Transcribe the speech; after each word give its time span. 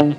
Vaya 0.00 0.10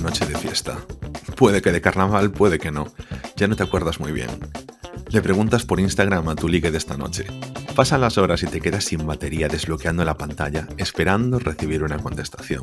noche 0.00 0.26
de 0.26 0.36
fiesta. 0.36 0.78
Puede 1.36 1.62
que 1.62 1.70
de 1.70 1.80
carnaval, 1.80 2.32
puede 2.32 2.58
que 2.58 2.72
no. 2.72 2.92
Ya 3.36 3.46
no 3.46 3.54
te 3.54 3.62
acuerdas 3.62 4.00
muy 4.00 4.10
bien. 4.10 4.30
Le 5.10 5.22
preguntas 5.22 5.64
por 5.64 5.78
Instagram 5.78 6.28
a 6.28 6.34
tu 6.34 6.48
ligue 6.48 6.72
de 6.72 6.78
esta 6.78 6.96
noche. 6.96 7.26
Pasan 7.74 8.02
las 8.02 8.18
horas 8.18 8.42
y 8.42 8.46
te 8.46 8.60
quedas 8.60 8.84
sin 8.84 9.06
batería 9.06 9.48
desbloqueando 9.48 10.04
la 10.04 10.18
pantalla, 10.18 10.68
esperando 10.76 11.38
recibir 11.38 11.82
una 11.82 11.98
contestación. 11.98 12.60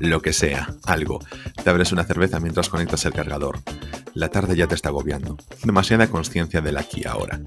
Lo 0.00 0.20
que 0.20 0.32
sea, 0.32 0.74
algo. 0.84 1.20
Te 1.62 1.70
abres 1.70 1.92
una 1.92 2.02
cerveza 2.02 2.40
mientras 2.40 2.68
conectas 2.68 3.04
el 3.04 3.12
cargador. 3.12 3.60
La 4.14 4.30
tarde 4.30 4.56
ya 4.56 4.66
te 4.66 4.74
está 4.74 4.88
agobiando. 4.88 5.36
Demasiada 5.62 6.08
conciencia 6.08 6.60
del 6.60 6.76
aquí 6.76 7.06
ahora. 7.06 7.40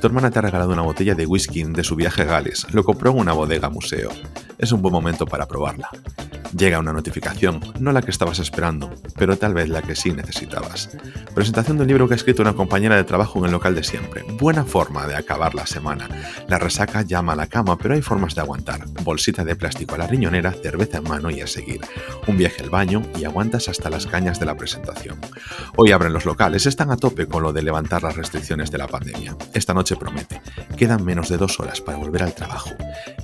Tu 0.00 0.08
hermana 0.08 0.32
te 0.32 0.40
ha 0.40 0.42
regalado 0.42 0.72
una 0.72 0.82
botella 0.82 1.14
de 1.14 1.26
whisky 1.26 1.62
de 1.62 1.84
su 1.84 1.94
viaje 1.94 2.22
a 2.22 2.26
Gales. 2.26 2.66
Lo 2.72 2.82
compró 2.82 3.12
en 3.12 3.18
una 3.18 3.32
bodega 3.32 3.70
museo. 3.70 4.10
Es 4.58 4.72
un 4.72 4.82
buen 4.82 4.92
momento 4.92 5.24
para 5.24 5.46
probarla. 5.46 5.90
Llega 6.56 6.78
una 6.78 6.94
notificación, 6.94 7.60
no 7.80 7.92
la 7.92 8.00
que 8.00 8.10
estabas 8.10 8.38
esperando, 8.38 8.90
pero 9.16 9.36
tal 9.36 9.52
vez 9.52 9.68
la 9.68 9.82
que 9.82 9.94
sí 9.94 10.12
necesitabas. 10.12 10.88
Presentación 11.34 11.76
de 11.76 11.82
un 11.82 11.88
libro 11.88 12.08
que 12.08 12.14
ha 12.14 12.16
escrito 12.16 12.40
una 12.40 12.54
compañera 12.54 12.96
de 12.96 13.04
trabajo 13.04 13.38
en 13.38 13.44
el 13.44 13.52
local 13.52 13.74
de 13.74 13.84
siempre. 13.84 14.24
Buena 14.38 14.64
forma 14.64 15.06
de 15.06 15.16
acabar 15.16 15.54
la 15.54 15.66
semana. 15.66 16.08
La 16.48 16.58
resaca 16.58 17.02
llama 17.02 17.34
a 17.34 17.36
la 17.36 17.46
cama, 17.46 17.76
pero 17.76 17.92
hay 17.92 18.00
formas 18.00 18.34
de 18.34 18.40
aguantar. 18.40 18.86
Bolsita 19.02 19.44
de 19.44 19.54
plástico 19.54 19.96
a 19.96 19.98
la 19.98 20.06
riñonera, 20.06 20.52
cerveza 20.52 20.98
en 20.98 21.04
mano 21.04 21.30
y 21.30 21.42
a 21.42 21.46
seguir. 21.46 21.82
Un 22.26 22.38
viaje 22.38 22.62
al 22.62 22.70
baño 22.70 23.02
y 23.18 23.24
aguantas 23.24 23.68
hasta 23.68 23.90
las 23.90 24.06
cañas 24.06 24.40
de 24.40 24.46
la 24.46 24.56
presentación. 24.56 25.20
Hoy 25.76 25.92
abren 25.92 26.14
los 26.14 26.24
locales, 26.24 26.64
están 26.64 26.90
a 26.90 26.96
tope 26.96 27.26
con 27.26 27.42
lo 27.42 27.52
de 27.52 27.62
levantar 27.62 28.02
las 28.02 28.16
restricciones 28.16 28.70
de 28.70 28.78
la 28.78 28.88
pandemia. 28.88 29.36
Esta 29.52 29.74
noche 29.74 29.96
promete. 29.96 30.40
Quedan 30.78 31.04
menos 31.04 31.28
de 31.28 31.36
dos 31.36 31.60
horas 31.60 31.82
para 31.82 31.98
volver 31.98 32.22
al 32.22 32.34
trabajo. 32.34 32.70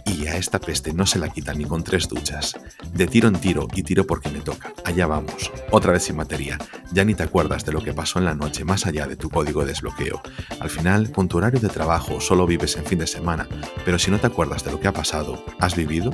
Y 0.04 0.26
a 0.26 0.36
esta 0.36 0.58
peste 0.58 0.92
no 0.92 1.06
se 1.06 1.18
la 1.18 1.30
quita 1.30 1.54
ni 1.54 1.64
con 1.64 1.82
tres 1.82 2.08
duchas. 2.08 2.54
De 2.92 3.06
tiro 3.22 3.36
en 3.36 3.40
tiro 3.40 3.68
y 3.72 3.82
tiro 3.84 4.04
porque 4.04 4.30
me 4.30 4.40
toca. 4.40 4.72
Allá 4.84 5.06
vamos. 5.06 5.52
Otra 5.70 5.92
vez 5.92 6.02
sin 6.02 6.16
batería. 6.16 6.58
Ya 6.92 7.04
ni 7.04 7.14
te 7.14 7.22
acuerdas 7.22 7.64
de 7.64 7.70
lo 7.70 7.80
que 7.80 7.92
pasó 7.92 8.18
en 8.18 8.24
la 8.24 8.34
noche 8.34 8.64
más 8.64 8.84
allá 8.84 9.06
de 9.06 9.14
tu 9.14 9.30
código 9.30 9.60
de 9.60 9.68
desbloqueo. 9.68 10.20
Al 10.58 10.68
final, 10.68 11.12
con 11.12 11.28
tu 11.28 11.38
horario 11.38 11.60
de 11.60 11.68
trabajo 11.68 12.20
solo 12.20 12.48
vives 12.48 12.76
en 12.76 12.84
fin 12.84 12.98
de 12.98 13.06
semana, 13.06 13.46
pero 13.84 14.00
si 14.00 14.10
no 14.10 14.18
te 14.18 14.26
acuerdas 14.26 14.64
de 14.64 14.72
lo 14.72 14.80
que 14.80 14.88
ha 14.88 14.92
pasado, 14.92 15.40
¿has 15.60 15.76
vivido? 15.76 16.10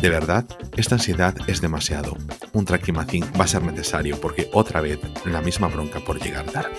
De 0.00 0.08
verdad, 0.08 0.46
esta 0.78 0.94
ansiedad 0.94 1.36
es 1.46 1.60
demasiado. 1.60 2.16
Un 2.54 2.64
traquimacín 2.64 3.24
va 3.38 3.44
a 3.44 3.48
ser 3.48 3.62
necesario 3.62 4.18
porque 4.18 4.48
otra 4.54 4.80
vez 4.80 4.98
la 5.26 5.42
misma 5.42 5.68
bronca 5.68 6.00
por 6.00 6.22
llegar 6.22 6.46
tarde. 6.46 6.72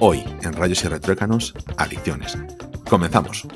Hoy, 0.00 0.24
en 0.40 0.54
Rayos 0.54 0.82
y 0.84 0.88
Retruécanos, 0.88 1.52
adicciones. 1.76 2.38
Comenzamos. 2.88 3.46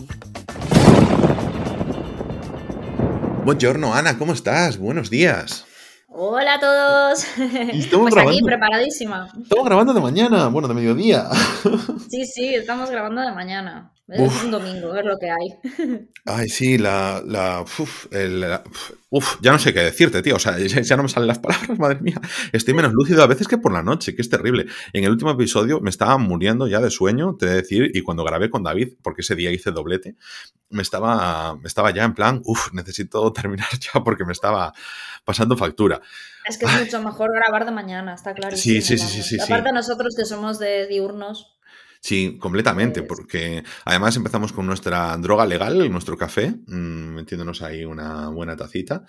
Buongiorno, 3.44 3.92
Ana, 3.92 4.16
¿cómo 4.18 4.34
estás? 4.34 4.78
Buenos 4.78 5.10
días. 5.10 5.66
Hola 6.08 6.54
a 6.54 6.60
todos. 6.60 7.24
estamos 7.72 8.10
pues 8.10 8.16
aquí 8.16 8.38
grabando. 8.40 8.46
preparadísima. 8.46 9.32
Estamos 9.42 9.64
grabando 9.64 9.92
de 9.92 10.00
mañana, 10.00 10.46
bueno, 10.46 10.68
de 10.68 10.74
mediodía. 10.74 11.28
Sí, 12.08 12.24
sí, 12.24 12.54
estamos 12.54 12.88
grabando 12.88 13.20
de 13.20 13.32
mañana. 13.32 13.92
Es 14.14 14.42
un 14.44 14.50
domingo, 14.50 14.94
es 14.96 15.04
lo 15.04 15.16
que 15.18 15.30
hay. 15.30 16.08
Ay, 16.26 16.48
sí, 16.48 16.78
la. 16.78 17.22
la 17.26 17.62
uf, 17.62 18.06
el- 18.12 18.40
la- 18.40 18.62
uf, 19.10 19.36
ya 19.40 19.52
no 19.52 19.58
sé 19.58 19.72
qué 19.74 19.80
decirte, 19.80 20.22
tío. 20.22 20.36
O 20.36 20.38
sea, 20.38 20.58
ya, 20.58 20.80
ya 20.80 20.96
no 20.96 21.02
me 21.04 21.08
salen 21.08 21.26
las 21.28 21.38
palabras, 21.38 21.78
madre 21.78 22.00
mía. 22.00 22.20
Estoy 22.52 22.74
menos 22.74 22.92
lúcido 22.92 23.22
a 23.22 23.26
veces 23.26 23.48
que 23.48 23.58
por 23.58 23.72
la 23.72 23.82
noche, 23.82 24.14
que 24.14 24.22
es 24.22 24.28
terrible. 24.30 24.66
En 24.92 25.04
el 25.04 25.10
último 25.10 25.30
episodio 25.32 25.80
me 25.80 25.90
estaba 25.90 26.18
muriendo 26.18 26.66
ya 26.68 26.80
de 26.80 26.90
sueño, 26.90 27.36
te 27.38 27.46
he 27.46 27.48
de 27.50 27.54
decir, 27.56 27.90
y 27.94 28.02
cuando 28.02 28.24
grabé 28.24 28.50
con 28.50 28.62
David, 28.62 28.94
porque 29.02 29.22
ese 29.22 29.34
día 29.34 29.50
hice 29.50 29.70
doblete, 29.70 30.16
me 30.70 30.82
estaba, 30.82 31.54
me 31.56 31.66
estaba 31.68 31.90
ya 31.92 32.04
en 32.04 32.14
plan, 32.14 32.40
uff, 32.44 32.72
necesito 32.72 33.32
terminar 33.34 33.68
ya 33.78 34.02
porque 34.04 34.24
me 34.24 34.32
estaba 34.32 34.72
pasando 35.24 35.56
factura. 35.56 36.00
Es 36.48 36.58
que 36.58 36.64
es 36.66 36.72
mucho 36.80 37.00
mejor 37.02 37.30
grabar 37.32 37.64
de 37.64 37.70
mañana, 37.70 38.14
está 38.14 38.34
claro. 38.34 38.56
Sí, 38.56 38.82
sí, 38.82 38.98
sí, 38.98 39.06
sí, 39.06 39.22
sí, 39.22 39.36
sí. 39.38 39.40
Aparte 39.40 39.72
nosotros 39.72 40.14
que 40.16 40.24
somos 40.24 40.58
de 40.58 40.86
diurnos. 40.88 41.51
Sí, 42.04 42.36
completamente, 42.40 43.02
Pues- 43.04 43.20
porque 43.20 43.62
además 43.84 44.16
empezamos 44.16 44.52
con 44.52 44.66
nuestra 44.66 45.16
droga 45.18 45.46
legal, 45.46 45.88
nuestro 45.92 46.16
café, 46.16 46.50
mm, 46.66 47.14
metiéndonos 47.14 47.62
ahí 47.62 47.84
una 47.84 48.28
buena 48.28 48.56
tacita. 48.56 49.04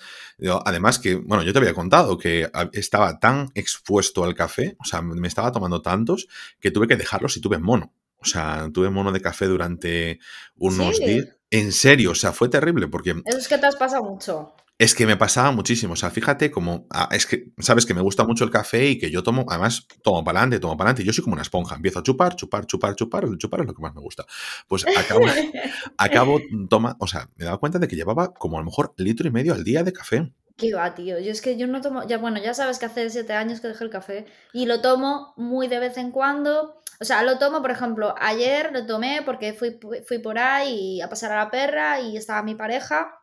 Además 0.63 0.99
que, 0.99 1.15
bueno, 1.15 1.43
yo 1.43 1.51
te 1.53 1.59
había 1.59 1.73
contado 1.73 2.19
que 2.19 2.47
estaba 2.71 3.19
tan 3.19 3.49
expuesto 3.55 4.23
al 4.23 4.35
café, 4.35 4.75
o 4.79 4.85
sea, 4.85 5.01
me 5.01 5.27
estaba 5.27 5.51
tomando 5.51 5.81
tantos 5.81 6.27
que 6.59 6.69
tuve 6.69 6.87
que 6.87 6.95
dejarlos 6.95 7.35
y 7.35 7.41
tuve 7.41 7.57
mono. 7.57 7.93
O 8.17 8.25
sea, 8.25 8.69
tuve 8.71 8.91
mono 8.91 9.11
de 9.11 9.21
café 9.21 9.47
durante 9.47 10.19
unos 10.55 10.97
Sí. 10.97 11.05
días. 11.05 11.27
En 11.49 11.71
serio, 11.71 12.11
o 12.11 12.15
sea, 12.15 12.31
fue 12.31 12.47
terrible 12.47 12.87
porque 12.87 13.15
Eso 13.25 13.37
es 13.39 13.47
que 13.47 13.57
te 13.57 13.65
has 13.65 13.75
pasado 13.75 14.03
mucho. 14.03 14.53
Es 14.83 14.93
que 14.95 15.05
me 15.05 15.15
pasaba 15.15 15.51
muchísimo. 15.51 15.93
O 15.93 15.95
sea, 15.95 16.09
fíjate 16.09 16.51
como. 16.51 16.87
es 17.11 17.25
que, 17.25 17.51
sabes 17.59 17.85
que 17.85 17.93
me 17.93 18.01
gusta 18.01 18.25
mucho 18.25 18.43
el 18.43 18.51
café 18.51 18.85
y 18.87 18.99
que 18.99 19.09
yo 19.09 19.23
tomo, 19.23 19.45
además, 19.47 19.87
tomo 20.03 20.23
para 20.23 20.39
adelante, 20.39 20.59
tomo 20.59 20.75
para 20.75 20.89
adelante. 20.89 21.05
Yo 21.05 21.13
soy 21.13 21.23
como 21.23 21.33
una 21.33 21.41
esponja. 21.41 21.75
Empiezo 21.75 21.99
a 21.99 22.03
chupar, 22.03 22.35
chupar, 22.35 22.65
chupar, 22.65 22.95
chupar. 22.95 23.23
El 23.23 23.37
chupar 23.37 23.61
es 23.61 23.67
lo 23.67 23.73
que 23.73 23.81
más 23.81 23.95
me 23.95 24.01
gusta. 24.01 24.25
Pues 24.67 24.85
acabo, 24.85 25.25
acabo, 25.97 26.41
toma. 26.69 26.97
O 26.99 27.07
sea, 27.07 27.29
me 27.35 27.45
daba 27.45 27.59
cuenta 27.59 27.79
de 27.79 27.87
que 27.87 27.95
llevaba 27.95 28.33
como 28.33 28.57
a 28.57 28.59
lo 28.59 28.65
mejor 28.65 28.93
litro 28.97 29.27
y 29.27 29.31
medio 29.31 29.53
al 29.53 29.63
día 29.63 29.83
de 29.83 29.93
café. 29.93 30.33
Qué 30.57 30.73
va, 30.73 30.93
tío. 30.93 31.17
Yo 31.19 31.31
es 31.31 31.41
que 31.41 31.57
yo 31.57 31.65
no 31.65 31.79
tomo. 31.79 32.05
Ya, 32.05 32.17
bueno, 32.17 32.41
ya 32.43 32.53
sabes 32.53 32.77
que 32.77 32.85
hace 32.85 33.09
siete 33.09 33.33
años 33.33 33.61
que 33.61 33.69
dejé 33.69 33.85
el 33.85 33.89
café. 33.89 34.25
Y 34.51 34.65
lo 34.65 34.81
tomo 34.81 35.33
muy 35.37 35.69
de 35.69 35.79
vez 35.79 35.97
en 35.97 36.11
cuando. 36.11 36.81
O 36.99 37.05
sea, 37.05 37.23
lo 37.23 37.37
tomo, 37.37 37.61
por 37.61 37.71
ejemplo, 37.71 38.15
ayer 38.19 38.71
lo 38.73 38.85
tomé 38.85 39.21
porque 39.25 39.53
fui, 39.53 39.79
fui 40.05 40.19
por 40.19 40.37
ahí 40.37 41.01
a 41.01 41.09
pasar 41.09 41.31
a 41.31 41.37
la 41.37 41.51
perra 41.51 42.01
y 42.01 42.17
estaba 42.17 42.43
mi 42.43 42.55
pareja. 42.55 43.22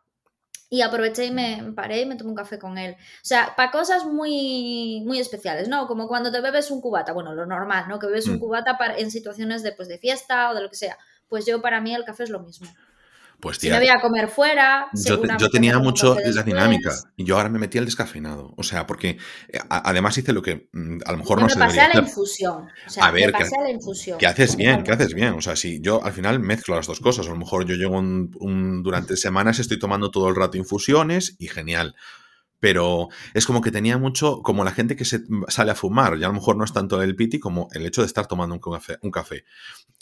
Y 0.73 0.83
aproveché 0.83 1.27
y 1.27 1.31
me 1.33 1.73
paré 1.75 2.03
y 2.03 2.07
me 2.07 2.15
tomé 2.17 2.31
un 2.31 2.37
café 2.37 2.59
con 2.59 2.79
él. 2.79 2.95
O 2.95 3.25
sea, 3.25 3.55
para 3.57 3.73
cosas 3.73 4.05
muy, 4.05 5.03
muy 5.05 5.19
especiales, 5.19 5.69
¿no? 5.69 5.87
Como 5.89 6.07
cuando 6.09 6.31
te 6.31 6.41
bebes 6.41 6.71
un 6.71 6.81
cubata, 6.81 7.13
bueno, 7.13 7.35
lo 7.35 7.45
normal, 7.45 7.87
¿no? 7.89 7.99
Que 7.99 8.07
bebes 8.07 8.29
un 8.29 8.37
Mm. 8.37 8.41
cubata 8.41 8.79
para, 8.79 8.97
en 8.97 9.11
situaciones 9.11 9.63
de, 9.65 9.73
pues, 9.73 9.89
de 9.89 9.99
fiesta 9.99 10.51
o 10.51 10.55
de 10.55 10.63
lo 10.63 10.71
que 10.71 10.77
sea. 10.77 10.97
Pues 11.29 11.45
yo, 11.45 11.61
para 11.61 11.81
mí, 11.81 11.93
el 11.95 12.05
café 12.05 12.23
es 12.25 12.31
lo 12.31 12.41
mismo. 12.41 12.79
Pues 13.41 13.57
Si 13.57 13.63
tía, 13.69 13.79
voy 13.79 13.89
a 13.89 14.01
comer 14.01 14.29
fuera, 14.29 14.89
Yo, 14.93 15.01
te- 15.03 15.03
seguramente 15.09 15.43
yo 15.45 15.51
tenía 15.51 15.79
mucho 15.79 16.17
la 16.25 16.43
dinámica 16.43 16.93
y 17.17 17.25
yo 17.25 17.37
ahora 17.37 17.49
me 17.49 17.59
metí 17.59 17.79
al 17.79 17.85
descafeinado. 17.87 18.53
O 18.57 18.63
sea, 18.63 18.87
porque 18.87 19.19
eh, 19.49 19.59
a- 19.69 19.89
además 19.91 20.17
hice 20.19 20.33
lo 20.33 20.43
que 20.43 20.69
mm, 20.73 20.99
a 21.07 21.13
lo 21.13 21.19
mejor 21.19 21.39
Yo 21.39 21.41
no 21.43 21.47
me 21.47 21.53
se 21.53 21.59
pasé 21.59 21.77
debería 21.77 21.99
a 21.99 22.03
la 22.03 22.09
infusión. 22.09 22.69
O 22.87 22.91
sea, 22.91 23.05
A 23.07 23.11
ver, 23.11 23.27
me 23.27 23.33
que- 23.33 23.39
pasé 23.45 23.57
a 23.59 23.63
la 23.63 23.71
infusión. 23.71 24.19
Que 24.19 24.27
haces 24.27 24.57
bien, 24.57 24.83
que 24.85 24.93
haces 24.93 25.15
bien. 25.15 25.35
O 25.35 25.41
sea, 25.41 25.57
si 25.57 25.81
yo 25.81 26.05
al 26.05 26.13
final 26.13 26.39
mezclo 26.41 26.77
las 26.77 26.87
dos 26.87 27.01
cosas. 27.01 27.27
A 27.27 27.31
lo 27.31 27.37
mejor 27.37 27.65
yo 27.65 27.77
llego 27.77 27.99
un, 27.99 28.31
un- 28.41 28.83
durante 28.83 29.17
semanas 29.17 29.59
estoy 29.59 29.79
tomando 29.79 30.11
todo 30.11 30.29
el 30.29 30.37
rato 30.37 30.59
infusiones 30.59 31.37
y 31.39 31.49
genial. 31.49 31.95
Pero 32.59 33.09
es 33.33 33.47
como 33.47 33.63
que 33.63 33.71
tenía 33.71 33.97
mucho, 33.97 34.43
como 34.43 34.65
la 34.65 34.73
gente 34.73 34.95
que 34.95 35.07
se 35.07 35.21
sale 35.49 35.71
a 35.71 35.75
fumar, 35.75 36.19
ya 36.19 36.27
a 36.27 36.29
lo 36.29 36.35
mejor 36.35 36.57
no 36.57 36.65
es 36.65 36.75
tanto 36.75 37.01
el 37.03 37.17
piti 37.17 37.39
como 37.41 37.69
el 37.73 37.87
hecho 37.87 38.03
de 38.03 38.07
estar 38.07 38.27
tomando 38.27 38.55
un 38.55 38.61
café. 38.61 38.99
Un 39.01 39.11
café. 39.11 39.45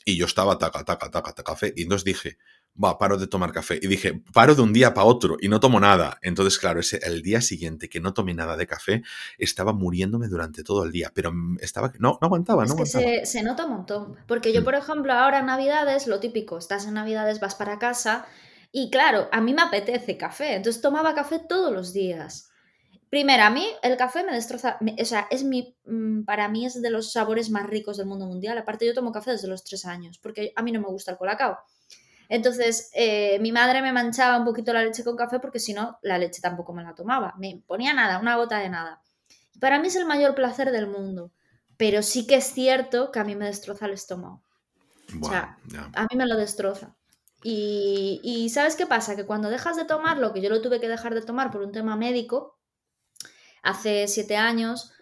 Y 0.04 0.16
yo 0.16 0.26
estaba 0.26 0.58
taca, 0.58 0.82
taca, 0.84 1.08
taca, 1.08 1.32
taca, 1.32 1.42
café. 1.44 1.72
Y 1.76 1.82
entonces 1.82 2.04
dije, 2.04 2.36
va, 2.82 2.98
paro 2.98 3.16
de 3.18 3.26
tomar 3.26 3.52
café. 3.52 3.78
Y 3.82 3.86
dije, 3.88 4.22
paro 4.32 4.54
de 4.54 4.62
un 4.62 4.72
día 4.72 4.94
para 4.94 5.06
otro 5.06 5.36
y 5.40 5.48
no 5.48 5.60
tomo 5.60 5.80
nada. 5.80 6.18
Entonces, 6.22 6.58
claro, 6.58 6.80
ese, 6.80 6.98
el 7.04 7.22
día 7.22 7.40
siguiente 7.40 7.88
que 7.88 8.00
no 8.00 8.14
tomé 8.14 8.34
nada 8.34 8.56
de 8.56 8.66
café, 8.66 9.02
estaba 9.38 9.72
muriéndome 9.72 10.28
durante 10.28 10.62
todo 10.62 10.84
el 10.84 10.92
día. 10.92 11.10
Pero 11.14 11.32
mm, 11.32 11.58
estaba, 11.60 11.92
no, 11.98 12.18
no 12.20 12.26
aguantaba, 12.26 12.64
Es 12.64 12.70
no 12.70 12.76
que 12.76 12.82
aguantaba. 12.82 13.04
se, 13.04 13.26
se 13.26 13.42
nota 13.42 13.64
un 13.66 13.72
montón. 13.72 14.16
Porque 14.26 14.52
yo, 14.52 14.60
Mm. 14.60 14.64
por 14.64 14.74
ejemplo, 14.74 15.12
ahora 15.12 15.40
en 15.40 15.46
Navidades, 15.46 16.06
lo 16.06 16.20
típico, 16.20 16.58
estás 16.58 16.86
en 16.86 16.94
Navidades, 16.94 17.40
vas 17.40 17.54
para 17.54 17.78
casa 17.78 18.26
y 18.70 18.90
claro, 18.90 19.28
a 19.32 19.40
mí 19.40 19.54
me 19.54 19.62
apetece 19.62 20.16
café. 20.16 20.54
Entonces 20.54 20.80
tomaba 20.82 21.14
café 21.14 21.40
todos 21.48 21.72
los 21.72 21.92
días. 21.92 22.50
Primero, 23.10 23.42
a 23.44 23.48
mí 23.50 23.66
el 23.82 23.96
café 23.96 24.22
me 24.22 24.32
destroza, 24.34 24.76
me- 24.82 24.94
o 25.00 25.04
sea, 25.06 25.26
es 25.30 25.42
mi, 25.42 25.74
mm, 25.86 26.24
para 26.24 26.48
mí 26.50 26.66
es 26.66 26.82
de 26.82 26.90
los 26.90 27.10
sabores 27.10 27.48
más 27.48 27.66
ricos 27.66 27.96
del 27.96 28.06
mundo 28.06 28.26
mundial. 28.26 28.58
Aparte, 28.58 28.84
yo 28.86 28.92
tomo 28.92 29.12
café 29.12 29.30
desde 29.30 29.48
los 29.48 29.64
tres 29.64 29.86
años, 29.86 30.18
porque 30.18 30.52
a 30.54 30.62
mí 30.62 30.70
no 30.72 30.80
me 30.82 30.88
gusta 30.88 31.12
el 31.12 31.16
colacao. 31.16 31.58
Entonces, 32.28 32.90
eh, 32.94 33.38
mi 33.40 33.52
madre 33.52 33.80
me 33.80 33.92
manchaba 33.92 34.38
un 34.38 34.44
poquito 34.44 34.72
la 34.72 34.82
leche 34.82 35.04
con 35.04 35.16
café 35.16 35.40
porque 35.40 35.58
si 35.58 35.72
no, 35.72 35.98
la 36.02 36.18
leche 36.18 36.40
tampoco 36.42 36.72
me 36.72 36.82
la 36.82 36.94
tomaba. 36.94 37.34
Me 37.38 37.62
ponía 37.66 37.94
nada, 37.94 38.18
una 38.18 38.36
gota 38.36 38.58
de 38.58 38.68
nada. 38.68 39.02
Para 39.60 39.78
mí 39.78 39.88
es 39.88 39.96
el 39.96 40.06
mayor 40.06 40.34
placer 40.34 40.70
del 40.70 40.86
mundo. 40.86 41.32
Pero 41.76 42.02
sí 42.02 42.26
que 42.26 42.36
es 42.36 42.52
cierto 42.52 43.12
que 43.12 43.20
a 43.20 43.24
mí 43.24 43.34
me 43.34 43.46
destroza 43.46 43.86
el 43.86 43.92
estómago. 43.92 44.42
Buah, 45.14 45.30
sea. 45.30 45.58
A 45.94 46.02
mí 46.02 46.16
me 46.16 46.26
lo 46.26 46.36
destroza. 46.36 46.94
Y, 47.42 48.20
y 48.22 48.50
¿sabes 48.50 48.76
qué 48.76 48.86
pasa? 48.86 49.16
Que 49.16 49.24
cuando 49.24 49.48
dejas 49.48 49.76
de 49.76 49.84
tomarlo, 49.84 50.32
que 50.32 50.40
yo 50.40 50.50
lo 50.50 50.60
tuve 50.60 50.80
que 50.80 50.88
dejar 50.88 51.14
de 51.14 51.22
tomar 51.22 51.50
por 51.50 51.62
un 51.62 51.72
tema 51.72 51.96
médico, 51.96 52.58
hace 53.62 54.08
siete 54.08 54.36
años, 54.36 54.92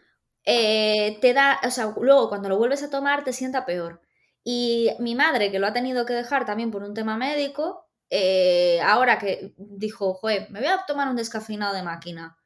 eh, 0.45 1.19
te 1.21 1.33
da, 1.33 1.59
o 1.65 1.71
sea, 1.71 1.93
luego 2.01 2.29
cuando 2.29 2.49
lo 2.49 2.59
vuelves 2.59 2.83
a 2.83 2.91
tomar 2.91 3.25
te 3.25 3.33
sienta 3.33 3.67
peor. 3.67 4.01
Y 4.49 4.91
mi 5.01 5.17
madre, 5.17 5.51
que 5.51 5.59
lo 5.59 5.67
ha 5.67 5.73
tenido 5.73 6.07
que 6.07 6.13
dejar 6.13 6.47
también 6.47 6.71
por 6.71 6.85
un 6.85 6.95
tema 6.95 7.17
médico, 7.17 7.89
eh, 8.11 8.81
ahora 8.81 9.19
que 9.19 9.53
dijo, 9.57 10.15
joder, 10.15 10.49
me 10.53 10.61
voy 10.61 10.69
a 10.69 10.85
tomar 10.87 11.09
un 11.09 11.17
descafeinado 11.17 11.75
de 11.75 11.83
máquina. 11.83 12.39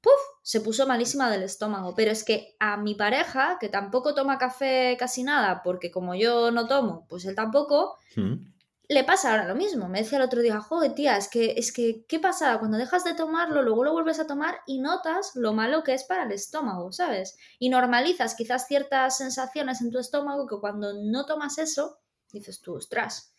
¡Puf! 0.00 0.12
se 0.42 0.60
puso 0.60 0.86
malísima 0.86 1.28
del 1.28 1.42
estómago. 1.42 1.94
Pero 1.96 2.12
es 2.12 2.22
que 2.24 2.54
a 2.60 2.76
mi 2.76 2.94
pareja, 2.94 3.56
que 3.60 3.68
tampoco 3.68 4.14
toma 4.14 4.38
café 4.38 4.96
casi 4.96 5.24
nada, 5.24 5.62
porque 5.64 5.90
como 5.90 6.14
yo 6.14 6.52
no 6.52 6.68
tomo, 6.68 7.04
pues 7.08 7.24
él 7.24 7.34
tampoco, 7.34 7.96
Mm. 8.14 8.46
Le 8.92 9.04
pasa 9.04 9.30
ahora 9.30 9.46
lo 9.46 9.54
mismo. 9.54 9.88
Me 9.88 10.02
decía 10.02 10.18
el 10.18 10.24
otro 10.24 10.42
día, 10.42 10.60
joder, 10.60 10.94
tía, 10.94 11.16
es 11.16 11.28
que, 11.28 11.54
es 11.56 11.72
que, 11.72 12.04
¿qué 12.08 12.18
pasa? 12.18 12.58
Cuando 12.58 12.76
dejas 12.76 13.04
de 13.04 13.14
tomarlo, 13.14 13.62
luego 13.62 13.84
lo 13.84 13.92
vuelves 13.92 14.18
a 14.18 14.26
tomar 14.26 14.58
y 14.66 14.80
notas 14.80 15.30
lo 15.36 15.52
malo 15.52 15.84
que 15.84 15.94
es 15.94 16.04
para 16.04 16.24
el 16.24 16.32
estómago, 16.32 16.90
¿sabes? 16.92 17.36
Y 17.60 17.68
normalizas 17.68 18.34
quizás 18.34 18.66
ciertas 18.66 19.16
sensaciones 19.16 19.80
en 19.80 19.90
tu 19.92 19.98
estómago 20.00 20.46
que 20.46 20.56
cuando 20.60 20.92
no 21.04 21.24
tomas 21.24 21.58
eso, 21.58 21.98
dices 22.32 22.60
tú, 22.60 22.74
ostras, 22.74 23.32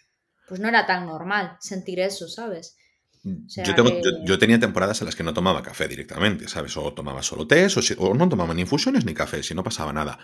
pues 0.48 0.60
no 0.62 0.70
era 0.70 0.86
tan 0.86 1.06
normal 1.06 1.58
sentir 1.60 2.00
eso, 2.00 2.28
¿sabes? 2.30 2.78
O 3.26 3.50
sea 3.50 3.66
Yo, 3.66 3.76
tengo- 3.76 3.90
que- 3.90 4.02
yo- 4.04 4.26
yo 4.26 4.40
tenía 4.40 4.60
temporadas 4.60 5.00
en 5.02 5.06
las 5.06 5.16
que 5.16 5.24
no 5.24 5.34
tomaba 5.34 5.62
café 5.62 5.88
directamente, 5.88 6.48
¿sabes? 6.48 6.76
O 6.78 6.94
tomaba 6.94 7.22
solo 7.24 7.46
té, 7.46 7.66
o, 7.66 7.70
si- 7.70 7.96
o 8.00 8.14
no 8.14 8.28
tomaba 8.30 8.54
ni 8.54 8.62
infusiones 8.62 9.06
ni 9.06 9.14
café, 9.14 9.44
si 9.44 9.54
no 9.54 9.64
pasaba 9.64 9.92
nada. 9.94 10.18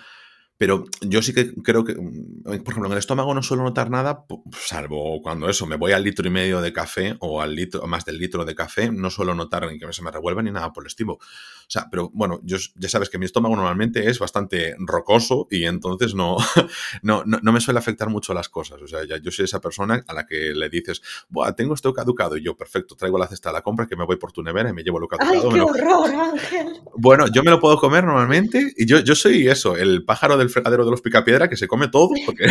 Pero 0.57 0.85
yo 1.01 1.21
sí 1.21 1.33
que 1.33 1.53
creo 1.53 1.83
que, 1.83 1.93
mm, 1.93 2.63
por 2.63 2.71
ejemplo, 2.71 2.85
en 2.87 2.93
el 2.93 2.97
estómago 2.97 3.33
no 3.33 3.43
suelo 3.43 3.63
notar 3.63 3.89
nada, 3.89 4.25
salvo 4.51 5.21
cuando 5.21 5.49
eso, 5.49 5.67
me 5.67 5.75
voy 5.75 5.91
al 5.91 6.03
litro 6.03 6.27
y 6.27 6.31
medio 6.31 6.61
de 6.61 6.73
café 6.73 7.15
o 7.19 7.41
al 7.41 7.55
litro, 7.55 7.85
más 7.87 8.05
del 8.05 8.17
litro 8.17 8.43
de 8.43 8.55
café, 8.55 8.91
no 8.91 9.09
suelo 9.11 9.35
notar 9.35 9.71
ni 9.71 9.77
que 9.77 9.91
se 9.93 10.01
me 10.01 10.11
revuelva 10.11 10.41
ni 10.41 10.51
nada 10.51 10.73
por 10.73 10.83
el 10.83 10.87
estilo. 10.87 11.19
O 11.67 11.69
sea, 11.69 11.87
pero 11.91 12.09
bueno, 12.13 12.39
yo, 12.43 12.55
ya 12.75 12.87
sabes 12.87 13.09
que 13.09 13.17
mi 13.17 13.25
estómago 13.25 13.53
normalmente 13.55 14.09
es 14.09 14.19
bastante 14.19 14.75
rocoso 14.79 15.49
y 15.51 15.65
entonces 15.65 16.15
no, 16.15 16.37
no, 17.01 17.23
no, 17.25 17.39
no 17.43 17.51
me 17.51 17.59
suele 17.59 17.79
afectar 17.79 18.09
mucho 18.09 18.33
las 18.33 18.47
cosas. 18.47 18.81
O 18.81 18.87
sea, 18.87 19.03
ya 19.05 19.17
yo 19.17 19.31
soy 19.31 19.43
esa 19.45 19.59
persona 19.59 20.01
a 20.07 20.13
la 20.13 20.25
que 20.25 20.53
le 20.55 20.69
dices, 20.69 21.01
Buah, 21.27 21.51
tengo 21.57 21.73
esto 21.73 21.91
caducado 21.93 22.37
y 22.37 22.43
yo, 22.43 22.55
perfecto, 22.55 22.95
traigo 22.95 23.17
la 23.17 23.27
cesta 23.27 23.49
de 23.49 23.53
la 23.55 23.61
compra 23.63 23.85
que 23.85 23.97
me 23.97 24.05
voy 24.05 24.15
por 24.15 24.31
tu 24.31 24.41
nevera 24.43 24.69
y 24.69 24.73
me 24.73 24.81
llevo 24.83 24.97
lo 24.97 25.09
caducado. 25.09 25.33
¡Ay, 25.43 25.49
qué 25.51 25.57
lo- 25.57 25.65
horror, 25.65 26.09
Ángel! 26.15 26.67
Bueno, 26.95 27.25
yo 27.27 27.43
me 27.43 27.51
lo 27.51 27.59
puedo 27.59 27.77
comer 27.77 28.05
normalmente 28.05 28.73
y 28.77 28.85
yo, 28.85 28.99
yo 28.99 29.13
soy 29.13 29.49
eso, 29.49 29.75
el 29.75 30.05
pájaro 30.05 30.37
del 30.37 30.49
fregadero 30.49 30.85
de 30.85 30.91
los 30.91 31.01
picapiedra 31.01 31.49
que 31.49 31.57
se 31.57 31.67
come 31.67 31.89
todo 31.89 32.09
porque, 32.25 32.45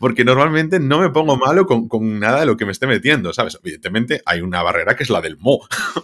porque 0.00 0.24
normalmente 0.24 0.80
no 0.80 1.00
me 1.00 1.10
pongo 1.10 1.36
malo 1.36 1.66
con, 1.66 1.88
con 1.88 2.18
nada 2.20 2.40
de 2.40 2.46
lo 2.46 2.56
que 2.56 2.64
me 2.66 2.72
esté 2.72 2.86
metiendo, 2.86 3.32
¿sabes? 3.32 3.58
Evidentemente 3.62 4.22
hay 4.26 4.40
una 4.40 4.62
barrera 4.62 4.96
que 4.96 5.02
es 5.04 5.10
la 5.10 5.20
del 5.20 5.36
mo. 5.38 5.60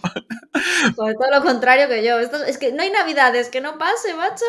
Pues 0.95 1.15
todo 1.17 1.29
lo 1.31 1.43
contrario 1.43 1.87
que 1.87 2.03
yo. 2.05 2.19
Esto, 2.19 2.43
es 2.43 2.57
que 2.57 2.71
no 2.71 2.81
hay 2.83 2.89
navidades 2.91 3.49
que 3.49 3.61
no 3.61 3.77
pase, 3.77 4.13
macho, 4.15 4.45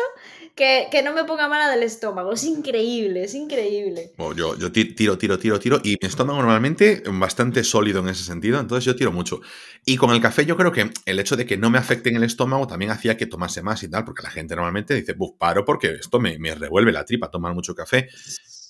que, 0.55 0.87
que 0.91 1.01
no 1.03 1.13
me 1.13 1.23
ponga 1.25 1.47
mala 1.47 1.69
del 1.69 1.83
estómago. 1.83 2.31
Es 2.33 2.43
increíble, 2.43 3.23
es 3.23 3.33
increíble. 3.33 4.11
Bueno, 4.17 4.33
yo, 4.35 4.57
yo 4.57 4.71
ti- 4.71 4.93
tiro, 4.93 5.17
tiro, 5.17 5.37
tiro, 5.37 5.59
tiro 5.59 5.79
y 5.83 5.97
mi 6.01 6.07
estómago 6.07 6.39
normalmente 6.39 7.03
bastante 7.11 7.63
sólido 7.63 7.99
en 8.01 8.09
ese 8.09 8.23
sentido, 8.23 8.59
entonces 8.59 8.85
yo 8.85 8.95
tiro 8.95 9.11
mucho. 9.11 9.41
Y 9.85 9.97
con 9.97 10.11
el 10.11 10.21
café 10.21 10.45
yo 10.45 10.57
creo 10.57 10.71
que 10.71 10.89
el 11.05 11.19
hecho 11.19 11.35
de 11.35 11.45
que 11.45 11.57
no 11.57 11.69
me 11.69 11.77
afecte 11.77 12.09
en 12.09 12.17
el 12.17 12.23
estómago 12.23 12.67
también 12.67 12.91
hacía 12.91 13.17
que 13.17 13.25
tomase 13.25 13.61
más 13.61 13.83
y 13.83 13.89
tal, 13.89 14.03
porque 14.05 14.23
la 14.23 14.29
gente 14.29 14.55
normalmente 14.55 14.93
dice, 14.95 15.13
buf, 15.13 15.37
paro 15.37 15.65
porque 15.65 15.91
esto 15.99 16.19
me, 16.19 16.37
me 16.39 16.53
revuelve 16.55 16.91
la 16.91 17.05
tripa 17.05 17.29
tomar 17.31 17.53
mucho 17.53 17.75
café. 17.75 18.09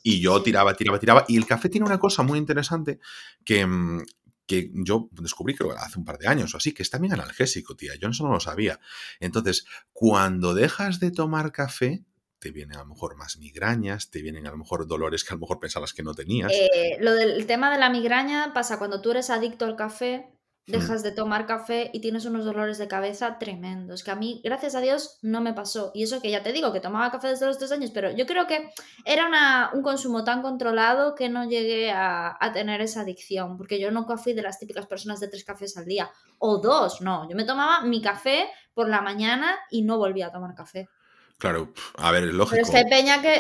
Y 0.09 0.21
yo 0.21 0.41
tiraba, 0.41 0.73
tiraba, 0.73 0.99
tiraba. 0.99 1.25
Y 1.27 1.35
el 1.35 1.45
café 1.45 1.67
tiene 1.67 1.85
una 1.85 1.99
cosa 1.99 2.23
muy 2.23 2.39
interesante 2.39 3.01
que, 3.43 3.67
mm, 3.67 4.05
que 4.45 4.71
yo 4.73 5.09
descubrí 5.11 5.53
creo 5.53 5.73
hace 5.77 5.99
un 5.99 6.05
par 6.05 6.17
de 6.17 6.29
años 6.29 6.53
o 6.53 6.57
así, 6.57 6.73
que 6.73 6.81
es 6.81 6.89
también 6.89 7.13
analgésico, 7.13 7.75
tía. 7.75 7.91
Yo 7.99 8.07
eso 8.07 8.23
no 8.23 8.31
lo 8.31 8.39
sabía. 8.39 8.79
Entonces, 9.19 9.65
cuando 9.91 10.53
dejas 10.53 11.01
de 11.01 11.11
tomar 11.11 11.51
café, 11.51 12.05
te 12.39 12.51
vienen 12.51 12.77
a 12.77 12.83
lo 12.83 12.85
mejor 12.85 13.17
más 13.17 13.35
migrañas, 13.37 14.09
te 14.09 14.21
vienen 14.21 14.47
a 14.47 14.51
lo 14.51 14.57
mejor 14.57 14.87
dolores 14.87 15.25
que 15.25 15.33
a 15.33 15.35
lo 15.35 15.41
mejor 15.41 15.59
pensabas 15.59 15.91
que 15.91 16.03
no 16.03 16.13
tenías. 16.13 16.53
Eh, 16.53 16.95
lo 17.01 17.11
del 17.11 17.31
el 17.31 17.45
tema 17.45 17.69
de 17.69 17.77
la 17.77 17.89
migraña 17.89 18.53
pasa 18.53 18.77
cuando 18.77 19.01
tú 19.01 19.11
eres 19.11 19.29
adicto 19.29 19.65
al 19.65 19.75
café. 19.75 20.31
Dejas 20.67 21.01
de 21.01 21.11
tomar 21.11 21.45
café 21.45 21.89
y 21.93 22.01
tienes 22.01 22.25
unos 22.25 22.43
dolores 22.45 22.77
de 22.77 22.87
cabeza 22.87 23.39
tremendos. 23.39 24.03
Que 24.03 24.11
a 24.11 24.15
mí, 24.15 24.41
gracias 24.43 24.75
a 24.75 24.81
Dios, 24.81 25.17
no 25.21 25.39
me 25.41 25.53
pasó. 25.53 25.91
Y 25.93 26.03
eso 26.03 26.21
que 26.21 26.29
ya 26.29 26.43
te 26.43 26.51
digo, 26.51 26.73
que 26.73 26.81
tomaba 26.81 27.09
café 27.09 27.29
desde 27.29 27.45
los 27.45 27.57
tres 27.57 27.71
años, 27.71 27.91
pero 27.93 28.11
yo 28.11 28.25
creo 28.25 28.47
que 28.47 28.69
era 29.05 29.27
una- 29.27 29.71
un 29.73 29.81
consumo 29.81 30.23
tan 30.25 30.41
controlado 30.41 31.15
que 31.15 31.29
no 31.29 31.45
llegué 31.47 31.91
a, 31.91 32.37
a 32.39 32.51
tener 32.51 32.81
esa 32.81 33.01
adicción. 33.01 33.57
Porque 33.57 33.79
yo 33.79 33.91
nunca 33.91 34.17
fui 34.17 34.33
de 34.33 34.41
las 34.41 34.59
típicas 34.59 34.85
personas 34.85 35.19
de 35.21 35.29
tres 35.29 35.45
cafés 35.45 35.77
al 35.77 35.85
día. 35.85 36.11
O 36.37 36.57
dos, 36.57 37.01
no. 37.01 37.29
Yo 37.29 37.35
me 37.35 37.45
tomaba 37.45 37.81
mi 37.81 38.01
café 38.01 38.49
por 38.73 38.89
la 38.89 39.01
mañana 39.01 39.55
y 39.71 39.81
no 39.83 39.97
volvía 39.97 40.27
a 40.27 40.31
tomar 40.31 40.53
café. 40.53 40.89
Claro, 41.39 41.71
a 41.97 42.11
ver, 42.11 42.23
es 42.23 42.29
Pero 42.29 42.37
lógico. 42.37 42.61
es 42.63 42.69
que 42.71 42.77
hay 42.77 42.85
peña 42.89 43.21
que, 43.21 43.35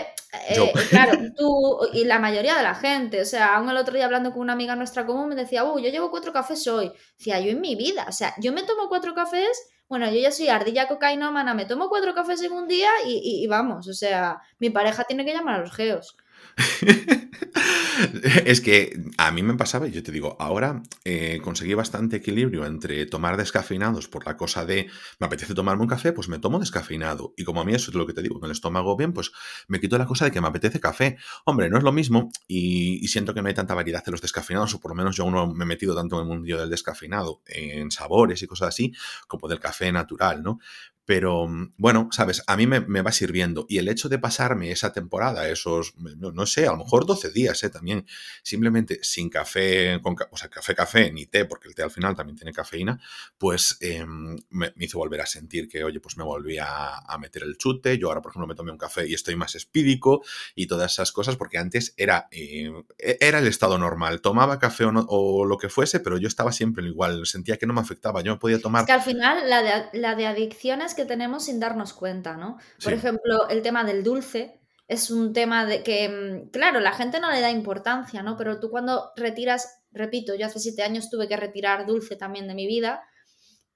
eh, 0.49 0.53
Yo. 0.55 0.71
claro, 0.89 1.13
tú 1.35 1.79
y 1.93 2.03
la 2.05 2.19
mayoría 2.19 2.55
de 2.55 2.61
la 2.63 2.75
gente, 2.75 3.21
o 3.21 3.25
sea, 3.25 3.55
aún 3.55 3.69
el 3.69 3.77
otro 3.77 3.95
día 3.95 4.05
hablando 4.05 4.31
con 4.31 4.41
una 4.41 4.53
amiga 4.53 4.75
nuestra 4.75 5.05
común 5.07 5.29
me 5.29 5.35
decía, 5.35 5.63
uh, 5.63 5.79
yo 5.79 5.89
llevo 5.89 6.11
cuatro 6.11 6.31
cafés 6.31 6.67
hoy. 6.67 6.91
Decía, 7.17 7.39
yo 7.39 7.49
en 7.51 7.61
mi 7.61 7.75
vida, 7.75 8.05
o 8.07 8.11
sea, 8.11 8.35
yo 8.37 8.53
me 8.53 8.61
tomo 8.63 8.87
cuatro 8.87 9.15
cafés, 9.15 9.49
bueno, 9.89 10.05
yo 10.11 10.19
ya 10.19 10.31
soy 10.31 10.49
ardilla 10.49 10.87
cocainómana, 10.87 11.53
me 11.55 11.65
tomo 11.65 11.89
cuatro 11.89 12.13
cafés 12.13 12.41
en 12.43 12.51
un 12.51 12.67
día 12.67 12.89
y, 13.05 13.13
y- 13.13 13.43
y 13.43 13.47
vamos, 13.47 13.87
o 13.87 13.93
sea, 13.93 14.41
mi 14.59 14.69
pareja 14.69 15.03
tiene 15.05 15.25
que 15.25 15.33
llamar 15.33 15.55
a 15.55 15.63
los 15.63 15.73
geos. 15.73 16.17
es 18.45 18.61
que 18.61 18.99
a 19.17 19.31
mí 19.31 19.43
me 19.43 19.55
pasaba, 19.55 19.87
y 19.87 19.91
yo 19.91 20.03
te 20.03 20.11
digo, 20.11 20.35
ahora 20.39 20.81
eh, 21.05 21.39
conseguí 21.43 21.73
bastante 21.73 22.17
equilibrio 22.17 22.65
entre 22.65 23.05
tomar 23.05 23.37
descafeinados 23.37 24.07
por 24.07 24.25
la 24.25 24.37
cosa 24.37 24.65
de 24.65 24.87
me 25.19 25.27
apetece 25.27 25.53
tomarme 25.53 25.83
un 25.83 25.87
café, 25.87 26.13
pues 26.13 26.27
me 26.27 26.39
tomo 26.39 26.59
descafeinado. 26.59 27.33
Y 27.37 27.43
como 27.43 27.61
a 27.61 27.65
mí 27.65 27.73
eso 27.73 27.91
es 27.91 27.95
lo 27.95 28.05
que 28.05 28.13
te 28.13 28.21
digo, 28.21 28.39
con 28.39 28.45
el 28.45 28.51
estómago 28.51 28.95
bien, 28.95 29.13
pues 29.13 29.31
me 29.67 29.79
quito 29.79 29.97
la 29.97 30.05
cosa 30.05 30.25
de 30.25 30.31
que 30.31 30.41
me 30.41 30.47
apetece 30.47 30.79
café. 30.79 31.17
Hombre, 31.45 31.69
no 31.69 31.77
es 31.77 31.83
lo 31.83 31.91
mismo 31.91 32.31
y, 32.47 33.07
siento 33.07 33.33
que 33.33 33.41
no 33.41 33.47
hay 33.47 33.53
tanta 33.53 33.73
variedad 33.73 34.03
de 34.03 34.11
los 34.11 34.21
descafeinados, 34.21 34.73
o 34.75 34.79
por 34.79 34.91
lo 34.91 34.95
menos 34.95 35.15
yo 35.15 35.29
no 35.29 35.47
me 35.53 35.63
he 35.63 35.67
metido 35.67 35.95
tanto 35.95 36.17
en 36.17 36.23
el 36.23 36.27
mundo 36.27 36.57
del 36.57 36.69
descafeinado, 36.69 37.41
en 37.47 37.89
sabores 37.91 38.41
y 38.41 38.47
cosas 38.47 38.69
así, 38.69 38.93
como 39.27 39.47
del 39.47 39.59
café 39.59 39.91
natural, 39.91 40.43
¿no? 40.43 40.59
Pero 41.07 41.47
mm, 41.47 41.73
bueno, 41.77 42.09
sabes, 42.11 42.43
a 42.45 42.55
mí 42.57 42.67
me, 42.67 42.81
me 42.81 43.01
va 43.01 43.11
sirviendo. 43.11 43.65
Y 43.69 43.79
el 43.79 43.87
hecho 43.87 44.09
de 44.09 44.19
pasarme 44.19 44.69
esa 44.71 44.91
temporada, 44.93 45.47
esos, 45.49 45.95
no, 45.97 46.31
no 46.31 46.45
sé, 46.45 46.67
a 46.67 46.71
lo 46.71 46.77
mejor 46.77 47.05
12 47.07 47.31
días, 47.31 47.63
¿eh? 47.63 47.69
También, 47.71 48.05
simplemente 48.43 48.99
sin 49.01 49.29
café, 49.29 49.99
con, 50.03 50.15
o 50.29 50.37
sea, 50.37 50.49
café, 50.49 50.75
café, 50.75 51.11
ni 51.11 51.25
té, 51.25 51.45
porque 51.45 51.69
el 51.69 51.75
té 51.75 51.81
al 51.81 51.91
final 51.91 52.13
también 52.15 52.35
tiene 52.35 52.51
cafeína, 52.51 52.99
pues 53.37 53.77
eh, 53.79 54.05
me, 54.05 54.73
me 54.75 54.85
hizo 54.85 54.97
volver 54.97 55.21
a 55.21 55.25
sentir 55.25 55.69
que, 55.69 55.83
oye, 55.83 55.99
pues 56.01 56.17
me 56.17 56.25
volví 56.25 56.57
a, 56.57 56.97
a 56.97 57.17
meter 57.17 57.43
el 57.43 57.57
chute. 57.57 57.97
Yo 57.97 58.09
ahora, 58.09 58.21
por 58.21 58.31
ejemplo, 58.33 58.47
me 58.47 58.55
tomé 58.55 58.71
un 58.73 58.77
café 58.77 59.07
y 59.07 59.13
estoy 59.13 59.37
más 59.37 59.55
espídico 59.55 60.23
y 60.55 60.67
todas 60.67 60.91
esas 60.91 61.13
cosas, 61.13 61.37
porque 61.37 61.57
antes 61.57 61.93
era, 61.95 62.27
eh, 62.31 62.69
e- 62.97 63.17
era 63.21 63.39
el 63.39 63.47
estado 63.47 63.77
normal. 63.77 64.19
Tomaba 64.19 64.59
café 64.59 64.83
o, 64.83 64.91
no- 64.91 65.05
o 65.07 65.45
lo 65.45 65.57
que 65.57 65.69
fuese, 65.69 66.01
pero 66.01 66.17
yo 66.17 66.27
estaba 66.27 66.51
siempre 66.51 66.85
igual. 66.85 67.25
Sentía 67.25 67.55
que 67.55 67.65
no 67.65 67.73
me 67.73 67.79
afectaba. 67.79 68.21
Yo 68.21 68.33
me 68.33 68.39
podía 68.39 68.59
tomar. 68.59 68.81
Es 68.81 68.87
que 68.87 68.91
al 68.91 69.01
final 69.01 69.49
la 69.49 69.63
de, 69.63 69.99
la 69.99 70.15
de 70.15 70.27
adicciones 70.27 70.96
que 70.97 71.05
tenemos 71.05 71.45
sin 71.45 71.61
darnos 71.61 71.93
cuenta, 71.93 72.35
¿no? 72.35 72.57
Por 72.83 72.91
Sí. 72.93 72.99
ejemplo, 72.99 73.47
el 73.49 73.61
tema 73.61 73.85
del 73.85 74.03
dulce 74.03 74.59
es 74.89 75.09
un 75.11 75.31
tema 75.33 75.65
de 75.65 75.83
que, 75.83 76.09
mm, 76.09 76.49
claro, 76.51 76.81
la 76.81 76.91
gente 76.91 77.19
no 77.21 77.31
le 77.31 77.39
da 77.41 77.51
importancia, 77.51 78.23
¿no? 78.23 78.35
Pero 78.37 78.59
tú 78.59 78.69
cuando 78.69 79.11
retiras, 79.15 79.83
repito, 79.91 80.35
yo 80.35 80.45
hace 80.47 80.59
siete 80.59 80.83
años 80.83 81.09
tuve 81.09 81.27
que 81.29 81.37
retirar 81.37 81.85
dulce 81.85 82.17
también 82.17 82.47
de 82.49 82.55
mi 82.55 82.67
vida 82.67 83.03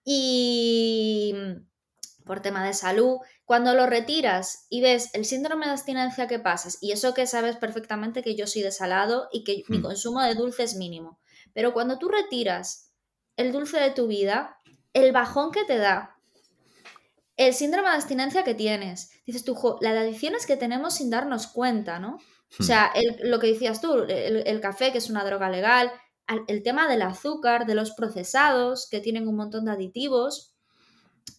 y 0.03 1.33
mm, 1.35 2.25
por 2.25 2.41
tema 2.41 2.65
de 2.65 2.73
salud, 2.73 3.17
cuando 3.45 3.73
lo 3.73 3.87
retiras 3.87 4.67
y 4.69 4.81
ves 4.81 5.09
el 5.13 5.25
síndrome 5.25 5.65
de 5.65 5.71
abstinencia 5.73 6.27
que 6.27 6.39
pasas, 6.39 6.77
y 6.81 6.91
eso 6.91 7.13
que 7.13 7.27
sabes 7.27 7.57
perfectamente 7.57 8.21
que 8.23 8.35
yo 8.35 8.47
soy 8.47 8.61
de 8.61 8.71
salado 8.71 9.27
y 9.31 9.43
que 9.43 9.63
mi 9.69 9.79
Hmm. 9.79 9.83
consumo 9.83 10.21
de 10.21 10.35
dulce 10.35 10.63
es 10.63 10.75
mínimo, 10.75 11.19
pero 11.53 11.73
cuando 11.73 11.97
tú 11.99 12.09
retiras 12.09 12.93
el 13.37 13.51
dulce 13.51 13.79
de 13.79 13.91
tu 13.91 14.07
vida, 14.07 14.57
el 14.93 15.11
bajón 15.11 15.51
que 15.51 15.65
te 15.65 15.77
da, 15.77 16.15
el 17.47 17.53
síndrome 17.53 17.89
de 17.89 17.95
abstinencia 17.95 18.43
que 18.43 18.53
tienes, 18.55 19.11
dices 19.25 19.43
tú, 19.43 19.55
"Jo, 19.55 19.77
la 19.81 19.93
de 19.93 19.99
adicciones 19.99 20.45
que 20.45 20.57
tenemos 20.57 20.95
sin 20.95 21.09
darnos 21.09 21.47
cuenta, 21.47 21.99
¿no? 21.99 22.15
O 22.15 22.19
Hmm. 22.59 22.63
sea, 22.63 22.91
el- 22.95 23.29
lo 23.29 23.39
que 23.39 23.47
decías 23.47 23.81
tú, 23.81 23.93
el, 24.07 24.43
el 24.45 24.61
café, 24.61 24.91
que 24.91 24.97
es 24.97 25.09
una 25.09 25.23
droga 25.23 25.49
legal, 25.49 25.91
al- 26.27 26.43
el 26.47 26.63
tema 26.63 26.87
del 26.87 27.01
azúcar, 27.01 27.65
de 27.65 27.75
los 27.75 27.91
procesados, 27.91 28.87
que 28.89 28.99
tienen 28.99 29.27
un 29.27 29.35
montón 29.35 29.65
de 29.65 29.71
aditivos, 29.71 30.53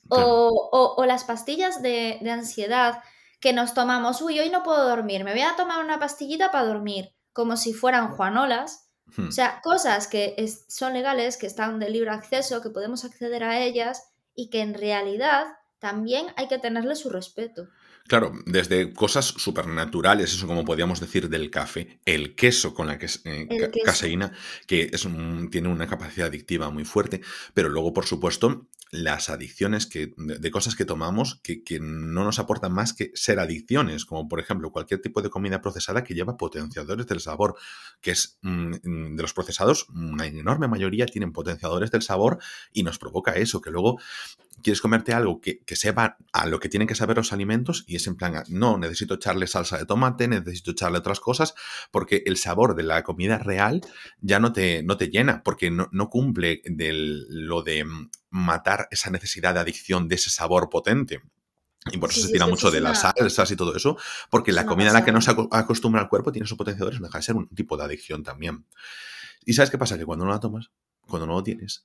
Claro. 0.09 0.27
o, 0.49 0.69
o- 0.73 0.95
o 0.97 1.07
las 1.07 1.25
pastillas 1.25 1.83
de, 1.83 2.19
de 2.21 2.31
ansiedad 2.31 3.03
que 3.41 3.53
nos 3.53 3.75
tomamos, 3.75 4.21
uy, 4.23 4.39
hoy 4.39 4.51
no 4.51 4.63
puedo 4.63 4.89
dormir, 4.89 5.25
me 5.25 5.33
voy 5.33 5.43
a 5.43 5.57
tomar 5.57 5.85
una 5.85 5.99
pastillita 5.99 6.51
para 6.51 6.67
dormir, 6.67 7.15
como 7.33 7.57
si 7.57 7.73
fueran 7.73 8.13
juanolas. 8.15 8.89
Hmm. 9.17 9.29
O 9.29 9.33
sea, 9.33 9.61
cosas 9.63 10.07
que 10.09 10.35
es- 10.39 10.65
son 10.69 10.93
legales, 10.95 11.37
que 11.37 11.47
están 11.47 11.79
de 11.79 11.91
libre 11.91 12.11
acceso, 12.11 12.61
que 12.63 12.71
podemos 12.71 13.05
acceder 13.05 13.43
a 13.45 13.61
ellas 13.61 14.03
y 14.35 14.49
que 14.51 14.61
en 14.61 14.75
realidad 14.75 15.47
también 15.83 16.27
hay 16.37 16.47
que 16.49 16.59
tenerle 16.59 16.95
su 16.95 17.11
respeto. 17.11 17.69
Claro, 18.07 18.33
desde 18.47 18.93
cosas 18.95 19.27
supernaturales, 19.27 20.33
eso 20.33 20.47
como 20.47 20.65
podríamos 20.65 21.01
decir 21.01 21.29
del 21.29 21.51
café, 21.51 21.99
el 22.05 22.35
queso 22.37 22.73
con 22.73 22.87
la 22.87 22.99
que 22.99 23.07
es, 23.07 23.21
eh, 23.25 23.47
El 23.51 23.61
ca- 23.61 23.71
queso. 23.71 23.85
caseína, 23.85 24.33
que 24.67 24.91
es 24.93 25.05
un- 25.05 25.51
tiene 25.51 25.69
una 25.69 25.87
capacidad 25.89 26.29
adictiva 26.29 26.71
muy 26.71 26.85
fuerte, 26.85 27.21
pero 27.55 27.69
luego, 27.69 27.93
por 27.93 28.07
supuesto, 28.07 28.67
las 28.93 29.31
adicciones 29.31 29.87
que, 29.87 30.13
de, 30.19 30.51
cosas 30.51 30.77
que 30.77 30.85
tomamos 30.85 31.41
que, 31.43 31.63
no 31.81 32.25
nos 32.25 32.39
aportan 32.39 32.73
más 32.73 32.93
que 32.93 33.11
ser 33.15 33.41
adicciones, 33.41 34.05
como 34.05 34.29
por 34.29 34.39
ejemplo 34.39 34.71
cualquier 34.71 35.01
tipo 35.01 35.23
de 35.23 35.31
comida 35.31 35.63
procesada 35.63 36.05
que 36.05 36.13
lleva 36.13 36.37
potenciadores 36.37 37.07
del 37.07 37.21
sabor, 37.21 37.57
que 38.03 38.11
es 38.11 38.39
mm, 38.43 39.17
de 39.17 39.23
los 39.23 39.33
procesados, 39.33 39.89
una 39.89 40.27
enorme 40.27 40.69
mayoría 40.69 41.07
tienen 41.07 41.33
potenciadores 41.33 41.91
del 41.91 42.03
sabor 42.03 42.39
y 42.71 42.83
nos 42.83 42.99
provoca 42.99 43.33
eso, 43.33 43.63
que 43.63 43.71
luego 43.71 43.99
quieres 44.63 44.83
comerte 44.83 45.15
algo 45.15 45.41
que, 45.41 45.61
que 45.61 45.75
sepa 45.75 46.19
a 46.33 46.47
lo 46.47 46.61
que 46.61 46.69
tienen 46.69 46.87
que 46.87 46.95
saber 46.95 47.17
los 47.17 47.33
alimentos 47.33 47.85
y 47.87 47.97
es 47.97 48.07
en 48.07 48.17
plan, 48.17 48.45
no, 48.49 48.77
necesito 48.77 49.15
echarle 49.15 49.47
salsa 49.47 49.79
de 49.79 49.87
tomate, 49.87 50.29
necesito 50.29 50.73
echarle 50.73 50.99
otras 50.99 51.19
cosas, 51.19 51.55
porque 51.91 52.23
el 52.27 52.37
sabor 52.37 52.77
de 52.77 52.83
la 52.83 53.03
comida 53.03 53.39
real 53.39 53.81
ya 54.21 54.39
no 54.39 54.53
te, 54.53 54.83
no 54.83 54.99
te 54.99 55.09
llena, 55.09 55.43
porque 55.43 55.71
no, 55.71 55.89
no 55.93 56.11
cumple 56.11 56.63
lo 56.67 57.63
de 57.63 57.85
mm, 57.85 58.11
esa 58.91 59.11
necesidad 59.11 59.55
de 59.55 59.61
adicción 59.61 60.09
de 60.09 60.17
ese 60.17 60.31
sabor 60.31 60.69
potente. 60.71 61.23
Y 61.91 61.99
por 61.99 62.11
eso 62.11 62.21
se 62.21 62.33
tira 62.33 62.47
mucho 62.47 62.71
de 62.71 62.81
las 62.81 63.01
salsas 63.01 63.51
y 63.51 63.57
todo 63.57 63.75
eso, 63.75 63.97
porque 64.31 64.53
la 64.53 64.67
comida 64.67 64.91
a 64.91 64.93
la 64.93 65.05
que 65.05 65.11
no 65.11 65.21
se 65.21 65.33
acostumbra 65.51 66.03
el 66.03 66.09
cuerpo 66.09 66.31
tiene 66.31 66.45
esos 66.45 66.57
potenciadores, 66.57 67.01
deja 67.01 67.19
de 67.19 67.25
ser 67.25 67.35
un 67.35 67.49
tipo 67.49 67.77
de 67.77 67.85
adicción 67.85 68.23
también. 68.23 68.67
¿Y 69.45 69.55
sabes 69.55 69.71
qué 69.71 69.79
pasa? 69.79 69.99
Que 69.99 70.07
cuando 70.07 70.25
no 70.25 70.31
la 70.31 70.39
tomas, 70.39 70.71
cuando 71.09 71.27
no 71.27 71.35
lo 71.35 71.43
tienes, 71.43 71.85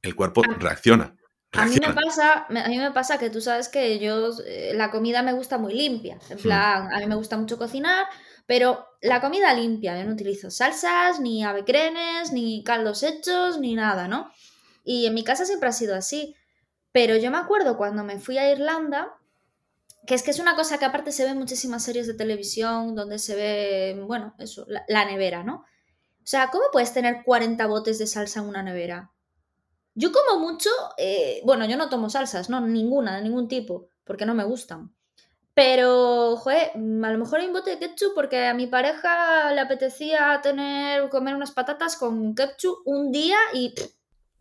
el 0.00 0.14
cuerpo 0.14 0.42
ah. 0.48 0.56
reacciona. 0.58 1.14
A 1.52 1.66
mí, 1.66 1.76
me 1.80 1.92
pasa, 1.92 2.46
a 2.48 2.68
mí 2.68 2.78
me 2.78 2.90
pasa 2.90 3.16
que 3.16 3.30
tú 3.30 3.40
sabes 3.40 3.68
que 3.68 4.00
yo, 4.00 4.30
eh, 4.44 4.72
la 4.74 4.90
comida 4.90 5.22
me 5.22 5.32
gusta 5.32 5.56
muy 5.56 5.74
limpia. 5.74 6.18
En 6.30 6.38
hmm. 6.38 6.42
plan, 6.42 6.92
a 6.92 6.98
mí 6.98 7.06
me 7.06 7.14
gusta 7.14 7.36
mucho 7.36 7.58
cocinar, 7.58 8.06
pero 8.46 8.86
la 9.00 9.20
comida 9.20 9.54
limpia, 9.54 9.96
yo 9.96 10.04
no 10.04 10.14
utilizo 10.14 10.50
salsas, 10.50 11.20
ni 11.20 11.44
avecrenes, 11.44 12.32
ni 12.32 12.64
caldos 12.64 13.02
hechos, 13.02 13.60
ni 13.60 13.74
nada, 13.74 14.08
¿no? 14.08 14.32
Y 14.84 15.06
en 15.06 15.14
mi 15.14 15.24
casa 15.24 15.46
siempre 15.46 15.68
ha 15.68 15.72
sido 15.72 15.96
así. 15.96 16.36
Pero 16.92 17.16
yo 17.16 17.30
me 17.30 17.38
acuerdo 17.38 17.76
cuando 17.76 18.04
me 18.04 18.20
fui 18.20 18.38
a 18.38 18.52
Irlanda, 18.52 19.18
que 20.06 20.14
es 20.14 20.22
que 20.22 20.30
es 20.30 20.38
una 20.38 20.54
cosa 20.54 20.78
que 20.78 20.84
aparte 20.84 21.10
se 21.10 21.24
ve 21.24 21.30
en 21.30 21.38
muchísimas 21.38 21.82
series 21.82 22.06
de 22.06 22.14
televisión 22.14 22.94
donde 22.94 23.18
se 23.18 23.34
ve, 23.34 24.00
bueno, 24.06 24.34
eso, 24.38 24.66
la, 24.68 25.04
nevera, 25.04 25.42
¿no? 25.42 25.56
O 25.56 26.26
sea, 26.26 26.50
¿cómo 26.50 26.64
puedes 26.72 26.92
tener 26.92 27.24
40 27.24 27.66
botes 27.66 27.98
de 27.98 28.06
salsa 28.06 28.40
en 28.40 28.46
una 28.46 28.62
nevera? 28.62 29.10
Yo 29.94 30.10
como 30.12 30.40
mucho, 30.40 30.70
eh, 30.98 31.40
bueno, 31.44 31.66
yo 31.66 31.76
no 31.76 31.88
tomo 31.88 32.10
salsas, 32.10 32.50
no, 32.50 32.60
ninguna, 32.60 33.16
de 33.16 33.22
ningún 33.22 33.48
tipo, 33.48 33.88
porque 34.04 34.26
no 34.26 34.34
me 34.34 34.44
gustan. 34.44 34.94
Pero, 35.54 36.36
joder, 36.36 36.72
a 36.74 37.12
lo 37.12 37.18
mejor 37.18 37.40
hay 37.40 37.46
un 37.46 37.52
bote 37.52 37.70
de 37.70 37.78
ketchup 37.78 38.14
porque 38.14 38.46
a 38.46 38.54
mi 38.54 38.66
pareja 38.66 39.52
le 39.52 39.60
apetecía 39.60 40.40
tener, 40.42 41.08
comer 41.10 41.36
unas 41.36 41.52
patatas 41.52 41.96
con 41.96 42.34
ketchup 42.34 42.78
un 42.84 43.12
día 43.12 43.38
y 43.52 43.72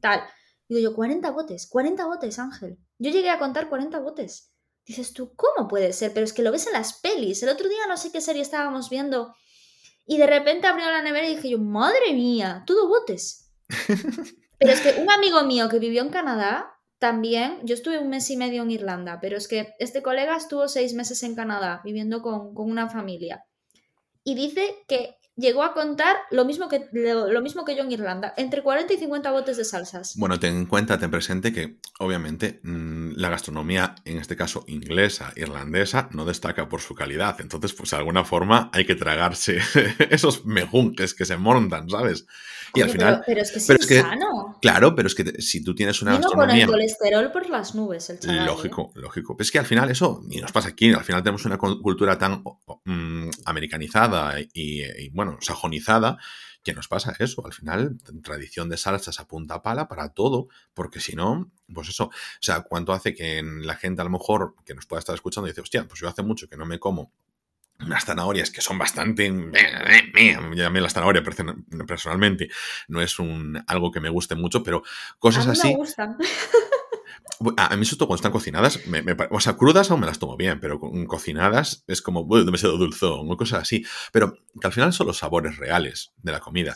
tal. 0.04 0.22
Digo 0.68 0.82
yo, 0.82 0.94
40 0.94 1.32
botes, 1.32 1.68
40 1.68 2.06
botes, 2.06 2.38
Ángel. 2.38 2.78
Yo 3.00 3.10
llegué 3.10 3.30
a 3.30 3.40
contar 3.40 3.70
40 3.70 4.00
botes. 4.00 4.54
Dices 4.86 5.14
tú, 5.14 5.34
¿cómo 5.36 5.68
puede 5.68 5.94
ser? 5.94 6.14
Pero 6.14 6.26
es 6.26 6.34
que 6.34 6.44
lo 6.44 6.52
ves 6.52 6.68
en 6.68 6.74
las 6.74 7.00
pelis. 7.00 7.42
El 7.42 7.50
otro 7.50 7.70
día 7.70 7.88
no 7.88 7.98
sé 7.98 8.12
qué 8.12 8.22
serie 8.22 8.42
estábamos 8.42 8.90
viendo 8.90 9.34
y 10.06 10.18
de 10.18 10.28
repente 10.28 10.68
abrió 10.68 10.86
la 10.90 11.02
nevera 11.02 11.28
y 11.28 11.36
dije 11.36 11.50
yo, 11.52 11.60
madre 11.60 12.14
mía, 12.14 12.64
todo 12.68 12.88
botes. 12.88 13.52
Pero 14.60 14.72
es 14.72 14.82
que 14.82 15.02
un 15.02 15.10
amigo 15.10 15.44
mío 15.44 15.70
que 15.70 15.80
vivió 15.80 16.02
en 16.02 16.10
Canadá 16.10 16.70
también, 17.00 17.60
yo 17.64 17.74
estuve 17.74 18.00
un 18.00 18.10
mes 18.10 18.30
y 18.30 18.38
medio 18.38 18.64
en 18.64 18.72
Irlanda, 18.72 19.20
pero 19.20 19.36
es 19.36 19.50
que 19.50 19.74
este 19.78 20.02
colega 20.02 20.38
estuvo 20.38 20.70
seis 20.70 20.94
meses 20.94 21.22
en 21.24 21.36
Canadá 21.36 21.82
viviendo 21.84 22.22
con, 22.22 22.54
con 22.54 22.72
una 22.72 22.90
familia. 22.90 23.44
Y 24.24 24.36
dice 24.36 24.86
que 24.88 25.18
llegó 25.36 25.64
a 25.64 25.74
contar 25.74 26.16
lo 26.30 26.46
mismo 26.46 26.70
que, 26.70 26.88
lo, 26.92 27.42
mismo 27.42 27.66
que 27.66 27.76
yo 27.76 27.84
en 27.84 27.92
Irlanda, 27.92 28.34
entre 28.38 28.62
40 28.62 28.94
y 28.94 28.98
50 28.98 29.32
botes 29.32 29.58
de 29.58 29.66
salsas. 29.66 30.16
Bueno, 30.18 30.40
ten 30.40 30.56
en 30.56 30.66
cuenta, 30.66 31.00
ten 31.00 31.10
presente 31.10 31.52
que 31.52 31.78
obviamente 32.00 32.60
mm, 32.64 33.14
la 33.16 33.30
gastronomía, 33.30 33.96
en 34.06 34.18
este 34.18 34.36
caso 34.36 34.64
inglesa, 34.68 35.34
irlandesa, 35.36 36.10
no 36.12 36.26
destaca 36.26 36.70
por 36.70 36.82
su 36.82 36.94
calidad. 36.96 37.42
Entonces, 37.42 37.74
pues 37.74 37.92
de 37.92 37.98
alguna 37.98 38.24
forma 38.24 38.70
hay 38.74 38.86
que 38.86 38.96
tragarse 38.96 39.60
esos 40.10 40.46
mejunques 40.46 41.14
que 41.14 41.26
se 41.26 41.38
montan, 41.38 41.90
¿sabes? 41.90 42.26
Y 42.76 42.82
al 42.82 42.90
final... 42.90 43.24
Pero, 43.26 43.42
es 43.42 43.52
que 43.52 43.60
es, 43.60 44.02
sano. 44.02 44.58
Claro, 44.60 44.96
pero 44.96 45.08
es 45.08 45.14
que 45.14 45.42
si 45.42 45.64
tú 45.64 45.76
tienes 45.76 46.02
una 46.02 46.14
gastronomía... 46.14 46.66
con 46.66 46.76
el 46.76 46.82
colesterol 46.82 47.32
por 47.32 47.50
las 47.50 47.76
nubes, 47.76 48.10
el 48.10 48.20
chaval, 48.20 48.40
¿eh? 48.40 48.46
Lógico, 48.46 48.92
lógico. 48.96 49.36
es 49.40 49.52
que 49.52 49.60
al 49.60 49.66
final 49.68 49.92
eso, 49.92 50.24
y 50.30 50.42
nos 50.42 50.52
pasa 50.52 50.70
aquí, 50.70 50.92
al 50.92 51.04
final 51.04 51.22
tenemos 51.22 51.46
una 51.46 51.60
cultura 51.60 52.18
tan 52.18 52.44
mm, 52.86 53.30
americanizada 53.46 54.40
y, 54.40 54.82
y 54.82 55.10
bueno, 55.10 55.23
bueno, 55.26 55.40
sajonizada, 55.42 56.18
que 56.64 56.74
nos 56.74 56.88
pasa 56.88 57.14
eso. 57.20 57.46
Al 57.46 57.54
final, 57.54 57.98
tradición 58.24 58.70
de 58.70 58.78
salsas 58.78 59.20
a 59.20 59.28
punta 59.28 59.62
pala 59.62 59.88
para 59.88 60.10
todo, 60.10 60.48
porque 60.74 61.00
si 61.00 61.16
no, 61.16 61.52
pues 61.74 61.90
eso. 61.90 62.06
O 62.06 62.12
sea, 62.40 62.62
¿cuánto 62.62 62.94
hace 62.94 63.14
que 63.14 63.42
la 63.44 63.76
gente 63.76 64.02
a 64.02 64.06
lo 64.06 64.12
mejor 64.12 64.56
que 64.66 64.74
nos 64.74 64.86
pueda 64.86 65.00
estar 65.00 65.16
escuchando 65.16 65.48
dice, 65.48 65.62
hostia, 65.62 65.86
pues 65.88 66.00
yo 66.00 66.08
hace 66.08 66.24
mucho 66.24 66.48
que 66.48 66.58
no 66.58 66.66
me 66.66 66.80
como 66.80 67.12
unas 67.80 68.06
zanahorias 68.06 68.50
que 68.52 68.62
son 68.62 68.78
bastante. 68.78 69.32
Ya 70.56 70.68
a 70.68 70.70
mí 70.70 70.80
la 70.80 70.90
zanahoria 70.90 71.24
personalmente 71.88 72.50
no 72.88 73.02
es 73.02 73.18
un 73.20 73.62
algo 73.68 73.92
que 73.92 74.00
me 74.00 74.10
guste 74.10 74.36
mucho, 74.36 74.64
pero 74.64 74.84
cosas 75.20 75.48
así. 75.48 75.70
Me 75.70 75.76
gustan. 75.76 76.18
A 77.58 77.76
mí, 77.76 77.86
sobre 77.86 77.98
todo 77.98 78.08
cuando 78.08 78.20
están 78.20 78.32
cocinadas, 78.32 78.80
o 79.30 79.40
sea, 79.40 79.54
crudas 79.54 79.90
aún 79.90 80.02
me 80.02 80.06
las 80.06 80.20
tomo 80.20 80.38
bien, 80.38 80.60
pero 80.60 80.80
cocinadas 81.08 81.84
es 81.88 82.02
como 82.02 82.26
demasiado 82.44 82.78
dulzón 82.78 83.32
o 83.32 83.38
cosas 83.38 83.62
así. 83.62 83.86
Pero 84.12 84.34
que 84.34 84.68
al 84.68 84.74
final 84.74 84.94
son 84.94 85.08
los 85.08 85.18
sabores 85.18 85.58
reales 85.58 86.14
de 86.18 86.32
la 86.32 86.40
comida. 86.40 86.74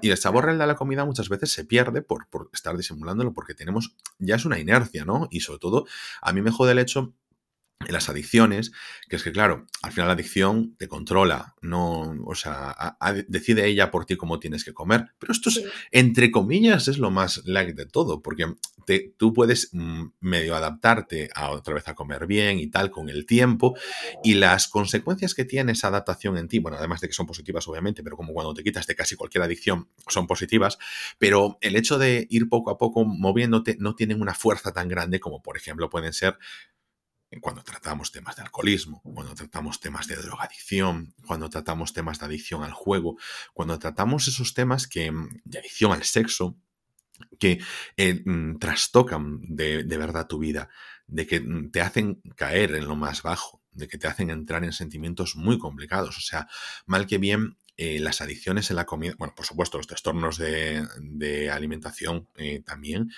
y, 0.00 0.10
el 0.10 0.16
sabor 0.16 0.46
real 0.46 0.58
de 0.58 0.66
la 0.66 0.74
comida 0.76 1.04
muchas 1.04 1.28
veces 1.28 1.52
se 1.52 1.64
pierde 1.64 2.02
por, 2.02 2.28
por 2.28 2.50
estar 2.52 2.76
disimulándolo, 2.76 3.32
porque 3.32 3.54
tenemos, 3.54 3.94
ya 4.18 4.36
es 4.36 4.44
una 4.44 4.58
inercia, 4.58 5.04
¿no? 5.04 5.28
Y 5.30 5.40
sobre 5.40 5.58
todo, 5.58 5.86
a 6.22 6.32
mí 6.32 6.42
me 6.42 6.50
jode 6.50 6.72
el 6.72 6.78
hecho 6.78 7.14
en 7.86 7.92
las 7.92 8.08
adicciones, 8.08 8.72
que 9.08 9.16
es 9.16 9.22
que, 9.22 9.32
claro, 9.32 9.66
al 9.82 9.92
final 9.92 10.08
la 10.08 10.14
adicción 10.14 10.74
te 10.78 10.88
controla, 10.88 11.54
no, 11.62 12.16
o 12.26 12.34
sea, 12.34 12.96
decide 13.28 13.66
ella 13.66 13.90
por 13.90 14.04
ti 14.04 14.16
cómo 14.16 14.40
tienes 14.40 14.64
que 14.64 14.74
comer. 14.74 15.06
Pero 15.18 15.32
esto 15.32 15.48
es, 15.48 15.62
entre 15.92 16.30
comillas, 16.30 16.88
es 16.88 16.98
lo 16.98 17.10
más 17.10 17.42
like 17.46 17.74
de 17.74 17.86
todo, 17.86 18.20
porque 18.20 18.46
te, 18.84 19.14
tú 19.16 19.32
puedes 19.32 19.70
mm, 19.72 20.06
medio 20.20 20.56
adaptarte 20.56 21.30
a 21.34 21.50
otra 21.50 21.74
vez 21.74 21.86
a 21.86 21.94
comer 21.94 22.26
bien 22.26 22.58
y 22.58 22.66
tal 22.66 22.90
con 22.90 23.08
el 23.08 23.26
tiempo, 23.26 23.76
y 24.24 24.34
las 24.34 24.66
consecuencias 24.66 25.34
que 25.34 25.44
tiene 25.44 25.72
esa 25.72 25.88
adaptación 25.88 26.36
en 26.36 26.48
ti, 26.48 26.58
bueno, 26.58 26.78
además 26.78 27.00
de 27.00 27.06
que 27.06 27.14
son 27.14 27.26
positivas, 27.26 27.68
obviamente, 27.68 28.02
pero 28.02 28.16
como 28.16 28.32
cuando 28.32 28.54
te 28.54 28.64
quitas 28.64 28.88
de 28.88 28.96
casi 28.96 29.14
cualquier 29.14 29.44
adicción, 29.44 29.88
son 30.08 30.26
positivas, 30.26 30.78
pero 31.18 31.58
el 31.60 31.76
hecho 31.76 31.96
de 31.98 32.26
ir 32.28 32.48
poco 32.48 32.70
a 32.70 32.78
poco 32.78 33.04
moviéndote 33.04 33.76
no 33.78 33.94
tienen 33.94 34.20
una 34.20 34.34
fuerza 34.34 34.72
tan 34.72 34.88
grande 34.88 35.20
como, 35.20 35.42
por 35.42 35.56
ejemplo, 35.56 35.88
pueden 35.88 36.12
ser 36.12 36.38
cuando 37.40 37.62
tratamos 37.62 38.10
temas 38.10 38.36
de 38.36 38.42
alcoholismo, 38.42 39.02
cuando 39.02 39.34
tratamos 39.34 39.80
temas 39.80 40.06
de 40.06 40.16
drogadicción, 40.16 41.14
cuando 41.26 41.50
tratamos 41.50 41.92
temas 41.92 42.18
de 42.18 42.26
adicción 42.26 42.62
al 42.62 42.72
juego, 42.72 43.16
cuando 43.52 43.78
tratamos 43.78 44.28
esos 44.28 44.54
temas 44.54 44.86
que, 44.86 45.10
mm, 45.10 45.42
de 45.44 45.58
adicción 45.58 45.92
al 45.92 46.04
sexo, 46.04 46.56
que 47.38 47.60
eh, 47.96 48.22
mm, 48.24 48.58
trastocan 48.58 49.40
de, 49.42 49.84
verdad 49.84 50.26
tu 50.26 50.38
vida, 50.38 50.70
de 51.06 51.26
que 51.26 51.40
mm, 51.40 51.70
te 51.70 51.80
hacen 51.80 52.22
caer 52.36 52.74
en 52.74 52.86
lo 52.86 52.96
más 52.96 53.22
bajo, 53.22 53.62
de 53.72 53.88
que 53.88 53.98
te 53.98 54.06
hacen 54.06 54.30
entrar 54.30 54.64
en 54.64 54.72
sentimientos 54.72 55.36
muy 55.36 55.58
complicados. 55.58 56.16
O 56.16 56.20
sea, 56.20 56.48
mal 56.86 57.06
que 57.06 57.18
bien, 57.18 57.58
eh, 57.76 58.00
las 58.00 58.20
adicciones 58.20 58.70
en 58.70 58.76
la 58.76 58.86
comida, 58.86 59.14
bueno, 59.18 59.34
por 59.36 59.46
supuesto, 59.46 59.78
los 59.78 59.86
trastornos 59.86 60.36
de, 60.36 61.50
alimentación 61.52 62.28
eh, 62.36 62.60
también, 62.64 63.10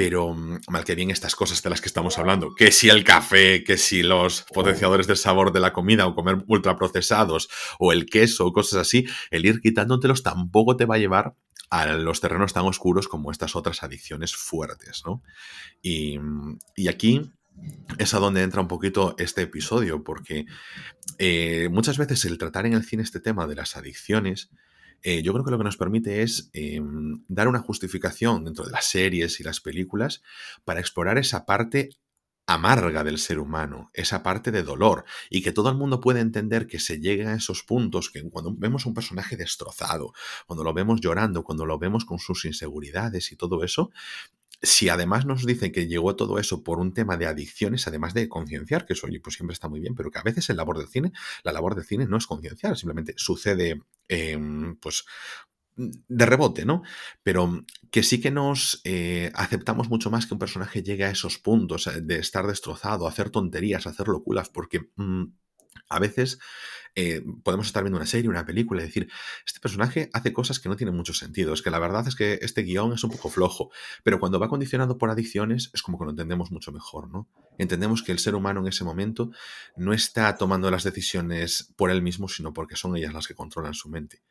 pero 0.00 0.32
mm, 0.32 0.60
mal 0.68 0.84
que 0.84 0.94
bien 0.94 1.10
estas 1.10 1.36
cosas 1.36 1.62
de 1.62 1.68
las 1.68 1.82
que 1.82 1.88
estamos 1.88 2.18
hablando, 2.18 2.54
que 2.54 2.72
si 2.72 2.88
el 2.88 3.04
café, 3.04 3.62
que 3.62 3.76
si 3.76 4.02
los 4.02 4.46
potenciadores 4.50 5.06
del 5.06 5.18
sabor 5.18 5.52
de 5.52 5.60
la 5.60 5.74
comida 5.74 6.06
o 6.06 6.14
comer 6.14 6.38
ultraprocesados 6.46 7.50
o 7.78 7.92
el 7.92 8.06
queso 8.06 8.46
o 8.46 8.52
cosas 8.54 8.80
así, 8.80 9.06
el 9.30 9.44
ir 9.44 9.60
quitándotelos 9.60 10.22
tampoco 10.22 10.74
te 10.78 10.86
va 10.86 10.94
a 10.94 10.98
llevar 10.98 11.34
a 11.68 11.84
los 11.92 12.22
terrenos 12.22 12.54
tan 12.54 12.64
oscuros 12.64 13.08
como 13.08 13.30
estas 13.30 13.54
otras 13.54 13.82
adicciones 13.82 14.34
fuertes, 14.34 15.02
¿no? 15.04 15.22
Y, 15.82 16.18
mm, 16.18 16.56
aquí 16.88 17.30
es 17.98 18.14
a 18.14 18.20
donde 18.20 18.40
entra 18.40 18.62
un 18.62 18.68
poquito 18.68 19.14
este 19.18 19.42
episodio, 19.42 20.02
porque 20.02 20.46
eh, 21.18 21.68
muchas 21.70 21.98
veces 21.98 22.24
el 22.24 22.38
tratar 22.38 22.64
en 22.64 22.72
el 22.72 22.84
cine 22.84 23.02
este 23.02 23.20
tema 23.20 23.46
de 23.46 23.56
las 23.56 23.76
adicciones 23.76 24.48
eh, 25.02 25.22
yo 25.22 25.32
creo 25.32 25.44
que 25.44 25.50
lo 25.50 25.58
que 25.58 25.64
nos 25.64 25.76
permite 25.76 26.22
es 26.22 26.50
em, 26.52 27.24
dar 27.28 27.48
una 27.48 27.60
justificación 27.60 28.44
dentro 28.44 28.64
de 28.64 28.72
las 28.72 28.86
series 28.86 29.40
y 29.40 29.44
las 29.44 29.60
películas 29.60 30.22
para 30.64 30.80
explorar 30.80 31.18
esa 31.18 31.46
parte 31.46 31.90
amarga 32.46 33.04
del 33.04 33.18
ser 33.18 33.38
humano, 33.38 33.90
esa 33.94 34.22
parte 34.24 34.50
de 34.50 34.64
dolor, 34.64 35.04
y 35.30 35.42
que 35.42 35.52
todo 35.52 35.70
el 35.70 35.76
mundo 35.76 36.00
puede 36.00 36.20
entender 36.20 36.66
que 36.66 36.80
se 36.80 36.98
llega 36.98 37.32
a 37.32 37.36
esos 37.36 37.62
puntos 37.62 38.10
que 38.10 38.28
cuando 38.28 38.54
vemos 38.56 38.86
un 38.86 38.94
personaje 38.94 39.36
destrozado, 39.36 40.12
cuando 40.46 40.64
lo 40.64 40.74
vemos 40.74 41.00
llorando, 41.00 41.44
cuando 41.44 41.64
lo 41.64 41.78
vemos 41.78 42.04
con 42.04 42.18
sus 42.18 42.44
inseguridades 42.44 43.30
y 43.30 43.36
todo 43.36 43.62
eso, 43.62 43.90
si 44.62 44.88
además 44.88 45.24
nos 45.26 45.46
dicen 45.46 45.72
que 45.72 45.86
llegó 45.86 46.16
todo 46.16 46.38
eso 46.38 46.62
por 46.62 46.80
un 46.80 46.92
tema 46.92 47.16
de 47.16 47.26
adicciones, 47.26 47.86
además 47.86 48.14
de 48.14 48.28
concienciar, 48.28 48.84
que 48.84 48.92
eso 48.92 49.06
pues 49.22 49.36
siempre 49.36 49.54
está 49.54 49.68
muy 49.68 49.80
bien, 49.80 49.94
pero 49.94 50.10
que 50.10 50.18
a 50.18 50.22
veces 50.22 50.50
en 50.50 50.56
labor 50.56 50.78
del 50.78 50.88
cine, 50.88 51.12
la 51.44 51.52
labor 51.52 51.74
del 51.74 51.84
cine 51.84 52.06
no 52.06 52.16
es 52.16 52.26
concienciar, 52.26 52.76
simplemente 52.76 53.14
sucede, 53.16 53.80
em, 54.10 54.76
pues 54.76 55.04
de 55.76 56.26
rebote, 56.26 56.64
¿no? 56.64 56.82
Pero 57.22 57.64
que 57.90 58.02
sí 58.02 58.20
que 58.20 58.30
nos 58.30 58.80
eh, 58.84 59.30
aceptamos 59.34 59.88
mucho 59.88 60.10
más 60.10 60.26
que 60.26 60.34
un 60.34 60.40
personaje 60.40 60.82
llegue 60.82 61.04
a 61.04 61.10
esos 61.10 61.38
puntos 61.38 61.86
eh, 61.86 62.00
de 62.02 62.18
estar 62.18 62.46
destrozado, 62.46 63.06
hacer 63.06 63.30
tonterías, 63.30 63.86
hacer 63.86 64.08
locuras, 64.08 64.48
porque 64.48 64.90
mm, 64.96 65.24
a 65.88 65.98
veces 65.98 66.38
eh, 66.94 67.22
podemos 67.42 67.66
estar 67.66 67.82
viendo 67.82 67.98
una 67.98 68.06
serie, 68.06 68.28
una 68.28 68.44
película 68.44 68.82
y 68.82 68.86
decir, 68.86 69.10
este 69.46 69.60
personaje 69.60 70.10
hace 70.12 70.32
cosas 70.32 70.60
que 70.60 70.68
no 70.68 70.76
tienen 70.76 70.96
mucho 70.96 71.14
sentido. 71.14 71.52
Es 71.52 71.62
que 71.62 71.70
la 71.70 71.78
verdad 71.78 72.06
es 72.08 72.16
que 72.16 72.38
este 72.42 72.62
guion 72.62 72.92
es 72.92 73.04
un 73.04 73.10
poco 73.10 73.28
flojo, 73.28 73.70
pero 74.02 74.18
cuando 74.20 74.38
va 74.38 74.48
condicionado 74.48 74.98
por 74.98 75.10
adicciones 75.10 75.70
es 75.72 75.82
como 75.82 75.98
que 75.98 76.04
lo 76.04 76.10
entendemos 76.10 76.50
mucho 76.50 76.72
mejor, 76.72 77.10
¿no? 77.10 77.28
Entendemos 77.58 78.02
que 78.02 78.12
el 78.12 78.18
ser 78.18 78.34
humano 78.34 78.60
en 78.60 78.68
ese 78.68 78.84
momento 78.84 79.30
no 79.76 79.92
está 79.92 80.34
tomando 80.36 80.70
las 80.70 80.84
decisiones 80.84 81.72
por 81.76 81.90
él 81.90 82.02
mismo, 82.02 82.28
sino 82.28 82.52
porque 82.52 82.76
son 82.76 82.96
ellas 82.96 83.12
las 83.12 83.28
que 83.28 83.34
controlan 83.34 83.74
su 83.74 83.88
mente. 83.88 84.22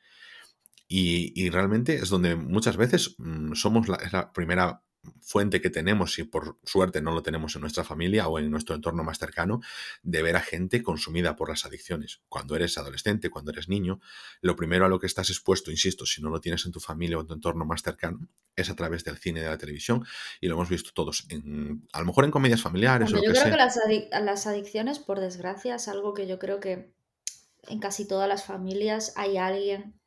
Y, 0.92 1.50
realmente 1.52 1.96
es 1.96 2.10
donde 2.10 2.36
muchas 2.36 2.76
veces 2.76 3.16
mm, 3.20 3.54
somos 3.54 3.88
la 3.88 4.34
primera 4.34 4.82
fuente 5.22 5.62
que 5.62 5.70
tenemos, 5.70 6.18
y 6.20 6.24
por 6.24 6.58
suerte 6.64 7.02
no 7.02 7.12
lo 7.12 7.24
tenemos 7.24 7.56
en 7.56 7.62
nuestra 7.62 7.84
familia 7.84 8.28
o 8.28 8.40
en 8.40 8.50
nuestro 8.50 8.76
entorno 8.76 9.04
más 9.04 9.18
cercano, 9.18 9.62
de 10.04 10.22
ver 10.22 10.36
a 10.36 10.42
gente 10.42 10.84
consumida 10.84 11.36
por 11.36 11.50
las 11.50 11.66
adicciones. 11.66 12.22
Cuando 12.30 12.56
eres 12.56 12.78
adolescente, 12.78 13.30
cuando 13.30 13.52
eres 13.52 13.70
niño, 13.70 14.00
lo 14.42 14.56
primero 14.56 14.86
a 14.86 14.90
lo 14.90 15.00
que 15.00 15.08
estás 15.08 15.30
expuesto, 15.30 15.72
insisto, 15.72 16.06
si 16.06 16.22
no 16.22 16.30
lo 16.30 16.42
tienes 16.42 16.66
en 16.66 16.72
tu 16.72 16.80
familia 16.80 17.18
o 17.18 17.22
en 17.22 17.28
tu 17.28 17.34
entorno 17.34 17.66
más 17.66 17.82
cercano, 17.82 18.28
es 18.56 18.70
a 18.70 18.76
través 18.76 19.04
del 19.04 19.18
cine 19.18 19.40
y 19.40 19.44
de 19.44 19.50
la 19.50 19.58
televisión, 19.58 20.06
y 20.42 20.48
lo 20.48 20.56
hemos 20.56 20.70
visto 20.70 20.92
todos, 20.94 21.26
en, 21.30 21.88
a 21.94 22.00
lo 22.00 22.06
mejor 22.06 22.26
en 22.26 22.32
comedias 22.32 22.62
familiares. 22.62 23.12
o 23.12 23.16
lo 23.16 23.24
yo 23.24 23.32
creo 23.32 23.46
que 23.46 23.58
las, 23.58 23.80
las 24.12 24.48
adicciones, 24.48 25.00
por 25.00 25.20
desgracia, 25.20 25.76
es 25.76 25.88
algo 25.88 26.14
que 26.14 26.28
yo 26.28 26.40
creo 26.40 26.60
que 26.60 26.94
en 27.68 27.80
casi 27.80 28.08
todas 28.08 28.28
las 28.28 28.46
familias 28.46 29.14
hay 29.16 29.38
alguien 29.38 30.00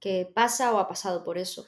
que 0.00 0.30
pasa 0.32 0.72
o 0.72 0.78
ha 0.78 0.88
pasado 0.88 1.24
por 1.24 1.38
eso. 1.38 1.66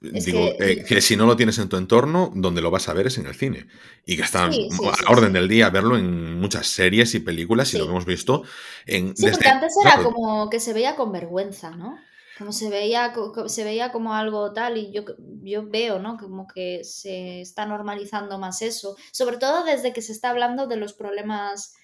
Digo, 0.00 0.52
eh, 0.58 0.82
que, 0.88 1.02
si 1.02 1.14
no 1.14 1.26
lo 1.26 1.36
tienes 1.36 1.58
en 1.58 1.68
tu 1.68 1.76
entorno, 1.76 2.32
donde 2.34 2.62
lo 2.62 2.70
vas 2.70 2.88
a 2.88 2.94
ver 2.94 3.08
es 3.08 3.18
en 3.18 3.26
el 3.26 3.34
cine. 3.34 3.66
Y 4.06 4.16
que 4.16 4.22
está 4.22 4.44
a 4.46 5.12
orden 5.12 5.34
del 5.34 5.46
día 5.46 5.68
verlo 5.68 5.98
en 5.98 6.40
muchas 6.40 6.68
series 6.68 7.14
y 7.14 7.20
películas 7.20 7.74
y 7.74 7.78
lo 7.78 7.84
hemos 7.84 8.06
visto 8.06 8.42
en... 8.86 9.14
Sí, 9.14 9.26
porque 9.30 9.48
antes 9.48 9.74
era 9.84 10.02
como 10.02 10.48
que 10.48 10.58
se 10.58 10.72
veía 10.72 10.96
con 10.96 11.12
vergüenza, 11.12 11.70
¿no? 11.70 11.98
Como 12.38 12.52
se 12.52 12.70
veía, 12.70 13.12
se 13.46 13.64
veía 13.64 13.92
como 13.92 14.14
algo 14.14 14.54
tal 14.54 14.78
y 14.78 14.90
yo, 14.90 15.04
yo 15.42 15.68
veo, 15.68 15.98
¿no? 15.98 16.16
Como 16.16 16.48
que 16.48 16.82
se 16.82 17.42
está 17.42 17.66
normalizando 17.66 18.38
más 18.38 18.62
eso. 18.62 18.96
Sobre 19.12 19.36
todo 19.36 19.64
desde 19.64 19.92
que 19.92 20.00
se 20.00 20.12
está 20.12 20.30
hablando 20.30 20.66
de 20.66 20.76
los 20.76 20.94
problemas 20.94 21.74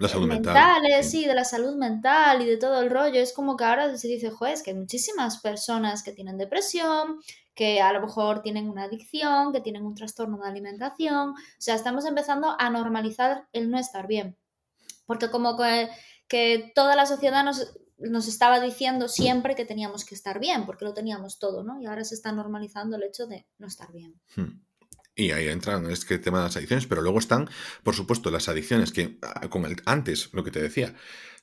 la 0.00 0.08
salud 0.08 0.28
mentales, 0.28 1.10
sí, 1.10 1.26
de 1.26 1.34
la 1.34 1.44
salud 1.44 1.76
mental 1.76 2.40
y 2.40 2.46
de 2.46 2.56
todo 2.56 2.80
el 2.80 2.88
rollo. 2.88 3.20
Es 3.20 3.34
como 3.34 3.54
que 3.54 3.64
ahora 3.64 3.94
se 3.98 4.08
dice, 4.08 4.30
juez, 4.30 4.62
que 4.62 4.70
hay 4.70 4.76
muchísimas 4.76 5.40
personas 5.40 6.02
que 6.02 6.12
tienen 6.12 6.38
depresión, 6.38 7.20
que 7.54 7.82
a 7.82 7.92
lo 7.92 8.00
mejor 8.00 8.40
tienen 8.40 8.70
una 8.70 8.84
adicción, 8.84 9.52
que 9.52 9.60
tienen 9.60 9.84
un 9.84 9.94
trastorno 9.94 10.38
de 10.38 10.48
alimentación. 10.48 11.32
O 11.32 11.36
sea, 11.58 11.74
estamos 11.74 12.06
empezando 12.06 12.56
a 12.58 12.70
normalizar 12.70 13.46
el 13.52 13.70
no 13.70 13.78
estar 13.78 14.06
bien. 14.06 14.38
Porque 15.04 15.28
como 15.30 15.58
que, 15.58 15.90
que 16.28 16.72
toda 16.74 16.96
la 16.96 17.04
sociedad 17.04 17.44
nos, 17.44 17.74
nos, 17.98 18.26
estaba 18.26 18.58
diciendo 18.58 19.06
siempre 19.06 19.54
que 19.54 19.66
teníamos 19.66 20.06
que 20.06 20.14
estar 20.14 20.40
bien, 20.40 20.64
porque 20.64 20.86
lo 20.86 20.94
teníamos 20.94 21.38
todo, 21.38 21.62
¿no? 21.62 21.78
Y 21.78 21.84
ahora 21.84 22.04
se 22.04 22.14
está 22.14 22.32
normalizando 22.32 22.96
el 22.96 23.02
hecho 23.02 23.26
de 23.26 23.46
no 23.58 23.66
estar 23.66 23.92
bien. 23.92 24.18
Hmm. 24.34 24.62
Y 25.20 25.32
ahí 25.32 25.48
entran 25.48 25.90
este 25.90 26.18
tema 26.18 26.38
de 26.38 26.44
las 26.44 26.56
adicciones, 26.56 26.86
pero 26.86 27.02
luego 27.02 27.18
están, 27.18 27.50
por 27.82 27.94
supuesto, 27.94 28.30
las 28.30 28.48
adicciones 28.48 28.90
que 28.90 29.18
ah, 29.20 29.50
con 29.50 29.66
el 29.66 29.76
antes, 29.84 30.30
lo 30.32 30.42
que 30.44 30.50
te 30.50 30.62
decía, 30.62 30.94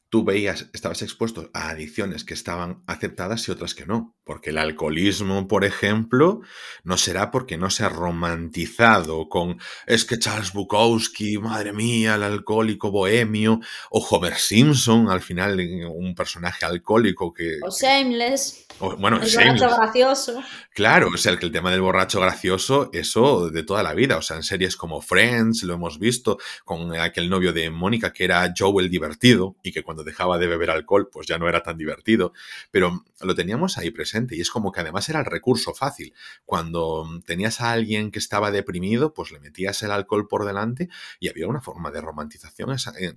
tú 0.10 0.24
veías, 0.24 0.72
estabas 0.74 1.04
expuesto 1.04 1.52
a 1.54 1.70
adicciones 1.70 2.24
que 2.24 2.34
estaban 2.34 2.84
aceptadas 2.88 3.48
y 3.48 3.52
otras 3.52 3.76
que 3.76 3.86
no. 3.86 4.17
Porque 4.28 4.50
el 4.52 4.58
alcoholismo, 4.58 5.48
por 5.48 5.64
ejemplo, 5.64 6.42
no 6.84 6.98
será 6.98 7.32
porque 7.32 7.58
no 7.58 7.70
se 7.70 7.86
ha 7.86 7.90
romantizado 7.90 9.30
con 9.30 9.58
es 9.86 10.04
que 10.04 10.20
Charles 10.20 10.52
Bukowski, 10.52 11.38
madre 11.38 11.72
mía, 11.72 12.16
el 12.16 12.24
alcohólico 12.24 12.92
bohemio, 12.92 13.62
o 13.90 14.06
Homer 14.06 14.36
Simpson, 14.36 15.10
al 15.10 15.22
final 15.22 15.60
un 15.90 16.14
personaje 16.14 16.66
alcohólico 16.66 17.34
que... 17.34 17.60
O 17.64 17.72
Shameless. 17.72 18.68
bueno, 19.00 19.22
el 19.22 19.32
borracho 19.32 19.76
gracioso. 19.76 20.44
Claro, 20.74 21.08
o 21.14 21.18
sea, 21.18 21.38
que 21.38 21.46
el 21.46 21.52
tema 21.52 21.72
del 21.72 21.82
borracho 21.82 22.20
gracioso, 22.20 22.90
eso 22.92 23.50
de 23.50 23.64
toda 23.64 23.82
la 23.82 23.94
vida. 23.94 24.18
O 24.18 24.22
sea, 24.22 24.38
en 24.38 24.44
series 24.44 24.76
como 24.76 25.02
Friends 25.02 25.64
lo 25.64 25.74
hemos 25.74 26.00
visto, 26.00 26.38
con 26.66 26.94
aquel 26.96 27.30
novio 27.30 27.54
de 27.54 27.70
Mónica 27.70 28.12
que 28.12 28.26
era 28.26 28.54
Joe 28.56 28.84
el 28.84 28.90
divertido 28.90 29.56
y 29.64 29.72
que 29.72 29.84
cuando 29.84 30.04
dejaba 30.04 30.38
de 30.38 30.48
beber 30.48 30.70
alcohol, 30.70 31.10
pues 31.12 31.28
ya 31.28 31.38
no 31.38 31.48
era 31.48 31.64
tan 31.64 31.78
divertido. 31.78 32.34
Pero 32.72 33.06
lo 33.22 33.36
teníamos 33.36 33.78
ahí 33.78 33.90
presente 33.90 34.17
y 34.32 34.42
es 34.42 34.50
como 34.50 34.72
que 34.72 34.82
además 34.82 35.10
era 35.10 35.20
el 35.20 35.26
recurso 35.26 35.74
fácil. 35.74 36.14
Cuando 36.46 37.08
tenías 37.26 37.62
a 37.62 37.72
alguien 37.72 38.12
que 38.12 38.20
estaba 38.20 38.52
deprimido, 38.52 39.14
pues 39.14 39.32
le 39.32 39.40
metías 39.40 39.82
el 39.84 39.92
alcohol 39.92 40.28
por 40.28 40.46
delante 40.46 40.90
y 41.20 41.30
había 41.30 41.48
una 41.48 41.62
forma 41.62 41.92
de 41.92 42.02
romantización 42.02 42.76
eh, 43.00 43.14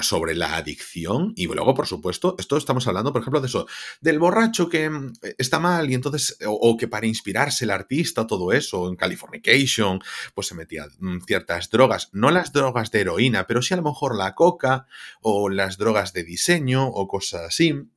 sobre 0.00 0.34
la 0.34 0.56
adicción 0.56 1.32
y 1.36 1.46
luego, 1.46 1.74
por 1.74 1.86
supuesto, 1.86 2.36
esto 2.38 2.56
estamos 2.56 2.86
hablando, 2.86 3.12
por 3.12 3.22
ejemplo, 3.22 3.40
de 3.40 3.48
eso, 3.48 3.66
del 4.00 4.18
borracho 4.18 4.68
que 4.68 4.88
mm, 4.88 5.12
está 5.38 5.58
mal 5.58 5.90
y 5.90 5.94
entonces, 5.94 6.38
o, 6.46 6.76
que 6.76 6.88
para 6.88 7.06
inspirarse 7.06 7.64
el 7.64 7.70
artista, 7.70 8.26
todo 8.26 8.52
eso, 8.52 8.88
en 8.88 8.96
Californication, 8.96 10.00
pues 10.34 10.46
se 10.46 10.54
metía 10.54 10.86
mm, 10.98 11.20
ciertas 11.26 11.70
drogas, 11.70 12.10
no 12.12 12.30
las 12.30 12.52
drogas 12.52 12.90
de 12.90 13.00
heroína, 13.00 13.46
pero 13.46 13.62
sí 13.62 13.74
a 13.74 13.78
lo 13.78 13.82
mejor 13.82 14.16
la 14.16 14.34
coca 14.34 14.86
o 15.20 15.48
las 15.48 15.78
drogas 15.78 16.12
de 16.12 16.24
diseño 16.24 16.86
o 16.86 17.08
cosas 17.08 17.42
así. 17.42 17.88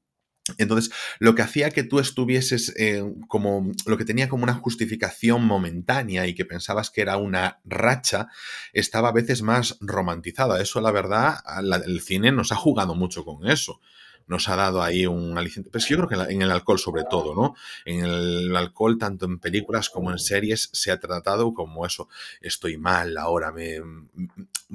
Entonces, 0.57 0.91
lo 1.19 1.35
que 1.35 1.43
hacía 1.43 1.69
que 1.69 1.83
tú 1.83 1.99
estuvieses 1.99 2.73
eh, 2.77 3.03
como, 3.27 3.71
lo 3.85 3.97
que 3.97 4.05
tenía 4.05 4.27
como 4.27 4.43
una 4.43 4.55
justificación 4.55 5.45
momentánea 5.45 6.27
y 6.27 6.33
que 6.33 6.45
pensabas 6.45 6.89
que 6.89 7.01
era 7.01 7.17
una 7.17 7.59
racha, 7.63 8.27
estaba 8.73 9.09
a 9.09 9.13
veces 9.13 9.41
más 9.41 9.77
romantizada. 9.81 10.61
Eso, 10.61 10.81
la 10.81 10.91
verdad, 10.91 11.37
el 11.85 12.01
cine 12.01 12.31
nos 12.31 12.51
ha 12.51 12.55
jugado 12.55 12.95
mucho 12.95 13.23
con 13.23 13.47
eso 13.47 13.79
nos 14.27 14.49
ha 14.49 14.55
dado 14.55 14.81
ahí 14.81 15.05
un 15.05 15.37
aliciente. 15.37 15.69
Pero 15.71 15.85
yo 15.85 15.97
creo 15.97 16.09
que 16.09 16.33
en 16.33 16.41
el 16.41 16.51
alcohol 16.51 16.79
sobre 16.79 17.03
todo, 17.03 17.35
¿no? 17.35 17.55
En 17.85 18.05
el 18.05 18.55
alcohol, 18.55 18.97
tanto 18.97 19.25
en 19.25 19.39
películas 19.39 19.89
como 19.89 20.11
en 20.11 20.19
series, 20.19 20.69
se 20.73 20.91
ha 20.91 20.99
tratado 20.99 21.53
como 21.53 21.85
eso, 21.85 22.07
estoy 22.41 22.77
mal, 22.77 23.17
ahora 23.17 23.51
me 23.51 23.79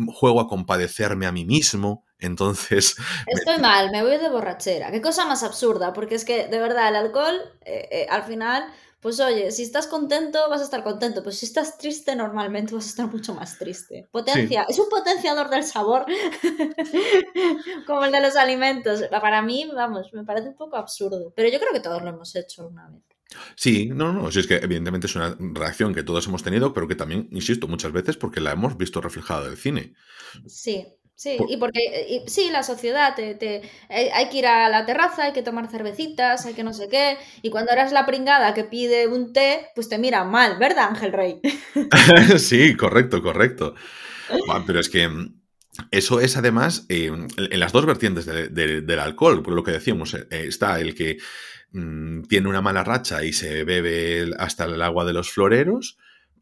juego 0.09 0.41
a 0.41 0.49
compadecerme 0.49 1.27
a 1.27 1.33
mí 1.33 1.45
mismo, 1.45 2.05
entonces... 2.19 2.97
Estoy 3.27 3.59
mal, 3.59 3.91
me 3.91 4.03
voy 4.03 4.17
de 4.19 4.29
borrachera. 4.29 4.91
Qué 4.91 5.01
cosa 5.01 5.27
más 5.27 5.43
absurda, 5.43 5.93
porque 5.93 6.15
es 6.15 6.25
que 6.25 6.49
de 6.49 6.59
verdad 6.59 6.89
el 6.89 6.97
alcohol 6.97 7.35
eh, 7.65 7.89
eh, 7.91 8.07
al 8.11 8.25
final, 8.25 8.65
pues 9.07 9.21
oye, 9.21 9.53
si 9.53 9.62
estás 9.62 9.87
contento 9.87 10.51
vas 10.51 10.62
a 10.62 10.64
estar 10.64 10.83
contento, 10.83 11.23
pues 11.23 11.38
si 11.38 11.47
estás 11.47 11.79
triste 11.79 12.16
normalmente 12.16 12.75
vas 12.75 12.87
a 12.87 12.88
estar 12.88 13.07
mucho 13.07 13.35
más 13.35 13.57
triste. 13.57 14.09
Potencia, 14.11 14.66
es 14.69 14.81
un 14.81 14.88
potenciador 14.88 15.49
del 15.49 15.62
sabor 15.62 16.07
como 17.87 18.05
el 18.05 18.11
de 18.11 18.21
los 18.21 18.35
alimentos. 18.35 19.05
Para 19.09 19.42
mí, 19.42 19.71
vamos, 19.73 20.12
me 20.12 20.25
parece 20.25 20.49
un 20.49 20.57
poco 20.57 20.77
absurdo, 20.77 21.33
pero 21.37 21.49
yo 21.49 21.61
creo 21.61 21.73
que 21.73 21.79
todos 21.79 22.03
lo 22.03 22.09
hemos 22.09 22.35
hecho 22.35 22.62
alguna 22.62 22.88
vez. 22.88 23.01
Sí, 23.55 23.90
no, 23.95 24.12
no, 24.12 24.33
si 24.33 24.40
es 24.40 24.49
que 24.49 24.57
evidentemente 24.57 25.07
es 25.07 25.14
una 25.14 25.37
reacción 25.38 25.95
que 25.95 26.03
todos 26.03 26.27
hemos 26.27 26.42
tenido, 26.42 26.75
pero 26.75 26.88
que 26.88 26.97
también, 26.97 27.29
insisto, 27.31 27.69
muchas 27.69 27.92
veces 27.92 28.16
porque 28.16 28.40
la 28.40 28.51
hemos 28.51 28.77
visto 28.77 29.01
reflejada 29.01 29.45
en 29.45 29.53
el 29.53 29.57
cine. 29.57 29.95
Sí, 30.49 30.85
Sí, 31.19 31.39
y 31.49 31.57
porque 31.57 31.81
y, 32.11 32.29
sí, 32.29 32.51
la 32.51 32.63
sociedad, 32.63 33.15
te, 33.15 33.35
te, 33.35 33.63
eh, 33.89 34.11
hay 34.13 34.29
que 34.29 34.37
ir 34.37 34.47
a 34.47 34.69
la 34.69 34.85
terraza, 34.85 35.25
hay 35.25 35.33
que 35.33 35.43
tomar 35.43 35.67
cervecitas, 35.67 36.45
hay 36.45 36.53
que 36.53 36.63
no 36.63 36.75
sé 36.75 36.89
qué, 36.91 37.17
y 37.41 37.49
cuando 37.49 37.73
eres 37.73 37.91
la 37.91 38.05
pringada 38.05 38.53
que 38.53 38.65
pide 38.65 39.07
un 39.09 39.33
té, 39.33 39.69
pues 39.75 39.89
te 39.89 39.97
mira 39.97 40.25
mal, 40.25 40.59
¿verdad, 40.59 40.89
Ángel 40.91 41.15
Rey? 41.15 41.41
sí, 42.39 42.77
correcto, 42.77 43.23
correcto. 43.23 43.75
pero 44.67 44.79
es 44.79 44.91
que 44.91 45.09
mm, 45.09 45.41
eso 45.91 46.21
es 46.21 46.37
además 46.37 46.85
eh, 46.91 47.07
en 47.07 47.61
las 47.61 47.73
dos 47.73 47.87
vertientes 47.87 48.27
del 48.27 49.01
alcohol, 49.01 49.43
por 49.43 49.55
lo 49.55 49.63
que 49.63 49.73
decíamos, 49.73 50.13
eh, 50.13 50.27
está 50.31 50.81
el 50.81 50.95
que 50.95 51.17
mm, 51.73 52.25
tiene 52.25 52.49
una 52.51 52.61
mala 52.61 52.85
racha 52.85 53.25
y 53.25 53.33
se 53.33 53.65
bebe 53.65 54.33
hasta 54.39 54.65
el 54.65 54.83
agua 54.83 55.07
de 55.07 55.15
los 55.15 55.31
floreros, 55.31 55.97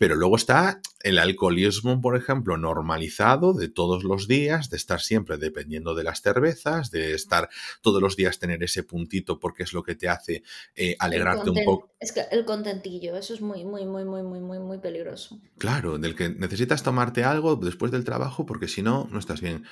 pero 0.05 0.17
luego 0.17 0.37
está 0.37 0.83
el 1.03 1.19
alcoholismo, 1.19 2.03
por 2.03 2.15
ejemplo, 2.15 2.59
normalizado 2.59 3.55
de 3.55 3.71
todos 3.71 4.05
los 4.05 4.29
días, 4.29 4.69
de 4.69 4.77
estar 4.77 5.01
siempre 5.01 5.39
dependiendo 5.39 5.95
de 5.95 6.05
las 6.05 6.21
cervezas, 6.21 6.91
de 6.91 7.15
estar 7.15 7.49
todos 7.81 8.03
los 8.03 8.15
días 8.15 8.39
tener 8.39 8.63
ese 8.63 8.83
puntito 8.83 9.41
porque 9.41 9.63
es 9.63 9.73
lo 9.73 9.83
que 9.83 9.95
te 9.95 10.11
hace 10.11 10.43
eh, 10.77 10.95
alegrarte 10.99 11.49
un 11.49 11.65
poco. 11.65 11.95
Es 11.99 12.13
que 12.13 12.21
el 12.31 12.45
contentillo, 12.45 13.17
eso 13.17 13.33
es 13.33 13.41
muy, 13.41 13.65
muy, 13.65 13.87
muy, 13.87 14.05
muy, 14.05 14.23
muy, 14.23 14.41
muy, 14.41 14.59
muy 14.59 14.77
peligroso. 14.77 15.41
Claro, 15.57 15.97
del 15.97 16.15
que 16.15 16.29
necesitas 16.29 16.83
tomarte 16.83 17.25
algo 17.25 17.57
después 17.57 17.91
del 17.91 18.05
trabajo 18.05 18.45
porque 18.45 18.69
si 18.69 18.83
no, 18.83 19.09
no 19.11 19.19
estás 19.19 19.41
bien. 19.41 19.65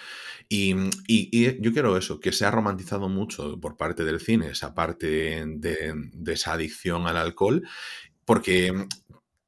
Y, 0.48 0.74
y, 1.06 1.60
yo 1.60 1.74
quiero 1.74 1.98
eso, 1.98 2.20
que 2.20 2.32
se 2.32 2.46
ha 2.46 2.50
romantizado 2.50 3.10
mucho 3.10 3.60
por 3.60 3.76
parte 3.76 4.02
del 4.02 4.18
cine, 4.18 4.52
esa 4.52 4.74
parte 4.74 5.44
de, 5.46 5.92
de 5.94 6.32
esa 6.32 6.54
adicción 6.54 7.06
al 7.06 7.18
alcohol 7.18 7.64
porque 8.24 8.72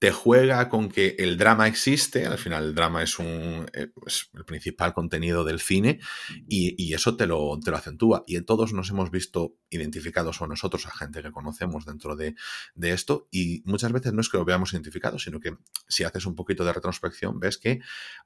te 0.05 0.13
juega 0.13 0.69
con 0.69 0.91
que 0.91 1.17
el 1.19 1.39
drama 1.39 1.67
existe, 1.67 2.27
al 2.27 2.37
final 2.37 2.65
el 2.65 2.75
drama 2.75 3.03
es, 3.03 3.19
un, 3.19 3.65
eh, 3.73 3.87
pues, 3.87 4.29
el 4.35 4.45
principal 4.45 4.93
contenido 4.93 5.45
del 5.45 5.61
cine 5.61 5.99
y, 6.47 6.93
eso 6.93 7.17
te 7.17 7.27
lo, 7.27 7.59
te 7.59 7.71
lo, 7.71 7.79
acentúa. 7.79 8.23
Y 8.27 8.39
todos 8.43 8.75
nos 8.75 8.91
hemos 8.91 9.11
visto 9.11 9.57
identificados 9.71 10.43
o 10.43 10.47
nosotros, 10.47 10.85
a 10.85 10.91
gente 10.91 11.23
que 11.23 11.33
conocemos 11.33 11.87
dentro 11.87 12.17
de, 12.17 12.35
de, 12.75 12.91
esto 12.93 13.29
y 13.31 13.63
muchas 13.65 13.93
veces 13.93 14.13
no 14.13 14.21
es 14.21 14.29
que 14.29 14.37
lo 14.37 14.45
veamos 14.45 14.75
identificado, 14.75 15.19
sino 15.19 15.41
que 15.41 15.57
si 15.89 16.05
haces 16.05 16.27
un 16.27 16.35
poquito 16.35 16.67
de 16.67 16.75
retrospección 16.75 17.41
ves 17.41 17.57
que 17.57 17.81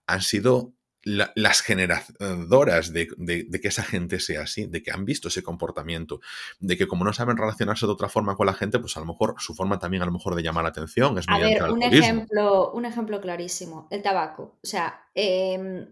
han 0.08 0.22
sido 0.22 0.74
las 1.08 1.62
generadoras 1.62 2.92
de, 2.92 3.08
que 3.08 3.68
esa 3.68 3.82
gente 3.82 4.20
sea 4.20 4.42
así, 4.42 4.66
de 4.66 4.82
que 4.82 4.90
han 4.90 5.04
visto 5.04 5.28
ese 5.28 5.42
comportamiento, 5.42 6.20
de 6.60 6.76
que 6.76 6.86
como 6.86 7.04
no 7.04 7.12
saben 7.12 7.36
relacionarse 7.36 7.86
de 7.86 7.92
otra 7.92 8.08
forma 8.08 8.36
con 8.36 8.46
la 8.46 8.54
gente, 8.54 8.78
pues 8.78 8.96
a 8.96 9.00
lo 9.00 9.06
mejor 9.06 9.34
su 9.38 9.54
forma 9.54 9.78
también 9.78 10.02
a 10.02 10.06
lo 10.06 10.12
mejor 10.12 10.34
de 10.34 10.42
llamar 10.42 10.64
la 10.64 10.70
atención 10.70 11.18
es 11.18 11.24
a 11.28 11.38
ver, 11.38 11.62
un 11.64 11.82
ejemplo, 11.82 12.72
un 12.72 12.84
ejemplo 12.84 13.20
clarísimo, 13.20 13.88
el 13.90 14.02
tabaco. 14.02 14.58
O 14.62 14.66
sea, 14.66 15.08
eh, 15.14 15.88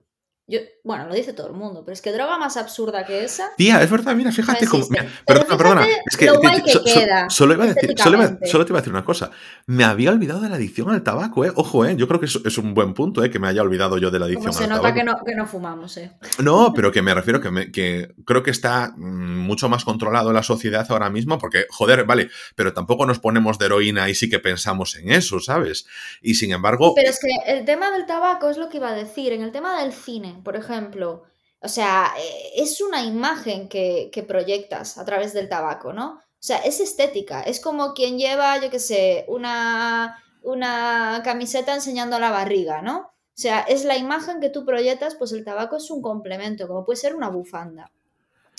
bueno, 0.85 1.09
lo 1.09 1.15
dice 1.15 1.33
todo 1.33 1.49
el 1.49 1.55
mundo, 1.55 1.83
pero 1.85 1.93
es 1.93 2.01
que 2.01 2.13
droga 2.13 2.39
más 2.39 2.57
absurda 2.57 3.05
que 3.05 3.25
esa. 3.25 3.51
Tía, 3.57 3.83
es 3.83 3.91
verdad, 3.91 4.15
mira, 4.15 4.31
fíjate 4.31 4.69
cómo. 4.69 4.87
perdona, 5.27 5.57
perdona. 5.57 5.87
Es 6.07 6.17
que, 6.17 6.27
solo, 6.27 7.55
iba 7.55 7.65
a 7.65 7.67
decir, 7.67 7.95
solo, 7.97 8.39
solo, 8.45 8.65
te 8.65 8.71
iba 8.71 8.79
a 8.79 8.83
decir 8.83 8.93
una 8.93 9.05
cosa. 9.05 9.33
Me 9.67 9.83
había 9.83 10.11
olvidado 10.11 10.41
de 10.41 10.49
la 10.49 10.55
adicción 10.55 10.91
al 10.91 11.03
tabaco, 11.03 11.45
¿eh? 11.45 11.53
Ojo, 11.57 11.85
¿eh? 11.85 11.97
Yo 11.97 12.07
creo 12.07 12.21
que 12.21 12.27
es, 12.27 12.41
es 12.45 12.59
un 12.59 12.75
buen 12.75 12.95
punto, 12.95 13.25
¿eh? 13.25 13.31
Que 13.31 13.41
me 13.41 13.49
haya 13.49 13.63
olvidado 13.63 13.99
yo 13.99 14.13
de 14.13 14.21
la 14.21 14.27
adicción 14.27 14.51
al 14.51 14.55
tabaco. 14.55 14.75
Se 14.75 14.83
nota 14.83 14.95
que 14.95 15.03
no, 15.03 15.25
que 15.25 15.35
no 15.35 15.47
fumamos, 15.47 15.97
¿eh? 15.97 16.13
No, 16.39 16.73
pero 16.73 16.93
que 16.93 17.03
me 17.03 17.13
refiero 17.13 17.41
que, 17.41 17.51
me, 17.51 17.73
que 17.73 18.15
creo 18.25 18.45
que 18.45 18.53
está 18.53 18.93
mm, 18.97 19.39
mucho 19.39 19.69
más 19.69 19.85
controlado 19.85 20.33
la 20.33 20.45
sociedad 20.45 20.87
ahora 20.89 21.11
mismo, 21.11 21.39
porque, 21.39 21.67
joder, 21.71 22.05
vale, 22.05 22.31
pero 22.55 22.73
tampoco 22.73 23.05
nos 23.05 23.19
ponemos 23.19 23.59
de 23.59 23.67
heroína 23.67 24.09
y 24.09 24.15
sí 24.15 24.31
que 24.31 24.39
pensamos 24.39 24.95
en 24.95 25.11
eso, 25.11 25.41
¿sabes? 25.41 25.87
Y 26.23 26.35
sin 26.35 26.53
embargo. 26.53 26.95
Pero 26.95 27.11
es 27.11 27.19
que 27.19 27.53
el 27.53 27.65
tema 27.65 27.91
del 27.91 28.07
tabaco 28.07 28.49
es 28.49 28.59
lo 28.59 28.69
que 28.69 28.77
iba 28.77 28.91
a 28.91 28.95
decir. 28.95 29.33
En 29.33 29.43
el 29.43 29.51
tema 29.51 29.83
del 29.83 29.93
cine, 29.93 30.36
por 30.43 30.57
ejemplo 30.57 31.25
o 31.61 31.69
sea, 31.69 32.13
eh, 32.19 32.53
es 32.63 32.81
una 32.81 33.05
imagen 33.05 33.69
que, 33.69 34.25
proyectas 34.29 34.99
a 34.99 35.05
través 35.05 35.33
del 35.33 35.49
tabaco, 35.49 35.93
¿no? 35.93 36.15
O 36.15 36.47
sea, 36.47 36.59
es 36.59 36.81
estética. 36.81 37.43
Es 37.43 37.61
como 37.61 37.95
quien 37.95 38.19
lleva, 38.19 38.61
yo 38.61 38.71
qué 38.71 38.79
sé, 38.79 39.25
una, 39.29 40.23
una 40.43 41.23
camiseta 41.25 41.75
enseñando 41.75 42.19
la 42.21 42.31
barriga, 42.31 42.83
¿no? 42.83 42.99
O 42.99 43.39
sea, 43.39 43.61
es 43.63 43.85
la 43.85 43.97
imagen 43.97 44.41
que 44.41 44.51
tú 44.51 44.65
proyectas, 44.65 45.15
pues 45.15 45.33
el 45.33 45.45
tabaco 45.45 45.77
es 45.77 45.91
un 45.91 46.03
complemento, 46.03 46.69
como 46.69 46.85
puede 46.85 46.99
ser 46.99 47.15
una 47.15 47.29
bufanda. 47.31 47.91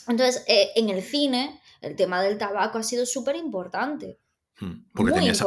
Entonces, 0.08 0.44
eh, 0.48 0.72
en 0.76 0.90
el 0.90 1.02
cine, 1.02 1.62
el 1.82 1.96
tema 1.96 2.22
del 2.22 2.38
tabaco 2.38 2.78
ha 2.78 2.84
sido 2.84 3.06
súper 3.06 3.36
importante. 3.36 4.20
Hmm, 4.60 4.86
porque 4.94 5.14
tenías 5.14 5.44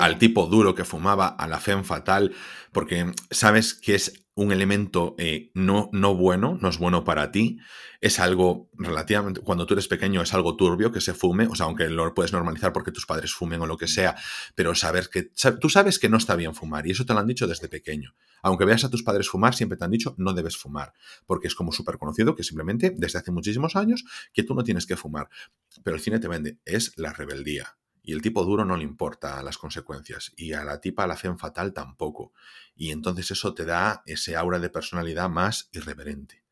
al 0.00 0.18
tipo 0.18 0.46
duro 0.46 0.74
que 0.74 0.84
fumaba, 0.84 1.28
a 1.28 1.46
la 1.46 1.60
fe 1.60 1.80
fatal, 1.82 2.34
porque 2.72 3.12
sabes 3.30 3.74
que 3.74 3.94
es 3.94 4.23
un 4.36 4.50
elemento 4.50 5.14
eh, 5.18 5.50
no, 5.54 5.90
no 5.92 6.16
bueno, 6.16 6.58
no 6.60 6.68
es 6.68 6.78
bueno 6.78 7.04
para 7.04 7.30
ti, 7.30 7.58
es 8.00 8.18
algo 8.18 8.68
relativamente, 8.72 9.40
cuando 9.40 9.64
tú 9.64 9.74
eres 9.74 9.86
pequeño 9.86 10.22
es 10.22 10.34
algo 10.34 10.56
turbio 10.56 10.90
que 10.90 11.00
se 11.00 11.14
fume, 11.14 11.46
o 11.46 11.54
sea, 11.54 11.66
aunque 11.66 11.88
lo 11.88 12.12
puedes 12.14 12.32
normalizar 12.32 12.72
porque 12.72 12.90
tus 12.90 13.06
padres 13.06 13.32
fumen 13.32 13.60
o 13.60 13.66
lo 13.66 13.76
que 13.76 13.86
sea, 13.86 14.16
pero 14.54 14.74
saber 14.74 15.08
que, 15.08 15.30
tú 15.60 15.70
sabes 15.70 15.98
que 15.98 16.08
no 16.08 16.16
está 16.16 16.34
bien 16.34 16.54
fumar 16.54 16.86
y 16.86 16.90
eso 16.90 17.06
te 17.06 17.14
lo 17.14 17.20
han 17.20 17.26
dicho 17.28 17.46
desde 17.46 17.68
pequeño. 17.68 18.14
Aunque 18.42 18.64
veas 18.64 18.84
a 18.84 18.90
tus 18.90 19.02
padres 19.02 19.28
fumar, 19.28 19.54
siempre 19.54 19.78
te 19.78 19.84
han 19.84 19.90
dicho 19.92 20.14
no 20.18 20.34
debes 20.34 20.56
fumar, 20.56 20.92
porque 21.26 21.46
es 21.46 21.54
como 21.54 21.72
súper 21.72 21.98
conocido 21.98 22.34
que 22.34 22.42
simplemente 22.42 22.92
desde 22.96 23.20
hace 23.20 23.30
muchísimos 23.30 23.76
años 23.76 24.04
que 24.32 24.42
tú 24.42 24.54
no 24.54 24.64
tienes 24.64 24.86
que 24.86 24.96
fumar. 24.96 25.28
Pero 25.84 25.96
el 25.96 26.02
cine 26.02 26.18
te 26.18 26.28
vende, 26.28 26.58
es 26.64 26.92
la 26.96 27.12
rebeldía 27.12 27.76
y 28.06 28.12
el 28.12 28.20
tipo 28.20 28.44
duro 28.44 28.66
no 28.66 28.76
le 28.76 28.84
importa 28.84 29.42
las 29.42 29.56
consecuencias. 29.56 30.32
Y 30.36 30.52
a 30.52 30.62
la 30.62 30.78
tipa 30.78 31.06
la 31.06 31.14
hacen 31.14 31.38
fatal 31.38 31.72
tampoco. 31.72 32.34
Y 32.76 32.90
entonces 32.90 33.30
eso 33.30 33.54
te 33.54 33.64
da 33.64 34.02
ese 34.04 34.36
aura 34.36 34.58
de 34.58 34.68
personalidad 34.68 35.30
más 35.30 35.70
irreverente. 35.72 36.44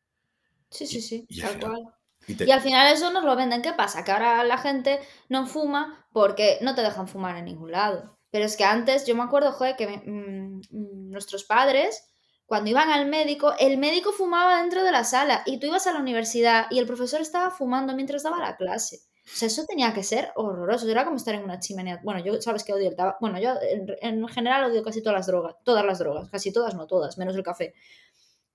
Sí, 0.71 0.87
sí, 0.87 0.99
sí, 0.99 1.27
y, 1.29 1.41
tal 1.41 1.59
cual. 1.59 1.93
Y, 2.27 2.49
al 2.49 2.61
final 2.61 2.91
eso 2.91 3.11
nos 3.11 3.23
lo 3.23 3.35
venden. 3.35 3.61
¿Qué 3.61 3.71
pasa? 3.73 4.03
Que 4.03 4.11
ahora 4.11 4.43
la 4.43 4.57
gente 4.57 4.99
no 5.29 5.45
fuma 5.45 6.07
porque 6.11 6.57
no 6.61 6.73
te 6.73 6.81
dejan 6.81 7.07
fumar 7.07 7.37
en 7.37 7.45
ningún 7.45 7.71
lado. 7.71 8.17
Pero 8.31 8.45
es 8.45 8.57
que 8.57 8.63
antes, 8.63 9.05
yo 9.05 9.15
me 9.15 9.21
acuerdo, 9.21 9.51
joder, 9.51 9.75
que 9.75 9.85
mm, 9.87 10.57
mm, 10.57 11.11
nuestros 11.11 11.43
padres, 11.43 12.03
cuando 12.47 12.71
iban 12.71 12.89
al 12.89 13.05
médico, 13.05 13.53
el 13.59 13.77
médico 13.77 14.11
fumaba 14.11 14.59
dentro 14.59 14.83
de 14.83 14.91
la 14.91 15.03
sala 15.03 15.43
y 15.45 15.59
tú 15.59 15.67
ibas 15.67 15.85
a 15.85 15.93
la 15.93 15.99
universidad 15.99 16.65
y 16.71 16.79
el 16.79 16.87
profesor 16.87 17.21
estaba 17.21 17.51
fumando 17.51 17.93
mientras 17.95 18.23
daba 18.23 18.39
la 18.39 18.57
clase. 18.57 19.01
O 19.25 19.35
sea, 19.35 19.47
eso 19.47 19.65
tenía 19.65 19.93
que 19.93 20.03
ser 20.03 20.31
horroroso. 20.35 20.87
Era 20.89 21.05
como 21.05 21.17
estar 21.17 21.33
en 21.33 21.43
una 21.43 21.59
chimenea. 21.59 22.01
Bueno, 22.03 22.23
yo 22.23 22.41
sabes 22.41 22.63
que 22.63 22.73
odio 22.73 22.89
el 22.89 22.95
tabaco. 22.95 23.17
Bueno, 23.21 23.39
yo 23.39 23.53
en, 24.01 24.27
general 24.27 24.65
odio 24.65 24.83
casi 24.83 25.01
todas 25.01 25.17
las 25.19 25.27
drogas. 25.27 25.55
Todas 25.63 25.85
las 25.85 25.99
drogas. 25.99 26.29
Casi 26.29 26.51
todas, 26.51 26.75
no 26.75 26.87
todas, 26.87 27.17
menos 27.17 27.35
el 27.35 27.43
café. 27.43 27.73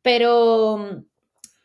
Pero, 0.02 1.04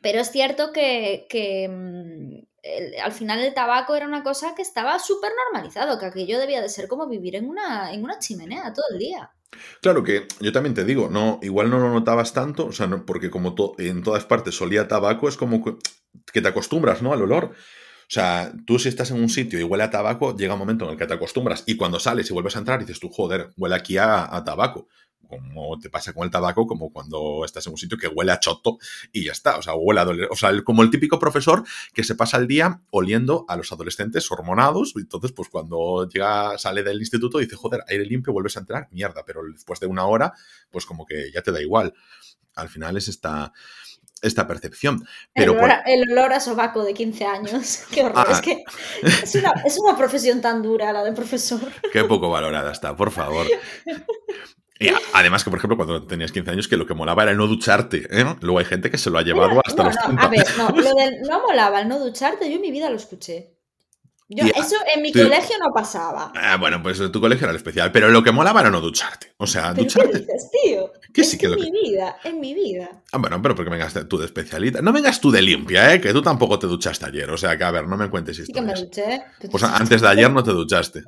pero 0.01 0.19
es 0.19 0.31
cierto 0.31 0.71
que, 0.71 1.27
mm, 1.69 3.01
al 3.03 3.11
final 3.11 3.41
el 3.41 3.53
tabaco 3.53 3.93
era 3.95 4.07
una 4.07 4.23
cosa 4.23 4.55
que 4.55 4.61
estaba 4.61 4.97
súper 4.99 5.31
normalizado, 5.45 5.99
que 5.99 6.05
aquello 6.05 6.39
debía 6.39 6.61
de 6.61 6.69
ser 6.69 6.87
como 6.87 7.07
vivir 7.07 7.35
en 7.35 7.49
una, 7.49 7.93
en 7.93 8.03
una 8.03 8.19
chimenea 8.19 8.73
todo 8.73 8.85
el 8.91 8.99
día. 8.99 9.31
Claro 9.81 10.03
que 10.03 10.27
yo 10.39 10.51
también 10.51 10.73
te 10.73 10.85
digo, 10.85 11.09
no, 11.09 11.39
igual 11.41 11.69
no 11.69 11.77
lo 11.77 11.91
notabas 11.91 12.33
tanto, 12.33 12.67
o 12.67 12.71
sea, 12.71 12.87
porque 13.05 13.29
como 13.29 13.53
en 13.77 14.01
todas 14.01 14.25
partes 14.25 14.55
solía 14.55 14.87
tabaco, 14.87 15.27
es 15.27 15.37
como 15.37 15.63
que 16.31 16.41
te 16.41 16.47
acostumbras, 16.47 17.01
¿no? 17.01 17.13
Al 17.13 17.21
olor. 17.21 17.53
O 18.03 18.13
sea, 18.13 18.51
tú 18.65 18.79
si 18.79 18.89
estás 18.89 19.11
en 19.11 19.21
un 19.21 19.29
sitio 19.29 19.59
y 19.59 19.63
huele 19.63 19.83
a 19.83 19.89
tabaco, 19.89 20.35
llega 20.35 20.53
un 20.53 20.59
momento 20.59 20.85
en 20.85 20.91
el 20.91 20.97
que 20.97 21.07
te 21.07 21.13
acostumbras 21.13 21.63
y 21.65 21.77
cuando 21.77 21.99
sales 21.99 22.29
y 22.29 22.33
vuelves 22.33 22.55
a 22.55 22.59
entrar 22.59 22.79
dices 22.79 22.99
tú, 22.99 23.09
joder, 23.09 23.51
huele 23.57 23.75
aquí 23.75 23.97
a, 23.97 24.43
tabaco 24.45 24.87
como 25.27 25.79
te 25.79 25.89
pasa 25.89 26.13
con 26.13 26.25
el 26.25 26.29
tabaco, 26.29 26.67
como 26.67 26.91
cuando 26.91 27.43
estás 27.43 27.65
en 27.65 27.71
un 27.73 27.77
sitio 27.77 27.97
que 27.97 28.07
huele 28.07 28.31
a 28.31 28.39
choto 28.39 28.77
y 29.11 29.25
ya 29.25 29.31
está. 29.31 29.57
O 29.57 29.63
sea, 29.63 29.73
huele 29.73 30.01
a 30.01 30.05
doler. 30.05 30.27
O 30.29 30.35
sea, 30.35 30.51
como 30.63 30.83
el 30.83 30.91
típico 30.91 31.17
profesor 31.17 31.63
que 31.91 32.03
se 32.03 32.13
pasa 32.13 32.37
el 32.37 32.47
día 32.47 32.81
oliendo 32.91 33.43
a 33.47 33.55
los 33.55 33.71
adolescentes 33.71 34.31
hormonados. 34.31 34.93
Y 34.95 34.99
entonces, 34.99 35.31
pues 35.31 35.49
cuando 35.49 36.07
llega, 36.07 36.55
sale 36.59 36.83
del 36.83 36.99
instituto, 36.99 37.39
dice, 37.39 37.55
joder, 37.55 37.83
aire 37.87 38.05
limpio, 38.05 38.31
vuelves 38.31 38.57
a 38.57 38.59
entrar, 38.59 38.87
mierda. 38.91 39.23
Pero 39.25 39.41
después 39.51 39.79
de 39.79 39.87
una 39.87 40.05
hora, 40.05 40.33
pues 40.69 40.85
como 40.85 41.03
que 41.03 41.31
ya 41.33 41.41
te 41.41 41.51
da 41.51 41.61
igual. 41.61 41.95
Al 42.55 42.69
final 42.69 42.95
es 42.97 43.07
esta 43.07 43.51
esta 44.23 44.47
percepción. 44.47 45.05
Pero 45.33 45.53
el, 45.85 46.11
olor, 46.11 46.33
a 46.33 46.39
sobaco 46.39 46.83
de 46.83 46.93
15 46.93 47.25
años. 47.25 47.83
Qué 47.91 48.03
horror. 48.03 48.25
es 48.29 48.37
ah. 48.37 48.41
que 48.41 48.63
es 49.03 49.77
una, 49.79 49.97
profesión 49.97 50.41
tan 50.41 50.61
dura 50.63 50.91
la 50.91 51.03
de 51.03 51.11
profesor. 51.11 51.71
Qué 51.91 52.03
poco 52.03 52.29
valorada 52.29 52.71
está, 52.71 52.95
por 52.95 53.11
favor. 53.11 53.45
Y 54.79 54.89
además 55.13 55.43
que, 55.43 55.49
por 55.49 55.59
ejemplo, 55.59 55.77
cuando 55.77 56.05
tenías 56.05 56.31
15 56.31 56.51
años, 56.51 56.67
que 56.67 56.77
lo 56.77 56.85
que 56.85 56.93
molaba 56.93 57.23
era 57.23 57.31
el 57.31 57.37
no 57.37 57.47
ducharte. 57.47 58.07
¿eh? 58.09 58.25
Luego 58.41 58.59
hay 58.59 58.65
gente 58.65 58.89
que 58.89 58.97
se 58.97 59.09
lo 59.09 59.17
ha 59.17 59.21
llevado 59.21 59.61
hasta 59.63 59.83
los 59.83 59.95
no, 59.95 60.21
A 60.21 60.27
ver, 60.27 60.45
no, 60.57 60.69
lo 60.69 60.93
del 60.95 61.21
no 61.21 61.41
molaba 61.41 61.81
el 61.81 61.87
no 61.87 61.99
ducharte, 61.99 62.49
yo 62.49 62.55
en 62.55 62.61
mi 62.61 62.71
vida 62.71 62.89
lo 62.89 62.95
escuché. 62.95 63.52
Yo, 64.29 64.45
eso 64.45 64.75
en 64.93 65.01
mi 65.01 65.11
colegio 65.11 65.57
no 65.59 65.73
pasaba. 65.73 66.31
Ah, 66.35 66.57
bueno, 66.57 66.81
pues 66.81 66.99
tu 67.11 67.21
colegio 67.21 67.45
era 67.45 67.51
el 67.51 67.57
especial, 67.57 67.91
pero 67.91 68.09
lo 68.09 68.23
que 68.23 68.31
molaba 68.31 68.61
era 68.61 68.69
no 68.69 68.81
ducharte. 68.81 69.33
O 69.37 69.45
sea, 69.45 69.73
ducharte. 69.73 70.11
¿Qué 70.11 70.19
dices, 70.19 70.49
tío? 70.63 70.91
¿Qué 71.13 71.23
sí 71.23 71.37
que 71.37 71.47
en 71.47 71.55
mi 71.55 71.71
vida, 71.71 72.17
en 72.23 72.39
mi 72.39 72.53
vida. 72.53 72.89
Ah, 73.11 73.17
bueno, 73.17 73.41
pero 73.41 73.55
porque 73.55 73.69
vengas 73.69 73.93
tú 74.07 74.17
de 74.17 74.25
especialista. 74.25 74.81
No 74.81 74.93
vengas 74.93 75.21
tú 75.21 75.29
de 75.29 75.41
limpia, 75.41 75.93
¿eh? 75.93 76.01
Que 76.01 76.13
tú 76.13 76.21
tampoco 76.21 76.57
te 76.57 76.67
duchaste 76.67 77.05
ayer. 77.05 77.29
O 77.29 77.37
sea, 77.37 77.57
que 77.57 77.63
a 77.63 77.71
ver, 77.71 77.87
no 77.87 77.97
me 77.97 78.09
cuentes 78.09 78.39
historias. 78.39 78.79
Sí 78.79 78.89
que 78.89 79.01
me 79.01 79.17
duché. 79.19 79.49
Pues 79.51 79.63
antes 79.63 80.01
de 80.01 80.07
ayer 80.07 80.31
no 80.31 80.43
te 80.43 80.51
duchaste. 80.51 81.03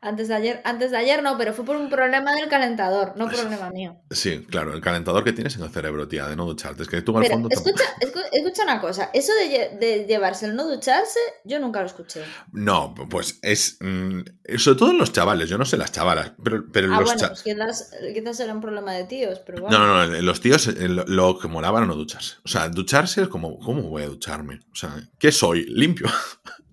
Antes 0.00 0.28
de 0.28 0.34
ayer, 0.34 0.60
antes 0.64 0.90
de 0.90 0.96
ayer 0.96 1.22
no, 1.22 1.36
pero 1.36 1.52
fue 1.52 1.64
por 1.64 1.76
un 1.76 1.90
problema 1.90 2.32
del 2.34 2.48
calentador, 2.48 3.14
no 3.16 3.28
problema 3.28 3.70
mío. 3.70 3.96
Sí, 4.10 4.46
claro, 4.48 4.72
el 4.72 4.80
calentador 4.80 5.24
que 5.24 5.32
tienes 5.32 5.56
en 5.56 5.62
el 5.62 5.70
cerebro, 5.70 6.06
tía, 6.06 6.26
de 6.28 6.36
no 6.36 6.44
ducharte. 6.44 6.82
Es 6.82 6.88
que 6.88 7.02
tú 7.02 7.16
al 7.18 7.26
fondo. 7.26 7.48
Escucha, 7.50 7.84
escucha, 8.32 8.62
una 8.62 8.80
cosa, 8.80 9.10
eso 9.12 9.32
de, 9.34 10.06
llevarse 10.06 10.46
el 10.46 10.54
no 10.54 10.68
ducharse, 10.68 11.18
yo 11.44 11.58
nunca 11.58 11.80
lo 11.80 11.86
escuché. 11.86 12.22
No, 12.52 12.94
pues 13.10 13.38
es. 13.42 13.78
Mm, 13.80 14.20
sobre 14.56 14.78
todo 14.78 14.90
en 14.90 14.98
los 14.98 15.12
chavales, 15.12 15.48
yo 15.48 15.58
no 15.58 15.64
sé 15.64 15.76
las 15.76 15.90
chavalas, 15.90 16.32
pero, 16.42 16.64
pero 16.72 16.94
ah, 16.94 17.00
los 17.00 17.14
bueno, 17.14 17.28
pues 17.28 17.42
quizás, 17.42 17.90
quizás, 18.14 18.40
era 18.40 18.54
un 18.54 18.60
problema 18.60 18.92
de 18.92 19.04
tíos, 19.04 19.40
pero 19.44 19.62
bueno. 19.62 19.78
No, 19.78 19.86
no, 19.86 20.06
no, 20.06 20.22
los 20.22 20.40
tíos 20.40 20.68
eh, 20.68 20.88
lo, 20.88 21.38
que 21.38 21.48
molaba 21.48 21.78
era 21.78 21.86
no 21.86 21.94
ducharse. 21.94 22.36
O 22.44 22.48
sea, 22.48 22.68
ducharse 22.68 23.22
es 23.22 23.28
como, 23.28 23.58
¿cómo 23.58 23.82
voy 23.82 24.04
a 24.04 24.06
ducharme? 24.06 24.60
O 24.72 24.76
sea, 24.76 24.94
¿qué 25.18 25.32
soy? 25.32 25.64
¿Limpio? 25.64 26.06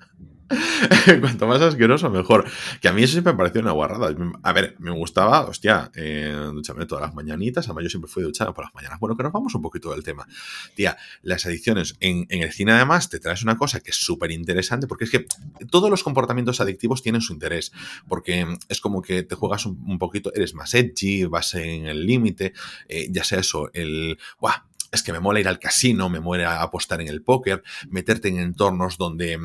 Cuanto 1.22 1.48
más 1.48 1.62
asqueroso, 1.62 2.10
mejor. 2.10 2.46
Que 2.82 2.88
a 2.88 2.94
mí 2.94 3.04
eso 3.04 3.14
siempre 3.14 3.34
me 3.34 3.38
pareció 3.38 3.62
una 3.62 3.72
guarrada. 3.72 4.16
A 4.44 4.54
ver, 4.54 4.76
me 4.80 4.92
gustaba, 4.92 5.42
hostia, 5.42 5.92
eh, 5.96 6.34
ducharme 6.54 6.86
todas 6.86 7.04
las 7.04 7.16
mañanitas. 7.16 7.66
Además, 7.66 7.86
yo 7.86 7.90
siempre 7.90 8.12
fui 8.12 8.24
duchado 8.24 8.54
por 8.54 8.66
las 8.66 8.74
mañanas. 8.74 9.00
Bueno, 9.00 9.18
que 9.18 9.24
nos 9.24 9.32
vamos 9.32 9.56
un 9.56 9.62
poquito 9.62 9.92
del 9.92 10.04
tema. 10.04 10.28
Tía, 10.76 10.98
las 11.24 11.46
adicciones 11.46 11.96
en, 12.00 12.28
el 12.30 12.52
cine, 12.52 12.74
además, 12.74 13.10
te 13.10 13.20
traes 13.20 13.44
una 13.44 13.58
cosa 13.58 13.80
que 13.80 13.90
es 13.92 13.98
súper 13.98 14.32
interesante, 14.32 14.88
porque 14.88 15.06
es 15.06 15.12
que 15.12 15.26
todos 15.70 15.90
los 15.90 16.04
comportamientos 16.04 16.62
adictivos 16.62 17.02
tienen 17.02 17.22
su 17.22 17.34
interés. 17.34 17.72
Porque 18.08 18.46
es 18.70 18.82
como 18.82 19.02
que 19.02 19.24
te 19.24 19.36
juegas 19.36 19.66
un, 19.66 19.98
poquito, 19.98 20.32
eres 20.36 20.54
más 20.54 20.74
edgy, 20.74 21.26
vas 21.26 21.56
en 21.56 21.88
el 21.88 22.06
límite, 22.06 22.54
eh, 22.88 23.08
ya 23.10 23.24
sea 23.24 23.40
eso, 23.40 23.70
el. 23.74 24.18
¡Buah! 24.40 24.64
es 24.92 25.04
que 25.04 25.12
me 25.12 25.20
mola 25.20 25.40
ir 25.40 25.48
al 25.48 25.60
casino, 25.60 26.10
me 26.10 26.20
mola 26.20 26.62
apostar 26.62 27.02
en 27.02 27.10
el 27.10 27.22
póker, 27.22 27.64
meterte 27.90 28.30
en 28.30 28.40
entornos 28.40 28.98
donde 28.98 29.38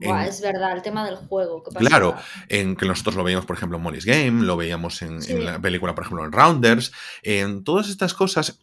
es 0.00 0.40
verdad, 0.40 0.72
el 0.72 0.82
tema 0.82 1.04
del 1.04 1.16
juego. 1.16 1.62
claro, 1.62 2.16
en 2.48 2.76
que 2.76 2.86
nosotros 2.86 3.16
lo 3.16 3.24
veíamos, 3.24 3.46
por 3.46 3.56
ejemplo, 3.56 3.78
en 3.78 3.82
Molly's 3.82 4.04
Game, 4.04 4.44
lo 4.44 4.56
veíamos 4.56 5.02
en, 5.02 5.18
en, 5.28 5.44
la 5.44 5.60
película, 5.60 5.94
por 5.94 6.04
ejemplo, 6.04 6.24
en 6.24 6.32
Rounders, 6.32 6.92
en 7.22 7.64
todas 7.64 7.88
estas 7.88 8.14
cosas 8.14 8.60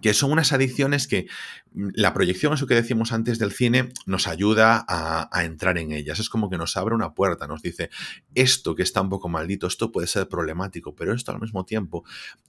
que 0.00 0.14
son 0.14 0.32
unas 0.32 0.52
adicciones 0.52 1.06
que 1.06 1.26
mm, 1.72 1.88
la 1.94 2.14
proyección, 2.14 2.54
eso 2.54 2.66
que 2.66 2.74
decimos 2.74 3.12
antes 3.12 3.38
del 3.38 3.52
cine, 3.52 3.92
nos 4.06 4.26
ayuda 4.26 4.84
a, 4.88 5.44
entrar 5.44 5.78
en 5.78 5.92
ellas. 5.92 6.18
Es 6.18 6.28
como 6.28 6.48
que 6.48 6.56
nos 6.56 6.76
abre 6.76 6.94
una 6.94 7.14
puerta, 7.14 7.46
nos 7.46 7.62
dice, 7.62 7.90
esto 8.34 8.74
que 8.74 8.82
está 8.82 9.00
un 9.00 9.10
poco 9.10 9.28
maldito, 9.28 9.66
esto 9.66 9.92
puede 9.92 10.06
ser 10.06 10.28
problemático, 10.28 10.94
pero 10.94 11.12
esto 11.12 11.32
al 11.32 11.40
mismo 11.40 11.64
tiempo 11.64 12.04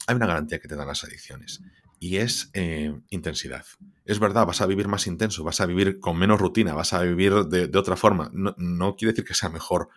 hay 0.07 0.15
una 0.15 0.27
garantía 0.27 0.59
que 0.59 0.67
te 0.67 0.75
dan 0.75 0.87
las 0.87 1.03
adicciones 1.03 1.61
y 1.99 2.17
es 2.17 2.49
eh, 2.53 2.93
intensidad. 3.09 3.65
Es 4.05 4.19
verdad, 4.19 4.45
vas 4.45 4.61
a 4.61 4.65
vivir 4.65 4.87
más 4.87 5.07
intenso, 5.07 5.43
vas 5.43 5.61
a 5.61 5.65
vivir 5.65 5.99
con 5.99 6.17
menos 6.17 6.39
rutina, 6.39 6.73
vas 6.73 6.93
a 6.93 7.01
vivir 7.01 7.33
de, 7.45 7.77
otra 7.77 7.95
forma. 7.95 8.29
No, 8.33 8.53
no 8.57 8.95
quiere 8.95 9.13
decir 9.13 9.25
que 9.25 9.33
sea 9.33 9.49
mejor, 9.49 9.89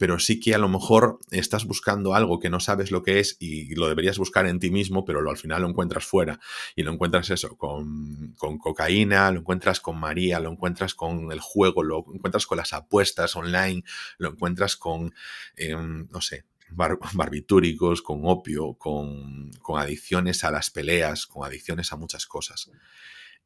pero 0.00 0.18
sí 0.18 0.40
que 0.40 0.54
a 0.54 0.58
lo 0.58 0.70
mejor 0.70 1.18
estás 1.30 1.66
buscando 1.66 2.14
algo 2.14 2.40
que 2.40 2.48
no 2.48 2.58
sabes 2.58 2.90
lo 2.90 3.02
que 3.02 3.20
es 3.20 3.36
y 3.38 3.74
lo 3.74 3.86
deberías 3.86 4.16
buscar 4.16 4.46
en 4.46 4.58
ti 4.58 4.70
mismo, 4.70 5.04
pero 5.04 5.20
lo, 5.20 5.28
al 5.28 5.36
final 5.36 5.60
lo 5.60 5.68
encuentras 5.68 6.06
fuera. 6.06 6.40
Y 6.74 6.84
lo 6.84 6.90
encuentras 6.90 7.28
eso, 7.28 7.58
con, 7.58 8.34
cocaína, 8.38 9.30
lo 9.30 9.40
encuentras 9.40 9.78
con 9.78 10.00
María, 10.00 10.40
lo 10.40 10.50
encuentras 10.50 10.94
con 10.94 11.30
el 11.32 11.40
juego, 11.40 11.82
lo 11.82 12.06
encuentras 12.14 12.46
con 12.46 12.56
las 12.56 12.72
apuestas 12.72 13.36
online, 13.36 13.84
lo 14.16 14.30
encuentras 14.30 14.76
con, 14.76 15.12
em, 15.54 16.08
no 16.10 16.22
sé, 16.22 16.44
barbitúricos, 17.14 18.02
con 18.02 18.20
opio, 18.24 18.74
con, 18.74 19.50
con, 19.62 19.80
adicciones 19.80 20.44
a 20.44 20.50
las 20.50 20.70
peleas, 20.70 21.26
con 21.26 21.44
adicciones 21.44 21.92
a 21.92 21.96
muchas 21.96 22.26
cosas. 22.26 22.70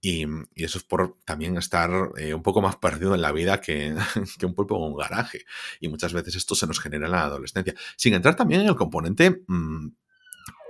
Y, 0.00 0.26
eso 0.54 0.78
es 0.78 0.84
por 0.84 1.16
también 1.24 1.56
estar 1.56 1.90
eh, 2.18 2.34
un 2.34 2.42
poco 2.42 2.60
más 2.60 2.76
perdido 2.76 3.14
en 3.14 3.22
la 3.22 3.32
vida 3.32 3.60
que, 3.60 3.94
que, 4.38 4.46
un 4.46 4.54
pulpo 4.54 4.76
en 4.76 4.92
un 4.92 4.96
garaje. 4.96 5.44
Y 5.80 5.88
muchas 5.88 6.12
veces 6.12 6.36
esto 6.36 6.54
se 6.54 6.66
nos 6.66 6.78
genera 6.80 7.06
en 7.06 7.12
la 7.12 7.24
adolescencia. 7.24 7.74
Sin 7.96 8.14
entrar 8.14 8.36
también 8.36 8.60
en 8.60 8.68
el 8.68 8.76
componente 8.76 9.44
mm, 9.46 9.88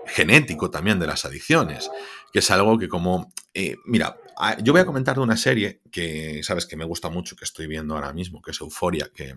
genético 0.06 0.70
también 0.70 0.98
de 0.98 1.06
las 1.06 1.24
adicciones, 1.24 1.90
que 2.32 2.40
es 2.40 2.50
algo 2.50 2.78
que 2.78 2.88
como... 2.88 3.32
Eh, 3.54 3.76
mira, 3.86 4.16
yo 4.62 4.72
voy 4.72 4.80
a 4.80 4.86
comentar 4.86 5.16
de 5.16 5.22
una 5.22 5.36
serie 5.36 5.80
que, 5.90 6.42
sabes, 6.42 6.66
que 6.66 6.76
me 6.76 6.84
gusta 6.84 7.08
mucho, 7.08 7.36
que 7.36 7.44
estoy 7.44 7.66
viendo 7.66 7.94
ahora 7.94 8.12
mismo, 8.12 8.42
que 8.42 8.50
es 8.50 8.60
Euforia, 8.60 9.10
que 9.14 9.36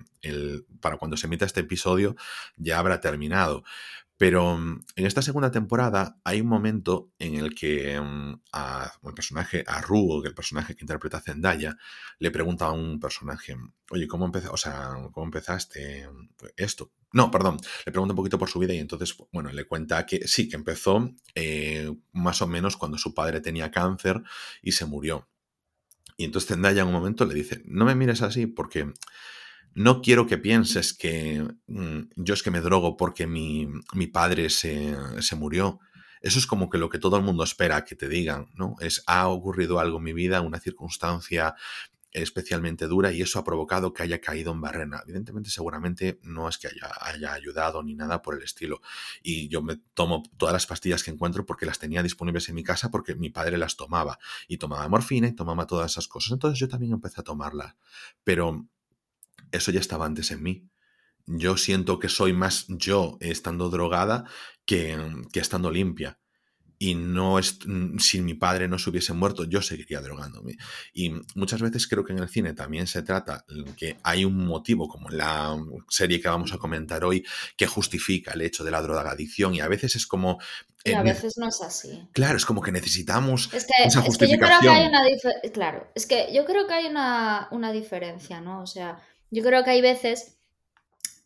para 0.82 0.97
cuando 0.97 1.17
se 1.17 1.27
emita 1.27 1.45
este 1.45 1.62
episodio 1.62 2.15
ya 2.56 2.80
habrá 2.80 2.99
terminado. 2.99 3.63
Pero 4.17 4.58
mm, 4.58 4.86
en 4.95 5.06
esta 5.06 5.21
segunda 5.21 5.51
temporada 5.51 6.17
hay 6.23 6.41
un 6.41 6.47
momento 6.47 7.12
en 7.19 7.36
el 7.36 7.53
que 7.53 7.99
mm, 8.01 8.41
el 9.08 9.13
personaje, 9.13 9.63
a 9.67 9.82
Ru, 9.82 10.23
el 10.25 10.34
personaje 10.34 10.75
que 10.75 10.84
interpreta 10.84 11.17
a 11.17 11.21
Zendaya, 11.21 11.77
le 12.19 12.32
pregunta 12.32 12.65
a 12.65 12.71
un 12.71 12.99
personaje, 12.99 13.56
oye, 13.91 14.08
¿cómo, 14.08 14.32
o 14.51 14.58
sea, 14.58 14.89
¿cómo 15.12 15.25
empezaste 15.25 16.10
esto? 16.56 16.91
No, 17.17 17.32
perdón, 17.32 17.58
le 17.84 17.91
pregunta 17.91 18.13
un 18.13 18.15
poquito 18.15 18.38
por 18.38 18.47
su 18.47 18.60
vida 18.60 18.75
y 18.75 18.77
entonces, 18.77 19.17
bueno, 19.32 19.51
le 19.51 19.65
cuenta 19.65 20.06
que 20.06 20.27
sí, 20.27 20.47
que 20.47 20.56
empezó 20.56 21.15
eh, 21.34 21.91
más 22.12 22.43
o 22.43 22.47
menos 22.47 22.77
cuando 22.77 22.99
su 22.99 23.15
padre 23.15 23.41
tenía 23.41 23.71
cáncer 23.71 24.21
y 24.62 24.73
se 24.73 24.86
murió. 24.86 25.27
Y 26.15 26.25
entonces 26.25 26.49
Zendaya 26.49 26.84
en 26.84 26.89
un 26.89 26.93
momento 26.93 27.25
le 27.25 27.34
dice, 27.34 27.63
no 27.65 27.86
me 27.86 27.95
mires 27.95 28.21
así 28.21 28.45
porque 28.45 28.93
no 29.73 30.03
quiero 30.03 30.27
que 30.27 30.38
pienses 30.38 30.93
que 30.93 31.43
mm, 31.65 32.01
yo 32.17 32.36
es 32.36 32.43
que 32.43 32.51
me 32.51 32.62
drogo 32.62 32.97
porque 32.97 33.25
mi, 33.25 33.67
padre 34.13 34.51
se, 34.51 34.95
murió. 35.36 35.80
Eso 36.21 36.38
es 36.38 36.45
como 36.45 36.69
que 36.69 36.77
lo 36.77 36.88
que 36.88 36.99
todo 36.99 37.17
el 37.17 37.23
mundo 37.23 37.43
espera 37.43 37.84
que 37.84 37.95
te 37.95 38.08
digan, 38.08 38.51
¿no? 38.53 38.75
Es, 38.80 39.01
ha 39.08 39.27
ocurrido 39.27 39.80
algo 39.80 39.97
en 39.97 40.03
mi 40.03 40.13
vida, 40.13 40.41
una 40.41 40.60
circunstancia 40.60 41.56
especialmente 42.12 42.88
dura 42.88 43.12
y 43.12 43.22
eso 43.22 43.39
ha 43.39 43.43
provocado 43.43 43.93
que 43.93 44.04
haya 44.04 44.22
caído 44.22 44.52
en 44.52 44.62
barrena. 44.62 45.02
Evidentemente, 45.04 45.50
seguramente 45.50 46.20
no 46.24 46.50
es 46.50 46.58
que 46.58 46.67
haya, 46.67 46.91
haya, 47.02 47.34
ayudado 47.34 47.84
ni 47.84 47.96
nada 47.96 48.22
por 48.22 48.36
el 48.36 48.43
estilo. 48.43 48.82
Y 49.22 49.50
yo 49.50 49.62
me 49.62 49.78
tomo 49.93 50.24
todas 50.38 50.54
las 50.54 50.65
pastillas 50.65 51.04
que 51.04 51.12
encuentro 51.12 51.46
porque 51.46 51.65
las 51.65 51.80
tenía 51.80 52.04
disponibles 52.04 52.50
en 52.50 52.56
mi 52.56 52.63
casa 52.63 52.89
porque 52.89 53.15
mi 53.15 53.30
padre 53.30 53.58
las 53.58 53.76
tomaba 53.76 54.20
y 54.48 54.58
tomaba 54.58 54.88
morfina 54.88 55.28
y 55.28 55.34
tomaba 55.34 55.67
todas 55.67 55.91
esas 55.91 56.08
cosas. 56.08 56.34
Entonces 56.34 56.60
yo 56.60 56.67
también 56.67 56.93
empecé 56.93 57.22
a 57.22 57.24
tomarlas. 57.24 57.76
Pero 58.24 58.67
eso 59.52 59.72
ya 59.72 59.80
estaba 59.80 60.06
antes 60.06 60.32
en 60.32 60.43
mí. 60.43 60.70
Yo 61.26 61.58
siento 61.58 62.00
que 62.00 62.10
soy 62.10 62.34
más 62.34 62.65
yo 62.70 63.17
estando 63.20 63.70
drogada 63.70 64.26
que, 64.65 64.98
que 65.34 65.39
estando 65.39 65.72
limpia. 65.72 66.20
Y 66.79 66.95
no 66.95 67.39
es, 67.39 67.59
mm, 67.65 67.97
si 67.97 68.21
mi 68.21 68.35
padre 68.35 68.67
no 68.67 68.77
se 68.77 68.89
hubiese 68.89 69.13
muerto, 69.13 69.45
yo 69.45 69.61
seguiría 69.61 69.99
drogándome. 69.99 70.57
Y 70.93 71.11
muchas 71.35 71.61
veces 71.61 71.87
creo 71.87 72.03
que 72.03 72.13
en 72.13 72.19
el 72.19 72.29
cine 72.29 72.53
también 72.53 72.85
se 72.87 73.01
trata 73.01 73.45
que 73.75 73.97
hay 74.03 74.25
un 74.25 74.45
motivo, 74.45 74.87
como 74.87 75.09
en 75.09 75.17
la 75.17 75.57
serie 75.89 76.21
que 76.21 76.27
vamos 76.27 76.53
a 76.53 76.57
comentar 76.57 77.03
hoy, 77.03 77.25
que 77.55 77.65
justifica 77.65 78.33
el 78.33 78.41
hecho 78.41 78.63
de 78.63 78.71
la 78.71 78.81
drogadicción. 78.81 79.55
Y 79.55 79.61
a 79.61 79.67
veces 79.67 79.95
es 79.95 80.05
como 80.05 80.39
y 80.83 80.93
a 80.93 81.03
veces 81.03 81.37
no 81.37 81.49
es 81.49 81.61
así. 81.61 82.07
Claro, 82.13 82.37
es 82.37 82.45
como 82.45 82.61
que 82.61 82.71
necesitamos 82.71 83.49
es 83.53 83.65
que, 83.65 83.83
esa 83.83 84.01
justificación. 84.01 84.13
Es 84.13 84.19
que 84.19 84.31
yo 84.31 84.39
creo 84.39 84.61
que 84.61 84.69
hay 84.69 84.87
una 84.87 85.51
claro, 85.51 85.91
es 85.95 86.05
que 86.05 86.33
yo 86.33 86.45
creo 86.45 86.67
que 86.67 86.73
hay 86.73 86.85
una, 86.85 87.47
una 87.51 87.71
diferencia, 87.71 88.39
¿no? 88.39 88.61
O 88.61 88.67
sea, 88.67 89.01
yo 89.29 89.43
creo 89.43 89.63
que 89.63 89.71
hay 89.71 89.81
veces 89.81 90.37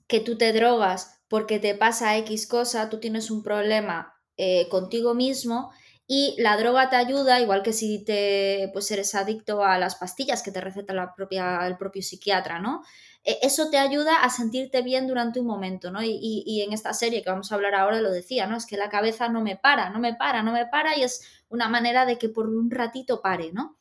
que 0.07 0.19
tú 0.19 0.37
te 0.37 0.51
drogas 0.53 1.21
porque 1.27 1.59
te 1.59 1.75
pasa 1.75 2.17
X 2.17 2.47
cosa, 2.47 2.89
tú 2.89 2.99
tienes 2.99 3.29
un 3.29 3.43
problema 3.43 4.20
eh, 4.37 4.67
contigo 4.69 5.13
mismo 5.13 5.71
y 6.07 6.35
la 6.39 6.57
droga 6.57 6.89
te 6.89 6.97
ayuda, 6.97 7.39
igual 7.39 7.63
que 7.63 7.71
si 7.71 8.03
te 8.03 8.69
pues 8.73 8.91
eres 8.91 9.15
adicto 9.15 9.63
a 9.63 9.77
las 9.77 9.95
pastillas 9.95 10.43
que 10.43 10.51
te 10.51 10.59
receta 10.59 10.93
la 10.93 11.15
propia, 11.15 11.65
el 11.65 11.77
propio 11.77 12.01
psiquiatra, 12.01 12.59
¿no? 12.59 12.83
E, 13.23 13.39
eso 13.43 13.69
te 13.69 13.77
ayuda 13.77 14.17
a 14.23 14.29
sentirte 14.29 14.81
bien 14.81 15.07
durante 15.07 15.39
un 15.39 15.45
momento, 15.45 15.89
¿no? 15.89 16.03
Y, 16.03 16.43
y, 16.45 16.61
en 16.63 16.73
esta 16.73 16.93
serie 16.93 17.23
que 17.23 17.29
vamos 17.29 17.51
a 17.51 17.55
hablar 17.55 17.75
ahora 17.75 18.01
lo 18.01 18.11
decía, 18.11 18.45
¿no? 18.47 18.57
Es 18.57 18.65
que 18.65 18.77
la 18.77 18.89
cabeza 18.89 19.29
no 19.29 19.41
me 19.41 19.55
para, 19.55 19.89
no 19.89 19.99
me 19.99 20.13
para, 20.15 20.43
no 20.43 20.51
me 20.51 20.65
para 20.65 20.97
y 20.97 21.03
es 21.03 21.21
una 21.49 21.69
manera 21.69 22.05
de 22.05 22.17
que 22.17 22.29
por 22.29 22.49
un 22.49 22.69
ratito 22.71 23.21
pare, 23.21 23.51
¿no? 23.53 23.77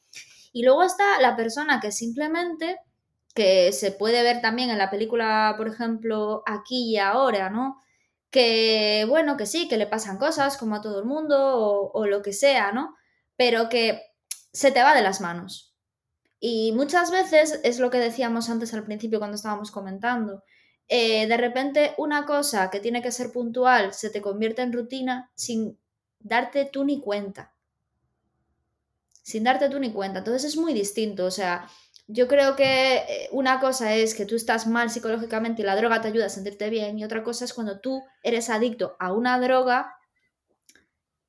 Y 0.53 0.63
luego 0.63 0.83
está 0.85 1.21
la 1.21 1.37
persona 1.37 1.81
que 1.81 1.91
simplemente 1.93 2.79
que 3.35 3.73
se 3.73 3.93
puede 3.93 4.23
ver 4.23 4.41
también 4.41 4.71
en 4.71 4.79
la 4.79 4.91
película, 4.91 5.55
por 5.57 5.69
ejemplo, 5.69 6.43
aquí 6.47 6.91
y 6.91 6.99
ahora, 6.99 7.51
¿no? 7.51 7.81
Que, 8.31 9.05
bueno, 9.09 9.37
que 9.37 9.47
sí, 9.47 9.69
que 9.69 9.77
le 9.77 9.87
pasan 9.87 10.19
cosas 10.19 10.57
como 10.57 10.77
a 10.77 10.81
todo 10.81 11.01
el 11.01 11.05
mundo 11.05 11.91
o, 11.93 12.07
lo 12.07 12.23
que 12.23 12.33
sea, 12.33 12.73
¿no? 12.73 12.97
Pero 13.37 13.69
que 13.69 14.03
se 14.53 14.71
te 14.71 14.83
va 14.83 14.95
de 14.95 15.03
las 15.03 15.21
manos. 15.21 15.75
Y 16.39 16.73
muchas 16.73 17.11
veces 17.11 17.61
es 17.65 17.81
lo 17.81 17.91
que 17.91 17.99
decíamos 17.99 18.49
antes 18.49 18.73
al 18.73 18.85
principio 18.85 19.19
cuando 19.19 19.35
estábamos 19.37 19.71
comentando. 19.71 20.43
Eh, 20.89 21.27
de 21.27 21.37
repente 21.37 21.95
una 21.99 22.25
cosa 22.25 22.71
que 22.71 22.81
tiene 22.81 23.03
que 23.03 23.13
ser 23.13 23.31
puntual 23.31 23.95
se 23.95 24.11
te 24.11 24.21
convierte 24.21 24.63
en 24.63 24.73
rutina 24.73 25.31
sin 25.37 25.79
darte 26.19 26.65
tú 26.65 26.85
ni 26.85 27.01
cuenta. 27.01 27.55
Sin 29.23 29.45
darte 29.45 29.69
tú 29.69 29.79
ni 29.79 29.93
cuenta. 29.93 30.21
Entonces 30.21 30.45
es 30.45 30.57
muy 30.57 30.73
distinto. 30.73 31.27
O 31.27 31.31
sea, 31.31 31.69
yo 32.13 32.27
creo 32.27 32.57
que 32.57 32.97
eh, 32.97 33.29
una 33.31 33.61
cosa 33.61 33.95
es 33.95 34.15
que 34.15 34.27
tú 34.27 34.35
estás 34.35 34.67
mal 34.67 34.91
psicológicamente 34.91 35.63
y 35.63 35.65
la 35.65 35.77
droga 35.77 36.01
te 36.01 36.09
ayuda 36.09 36.27
a 36.27 36.31
sentirte 36.31 36.69
bien 36.69 36.99
y 36.99 37.05
otra 37.05 37.23
cosa 37.23 37.45
es 37.45 37.55
cuando 37.55 37.79
tú 37.79 38.03
eres 38.23 38.51
adicto 38.51 38.97
a 38.99 39.13
una 39.13 39.39
droga 39.39 39.95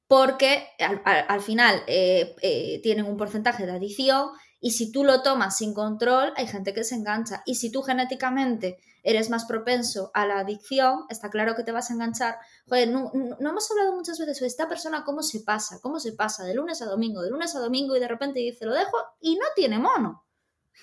porque 0.08 0.68
al, 0.80 1.42
final 1.42 1.84
eh, 1.88 2.36
eh, 2.42 2.82
tienen 2.82 3.06
un 3.06 3.16
porcentaje 3.16 3.66
de 3.66 3.74
adicción 3.74 4.30
y 4.60 4.72
si 4.72 4.92
tú 4.92 5.04
lo 5.04 5.22
tomas 5.22 5.56
sin 5.58 5.74
control 5.74 6.34
hay 6.36 6.48
gente 6.48 6.74
que 6.74 6.84
se 6.84 6.96
engancha 6.96 7.44
y 7.46 7.56
si 7.56 7.72
tú 7.72 7.84
genéticamente 7.84 8.80
eres 9.04 9.30
más 9.30 9.46
propenso 9.46 10.12
a 10.14 10.26
la 10.26 10.40
adicción, 10.40 11.06
está 11.10 11.30
claro 11.30 11.56
que 11.56 11.64
te 11.64 11.72
vas 11.72 11.90
a 11.90 11.94
enganchar. 11.94 12.38
Joder, 12.68 12.90
no, 12.90 13.12
no 13.14 13.50
hemos 13.50 13.72
hablado 13.72 13.96
muchas 13.96 14.20
veces 14.20 14.40
de 14.40 14.48
esta 14.48 14.68
persona 14.70 15.04
cómo 15.04 15.24
se 15.24 15.40
pasa, 15.40 15.80
cómo 15.82 16.00
se 16.00 16.12
pasa 16.12 16.44
de 16.44 16.54
lunes 16.54 16.82
a 16.82 16.86
domingo, 16.86 17.22
de 17.22 17.32
lunes 17.32 17.56
a 17.56 17.60
domingo 17.60 17.96
y 17.96 18.00
de 18.00 18.08
repente 18.08 18.40
dice 18.40 18.66
lo 18.66 18.74
dejo 18.74 18.98
y 19.20 19.36
no 19.36 19.46
tiene 19.56 19.80
mono. 19.80 20.24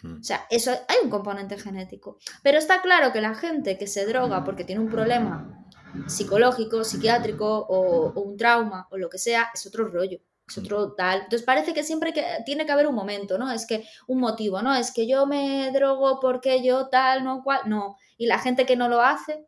O 0.04 0.22
sea, 0.22 0.46
eso 0.50 0.70
hay 0.70 0.96
un 1.02 1.10
componente 1.10 1.58
genético. 1.58 2.18
Pero 2.42 2.58
está 2.58 2.82
claro 2.82 3.12
que 3.12 3.20
la 3.20 3.34
gente 3.34 3.78
que 3.78 3.86
se 3.86 4.06
droga 4.06 4.44
porque 4.44 4.64
tiene 4.64 4.80
un 4.80 4.90
problema 4.90 5.66
psicológico, 6.06 6.84
psiquiátrico 6.84 7.66
o, 7.68 8.12
un 8.20 8.36
trauma 8.36 8.86
o 8.90 8.96
lo 8.96 9.08
que 9.08 9.18
sea, 9.18 9.50
es 9.52 9.66
otro 9.66 9.88
rollo. 9.88 10.18
Es 10.46 10.58
otro 10.58 10.92
tal. 10.92 11.22
Entonces 11.22 11.44
parece 11.44 11.74
que 11.74 11.82
siempre 11.82 12.12
que, 12.12 12.24
tiene 12.46 12.64
que 12.64 12.72
haber 12.72 12.86
un 12.86 12.94
momento, 12.94 13.36
¿no? 13.38 13.50
Es 13.52 13.66
que 13.66 13.84
un 14.06 14.18
motivo, 14.18 14.62
¿no? 14.62 14.74
Es 14.74 14.92
que 14.92 15.06
yo 15.06 15.26
me 15.26 15.70
drogo 15.72 16.20
porque 16.20 16.62
yo 16.62 16.88
tal, 16.88 17.22
no 17.24 17.42
cual. 17.42 17.60
No. 17.66 17.96
Y 18.16 18.26
la 18.26 18.38
gente 18.38 18.64
que 18.64 18.76
no 18.76 18.88
lo 18.88 19.02
hace, 19.02 19.46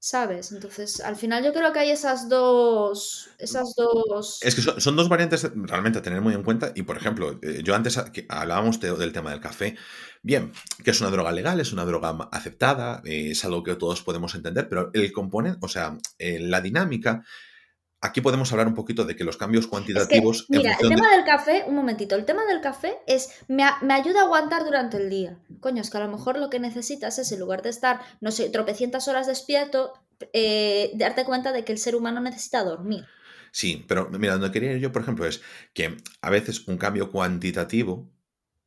¿sabes? 0.00 0.50
Entonces, 0.50 1.00
al 1.00 1.14
final 1.14 1.44
yo 1.44 1.52
creo 1.52 1.72
que 1.72 1.78
hay 1.78 1.90
esas 1.90 2.28
dos. 2.28 3.28
Esas 3.38 3.74
dos. 3.76 4.38
Es 4.42 4.54
que 4.54 4.62
son, 4.62 4.96
dos 4.96 5.08
variantes 5.08 5.48
realmente 5.54 5.98
a 5.98 6.02
tener 6.02 6.22
muy 6.22 6.34
en 6.34 6.42
cuenta. 6.42 6.72
Y 6.74 6.82
por 6.82 6.96
ejemplo, 6.96 7.38
eh, 7.42 7.60
yo 7.62 7.74
antes 7.74 8.00
hablábamos 8.28 8.80
del 8.80 9.12
tema 9.12 9.30
del 9.30 9.40
café. 9.40 9.76
Bien, 10.22 10.52
que 10.82 10.90
es 10.90 11.00
una 11.00 11.10
droga 11.10 11.32
legal, 11.32 11.60
es 11.60 11.72
una 11.72 11.84
droga 11.84 12.28
aceptada, 12.32 13.02
eh, 13.04 13.30
es 13.32 13.44
algo 13.44 13.62
que 13.62 13.76
todos 13.76 14.02
podemos 14.02 14.34
entender, 14.34 14.68
pero 14.68 14.90
el 14.92 15.12
componente, 15.12 15.58
o 15.62 15.68
sea, 15.68 15.96
eh, 16.18 16.38
la 16.40 16.60
dinámica 16.60 17.24
aquí 18.00 18.20
podemos 18.20 18.50
hablar 18.52 18.66
un 18.66 18.74
poquito 18.74 19.04
de 19.04 19.16
que 19.16 19.24
los 19.24 19.36
cambios 19.36 19.66
cuantitativos... 19.66 20.46
mira, 20.48 20.76
el 20.80 20.88
tema 20.88 21.10
del 21.10 21.24
café, 21.24 21.64
un 21.66 21.74
momentito, 21.74 22.14
el 22.14 22.24
tema 22.24 22.44
del 22.46 22.60
café 22.60 22.98
es, 23.06 23.30
me, 23.48 23.64
me, 23.82 23.94
ayuda 23.94 24.20
a 24.20 24.24
aguantar 24.24 24.64
durante 24.64 24.96
el 24.96 25.10
día. 25.10 25.38
Coño, 25.60 25.82
es 25.82 25.90
que 25.90 25.98
a 25.98 26.00
lo 26.00 26.08
mejor 26.08 26.38
lo 26.38 26.50
que 26.50 26.60
necesitas 26.60 27.18
es, 27.18 27.30
en 27.32 27.40
lugar 27.40 27.62
de 27.62 27.70
estar, 27.70 28.00
no 28.20 28.30
sé, 28.30 28.48
tropecientas 28.48 29.08
horas 29.08 29.26
despierto, 29.26 29.92
eh, 30.32 30.90
darte 30.94 31.24
cuenta 31.24 31.52
de 31.52 31.64
que 31.64 31.72
el 31.72 31.78
ser 31.78 31.94
humano 31.94 32.20
necesita 32.20 32.64
dormir. 32.64 33.04
Sí, 33.52 33.84
pero 33.88 34.08
mira, 34.10 34.34
donde 34.34 34.52
quería 34.52 34.72
ir 34.72 34.78
yo, 34.78 34.92
por 34.92 35.02
ejemplo, 35.02 35.26
es 35.26 35.42
que 35.74 35.96
a 36.22 36.30
veces 36.30 36.68
un 36.68 36.78
cambio 36.78 37.10
cuantitativo 37.10 38.08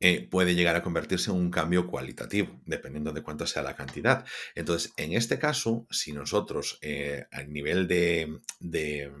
eh, 0.00 0.26
puede 0.28 0.54
llegar 0.54 0.76
a 0.76 0.82
convertirse 0.82 1.30
en 1.30 1.36
un 1.36 1.50
cambio 1.50 1.86
cualitativo, 1.86 2.60
dependiendo 2.66 3.12
de 3.12 3.22
cuánto 3.22 3.46
sea 3.46 3.62
la 3.62 3.76
cantidad. 3.76 4.24
Entonces, 4.54 4.92
en 4.96 5.12
este 5.12 5.38
caso, 5.38 5.86
si 5.90 6.12
nosotros 6.12 6.78
eh, 6.82 7.26
a 7.30 7.42
nivel 7.44 7.88
de, 7.88 8.40
de 8.60 9.12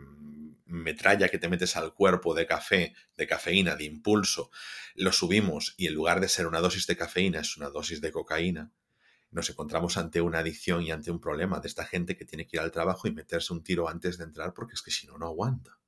metralla 0.66 1.28
que 1.28 1.38
te 1.38 1.48
metes 1.48 1.76
al 1.76 1.94
cuerpo 1.94 2.34
de 2.34 2.46
café, 2.46 2.94
de 3.16 3.26
cafeína, 3.26 3.76
de 3.76 3.84
impulso, 3.84 4.50
lo 4.94 5.12
subimos 5.12 5.74
y 5.76 5.86
en 5.86 5.94
lugar 5.94 6.20
de 6.20 6.28
ser 6.28 6.46
una 6.46 6.60
dosis 6.60 6.86
de 6.86 6.96
cafeína 6.96 7.40
es 7.40 7.56
una 7.56 7.70
dosis 7.70 8.00
de 8.00 8.12
cocaína, 8.12 8.72
nos 9.30 9.50
encontramos 9.50 9.96
ante 9.96 10.20
una 10.20 10.38
adicción 10.38 10.82
y 10.82 10.92
ante 10.92 11.10
un 11.10 11.20
problema 11.20 11.58
de 11.58 11.68
esta 11.68 11.84
gente 11.84 12.16
que 12.16 12.24
tiene 12.24 12.46
que 12.46 12.56
ir 12.56 12.60
al 12.60 12.70
trabajo 12.70 13.08
y 13.08 13.12
meterse 13.12 13.52
un 13.52 13.64
tiro 13.64 13.88
antes 13.88 14.16
de 14.16 14.24
entrar 14.24 14.54
porque 14.54 14.74
es 14.74 14.82
que 14.82 14.92
si 14.92 15.06
no, 15.06 15.18
no 15.18 15.26
aguanta. 15.26 15.78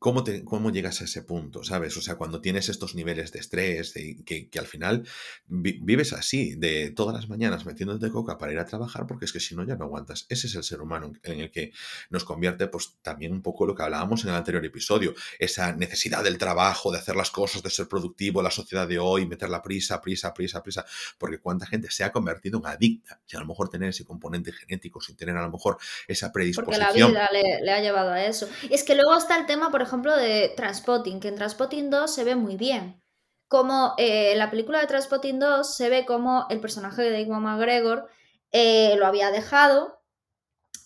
¿Cómo, 0.00 0.24
te, 0.24 0.46
¿Cómo 0.46 0.72
llegas 0.72 1.02
a 1.02 1.04
ese 1.04 1.20
punto? 1.20 1.62
¿Sabes? 1.62 1.94
O 1.98 2.00
sea, 2.00 2.14
cuando 2.14 2.40
tienes 2.40 2.70
estos 2.70 2.94
niveles 2.94 3.32
de 3.32 3.38
estrés, 3.38 3.92
que, 4.24 4.48
al 4.58 4.64
final 4.64 5.06
vives 5.46 6.14
así, 6.14 6.54
de 6.54 6.90
todas 6.90 7.14
las 7.14 7.28
mañanas 7.28 7.66
metiéndote 7.66 8.08
coca 8.08 8.38
para 8.38 8.50
ir 8.50 8.58
a 8.60 8.64
trabajar, 8.64 9.06
porque 9.06 9.26
es 9.26 9.32
que 9.34 9.40
si 9.40 9.54
no 9.54 9.62
ya 9.62 9.76
no 9.76 9.84
aguantas. 9.84 10.24
Ese 10.30 10.46
es 10.46 10.54
el 10.54 10.64
ser 10.64 10.80
humano 10.80 11.12
en 11.22 11.40
el 11.40 11.50
que 11.50 11.72
nos 12.08 12.24
convierte, 12.24 12.66
pues 12.68 12.96
también 13.02 13.32
un 13.32 13.42
poco 13.42 13.66
lo 13.66 13.74
que 13.74 13.82
hablábamos 13.82 14.24
en 14.24 14.30
el 14.30 14.36
anterior 14.36 14.64
episodio, 14.64 15.12
esa 15.38 15.74
necesidad 15.74 16.24
del 16.24 16.38
trabajo, 16.38 16.90
de 16.90 16.96
hacer 16.96 17.14
las 17.14 17.30
cosas, 17.30 17.62
de 17.62 17.68
ser 17.68 17.86
productivo, 17.86 18.40
la 18.40 18.50
sociedad 18.50 18.88
de 18.88 18.98
hoy, 18.98 19.26
meter 19.26 19.50
la 19.50 19.60
prisa, 19.60 20.00
prisa, 20.00 20.32
prisa, 20.32 20.62
prisa, 20.62 20.86
porque 21.18 21.40
cuánta 21.40 21.66
gente 21.66 21.90
se 21.90 22.04
ha 22.04 22.10
convertido 22.10 22.58
en 22.60 22.66
adicta, 22.68 23.20
sin 23.26 23.36
a 23.36 23.42
lo 23.42 23.48
mejor 23.48 23.68
tener 23.68 23.90
ese 23.90 24.06
componente 24.06 24.50
genético, 24.50 24.98
sin 25.02 25.14
tener 25.14 25.36
a 25.36 25.42
lo 25.42 25.50
mejor 25.50 25.76
esa 26.08 26.32
predisposición. 26.32 26.88
Porque 26.88 27.00
la 27.02 27.08
vida 27.08 27.28
le, 27.30 27.62
le 27.62 27.70
ha 27.70 27.82
llevado 27.82 28.12
a 28.12 28.24
eso. 28.24 28.48
Es 28.70 28.82
que 28.82 28.94
luego 28.94 29.14
está 29.18 29.38
el 29.38 29.44
tema, 29.44 29.70
por 29.70 29.82
ejemplo, 29.82 29.89
ejemplo, 29.90 30.16
de 30.16 30.52
Transpotting, 30.56 31.20
que 31.20 31.28
en 31.28 31.36
Transpotting 31.36 31.90
2 31.90 32.12
se 32.12 32.24
ve 32.24 32.36
muy 32.36 32.56
bien. 32.56 33.02
Como 33.48 33.94
eh, 33.98 34.32
en 34.32 34.38
la 34.38 34.50
película 34.50 34.80
de 34.80 34.86
Transpotting 34.86 35.38
2 35.38 35.76
se 35.76 35.88
ve 35.88 36.06
como 36.06 36.46
el 36.50 36.60
personaje 36.60 37.02
de 37.02 37.20
Iwan 37.22 37.42
McGregor 37.42 38.08
eh, 38.52 38.96
lo 38.96 39.06
había 39.06 39.30
dejado, 39.30 40.00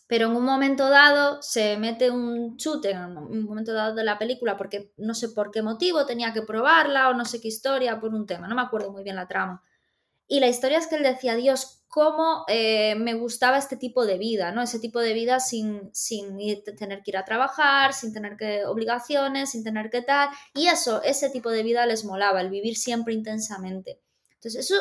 pero 0.07 0.27
en 0.27 0.37
un 0.37 0.45
momento 0.45 0.89
dado 0.89 1.41
se 1.43 1.77
mete 1.77 2.11
un 2.11 2.57
chute, 2.57 2.91
en 2.91 3.17
un 3.17 3.45
momento 3.45 3.73
dado 3.73 3.95
de 3.95 4.05
la 4.05 4.19
película, 4.19 4.57
porque 4.57 4.93
no 4.97 5.15
sé 5.15 5.31
por 5.31 5.51
qué 5.51 5.63
motivo 5.63 6.07
tenía 6.07 6.33
que 6.33 6.43
probarla 6.43 7.11
o 7.11 7.15
no 7.15 7.25
sé 7.25 7.41
qué 7.41 7.49
historia, 7.49 8.01
por 8.01 8.15
un 8.15 8.27
tema, 8.27 8.49
no 8.49 8.55
me 8.55 8.63
acuerdo 8.63 8.93
muy 8.93 9.03
bien 9.03 9.17
la 9.17 9.29
trama. 9.29 9.63
Y 10.27 10.41
la 10.41 10.49
historia 10.49 10.79
es 10.79 10.87
que 10.87 10.97
él 10.97 11.03
decía, 11.03 11.35
Dios, 11.37 11.85
cómo 11.89 12.45
eh, 12.49 12.97
me 12.97 13.15
gustaba 13.15 13.57
este 13.57 13.77
tipo 13.77 14.05
de 14.05 14.19
vida, 14.19 14.51
¿no? 14.51 14.63
Ese 14.63 14.81
tipo 14.81 14.99
de 14.99 15.13
vida 15.13 15.39
sin, 15.39 15.95
sin 15.95 16.37
tener 16.77 17.03
que 17.03 17.13
ir 17.13 17.17
a 17.17 17.25
trabajar, 17.25 17.93
sin 17.93 18.13
tener 18.13 18.37
que 18.37 18.65
obligaciones, 18.67 19.53
sin 19.53 19.63
tener 19.63 19.91
que 19.91 20.03
tal. 20.03 20.29
Y 20.55 20.67
eso, 20.67 21.03
ese 21.03 21.31
tipo 21.31 21.51
de 21.51 21.63
vida 21.63 21.87
les 21.87 22.05
molaba, 22.05 22.41
el 22.41 22.51
vivir 22.51 22.77
siempre 22.77 23.15
intensamente. 23.15 24.01
Entonces, 24.35 24.69
eso, 24.69 24.75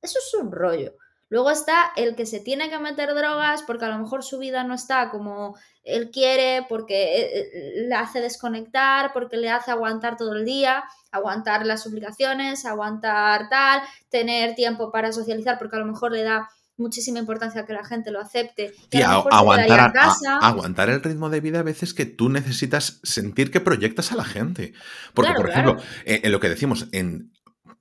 eso 0.00 0.18
es 0.18 0.34
un 0.34 0.50
rollo. 0.50 0.96
Luego 1.28 1.50
está 1.50 1.92
el 1.96 2.14
que 2.14 2.26
se 2.26 2.40
tiene 2.40 2.70
que 2.70 2.78
meter 2.78 3.14
drogas 3.14 3.62
porque 3.62 3.86
a 3.86 3.88
lo 3.88 3.98
mejor 3.98 4.22
su 4.22 4.38
vida 4.38 4.62
no 4.62 4.74
está 4.74 5.10
como 5.10 5.56
él 5.82 6.10
quiere, 6.10 6.64
porque 6.68 7.20
eh, 7.20 7.40
eh, 7.40 7.72
le 7.88 7.94
hace 7.94 8.20
desconectar, 8.20 9.12
porque 9.12 9.36
le 9.36 9.50
hace 9.50 9.70
aguantar 9.70 10.16
todo 10.16 10.34
el 10.34 10.44
día, 10.44 10.84
aguantar 11.14 11.64
las 11.64 11.86
obligaciones, 11.86 12.64
aguantar 12.64 13.48
tal, 13.48 13.82
tener 14.10 14.54
tiempo 14.54 14.90
para 14.90 15.12
socializar, 15.12 15.58
porque 15.58 15.76
a 15.76 15.78
lo 15.78 15.86
mejor 15.86 16.12
le 16.12 16.22
da 16.22 16.48
muchísima 16.76 17.20
importancia 17.20 17.64
que 17.64 17.72
la 17.72 17.84
gente 17.84 18.10
lo 18.10 18.20
acepte. 18.20 18.74
Y, 18.90 19.00
aguantar, 19.00 19.92
aguantar 20.40 20.90
el 20.90 21.02
ritmo 21.02 21.30
de 21.30 21.40
vida 21.40 21.60
a 21.60 21.62
veces 21.62 21.94
que 21.94 22.04
tú 22.04 22.28
necesitas 22.28 23.00
sentir 23.04 23.50
que 23.50 23.60
proyectas 23.60 24.10
a 24.10 24.16
la 24.16 24.24
gente. 24.24 24.72
Porque, 25.14 25.32
por 25.34 25.50
ejemplo, 25.50 25.76
en 26.04 26.32
lo 26.32 26.40
que 26.40 26.48
decimos, 26.48 26.88
en 26.92 27.32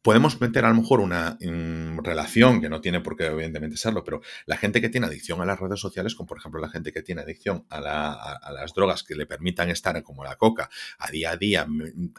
podemos 0.03 0.39
meter 0.41 0.65
a 0.65 0.69
lo 0.69 0.75
mejor 0.75 0.99
una 0.99 1.37
mm, 1.39 1.99
relación 2.03 2.61
que 2.61 2.69
no 2.69 2.81
tiene 2.81 2.99
por 2.99 3.15
qué 3.15 3.27
evidentemente 3.27 3.77
serlo, 3.77 4.03
pero 4.03 4.21
la 4.45 4.57
gente 4.57 4.81
que 4.81 4.89
tiene 4.89 5.07
adicción 5.07 5.41
a 5.41 5.45
las 5.45 5.59
redes 5.59 5.79
sociales, 5.79 6.13
como 6.13 6.27
por 6.27 6.37
ejemplo 6.37 6.59
la 6.59 6.69
gente 6.69 6.91
que 6.91 7.01
tiene 7.01 7.21
adicción 7.21 7.65
a, 7.69 7.79
las 8.51 8.73
drogas 8.73 9.01
que 9.03 9.15
le 9.15 9.25
permitan 9.25 9.69
estar 9.69 10.01
como 10.03 10.23
la 10.23 10.35
coca 10.35 10.69
a 10.99 11.09
día 11.09 11.31
a 11.31 11.37
día 11.37 11.65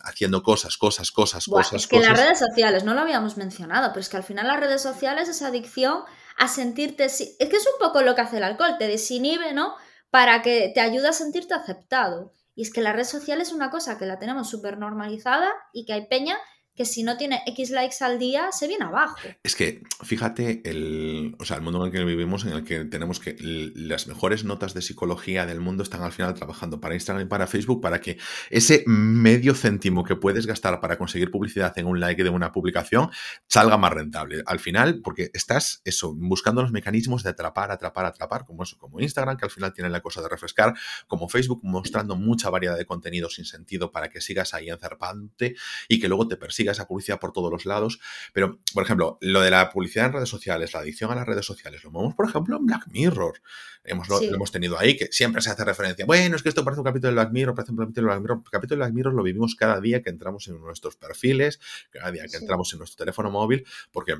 haciendo 0.02 0.42
cosas, 0.42 0.78
cosas, 0.78 1.12
cosas, 1.12 1.46
cosas. 1.46 1.74
Es 1.74 1.86
que 1.86 2.00
las 2.00 2.18
redes 2.18 2.38
sociales, 2.38 2.84
no 2.84 2.94
lo 2.94 3.00
habíamos 3.00 3.36
mencionado, 3.36 3.90
pero 3.90 4.00
es 4.00 4.08
que 4.08 4.16
al 4.16 4.24
final 4.24 4.46
las 4.46 4.60
redes 4.60 4.80
sociales 4.80 5.28
es 5.28 5.42
adicción 5.42 6.04
a 6.38 6.48
sentirte... 6.48 7.04
Es 7.04 7.36
que 7.38 7.56
es 7.56 7.66
un 7.66 7.78
poco 7.78 8.00
lo 8.00 8.14
que 8.14 8.22
hace 8.22 8.38
el 8.38 8.44
alcohol, 8.44 8.76
te 8.78 8.88
desinhibe, 8.88 9.52
¿no? 9.52 9.74
Para 10.10 10.40
que 10.40 10.72
te 10.74 10.80
ayude 10.80 11.08
a 11.08 11.12
sentirte 11.12 11.52
aceptado. 11.52 12.32
Y 12.54 12.62
es 12.62 12.72
que 12.72 12.80
la 12.80 12.92
red 12.92 13.04
social 13.04 13.40
es 13.40 13.52
una 13.52 13.70
cosa 13.70 13.98
que 13.98 14.06
la 14.06 14.18
tenemos 14.18 14.48
súper 14.48 14.78
normalizada 14.78 15.50
y 15.72 15.84
que 15.84 15.92
hay 15.92 16.06
peña 16.06 16.38
que 16.74 16.84
si 16.84 17.02
no 17.02 17.16
tiene 17.16 17.42
X 17.46 17.70
likes 17.70 17.96
al 18.00 18.18
día, 18.18 18.50
se 18.50 18.66
viene 18.66 18.84
abajo. 18.84 19.16
Es 19.42 19.54
que, 19.54 19.82
fíjate, 20.02 20.62
el, 20.64 21.36
o 21.38 21.44
sea, 21.44 21.56
el 21.56 21.62
mundo 21.62 21.80
en 21.80 21.86
el 21.86 21.92
que 21.92 22.04
vivimos, 22.04 22.44
en 22.44 22.52
el 22.52 22.64
que 22.64 22.84
tenemos 22.84 23.20
que 23.20 23.36
las 23.38 24.06
mejores 24.06 24.44
notas 24.44 24.74
de 24.74 24.82
psicología 24.82 25.46
del 25.46 25.60
mundo 25.60 25.82
están 25.82 26.02
al 26.02 26.12
final 26.12 26.34
trabajando 26.34 26.80
para 26.80 26.94
Instagram 26.94 27.26
y 27.26 27.28
para 27.28 27.46
Facebook 27.46 27.80
para 27.80 28.00
que 28.00 28.18
ese 28.50 28.82
medio 28.86 29.54
céntimo 29.54 30.04
que 30.04 30.16
puedes 30.16 30.46
gastar 30.46 30.80
para 30.80 30.98
conseguir 30.98 31.30
publicidad 31.30 31.76
en 31.78 31.86
un 31.86 32.00
like 32.00 32.24
de 32.24 32.30
una 32.30 32.50
publicación 32.50 33.10
salga 33.46 33.76
más 33.76 33.92
rentable. 33.92 34.42
Al 34.46 34.58
final, 34.58 35.00
porque 35.02 35.30
estás, 35.32 35.80
eso, 35.84 36.14
buscando 36.14 36.62
los 36.62 36.72
mecanismos 36.72 37.22
de 37.22 37.30
atrapar, 37.30 37.70
atrapar, 37.70 38.06
atrapar, 38.06 38.44
como 38.44 38.64
eso, 38.64 38.76
como 38.78 39.00
Instagram, 39.00 39.36
que 39.36 39.44
al 39.44 39.50
final 39.50 39.72
tiene 39.72 39.90
la 39.90 40.00
cosa 40.00 40.22
de 40.22 40.28
refrescar, 40.28 40.74
como 41.06 41.28
Facebook, 41.28 41.60
mostrando 41.62 42.16
mucha 42.16 42.50
variedad 42.50 42.76
de 42.76 42.86
contenido 42.86 43.28
sin 43.28 43.44
sentido 43.44 43.92
para 43.92 44.08
que 44.08 44.20
sigas 44.20 44.54
ahí 44.54 44.70
encerpante 44.70 45.54
y 45.88 46.00
que 46.00 46.08
luego 46.08 46.26
te 46.26 46.36
esa 46.72 46.86
publicidad 46.86 47.20
por 47.20 47.32
todos 47.32 47.50
los 47.50 47.66
lados. 47.66 48.00
Pero, 48.32 48.58
por 48.72 48.82
ejemplo, 48.82 49.18
lo 49.20 49.40
de 49.40 49.50
la 49.50 49.70
publicidad 49.70 50.06
en 50.06 50.12
redes 50.14 50.28
sociales, 50.28 50.72
la 50.72 50.80
adicción 50.80 51.10
a 51.10 51.14
las 51.14 51.26
redes 51.26 51.46
sociales, 51.46 51.84
lo 51.84 51.90
vemos, 51.90 52.14
por 52.14 52.28
ejemplo, 52.28 52.56
en 52.56 52.66
Black 52.66 52.86
Mirror. 52.88 53.40
Hemos, 53.84 54.08
lo, 54.08 54.22
hemos 54.22 54.50
tenido 54.50 54.78
ahí, 54.78 54.96
que 54.96 55.08
siempre 55.12 55.42
se 55.42 55.50
hace 55.50 55.64
referencia. 55.64 56.06
Bueno, 56.06 56.36
es 56.36 56.42
que 56.42 56.48
esto 56.48 56.64
parece 56.64 56.80
un 56.80 56.84
capítulo 56.84 57.08
de 57.08 57.14
Black 57.14 57.32
Mirror, 57.32 57.54
parece 57.54 57.72
un 57.72 57.78
capítulo 57.78 58.06
de 58.06 58.12
Black 58.12 58.20
Mirror. 58.22 58.42
El 58.44 58.50
capítulo 58.50 58.76
de 58.76 58.86
Black 58.86 58.94
Mirror 58.94 59.14
lo 59.14 59.22
vivimos 59.22 59.54
cada 59.54 59.80
día 59.80 60.02
que 60.02 60.10
entramos 60.10 60.48
en 60.48 60.60
nuestros 60.60 60.96
perfiles, 60.96 61.60
cada 61.90 62.10
día 62.10 62.24
que 62.30 62.36
entramos 62.36 62.72
en 62.72 62.78
nuestro 62.78 63.04
teléfono 63.04 63.30
móvil, 63.30 63.66
porque 63.92 64.16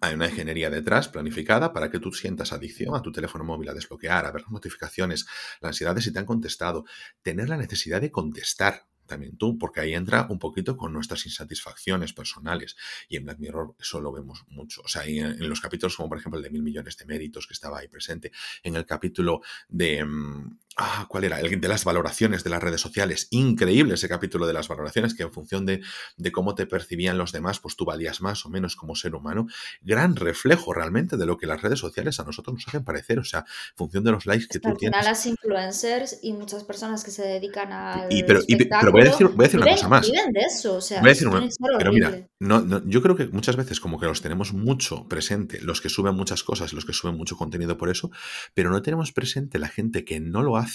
hay 0.00 0.14
una 0.14 0.28
ingeniería 0.28 0.70
detrás 0.70 1.08
planificada 1.08 1.72
para 1.72 1.90
que 1.90 1.98
tú 1.98 2.12
sientas 2.12 2.52
adicción 2.52 2.94
a 2.94 3.02
tu 3.02 3.10
teléfono 3.10 3.44
móvil, 3.44 3.68
a 3.70 3.74
desbloquear, 3.74 4.26
a 4.26 4.30
ver 4.30 4.42
las 4.42 4.50
notificaciones, 4.50 5.26
la 5.60 5.68
ansiedad 5.68 5.94
de 5.94 6.02
si 6.02 6.12
te 6.12 6.18
han 6.18 6.26
contestado, 6.26 6.84
tener 7.22 7.48
la 7.48 7.56
necesidad 7.56 8.00
de 8.00 8.10
contestar 8.10 8.86
también 9.08 9.36
tú, 9.36 9.58
porque 9.58 9.80
ahí 9.80 9.94
entra 9.94 10.26
un 10.30 10.38
poquito 10.38 10.76
con 10.76 10.92
nuestras 10.92 11.26
insatisfacciones 11.26 12.12
personales. 12.12 12.76
Y 13.08 13.16
en 13.16 13.24
Black 13.24 13.38
Mirror 13.40 13.74
eso 13.80 14.00
lo 14.00 14.12
vemos 14.12 14.44
mucho. 14.48 14.82
O 14.82 14.88
sea, 14.88 15.04
en, 15.04 15.48
los 15.48 15.60
capítulos 15.60 15.96
como 15.96 16.08
por 16.08 16.18
ejemplo 16.18 16.38
el 16.38 16.44
de 16.44 16.50
mil 16.50 16.62
millones 16.62 16.96
de 16.96 17.06
méritos 17.06 17.46
que 17.46 17.54
estaba 17.54 17.78
ahí 17.78 17.88
presente, 17.88 18.30
en 18.62 18.76
el 18.76 18.86
capítulo 18.86 19.40
de... 19.68 20.04
Mm, 20.04 20.58
ah, 20.78 21.06
¿cuál 21.08 21.24
era? 21.24 21.40
El 21.40 21.60
de 21.60 21.68
las 21.68 21.84
valoraciones 21.84 22.44
de 22.44 22.50
las 22.50 22.62
redes 22.62 22.80
sociales. 22.80 23.26
Increíble 23.30 23.94
ese 23.94 24.08
capítulo 24.08 24.46
de 24.46 24.52
las 24.52 24.68
valoraciones, 24.68 25.14
que 25.14 25.24
en 25.24 25.32
función 25.32 25.66
de, 25.66 25.82
de, 26.16 26.32
cómo 26.32 26.54
te 26.54 26.66
percibían 26.66 27.18
los 27.18 27.32
demás, 27.32 27.58
pues 27.58 27.76
tú 27.76 27.84
valías 27.84 28.20
más 28.20 28.46
o 28.46 28.48
menos 28.48 28.76
como 28.76 28.94
ser 28.94 29.14
humano. 29.14 29.46
Gran 29.82 30.16
reflejo 30.16 30.72
realmente 30.72 31.16
de 31.16 31.26
lo 31.26 31.36
que 31.36 31.46
las 31.46 31.60
redes 31.60 31.80
sociales 31.80 32.20
a 32.20 32.24
nosotros 32.24 32.54
nos 32.54 32.68
hacen 32.68 32.84
parecer. 32.84 33.18
O 33.18 33.24
sea, 33.24 33.40
en 33.40 33.76
función 33.76 34.04
de 34.04 34.12
los 34.12 34.26
likes 34.26 34.46
que, 34.46 34.60
tú 34.60 34.74
tienes. 34.74 35.04
las 35.04 35.26
influencers 35.26 36.20
y 36.22 36.32
muchas 36.32 36.64
personas 36.64 37.04
que 37.04 37.10
se 37.10 37.22
dedican 37.22 37.72
a. 37.72 38.06
Pero, 38.08 38.40
pero 38.46 38.92
voy 38.92 39.02
a 39.02 39.04
decir, 39.04 39.26
voy 39.26 39.44
a 39.44 39.48
decir 39.48 39.60
una 39.60 39.72
cosa 39.72 39.88
más. 39.88 40.06
Viven 40.10 40.32
de 40.32 40.40
eso, 40.40 40.76
o 40.76 40.80
sea, 40.80 41.00
voy 41.00 41.10
a 41.10 41.12
decir 41.12 41.28
una, 41.28 41.48
pero 41.78 41.92
mira, 41.92 42.28
no, 42.38 42.60
no, 42.60 42.86
yo 42.86 43.02
creo 43.02 43.16
que 43.16 43.26
muchas 43.26 43.56
veces 43.56 43.80
como 43.80 43.98
que 43.98 44.06
los 44.06 44.22
tenemos 44.22 44.52
mucho 44.52 45.08
presente, 45.08 45.60
los 45.60 45.80
que 45.80 45.88
suben 45.88 46.14
muchas 46.14 46.44
cosas, 46.44 46.72
los 46.72 46.84
que 46.84 46.92
suben 46.92 47.16
mucho 47.16 47.36
contenido 47.36 47.76
por 47.76 47.88
eso, 47.90 48.10
pero 48.54 48.70
no 48.70 48.80
tenemos 48.82 49.12
presente 49.12 49.58
la 49.58 49.68
gente 49.68 50.04
que 50.04 50.20
no 50.20 50.42
lo 50.42 50.56
hace 50.56 50.67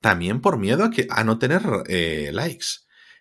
también 0.00 0.40
por 0.40 0.58
miedo 0.58 0.84
a, 0.84 0.90
que, 0.90 1.06
a 1.10 1.24
no 1.24 1.38
tener 1.38 1.62
eh, 1.88 2.30
likes. 2.32 2.66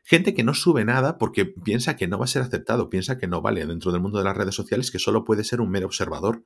Gente 0.04 0.34
que 0.34 0.44
no 0.44 0.54
sube 0.54 0.86
nada 0.86 1.18
porque 1.18 1.46
piensa 1.46 1.98
que 1.98 2.08
no 2.08 2.18
va 2.18 2.26
a 2.26 2.30
ser 2.30 2.42
aceptado, 2.42 2.90
piensa 2.90 3.18
que 3.18 3.28
no 3.28 3.42
vale 3.42 3.66
dentro 3.66 3.92
del 3.92 4.02
mundo 4.02 4.20
de 4.20 4.24
las 4.24 4.38
redes 4.38 4.56
sociales, 4.56 4.90
que 4.90 5.00
solo 5.00 5.26
puede 5.26 5.44
ser 5.44 5.60
un 5.60 5.70
mero 5.70 5.88
observador. 5.88 6.46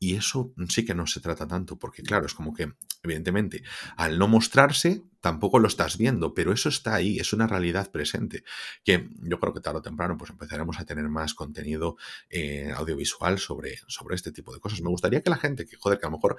Y 0.00 0.16
eso 0.16 0.52
sí 0.68 0.84
que 0.84 0.94
no 0.94 1.06
se 1.06 1.20
trata 1.20 1.46
tanto, 1.46 1.78
porque 1.78 2.02
claro, 2.02 2.26
es 2.26 2.34
como 2.34 2.52
que, 2.52 2.72
evidentemente, 3.02 3.62
al 3.96 4.18
no 4.18 4.28
mostrarse, 4.28 5.02
tampoco 5.20 5.58
lo 5.58 5.68
estás 5.68 5.96
viendo, 5.96 6.34
pero 6.34 6.52
eso 6.52 6.68
está 6.68 6.94
ahí, 6.94 7.18
es 7.18 7.32
una 7.32 7.46
realidad 7.46 7.90
presente, 7.90 8.44
que 8.84 9.08
yo 9.22 9.40
creo 9.40 9.54
que 9.54 9.60
tarde 9.60 9.78
o 9.78 9.82
temprano 9.82 10.18
pues 10.18 10.30
empezaremos 10.30 10.78
a 10.78 10.84
tener 10.84 11.08
más 11.08 11.32
contenido 11.32 11.96
eh, 12.28 12.70
audiovisual 12.76 13.38
sobre, 13.38 13.78
sobre 13.86 14.16
este 14.16 14.32
tipo 14.32 14.52
de 14.52 14.60
cosas. 14.60 14.82
Me 14.82 14.90
gustaría 14.90 15.22
que 15.22 15.30
la 15.30 15.38
gente, 15.38 15.64
que 15.64 15.76
joder, 15.76 15.98
que 15.98 16.04
a 16.04 16.10
lo 16.10 16.16
mejor 16.18 16.36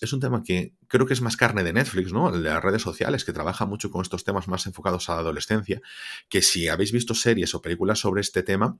es 0.00 0.12
un 0.12 0.20
tema 0.20 0.42
que 0.42 0.74
creo 0.88 1.06
que 1.06 1.14
es 1.14 1.20
más 1.20 1.36
carne 1.36 1.62
de 1.62 1.72
Netflix, 1.72 2.12
¿no? 2.12 2.34
El 2.34 2.42
de 2.42 2.50
las 2.50 2.62
redes 2.62 2.82
sociales, 2.82 3.24
que 3.24 3.32
trabaja 3.32 3.66
mucho 3.66 3.90
con 3.90 4.02
estos 4.02 4.24
temas 4.24 4.48
más 4.48 4.66
enfocados 4.66 5.08
a 5.08 5.14
la 5.14 5.20
adolescencia, 5.20 5.80
que 6.28 6.42
si 6.42 6.68
habéis 6.68 6.92
visto 6.92 7.14
series 7.14 7.54
o 7.54 7.62
películas 7.62 7.98
sobre 7.98 8.20
este 8.20 8.42
tema, 8.42 8.78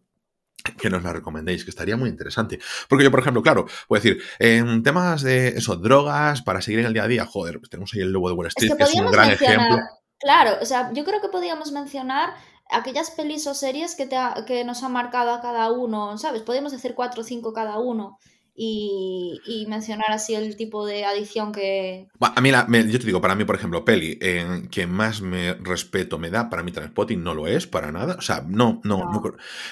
que 0.79 0.91
nos 0.91 1.03
la 1.03 1.13
recomendéis, 1.13 1.65
que 1.65 1.71
estaría 1.71 1.97
muy 1.97 2.09
interesante. 2.09 2.59
Porque 2.89 3.05
yo, 3.05 3.11
por 3.11 3.21
ejemplo, 3.21 3.43
claro, 3.43 3.67
puedo 3.87 4.03
decir, 4.03 4.23
en 4.39 4.83
temas 4.83 5.23
de 5.23 5.49
eso, 5.49 5.77
drogas, 5.77 6.43
para 6.43 6.61
seguir 6.61 6.81
en 6.81 6.87
el 6.87 6.95
día 6.95 7.05
a 7.05 7.09
día, 7.09 7.27
joder, 7.27 7.59
pues 7.59 7.71
tenemos 7.71 7.93
ahí 7.95 8.01
el 8.01 8.13
lobo 8.13 8.29
de 8.29 8.35
Wall 8.35 8.47
Street, 8.49 8.73
que, 8.77 8.83
es 8.83 8.95
un 8.95 9.11
gran 9.11 9.31
ejemplo. 9.31 9.79
Claro, 10.19 10.57
o 10.61 10.65
sea, 10.65 10.91
yo 10.93 11.05
creo 11.05 11.21
que 11.21 11.29
podríamos 11.29 11.71
mencionar 11.73 12.35
aquellas 12.71 13.11
pelis 13.11 13.47
o 13.47 13.55
series 13.55 13.95
que, 13.95 14.07
te 14.07 14.17
que 14.47 14.65
nos 14.65 14.83
han 14.83 14.93
marcado 14.93 15.33
a 15.33 15.43
cada 15.43 15.71
uno, 15.71 16.17
¿sabes? 16.17 16.43
Podemos 16.43 16.73
decir 16.73 16.95
cuatro 16.95 17.21
o 17.21 17.25
cinco 17.25 17.53
cada 17.53 17.79
uno 17.79 18.19
y, 18.57 19.67
mencionar 19.69 20.13
así 20.13 20.35
el 20.35 20.57
tipo 20.57 20.87
de 20.87 21.05
adicción 21.05 21.51
que... 21.51 22.07
A 22.21 22.41
mí, 22.41 22.51
yo 22.51 22.99
te 23.01 23.07
digo, 23.07 23.21
para 23.21 23.35
mí, 23.35 23.45
por 23.45 23.57
ejemplo, 23.57 23.85
peli 23.85 24.17
en 24.21 24.69
que 24.69 24.87
más 24.87 25.21
me 25.21 25.55
respeto 25.55 26.19
me 26.19 26.31
da, 26.31 26.49
para 26.49 26.63
mí 26.63 26.71
Transpotting 26.71 27.23
no 27.23 27.35
lo 27.35 27.49
es, 27.49 27.67
para 27.67 27.91
nada. 27.91 28.15
O 28.17 28.21
sea, 28.21 28.45
no, 28.47 28.81
no, 28.85 29.11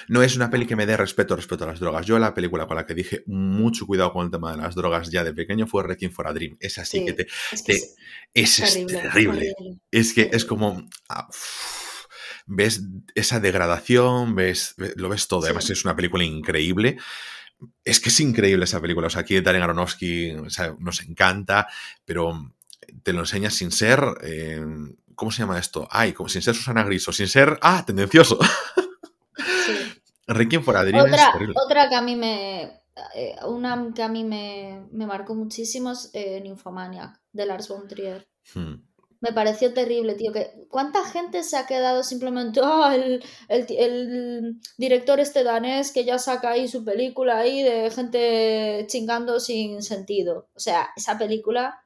no, 0.09 0.21
es 0.21 0.35
una 0.35 0.49
peli 0.49 0.65
que 0.65 0.75
me 0.75 0.85
dé 0.85 0.97
respeto 0.97 1.35
respecto 1.35 1.63
a 1.63 1.67
las 1.67 1.79
drogas. 1.79 2.05
Yo 2.05 2.19
la 2.19 2.33
película 2.33 2.67
con 2.67 2.75
la 2.75 2.85
que 2.85 2.93
dije 2.93 3.23
mucho 3.25 3.87
cuidado 3.87 4.11
con 4.11 4.25
el 4.25 4.31
tema 4.31 4.51
de 4.51 4.57
las 4.61 4.75
drogas 4.75 5.09
ya 5.09 5.23
de 5.23 5.33
pequeño 5.33 5.65
fue 5.65 5.83
Requiem 5.83 6.11
for 6.11 6.27
a 6.27 6.33
Dream. 6.33 6.57
Es 6.59 6.77
así 6.77 7.05
que 7.05 7.13
te... 7.13 7.27
Es, 8.33 8.55
terrible, 8.87 9.53
es, 9.91 10.13
que 10.13 10.29
es 10.33 10.43
como... 10.43 10.85
Ah, 11.07 11.29
ves 12.45 12.83
esa 13.15 13.39
degradación, 13.39 14.35
ves, 14.35 14.75
lo 14.95 15.07
ves 15.07 15.29
todo. 15.29 15.45
Además, 15.45 15.69
es 15.69 15.85
una 15.85 15.95
película 15.95 16.25
increíble 16.25 16.97
es 17.83 17.99
que 17.99 18.09
es 18.09 18.19
increíble 18.19 18.65
esa 18.65 18.81
película. 18.81 19.07
O 19.07 19.09
sea, 19.09 19.21
aquí 19.21 19.39
Darren 19.41 19.63
Aronofsky 19.63 20.35
nos 20.79 21.01
encanta, 21.01 21.67
pero 22.05 22.51
te 23.03 23.13
lo 23.13 23.21
enseñas 23.21 23.53
sin 23.53 23.71
ser. 23.71 24.03
Eh, 24.21 24.63
¿Cómo 25.15 25.31
se 25.31 25.39
llama 25.39 25.59
esto? 25.59 25.87
Ay, 25.91 26.13
como 26.13 26.29
sin 26.29 26.41
ser 26.41 26.55
Susana 26.55 26.83
Griso, 26.83 27.11
sin 27.11 27.27
ser. 27.27 27.59
¡Ah! 27.61 27.83
Tendencioso. 27.85 28.39
Sí. 29.65 30.01
Requiem 30.27 30.63
for 30.63 30.75
otra, 30.77 31.33
otra 31.65 31.89
que 31.89 31.95
a 31.95 32.01
mí 32.01 32.15
me. 32.15 32.81
Eh, 33.15 33.35
una 33.45 33.91
que 33.93 34.03
a 34.03 34.07
mí 34.07 34.23
me, 34.23 34.87
marcó 34.91 35.35
muchísimo 35.35 35.91
es 35.91 36.11
eh, 36.13 36.39
Nymphomaniac, 36.41 37.19
de 37.31 37.45
Lars 37.45 37.67
von 37.67 37.87
Trier. 37.87 38.27
Hmm 38.53 38.75
me 39.23 39.31
pareció 39.31 39.73
terrible, 39.73 40.15
tío. 40.15 40.33
Que, 40.33 40.51
¿Cuánta 40.69 41.05
gente 41.05 41.43
se 41.43 41.55
ha 41.55 41.65
quedado 41.65 42.03
simplemente, 42.03 42.59
ah, 42.61 42.93
el, 42.93 44.59
director 44.77 45.21
este 45.21 45.45
danés 45.45 45.91
que 45.93 46.03
ya 46.03 46.19
saca 46.19 46.51
ahí 46.51 46.67
su 46.67 46.83
película 46.83 47.37
ahí 47.37 47.63
de 47.63 47.89
gente 47.89 48.85
chingando 48.89 49.39
sin 49.39 49.81
sentido? 49.81 50.49
O 50.55 50.59
sea, 50.59 50.89
esa 50.97 51.17
película 51.17 51.85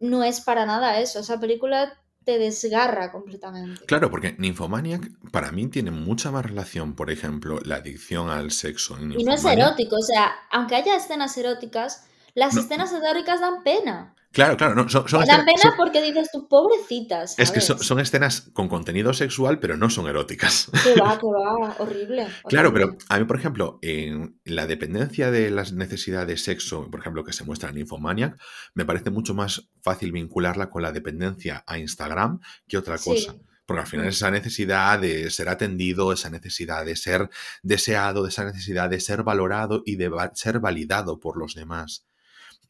no 0.00 0.22
es 0.22 0.42
para 0.42 0.66
nada 0.66 1.00
eso. 1.00 1.20
Esa 1.20 1.40
película 1.40 1.98
te 2.24 2.38
desgarra 2.38 3.10
completamente. 3.10 3.86
Claro, 3.86 4.10
porque 4.10 4.34
Nymphomaniac 4.36 5.30
para 5.30 5.52
mí 5.52 5.68
tiene 5.68 5.90
mucha 5.90 6.30
más 6.30 6.44
relación, 6.44 6.94
por 6.94 7.10
ejemplo, 7.10 7.58
la 7.64 7.76
adicción 7.76 8.28
al 8.28 8.50
sexo. 8.50 8.98
y 9.00 9.24
no 9.24 9.32
es 9.32 9.44
erótico, 9.46 9.96
o 9.96 10.02
sea, 10.02 10.34
aunque 10.50 10.76
haya 10.76 10.94
escenas 10.94 11.38
eróticas, 11.38 12.06
las 12.34 12.54
escenas 12.54 12.92
eróticas 12.92 13.40
dan 13.40 13.62
pena. 13.62 14.15
Claro, 14.36 14.54
claro, 14.58 14.74
no, 14.74 14.86
son, 14.86 15.08
son 15.08 15.24
dan 15.24 15.46
pena 15.46 15.72
porque 15.78 16.02
dices 16.02 16.28
tú, 16.30 16.46
pobrecitas. 16.46 17.38
Es 17.38 17.50
que 17.50 17.62
son, 17.62 18.00
escenas 18.00 18.42
con 18.52 18.68
contenido 18.68 19.14
sexual, 19.14 19.58
pero 19.58 19.78
no 19.78 19.88
son 19.88 20.08
eróticas. 20.08 20.70
Que 20.84 21.00
va, 21.00 21.18
que 21.18 21.26
va, 21.26 21.74
horrible, 21.78 22.26
Claro, 22.46 22.70
pero 22.70 22.98
a 23.08 23.18
mí, 23.18 23.24
por 23.24 23.38
ejemplo, 23.38 23.78
en 23.80 24.38
la 24.44 24.66
dependencia 24.66 25.30
de 25.30 25.50
las 25.50 25.72
necesidades 25.72 26.26
de 26.26 26.36
sexo, 26.36 26.90
por 26.90 27.00
ejemplo, 27.00 27.24
que 27.24 27.32
se 27.32 27.44
muestra 27.44 27.70
en 27.70 27.78
Infomaniac, 27.78 28.38
me 28.74 28.84
parece 28.84 29.08
mucho 29.08 29.32
más 29.32 29.70
fácil 29.80 30.12
vincularla 30.12 30.68
con 30.68 30.82
la 30.82 30.92
dependencia 30.92 31.64
a 31.66 31.78
Instagram 31.78 32.40
que 32.68 32.76
otra 32.76 32.98
cosa. 32.98 33.36
Porque 33.64 33.80
al 33.80 33.86
final 33.86 34.04
mm. 34.04 34.10
esa 34.10 34.30
necesidad 34.30 34.98
de 34.98 35.30
ser 35.30 35.48
atendido, 35.48 36.12
esa 36.12 36.28
necesidad 36.28 36.84
de 36.84 36.94
ser 36.94 37.30
deseado, 37.62 38.26
esa 38.26 38.44
necesidad 38.44 38.90
de 38.90 39.00
ser 39.00 39.22
valorado 39.22 39.82
y 39.86 39.96
de 39.96 40.10
ser 40.34 40.60
validado 40.60 41.20
por 41.20 41.38
los 41.38 41.54
demás. 41.54 42.04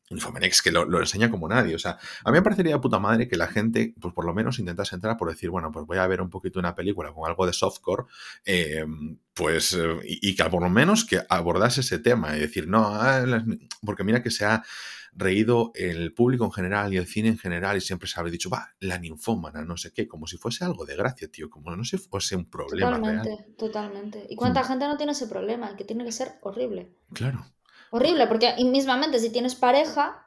Infomenex 0.08 0.62
que 0.62 0.70
lo, 0.70 1.00
enseña 1.00 1.30
como 1.30 1.48
nadie. 1.48 1.74
O 1.74 1.78
sea, 1.78 1.98
a 2.24 2.30
mí 2.30 2.38
me 2.38 2.42
parecería 2.42 2.74
de 2.74 2.80
puta 2.80 2.98
madre 2.98 3.28
que 3.28 3.36
la 3.36 3.48
gente, 3.48 3.94
pues 4.00 4.14
por 4.14 4.24
lo 4.24 4.34
menos 4.34 4.58
intentase 4.58 4.94
entrar 4.94 5.16
por 5.16 5.28
decir, 5.28 5.50
bueno, 5.50 5.72
pues 5.72 5.84
voy 5.86 5.98
a 5.98 6.06
ver 6.06 6.20
un 6.20 6.30
poquito 6.30 6.58
una 6.58 6.74
película 6.74 7.12
con 7.12 7.28
algo 7.28 7.46
de 7.46 7.52
softcore, 7.52 8.04
em, 8.44 9.18
pues, 9.34 9.74
eh, 9.74 9.98
y, 10.04 10.34
que 10.34 10.44
por 10.44 10.62
lo 10.62 10.70
menos 10.70 11.04
que 11.04 11.20
abordase 11.28 11.80
ese 11.80 11.98
tema 11.98 12.36
y 12.36 12.40
decir, 12.40 12.68
no, 12.68 12.86
ah, 12.86 13.24
porque 13.84 14.04
mira 14.04 14.22
que 14.22 14.30
se 14.30 14.44
ha 14.44 14.62
reído 15.16 15.72
el 15.74 16.12
público 16.12 16.44
en 16.44 16.52
general 16.52 16.92
y 16.92 16.98
el 16.98 17.06
cine 17.06 17.28
en 17.28 17.38
general 17.38 17.76
y 17.76 17.80
siempre 17.80 18.08
se 18.08 18.20
habría 18.20 18.32
dicho, 18.32 18.50
va, 18.50 18.74
la 18.80 18.98
ninfómana, 18.98 19.64
no 19.64 19.76
sé 19.76 19.92
qué, 19.92 20.06
como 20.06 20.26
si 20.26 20.36
fuese 20.36 20.64
algo 20.64 20.84
de 20.84 20.94
gracia, 20.94 21.28
tío, 21.28 21.48
como 21.48 21.74
no 21.74 21.84
si 21.84 21.96
fuese 21.96 22.36
un 22.36 22.48
problema. 22.48 22.98
Totalmente, 22.98 23.46
totalmente. 23.56 24.26
¿Y 24.28 24.36
cuánta 24.36 24.62
mm. 24.62 24.66
gente 24.66 24.86
no 24.86 24.96
tiene 24.96 25.12
ese 25.12 25.26
problema? 25.26 25.74
Que 25.76 25.84
tiene 25.84 26.04
que 26.04 26.12
ser 26.12 26.34
horrible. 26.42 26.92
Claro. 27.12 27.44
Horrible, 27.90 28.26
porque 28.26 28.54
mismamente 28.64 29.18
si 29.18 29.30
tienes 29.30 29.54
pareja, 29.54 30.26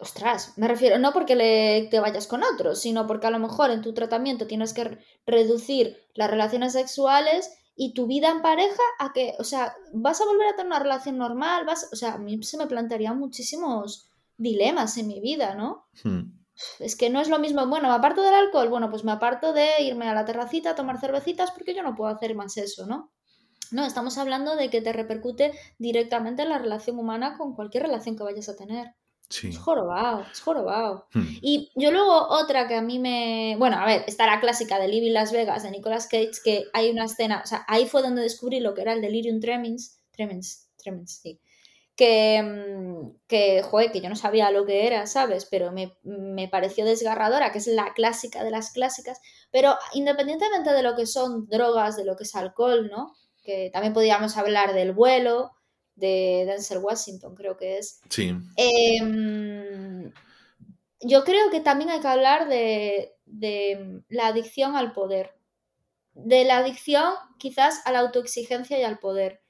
ostras, 0.00 0.54
me 0.56 0.68
refiero, 0.68 0.98
no 0.98 1.12
porque 1.12 1.36
le, 1.36 1.88
te 1.90 2.00
vayas 2.00 2.26
con 2.26 2.42
otro, 2.42 2.74
sino 2.74 3.06
porque 3.06 3.26
a 3.26 3.30
lo 3.30 3.38
mejor 3.38 3.70
en 3.70 3.82
tu 3.82 3.94
tratamiento 3.94 4.46
tienes 4.46 4.74
que 4.74 4.98
reducir 5.26 5.96
las 6.14 6.30
relaciones 6.30 6.72
sexuales 6.72 7.52
y 7.76 7.94
tu 7.94 8.06
vida 8.06 8.30
en 8.30 8.42
pareja 8.42 8.82
a 8.98 9.12
que, 9.12 9.34
o 9.38 9.44
sea, 9.44 9.74
vas 9.92 10.20
a 10.20 10.26
volver 10.26 10.48
a 10.48 10.56
tener 10.56 10.66
una 10.66 10.78
relación 10.78 11.18
normal, 11.18 11.64
vas, 11.64 11.88
o 11.92 11.96
sea, 11.96 12.14
a 12.14 12.18
mí 12.18 12.42
se 12.42 12.56
me 12.56 12.66
plantearían 12.66 13.18
muchísimos 13.18 14.08
dilemas 14.36 14.96
en 14.96 15.08
mi 15.08 15.20
vida, 15.20 15.54
¿no? 15.54 15.86
Hmm. 16.02 16.44
Es 16.78 16.94
que 16.94 17.10
no 17.10 17.20
es 17.20 17.28
lo 17.28 17.40
mismo, 17.40 17.66
bueno, 17.66 17.92
aparte 17.92 18.20
del 18.20 18.34
alcohol, 18.34 18.68
bueno, 18.68 18.88
pues 18.88 19.02
me 19.02 19.10
aparto 19.10 19.52
de 19.52 19.82
irme 19.82 20.08
a 20.08 20.14
la 20.14 20.24
terracita 20.24 20.70
a 20.70 20.74
tomar 20.76 21.00
cervecitas 21.00 21.50
porque 21.50 21.74
yo 21.74 21.82
no 21.82 21.96
puedo 21.96 22.14
hacer 22.14 22.34
más 22.36 22.56
eso, 22.56 22.86
¿no? 22.86 23.10
No, 23.72 23.84
estamos 23.84 24.18
hablando 24.18 24.56
de 24.56 24.70
que 24.70 24.80
te 24.80 24.92
repercute 24.92 25.52
directamente 25.78 26.42
en 26.42 26.50
la 26.50 26.58
relación 26.58 26.98
humana 26.98 27.36
con 27.36 27.54
cualquier 27.54 27.84
relación 27.84 28.16
que 28.16 28.22
vayas 28.22 28.48
a 28.48 28.56
tener. 28.56 28.94
Sí. 29.28 29.48
Es 29.48 29.58
jorobado, 29.58 30.24
es 30.30 30.40
jorobado. 30.40 31.08
Hmm. 31.12 31.38
Y 31.40 31.70
yo 31.74 31.90
luego 31.90 32.28
otra 32.28 32.68
que 32.68 32.74
a 32.74 32.82
mí 32.82 32.98
me... 32.98 33.56
Bueno, 33.58 33.78
a 33.78 33.86
ver, 33.86 34.04
está 34.06 34.26
la 34.26 34.40
clásica 34.40 34.78
de 34.78 34.88
Living 34.88 35.12
Las 35.12 35.32
Vegas 35.32 35.62
de 35.62 35.70
Nicolas 35.70 36.06
Cage, 36.06 36.30
que 36.44 36.64
hay 36.72 36.90
una 36.90 37.06
escena, 37.06 37.40
o 37.42 37.46
sea, 37.46 37.64
ahí 37.66 37.86
fue 37.86 38.02
donde 38.02 38.22
descubrí 38.22 38.60
lo 38.60 38.74
que 38.74 38.82
era 38.82 38.92
el 38.92 39.00
delirium 39.00 39.40
tremens, 39.40 40.00
tremens, 40.12 40.68
tremens, 40.76 41.20
sí. 41.22 41.40
Que, 41.96 42.42
mm, 42.42 43.26
que, 43.26 43.62
joder, 43.62 43.92
que 43.92 44.00
yo 44.00 44.08
no 44.08 44.16
sabía 44.16 44.50
lo 44.50 44.66
que 44.66 44.86
era, 44.86 45.06
¿sabes? 45.06 45.46
Pero 45.46 45.72
me, 45.72 45.96
me 46.02 46.48
pareció 46.48 46.84
desgarradora, 46.84 47.50
que 47.50 47.58
es 47.58 47.66
la 47.68 47.92
clásica 47.94 48.44
de 48.44 48.50
las 48.50 48.72
clásicas. 48.72 49.20
Pero 49.50 49.76
independientemente 49.94 50.72
de 50.72 50.82
lo 50.82 50.96
que 50.96 51.06
son 51.06 51.48
drogas, 51.48 51.96
de 51.96 52.04
lo 52.04 52.16
que 52.16 52.24
es 52.24 52.34
alcohol, 52.34 52.88
¿no? 52.90 53.14
Que 53.44 53.70
también 53.72 53.92
podríamos 53.92 54.36
hablar 54.36 54.74
del 54.74 54.92
vuelo 54.92 55.52
de 55.94 56.44
Denzel 56.46 56.78
Washington, 56.78 57.34
creo 57.36 57.56
que 57.56 57.78
es. 57.78 58.00
Sí. 58.08 58.34
Em, 58.56 60.12
yo 61.00 61.24
creo 61.24 61.50
que 61.50 61.60
también 61.60 61.90
hay 61.90 62.00
que 62.00 62.08
hablar 62.08 62.48
de, 62.48 63.14
de 63.26 64.02
la 64.08 64.28
adicción 64.28 64.74
al 64.74 64.92
poder, 64.92 65.34
de 66.14 66.44
la 66.44 66.58
adicción 66.58 67.12
quizás 67.38 67.86
a 67.86 67.92
la 67.92 68.00
autoexigencia 68.00 68.78
y 68.78 68.82
al 68.82 68.98
poder. 68.98 69.43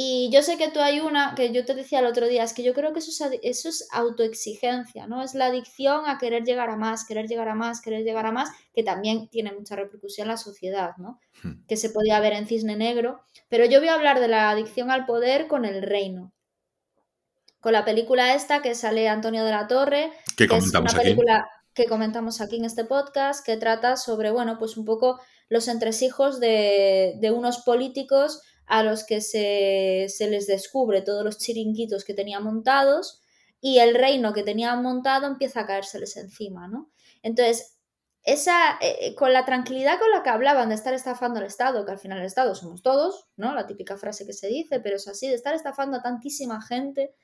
Y 0.00 0.30
yo 0.30 0.42
sé 0.42 0.56
que 0.56 0.68
tú 0.68 0.78
hay 0.78 1.00
una 1.00 1.34
que 1.34 1.52
yo 1.52 1.64
te 1.64 1.74
decía 1.74 1.98
el 1.98 2.06
otro 2.06 2.28
día, 2.28 2.44
es 2.44 2.52
que 2.52 2.62
yo 2.62 2.72
creo 2.72 2.92
que 2.92 3.00
eso 3.00 3.10
es, 3.10 3.40
eso 3.42 3.68
es 3.68 3.88
autoexigencia, 3.90 5.08
¿no? 5.08 5.24
Es 5.24 5.34
la 5.34 5.46
adicción 5.46 6.04
a 6.06 6.18
querer 6.18 6.44
llegar 6.44 6.70
a 6.70 6.76
más, 6.76 7.04
querer 7.04 7.26
llegar 7.26 7.48
a 7.48 7.56
más, 7.56 7.80
querer 7.80 8.04
llegar 8.04 8.24
a 8.24 8.30
más, 8.30 8.48
que 8.72 8.84
también 8.84 9.26
tiene 9.26 9.50
mucha 9.50 9.74
repercusión 9.74 10.26
en 10.26 10.28
la 10.28 10.36
sociedad, 10.36 10.92
¿no? 10.98 11.18
Hmm. 11.42 11.66
Que 11.66 11.76
se 11.76 11.90
podía 11.90 12.20
ver 12.20 12.34
en 12.34 12.46
Cisne 12.46 12.76
Negro. 12.76 13.24
Pero 13.48 13.64
yo 13.64 13.80
voy 13.80 13.88
a 13.88 13.94
hablar 13.94 14.20
de 14.20 14.28
la 14.28 14.50
adicción 14.50 14.92
al 14.92 15.04
poder 15.04 15.48
con 15.48 15.64
el 15.64 15.82
reino. 15.82 16.32
Con 17.58 17.72
la 17.72 17.84
película 17.84 18.36
esta 18.36 18.62
que 18.62 18.76
sale 18.76 19.08
Antonio 19.08 19.42
de 19.42 19.50
la 19.50 19.66
Torre, 19.66 20.12
que, 20.36 20.44
es 20.44 20.72
una 20.72 20.92
película 20.92 21.50
que 21.74 21.86
comentamos 21.86 22.40
aquí 22.40 22.58
en 22.58 22.66
este 22.66 22.84
podcast, 22.84 23.44
que 23.44 23.56
trata 23.56 23.96
sobre, 23.96 24.30
bueno, 24.30 24.60
pues 24.60 24.76
un 24.76 24.84
poco 24.84 25.18
los 25.48 25.66
entresijos 25.66 26.38
de, 26.38 27.16
de 27.20 27.32
unos 27.32 27.64
políticos 27.64 28.42
a 28.68 28.82
los 28.82 29.04
que 29.04 29.20
se, 29.22 30.06
les 30.28 30.46
descubre 30.46 31.00
todos 31.00 31.24
los 31.24 31.38
chiringuitos 31.38 32.04
que 32.04 32.14
tenían 32.14 32.44
montados 32.44 33.22
y 33.60 33.78
el 33.78 33.94
reino 33.94 34.34
que 34.34 34.42
tenían 34.42 34.82
montado 34.82 35.26
empieza 35.26 35.60
a 35.60 35.66
caérseles 35.66 36.16
encima, 36.16 36.68
¿no? 36.68 36.90
Entonces, 37.22 37.78
esa, 38.22 38.78
eh, 38.82 38.96
eh, 39.00 39.14
con 39.14 39.32
la 39.32 39.46
tranquilidad 39.46 39.98
con 39.98 40.10
la 40.10 40.22
que 40.22 40.28
hablaban 40.28 40.68
de 40.68 40.74
estar 40.74 40.92
estafando 40.92 41.40
al 41.40 41.46
Estado, 41.46 41.86
que 41.86 41.92
al 41.92 41.98
final 41.98 42.18
el 42.18 42.26
Estado 42.26 42.54
somos 42.54 42.82
todos, 42.82 43.26
¿no? 43.36 43.54
La 43.54 43.66
típica 43.66 43.96
frase 43.96 44.26
que 44.26 44.34
se 44.34 44.48
dice, 44.48 44.80
pero 44.80 44.96
es 44.96 45.08
así, 45.08 45.28
de 45.28 45.34
estar 45.34 45.54
estafando 45.54 45.96
a 45.96 46.02
tantísima 46.02 46.60
gente 46.60 47.14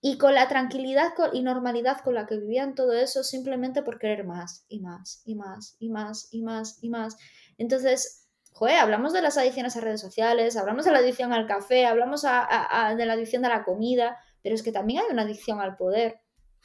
y 0.00 0.18
con 0.18 0.34
la 0.34 0.48
tranquilidad 0.48 1.12
y 1.32 1.42
normalidad 1.42 2.00
con 2.02 2.14
la 2.14 2.26
que 2.26 2.38
vivían 2.38 2.74
todo 2.74 2.94
eso 2.94 3.22
simplemente 3.22 3.82
por 3.82 3.98
querer 3.98 4.24
más 4.24 4.64
y 4.68 4.80
más 4.80 5.22
y 5.24 5.36
más 5.36 5.76
y 5.78 5.90
más 5.90 6.28
y 6.32 6.42
más 6.42 6.78
y 6.82 6.88
más. 6.88 7.16
Entonces, 7.58 8.19
joder, 8.50 8.76
hablamos 8.76 9.12
de 9.12 9.22
las 9.22 9.38
adicciones 9.38 9.76
a 9.76 9.80
redes 9.80 10.00
sociales, 10.00 10.56
hablamos 10.56 10.84
de 10.84 10.92
la 10.92 10.98
adicción 10.98 11.32
al 11.32 11.46
café, 11.46 11.86
hablamos 11.86 12.22
de 12.22 13.06
la 13.06 13.12
adicción 13.12 13.44
a 13.44 13.48
la 13.48 13.64
comida, 13.64 14.18
pero 14.42 14.54
es 14.54 14.62
que 14.62 14.72
también 14.72 15.00
hay 15.00 15.12
una 15.12 15.22
adicción 15.22 15.60
al 15.60 15.76
poder. 15.76 16.20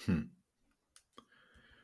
Hmm. 0.05 0.31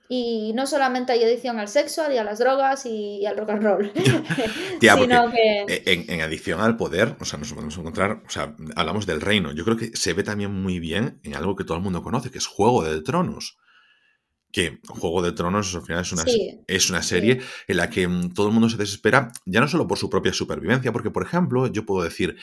Y 0.09 0.51
no 0.53 0.67
solamente 0.67 1.13
hay 1.13 1.23
adicción 1.23 1.57
al 1.57 1.69
sexo 1.69 2.11
y 2.11 2.17
a 2.17 2.25
las 2.25 2.39
drogas 2.39 2.85
y, 2.85 3.25
al 3.25 3.37
rock 3.37 3.51
and 3.51 3.63
roll. 3.63 3.93
Tía, 4.81 4.95
sino 4.97 5.31
que... 5.31 5.61
en, 5.85 6.11
en, 6.11 6.21
adicción 6.21 6.59
al 6.59 6.75
poder, 6.75 7.15
o 7.21 7.23
sea, 7.23 7.39
nos 7.39 7.53
podemos 7.53 7.77
encontrar, 7.77 8.21
o 8.25 8.29
sea, 8.29 8.53
hablamos 8.75 9.05
del 9.05 9.21
reino. 9.21 9.53
Yo 9.53 9.63
creo 9.63 9.77
que 9.77 9.95
se 9.95 10.11
ve 10.11 10.23
también 10.23 10.51
muy 10.51 10.79
bien 10.79 11.21
en 11.23 11.35
algo 11.35 11.55
que 11.55 11.63
todo 11.63 11.77
el 11.77 11.83
mundo 11.83 12.03
conoce, 12.03 12.29
que 12.29 12.39
es 12.39 12.47
Juego 12.47 12.83
de 12.83 13.01
Tronos 13.01 13.57
que 14.51 14.79
Juego 14.87 15.21
de 15.21 15.31
Tronos 15.31 15.73
al 15.75 15.83
final 15.83 16.01
es 16.01 16.11
una, 16.11 16.23
es 16.67 16.89
una 16.89 17.01
serie 17.01 17.41
en 17.67 17.77
la 17.77 17.89
que 17.89 18.07
mm, 18.07 18.33
todo 18.33 18.47
el 18.47 18.53
mundo 18.53 18.69
se 18.69 18.77
desespera, 18.77 19.31
ya 19.45 19.61
no 19.61 19.67
solo 19.67 19.87
por 19.87 19.97
su 19.97 20.09
propia 20.09 20.33
supervivencia, 20.33 20.91
porque, 20.91 21.11
por 21.11 21.23
ejemplo, 21.23 21.67
yo 21.67 21.85
puedo 21.85 22.03
decir, 22.03 22.37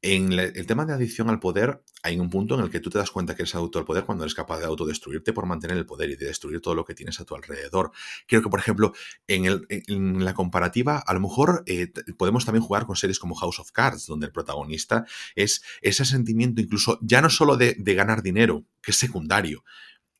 en 0.00 0.32
el 0.32 0.66
tema 0.66 0.86
de 0.86 0.92
adicción 0.92 1.28
al 1.28 1.40
poder, 1.40 1.82
hay 2.04 2.20
un 2.20 2.30
punto 2.30 2.54
en 2.54 2.60
el 2.60 2.70
que 2.70 2.78
tú 2.78 2.88
te 2.88 2.98
das 2.98 3.10
cuenta 3.10 3.34
que 3.34 3.42
eres 3.42 3.54
adicto 3.56 3.80
al 3.80 3.84
poder 3.84 4.04
cuando 4.04 4.22
eres 4.22 4.34
capaz 4.34 4.60
de 4.60 4.66
autodestruirte 4.66 5.32
por 5.32 5.46
mantener 5.46 5.76
el 5.76 5.86
poder 5.86 6.10
y 6.10 6.16
de 6.16 6.26
destruir 6.26 6.60
todo 6.60 6.76
lo 6.76 6.84
que 6.84 6.94
tienes 6.94 7.18
a 7.18 7.24
tu 7.24 7.34
alrededor. 7.34 7.90
Creo 8.28 8.40
que, 8.40 8.48
por 8.48 8.60
ejemplo, 8.60 8.92
en, 9.26 9.46
el, 9.46 9.66
en 9.68 10.24
la 10.24 10.34
comparativa, 10.34 11.02
a 11.04 11.14
lo 11.14 11.20
mejor 11.20 11.64
eh, 11.66 11.92
podemos 12.16 12.44
también 12.44 12.62
jugar 12.62 12.86
con 12.86 12.94
series 12.94 13.18
como 13.18 13.34
House 13.34 13.58
of 13.58 13.72
Cards, 13.72 14.06
donde 14.06 14.26
el 14.26 14.32
protagonista 14.32 15.04
es 15.34 15.62
ese 15.82 16.04
sentimiento 16.04 16.60
incluso 16.60 17.00
ya 17.02 17.20
no 17.20 17.28
solo 17.28 17.56
de, 17.56 17.74
de 17.76 17.94
ganar 17.94 18.22
dinero, 18.22 18.64
que 18.80 18.92
es 18.92 18.96
secundario, 18.96 19.64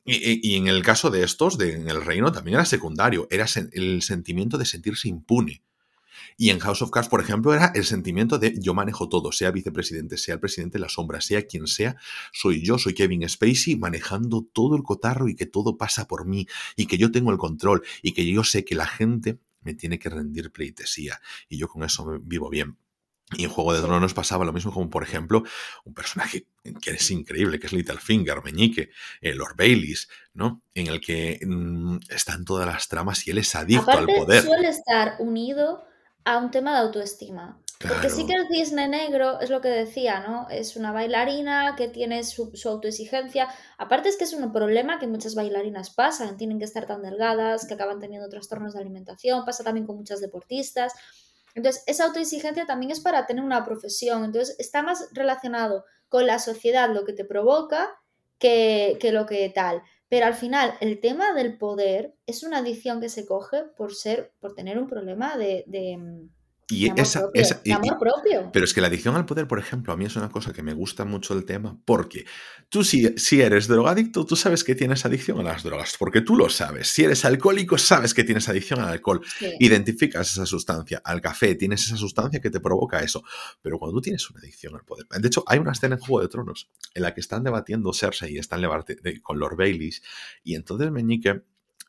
y, 0.09 0.55
en 0.55 0.67
el 0.67 0.83
caso 0.83 1.09
de 1.09 1.23
estos, 1.23 1.57
de, 1.57 1.73
en 1.73 1.89
el 1.89 2.03
reino, 2.03 2.31
también 2.31 2.55
era 2.55 2.65
secundario, 2.65 3.27
era 3.29 3.45
el 3.73 4.01
sentimiento 4.01 4.57
de 4.57 4.65
sentirse 4.65 5.07
impune. 5.07 5.63
Y 6.37 6.51
en 6.51 6.59
House 6.59 6.81
of 6.81 6.91
Cards, 6.91 7.09
por 7.09 7.21
ejemplo, 7.21 7.53
era 7.53 7.71
el 7.75 7.83
sentimiento 7.83 8.39
de 8.39 8.55
yo 8.59 8.73
manejo 8.73 9.09
todo, 9.09 9.31
sea 9.31 9.51
vicepresidente, 9.51 10.17
sea 10.17 10.35
el 10.35 10.39
presidente 10.39 10.77
de 10.77 10.81
la 10.81 10.89
sombra, 10.89 11.21
sea 11.21 11.45
quien 11.45 11.67
sea, 11.67 11.97
soy 12.31 12.63
yo, 12.63 12.77
soy 12.77 12.93
Kevin 12.93 13.27
Spacey 13.27 13.75
manejando 13.75 14.47
todo 14.53 14.75
el 14.75 14.83
cotarro 14.83 15.27
y 15.27 15.35
que 15.35 15.45
todo 15.45 15.77
pasa 15.77 16.07
por 16.07 16.25
mí 16.25 16.47
y 16.75 16.85
que 16.85 16.97
yo 16.97 17.11
tengo 17.11 17.31
el 17.31 17.37
control 17.37 17.83
y 18.01 18.13
que 18.13 18.25
yo 18.25 18.43
sé 18.43 18.63
que 18.63 18.75
la 18.75 18.87
gente 18.87 19.39
me 19.61 19.73
tiene 19.73 19.99
que 19.99 20.09
rendir 20.09 20.51
pleitesía 20.51 21.19
y 21.49 21.57
yo 21.57 21.67
con 21.67 21.83
eso 21.83 22.19
vivo 22.21 22.49
bien. 22.49 22.77
Y 23.37 23.43
en 23.43 23.49
Juego 23.49 23.73
de 23.73 23.81
Tronos 23.81 24.13
pasaba 24.13 24.43
lo 24.43 24.53
mismo 24.53 24.73
como, 24.73 24.89
por 24.89 25.03
ejemplo, 25.03 25.43
un 25.85 25.93
personaje 25.93 26.47
que 26.81 26.91
es 26.91 27.11
increíble, 27.11 27.59
que 27.59 27.67
es 27.67 27.73
Littlefinger, 27.73 28.43
Meñique, 28.43 28.89
eh, 29.21 29.35
Lord 29.35 29.55
Baileys, 29.55 30.09
¿no? 30.33 30.63
En 30.73 30.87
el 30.87 30.99
que 30.99 31.39
mm, 31.45 31.97
están 32.09 32.43
todas 32.43 32.65
las 32.65 32.87
tramas 32.87 33.27
y 33.27 33.31
él 33.31 33.37
es 33.37 33.53
adicto 33.55 33.91
al 33.91 34.07
poder. 34.07 34.43
suele 34.43 34.69
estar 34.69 35.15
unido 35.19 35.83
a 36.25 36.37
un 36.37 36.49
tema 36.49 36.73
de 36.73 36.79
autoestima. 36.79 37.59
Porque 37.87 38.09
sí 38.09 38.25
que 38.25 38.33
el 38.33 38.45
cisne 38.49 38.89
negro 38.89 39.39
es 39.39 39.49
lo 39.49 39.61
que 39.61 39.69
decía, 39.69 40.19
¿no? 40.19 40.49
Es 40.49 40.75
una 40.75 40.91
bailarina 40.91 41.75
que 41.77 41.87
tiene 41.87 42.25
su, 42.25 42.51
su, 42.53 42.67
autoexigencia. 42.67 43.47
Aparte 43.77 44.09
es 44.09 44.17
que 44.17 44.25
es 44.25 44.33
un 44.33 44.51
problema 44.51 44.99
que 44.99 45.07
muchas 45.07 45.33
bailarinas 45.33 45.89
pasan, 45.89 46.35
tienen 46.35 46.59
que 46.59 46.65
estar 46.65 46.85
tan 46.85 47.01
delgadas, 47.01 47.65
que 47.65 47.75
acaban 47.75 48.01
teniendo 48.01 48.27
trastornos 48.27 48.73
de 48.73 48.81
alimentación, 48.81 49.45
pasa 49.45 49.63
también 49.63 49.87
con 49.87 49.95
muchas 49.95 50.19
deportistas. 50.19 50.91
Entonces, 51.55 51.83
esa 51.87 52.05
autoexigencia 52.05 52.65
también 52.65 52.91
es 52.91 52.99
para 52.99 53.25
tener 53.25 53.43
una 53.43 53.63
profesión. 53.65 54.23
Entonces, 54.23 54.55
está 54.59 54.81
más 54.81 55.09
relacionado 55.11 55.85
con 56.07 56.25
la 56.25 56.39
sociedad, 56.39 56.89
lo 56.93 57.05
que 57.05 57.13
te 57.13 57.25
provoca, 57.25 57.99
que, 58.37 58.97
lo 59.11 59.25
que 59.25 59.49
tal. 59.49 59.81
Pero 60.07 60.25
al 60.25 60.33
final, 60.33 60.73
el 60.81 60.99
tema 60.99 61.33
del 61.33 61.57
poder 61.57 62.15
es 62.25 62.43
una 62.43 62.59
adicción 62.59 62.99
que 62.99 63.09
se 63.09 63.25
coge 63.25 63.63
por 63.77 63.93
ser, 63.93 64.33
por 64.39 64.55
tener 64.55 64.79
un 64.79 64.87
problema 64.87 65.37
de 65.37 65.63
y 66.69 66.89
esa, 66.99 67.29
amor 67.71 67.97
propio. 67.99 68.49
Pero 68.53 68.65
es 68.65 68.73
que 68.73 68.81
la 68.81 68.87
adicción 68.87 69.15
al 69.15 69.25
poder, 69.25 69.47
por 69.47 69.59
ejemplo, 69.59 69.91
a 69.91 69.97
mí 69.97 70.05
es 70.05 70.15
una 70.15 70.29
cosa 70.29 70.53
que 70.53 70.61
me 70.61 70.73
gusta 70.73 71.03
mucho 71.03 71.33
el 71.33 71.45
tema, 71.45 71.79
porque 71.83 72.25
tú 72.69 72.83
si, 72.83 73.17
si 73.17 73.41
eres 73.41 73.67
drogadicto, 73.67 74.25
tú 74.25 74.35
sabes 74.35 74.63
que 74.63 74.75
tienes 74.75 75.05
adicción 75.05 75.39
a 75.39 75.43
las 75.43 75.63
drogas, 75.63 75.95
porque 75.97 76.21
tú 76.21 76.35
lo 76.35 76.49
sabes. 76.49 76.87
Si 76.87 77.03
eres 77.03 77.25
alcohólico, 77.25 77.77
sabes 77.77 78.13
que 78.13 78.23
tienes 78.23 78.47
adicción 78.49 78.79
al 78.79 78.89
alcohol. 78.89 79.21
Identificas 79.59 80.31
esa 80.31 80.45
sustancia. 80.45 81.01
Al 81.03 81.21
café, 81.21 81.55
tienes 81.55 81.85
esa 81.85 81.97
sustancia 81.97 82.39
que 82.39 82.49
te 82.49 82.59
provoca 82.59 82.99
eso. 82.99 83.23
Pero 83.61 83.79
cuando 83.79 83.97
tú 83.97 84.01
tienes 84.01 84.29
una 84.29 84.39
adicción 84.39 84.75
al 84.75 84.85
poder... 84.85 85.07
De 85.07 85.27
hecho, 85.27 85.43
hay 85.47 85.59
una 85.59 85.71
escena 85.71 85.95
en 85.95 86.01
Juego 86.01 86.21
de 86.21 86.27
Tronos 86.27 86.69
en 86.93 87.01
la 87.01 87.13
que 87.13 87.21
están 87.21 87.43
debatiendo 87.43 87.93
Cersei 87.93 88.35
y 88.35 88.37
están 88.37 88.61
con 89.21 89.39
Lord 89.39 89.57
Baileys, 89.57 90.01
y 90.43 90.55
entonces 90.55 90.91
Meñique 90.91 91.43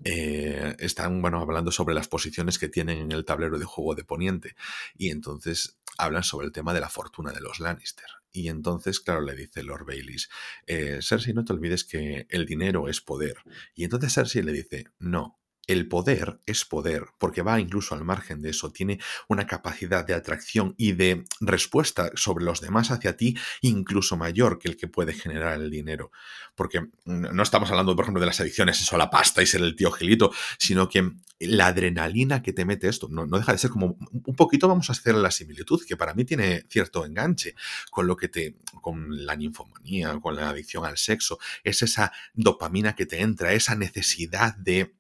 eh, 0.05 0.76
están 0.78 1.20
bueno, 1.20 1.40
hablando 1.40 1.72
sobre 1.72 1.94
las 1.94 2.09
posiciones 2.09 2.59
que 2.59 2.68
tienen 2.68 2.98
en 2.98 3.12
el 3.12 3.24
tablero 3.24 3.59
de 3.59 3.64
juego 3.64 3.94
de 3.94 4.05
Poniente. 4.05 4.57
Y 4.96 5.11
entonces 5.11 5.78
hablan 5.98 6.22
sobre 6.22 6.46
el 6.46 6.53
tema 6.53 6.72
de 6.72 6.80
la 6.80 6.88
fortuna 6.88 7.32
de 7.32 7.40
los 7.40 7.61
Lannister. 7.61 8.07
Y 8.32 8.48
entonces, 8.48 9.01
claro, 9.01 9.22
le 9.22 9.34
dice 9.34 9.62
Lord 9.62 9.84
Baileys, 9.84 10.30
eh, 10.66 11.01
Cersei, 11.03 11.34
no 11.34 11.44
te 11.44 11.53
olvides 11.53 11.84
que 11.84 12.26
el 12.30 12.46
dinero 12.46 12.88
es 12.88 13.01
poder. 13.01 13.38
Y 13.74 13.84
entonces 13.84 14.14
Cersei 14.14 14.42
le 14.42 14.53
dice, 14.53 14.86
no, 14.98 15.39
el 15.70 15.86
poder 15.86 16.40
es 16.46 16.64
poder, 16.64 17.04
porque 17.18 17.42
va 17.42 17.60
incluso 17.60 17.94
al 17.94 18.04
margen 18.04 18.42
de 18.42 18.50
eso, 18.50 18.72
tiene 18.72 18.98
una 19.28 19.46
capacidad 19.46 20.04
de 20.04 20.14
atracción 20.14 20.74
y 20.76 20.92
de 20.92 21.24
respuesta 21.40 22.10
sobre 22.14 22.44
los 22.44 22.60
demás 22.60 22.90
hacia 22.90 23.16
ti 23.16 23.36
incluso 23.60 24.16
mayor 24.16 24.58
que 24.58 24.68
el 24.68 24.76
que 24.76 24.88
puede 24.88 25.12
generar 25.12 25.60
el 25.60 25.70
dinero. 25.70 26.10
Porque 26.56 26.88
no 27.04 27.42
estamos 27.42 27.70
hablando, 27.70 27.94
por 27.94 28.04
ejemplo, 28.04 28.20
de 28.20 28.26
las 28.26 28.40
adicciones, 28.40 28.80
eso 28.80 28.98
la 28.98 29.10
pasta 29.10 29.42
y 29.42 29.46
ser 29.46 29.60
el 29.60 29.76
tío 29.76 29.92
gilito, 29.92 30.32
sino 30.58 30.88
que 30.88 31.12
la 31.38 31.68
adrenalina 31.68 32.42
que 32.42 32.52
te 32.52 32.64
mete 32.64 32.88
esto 32.88 33.08
no, 33.08 33.24
no 33.26 33.38
deja 33.38 33.52
de 33.52 33.58
ser 33.58 33.70
como 33.70 33.96
un 34.12 34.34
poquito, 34.34 34.66
vamos 34.66 34.90
a 34.90 34.92
hacer 34.92 35.14
la 35.14 35.30
similitud, 35.30 35.80
que 35.86 35.96
para 35.96 36.14
mí 36.14 36.24
tiene 36.24 36.66
cierto 36.68 37.06
enganche 37.06 37.54
con 37.90 38.08
lo 38.08 38.16
que 38.16 38.28
te, 38.28 38.56
con 38.82 39.24
la 39.24 39.36
ninfomanía, 39.36 40.18
con 40.20 40.34
la 40.34 40.50
adicción 40.50 40.84
al 40.84 40.98
sexo, 40.98 41.38
es 41.62 41.82
esa 41.82 42.12
dopamina 42.34 42.94
que 42.94 43.06
te 43.06 43.20
entra, 43.20 43.52
esa 43.52 43.76
necesidad 43.76 44.56
de 44.56 44.94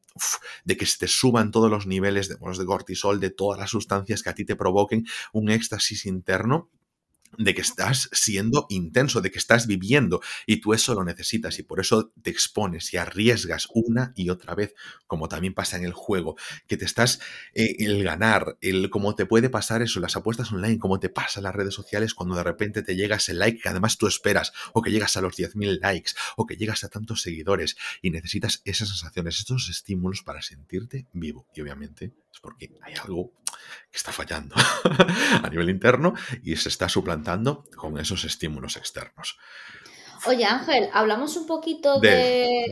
de 0.64 0.76
que 0.76 0.86
se 0.86 0.98
te 0.98 1.08
suban 1.08 1.50
todos 1.50 1.70
los 1.70 1.86
niveles 1.86 2.28
de, 2.28 2.36
de 2.36 2.66
cortisol, 2.66 3.20
de 3.20 3.30
todas 3.30 3.58
las 3.58 3.70
sustancias 3.70 4.22
que 4.22 4.30
a 4.30 4.34
ti 4.34 4.44
te 4.44 4.56
provoquen 4.56 5.06
un 5.32 5.50
éxtasis 5.50 6.06
interno 6.06 6.68
de 7.38 7.54
que 7.54 7.60
estás 7.60 8.08
siendo 8.12 8.66
intenso, 8.68 9.20
de 9.20 9.30
que 9.30 9.38
estás 9.38 9.66
viviendo 9.66 10.20
y 10.46 10.60
tú 10.60 10.74
eso 10.74 10.94
lo 10.94 11.04
necesitas 11.04 11.58
y 11.58 11.62
por 11.62 11.80
eso 11.80 12.12
te 12.22 12.30
expones 12.30 12.92
y 12.92 12.96
arriesgas 12.96 13.68
una 13.74 14.12
y 14.16 14.30
otra 14.30 14.54
vez, 14.54 14.74
como 15.06 15.28
también 15.28 15.54
pasa 15.54 15.76
en 15.76 15.84
el 15.84 15.92
juego, 15.92 16.36
que 16.66 16.76
te 16.76 16.84
estás, 16.84 17.20
eh, 17.54 17.76
el 17.78 18.02
ganar, 18.02 18.58
el 18.60 18.90
cómo 18.90 19.14
te 19.14 19.26
puede 19.26 19.48
pasar 19.50 19.82
eso, 19.82 20.00
las 20.00 20.16
apuestas 20.16 20.52
online, 20.52 20.78
cómo 20.78 21.00
te 21.00 21.08
pasa 21.08 21.40
las 21.40 21.54
redes 21.54 21.74
sociales 21.74 22.14
cuando 22.14 22.34
de 22.34 22.42
repente 22.42 22.82
te 22.82 22.96
llegas 22.96 23.28
el 23.28 23.38
like 23.38 23.60
que 23.60 23.68
además 23.68 23.98
tú 23.98 24.06
esperas, 24.06 24.52
o 24.72 24.82
que 24.82 24.90
llegas 24.90 25.16
a 25.16 25.20
los 25.20 25.36
10.000 25.36 25.80
likes, 25.80 26.12
o 26.36 26.46
que 26.46 26.56
llegas 26.56 26.84
a 26.84 26.88
tantos 26.88 27.22
seguidores 27.22 27.76
y 28.02 28.10
necesitas 28.10 28.62
esas 28.64 28.88
sensaciones, 28.88 29.38
estos 29.38 29.68
estímulos 29.68 30.22
para 30.22 30.42
sentirte 30.42 31.06
vivo 31.12 31.46
y 31.54 31.60
obviamente 31.60 32.12
es 32.32 32.40
porque 32.40 32.70
hay 32.82 32.94
algo 32.94 33.32
que 33.90 33.96
está 33.96 34.12
fallando 34.12 34.54
a 35.42 35.48
nivel 35.48 35.70
interno 35.70 36.14
y 36.42 36.56
se 36.56 36.68
está 36.68 36.88
suplantando 36.88 37.64
con 37.76 37.98
esos 37.98 38.24
estímulos 38.24 38.76
externos. 38.76 39.38
Oye 40.26 40.44
Ángel, 40.44 40.90
hablamos 40.92 41.36
un 41.36 41.46
poquito 41.46 41.98
de, 41.98 42.66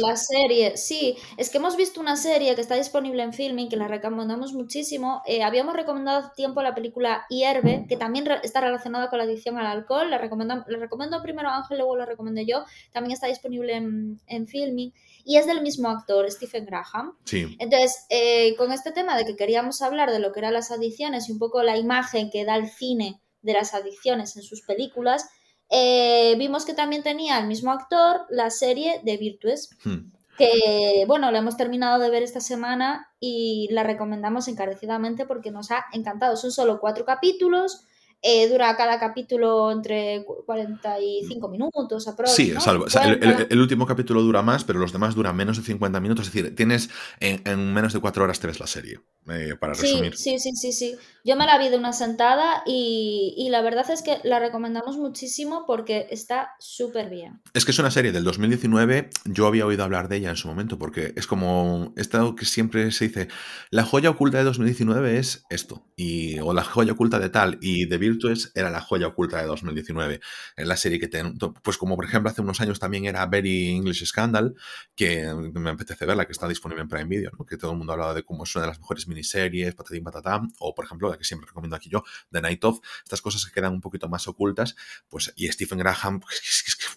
la 0.00 0.16
serie. 0.16 0.76
Sí, 0.76 1.16
es 1.36 1.48
que 1.48 1.58
hemos 1.58 1.76
visto 1.76 2.00
una 2.00 2.16
serie 2.16 2.54
que 2.56 2.60
está 2.60 2.74
disponible 2.74 3.22
en 3.22 3.32
filming, 3.32 3.68
que 3.68 3.76
la 3.76 3.86
recomendamos 3.86 4.54
muchísimo. 4.54 5.22
Eh, 5.24 5.44
habíamos 5.44 5.76
recomendado 5.76 6.32
tiempo 6.34 6.62
la 6.62 6.74
película 6.74 7.26
Hierve, 7.28 7.86
que 7.88 7.96
también 7.96 8.26
está 8.42 8.60
relacionada 8.60 9.08
con 9.08 9.18
la 9.18 9.24
adicción 9.24 9.56
al 9.56 9.66
alcohol. 9.66 10.10
La, 10.10 10.18
la 10.18 10.78
recomiendo 10.78 11.22
primero 11.22 11.48
a 11.48 11.58
Ángel, 11.58 11.78
luego 11.78 11.96
la 11.96 12.06
recomendé 12.06 12.44
yo. 12.44 12.64
También 12.92 13.12
está 13.12 13.28
disponible 13.28 13.76
en, 13.76 14.20
en 14.26 14.48
filming 14.48 14.92
y 15.24 15.36
es 15.36 15.46
del 15.46 15.62
mismo 15.62 15.88
actor, 15.88 16.30
Stephen 16.30 16.66
Graham. 16.66 17.16
Sí. 17.24 17.56
Entonces, 17.58 18.06
eh, 18.08 18.54
con 18.56 18.72
este 18.72 18.92
tema 18.92 19.16
de 19.16 19.24
que 19.24 19.36
queríamos 19.36 19.82
hablar 19.82 20.10
de 20.10 20.18
lo 20.18 20.32
que 20.32 20.40
eran 20.40 20.54
las 20.54 20.70
adicciones 20.70 21.28
y 21.28 21.32
un 21.32 21.38
poco 21.38 21.62
la 21.62 21.76
imagen 21.76 22.30
que 22.30 22.44
da 22.44 22.56
el 22.56 22.68
cine 22.68 23.20
de 23.42 23.52
las 23.52 23.74
adicciones 23.74 24.36
en 24.36 24.42
sus 24.42 24.62
películas, 24.62 25.28
eh, 25.70 26.34
vimos 26.36 26.64
que 26.64 26.74
también 26.74 27.02
tenía 27.02 27.38
el 27.38 27.46
mismo 27.46 27.70
actor 27.70 28.26
la 28.30 28.50
serie 28.50 29.00
de 29.04 29.16
Virtues. 29.16 29.70
Hmm. 29.84 30.12
Que 30.36 31.04
bueno, 31.06 31.30
la 31.30 31.40
hemos 31.40 31.58
terminado 31.58 31.98
de 31.98 32.08
ver 32.08 32.22
esta 32.22 32.40
semana 32.40 33.08
y 33.20 33.68
la 33.72 33.82
recomendamos 33.82 34.48
encarecidamente 34.48 35.26
porque 35.26 35.50
nos 35.50 35.70
ha 35.70 35.84
encantado. 35.92 36.34
Son 36.36 36.50
solo 36.50 36.80
cuatro 36.80 37.04
capítulos, 37.04 37.84
eh, 38.22 38.48
dura 38.48 38.76
cada 38.76 38.98
capítulo 38.98 39.72
entre 39.72 40.24
45 40.44 41.48
minutos 41.48 42.06
Sí, 42.26 42.52
salvo. 42.58 42.86
el, 42.86 43.60
último 43.60 43.86
capítulo 43.86 44.20
dura 44.22 44.42
más, 44.42 44.64
pero 44.64 44.78
los 44.78 44.92
demás 44.92 45.14
duran 45.14 45.34
menos 45.36 45.56
de 45.56 45.62
50 45.62 46.00
minutos. 46.00 46.26
Es 46.26 46.32
decir, 46.32 46.54
tienes 46.54 46.90
en, 47.20 47.72
menos 47.72 47.92
de 47.92 48.00
4 48.00 48.24
horas 48.24 48.38
te 48.40 48.46
ves 48.46 48.60
la 48.60 48.66
serie, 48.66 49.00
eh, 49.28 49.54
para 49.58 49.72
resumir. 49.72 50.16
Sí, 50.16 50.38
sí, 50.38 50.52
sí, 50.54 50.72
sí. 50.72 50.96
Yo 51.24 51.36
me 51.36 51.46
la 51.46 51.58
vi 51.58 51.68
de 51.68 51.76
una 51.76 51.92
sentada 51.92 52.62
y, 52.66 53.48
la 53.50 53.62
verdad 53.62 53.90
es 53.90 54.02
que 54.02 54.18
la 54.22 54.38
recomendamos 54.38 54.96
muchísimo 54.96 55.64
porque 55.66 56.06
está 56.10 56.54
súper 56.58 57.10
bien. 57.10 57.40
Es 57.54 57.64
que 57.64 57.70
es 57.70 57.78
una 57.78 57.90
serie 57.90 58.12
del 58.12 58.24
2019. 58.24 59.10
Yo 59.24 59.46
había 59.46 59.66
oído 59.66 59.82
hablar 59.84 60.08
de 60.08 60.16
ella 60.16 60.30
en 60.30 60.36
su 60.36 60.48
momento 60.48 60.78
porque 60.78 61.12
es 61.16 61.26
como 61.26 61.92
esto 61.96 62.34
que 62.34 62.44
siempre 62.44 62.90
se 62.92 63.08
dice: 63.08 63.28
la 63.70 63.84
joya 63.84 64.10
oculta 64.10 64.38
de 64.38 64.44
2019 64.44 65.18
es 65.18 65.44
esto, 65.50 65.84
y, 65.96 66.38
o 66.40 66.52
la 66.52 66.64
joya 66.64 66.92
oculta 66.92 67.18
de 67.18 67.30
tal, 67.30 67.58
y 67.60 67.86
de 67.86 67.98
Virtues 68.10 68.52
era 68.54 68.70
la 68.70 68.80
joya 68.80 69.08
oculta 69.08 69.40
de 69.40 69.46
2019. 69.46 70.20
En 70.56 70.68
la 70.68 70.76
serie 70.76 70.98
que, 70.98 71.08
ten, 71.08 71.38
pues 71.62 71.78
como 71.78 71.96
por 71.96 72.04
ejemplo 72.04 72.30
hace 72.30 72.42
unos 72.42 72.60
años 72.60 72.78
también 72.78 73.04
era 73.06 73.24
Very 73.26 73.68
English 73.68 74.04
Scandal, 74.06 74.54
que 74.94 75.32
me 75.54 75.70
apetece 75.70 76.06
verla, 76.06 76.26
que 76.26 76.32
está 76.32 76.48
disponible 76.48 76.82
en 76.82 76.88
Prime 76.88 77.04
Video, 77.06 77.30
¿no? 77.38 77.44
que 77.44 77.56
todo 77.56 77.72
el 77.72 77.78
mundo 77.78 77.92
ha 77.92 77.94
hablado 77.94 78.14
de 78.14 78.22
cómo 78.22 78.44
es 78.44 78.54
una 78.54 78.62
de 78.62 78.68
las 78.68 78.78
mejores 78.78 79.06
miniseries, 79.08 79.74
patatín 79.74 80.04
patatán, 80.04 80.52
o 80.58 80.74
por 80.74 80.84
ejemplo, 80.84 81.10
la 81.10 81.16
que 81.16 81.24
siempre 81.24 81.46
recomiendo 81.46 81.76
aquí 81.76 81.88
yo, 81.88 82.02
The 82.30 82.40
Night 82.40 82.64
Of, 82.64 82.80
estas 83.04 83.22
cosas 83.22 83.44
que 83.44 83.52
quedan 83.52 83.72
un 83.72 83.80
poquito 83.80 84.08
más 84.08 84.26
ocultas, 84.28 84.76
pues 85.08 85.32
y 85.36 85.48
Stephen 85.48 85.78
Graham, 85.78 86.20
pues, 86.20 86.40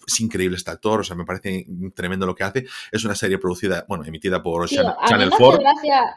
es, 0.06 0.20
increíble 0.20 0.56
este 0.56 0.70
actor, 0.70 1.00
o 1.00 1.04
sea, 1.04 1.16
me 1.16 1.24
parece 1.24 1.66
tremendo 1.94 2.26
lo 2.26 2.34
que 2.34 2.44
hace. 2.44 2.66
Es 2.92 3.04
una 3.04 3.14
serie 3.14 3.38
producida, 3.38 3.84
bueno, 3.88 4.04
emitida 4.04 4.42
por 4.42 4.68
Channel 4.68 5.30
4. 5.36 5.60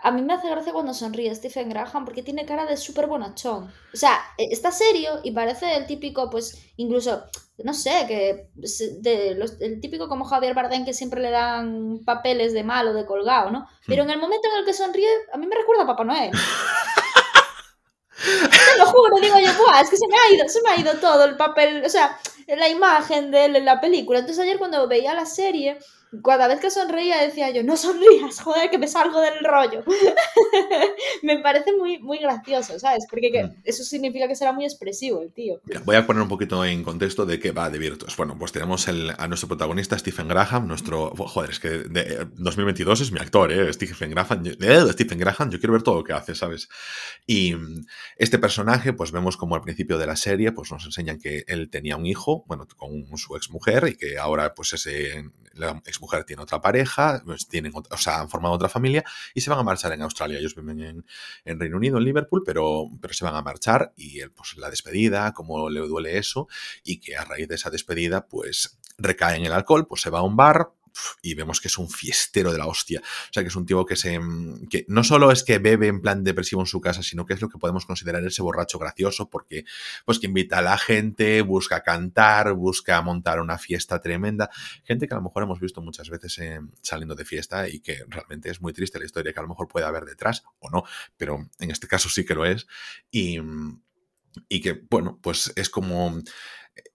a 0.04 0.12
mí 0.12 0.22
me 0.22 0.34
hace 0.34 0.50
gracia 0.50 0.72
cuando 0.72 0.94
sonríe 0.94 1.34
Stephen 1.34 1.70
Graham 1.70 2.06
porque 2.06 2.22
tiene 2.22 2.46
cara 2.46 2.66
de 2.66 2.78
súper 2.78 3.08
bonachón. 3.08 3.72
O 3.94 3.98
sea, 3.98 4.20
e, 4.38 4.46
está 4.52 4.72
serio 4.88 5.20
y 5.24 5.32
parece 5.32 5.76
el 5.76 5.86
típico, 5.86 6.30
pues, 6.30 6.72
incluso, 6.78 7.24
no 7.64 7.74
sé, 7.74 8.06
que 8.08 8.50
de 9.00 9.32
el 9.60 9.82
típico 9.82 10.08
como 10.08 10.26
Javier 10.26 10.54
Bardem 10.54 10.86
que 10.86 10.94
siempre 10.94 11.22
le 11.22 11.32
dan 11.32 12.00
papeles 12.06 12.54
de 12.54 12.64
malo, 12.64 12.94
de 12.94 13.06
colgado, 13.06 13.52
¿no? 13.52 13.68
Pero 13.86 14.04
hmm. 14.04 14.08
en 14.08 14.14
el 14.14 14.20
momento 14.20 14.48
en 14.48 14.60
el 14.60 14.66
que 14.66 14.74
sonríe, 14.74 15.10
a 15.34 15.38
mí 15.38 15.48
me 15.48 15.56
recuerda 15.56 15.84
a 15.84 15.88
Papá 15.88 16.04
Noel. 16.04 16.32
Te 18.18 18.80
lo 18.80 18.86
juro, 18.88 19.18
digo 19.22 19.38
yo, 19.40 19.52
es 19.82 19.90
que 19.90 19.98
se 19.98 20.08
me 20.08 20.16
ha 20.16 20.34
ido, 20.34 20.48
se 20.50 20.62
me 20.62 20.70
ha 20.70 20.80
ido 20.80 20.94
todo 20.96 21.24
el 21.26 21.38
papel, 21.38 21.84
o 21.86 21.90
sea, 21.90 22.20
la 22.48 22.68
imagen 22.68 23.32
de 23.32 23.46
él 23.46 23.56
en 23.56 23.66
la 23.66 23.80
película. 23.80 24.20
Entonces 24.20 24.44
ayer 24.44 24.58
cuando 24.58 24.88
veía 24.88 25.14
la 25.14 25.26
serie, 25.26 25.78
cada 26.24 26.48
vez 26.48 26.60
que 26.60 26.72
sonreía 26.72 27.22
decía 27.22 27.52
yo, 27.52 27.64
no 27.64 27.76
sonrías, 27.76 28.40
joder, 28.40 28.70
que 28.70 28.78
me 28.78 28.88
salgo 28.88 29.20
del 29.20 29.44
rollo. 29.44 29.84
me 31.24 31.40
parece 31.40 31.76
muy, 31.76 32.00
muy 32.00 32.20
gracioso, 32.20 32.80
¿sabes? 32.80 33.06
Porque 33.10 33.44
mm. 33.44 33.62
eso 33.64 33.84
significa 33.84 34.28
que 34.28 34.36
será 34.36 34.54
muy 34.54 34.66
expresivo 34.66 35.22
el 35.22 35.32
tío. 35.32 35.60
voy 35.84 35.96
a 35.96 36.06
poner 36.06 36.24
un 36.24 36.30
poquito 36.30 36.64
en 36.64 36.84
contexto 36.84 37.26
de 37.26 37.40
qué 37.40 37.52
va 37.52 37.70
de 37.70 37.80
Virtus. 37.80 38.16
Bueno, 38.16 38.38
pues 38.38 38.52
tenemos 38.52 38.88
a 38.88 39.28
nuestro 39.28 39.48
protagonista, 39.48 39.98
Stephen 39.98 40.28
Graham, 40.28 40.68
nuestro... 40.68 41.14
Joder, 41.16 41.50
es 41.52 41.60
que 41.60 41.70
de 41.70 42.28
2022 42.36 43.02
es 43.02 43.12
mi 43.12 43.20
actor, 43.20 43.52
¿eh? 43.52 43.72
Stephen 43.74 44.12
Graham, 44.12 44.44
eh, 44.46 44.86
Stephen 44.92 45.20
Graham, 45.20 45.50
yo 45.50 45.60
quiero 45.60 45.74
ver 45.74 45.84
todo 45.84 45.96
lo 45.96 46.04
que 46.04 46.14
hace, 46.14 46.36
¿sabes? 46.36 46.70
Y 47.26 47.54
este 48.18 48.40
personaje, 48.40 48.94
pues 48.94 49.12
vemos 49.12 49.36
como 49.36 49.56
al 49.56 49.62
principio 49.62 49.98
de 49.98 50.08
la 50.08 50.16
serie, 50.16 50.52
pues 50.52 50.72
nos 50.72 50.86
enseñan 50.86 51.20
que 51.20 51.44
él 51.48 51.70
tenía 51.70 51.98
un 51.98 52.06
hijo, 52.06 52.46
bueno, 52.48 52.68
con 52.78 53.06
su 53.18 53.36
ex 53.36 53.50
mujer 53.50 53.88
y 53.90 53.96
que 53.96 54.18
ahora 54.18 54.54
pues 54.54 54.74
ese 54.74 55.26
la 55.58 55.82
exmujer 55.98 56.24
tiene 56.24 56.44
otra 56.44 56.62
pareja, 56.62 57.22
pues 57.26 57.48
tienen 57.48 57.74
o 57.76 57.98
sea, 57.98 58.22
han 58.22 58.30
formado 58.30 58.56
otra 58.56 58.70
familia 58.70 59.04
y 59.34 59.42
se 59.42 59.50
van 59.50 59.60
a 59.60 59.64
marchar 59.64 59.92
en 59.94 60.02
Australia. 60.02 60.40
Ellos 60.40 60.56
viven 60.56 61.06
en, 61.46 61.60
Reino 61.60 61.78
Unido, 61.78 61.98
en 61.98 62.04
Liverpool, 62.04 62.44
pero, 62.46 62.90
pero 63.02 63.14
se 63.14 63.26
van 63.26 63.36
a 63.36 63.42
marchar 63.42 63.94
y 63.96 64.20
él, 64.20 64.32
pues 64.32 64.58
la 64.58 64.70
despedida, 64.70 65.34
cómo 65.34 65.70
le 65.70 65.80
duele 65.82 66.18
eso 66.18 66.48
y 66.84 67.00
que 67.00 67.16
a 67.16 67.24
raíz 67.24 67.48
de 67.48 67.56
esa 67.56 67.70
despedida, 67.70 68.28
pues 68.28 68.80
recae 68.98 69.38
en 69.38 69.46
el 69.46 69.54
alcohol, 69.54 69.88
pues 69.88 70.02
se 70.02 70.10
va 70.10 70.20
a 70.20 70.24
un 70.24 70.36
bar, 70.36 70.72
y 71.22 71.34
vemos 71.34 71.62
que 71.62 71.68
es 71.68 71.78
un 71.78 71.90
fiestero 71.90 72.52
de 72.52 72.58
la 72.58 72.68
hostia. 72.68 73.02
O 73.02 73.34
sea, 73.34 73.44
que 73.44 73.50
es 73.50 73.56
un 73.56 73.66
tipo 73.66 73.86
que 73.86 73.96
se. 73.96 74.20
Mm, 74.20 74.68
que 74.68 74.86
no 74.88 75.04
solo 75.04 75.32
es 75.32 75.44
que 75.44 75.60
bebe 75.60 75.88
en 75.88 76.02
plan 76.02 76.24
depresivo 76.24 76.62
en 76.62 76.68
su 76.68 76.82
casa, 76.82 77.04
sino 77.04 77.26
que 77.26 77.34
es 77.34 77.42
lo 77.42 77.50
que 77.50 77.58
podemos 77.58 77.86
considerar 77.86 78.24
ese 78.26 78.42
borracho 78.42 78.80
gracioso, 78.80 79.30
porque 79.30 79.66
pues 80.06 80.20
que 80.20 80.28
invita 80.28 80.60
a 80.60 80.62
la 80.62 80.78
gente, 80.78 81.42
busca 81.42 81.82
cantar, 81.84 82.54
busca 82.54 83.02
montar 83.02 83.40
una 83.40 83.58
fiesta 83.58 84.00
tremenda. 84.02 84.50
Gente 84.84 85.08
que 85.08 85.14
a 85.14 85.18
lo 85.18 85.24
mejor 85.24 85.44
hemos 85.44 85.60
visto 85.60 85.82
muchas 85.82 86.10
veces 86.10 86.40
saliendo 86.82 87.16
de 87.16 87.26
fiesta 87.26 87.68
y 87.68 87.80
que 87.80 88.04
realmente 88.08 88.50
es 88.50 88.62
muy 88.62 88.74
triste 88.74 89.00
la 89.00 89.06
historia 89.06 89.34
que 89.34 89.40
a 89.40 89.44
lo 89.44 89.50
mejor 89.50 89.68
puede 89.68 89.86
haber 89.86 90.06
detrás, 90.06 90.44
o 90.60 90.70
no, 90.70 90.84
pero 91.18 91.50
en 91.60 91.72
este 91.72 91.88
caso 91.88 92.10
sí 92.10 92.26
que 92.26 92.36
lo 92.36 92.46
es. 92.46 92.68
Y, 93.12 93.40
y 94.50 94.62
que, 94.62 94.84
bueno, 94.90 95.20
pues 95.22 95.52
es 95.56 95.70
como 95.70 96.22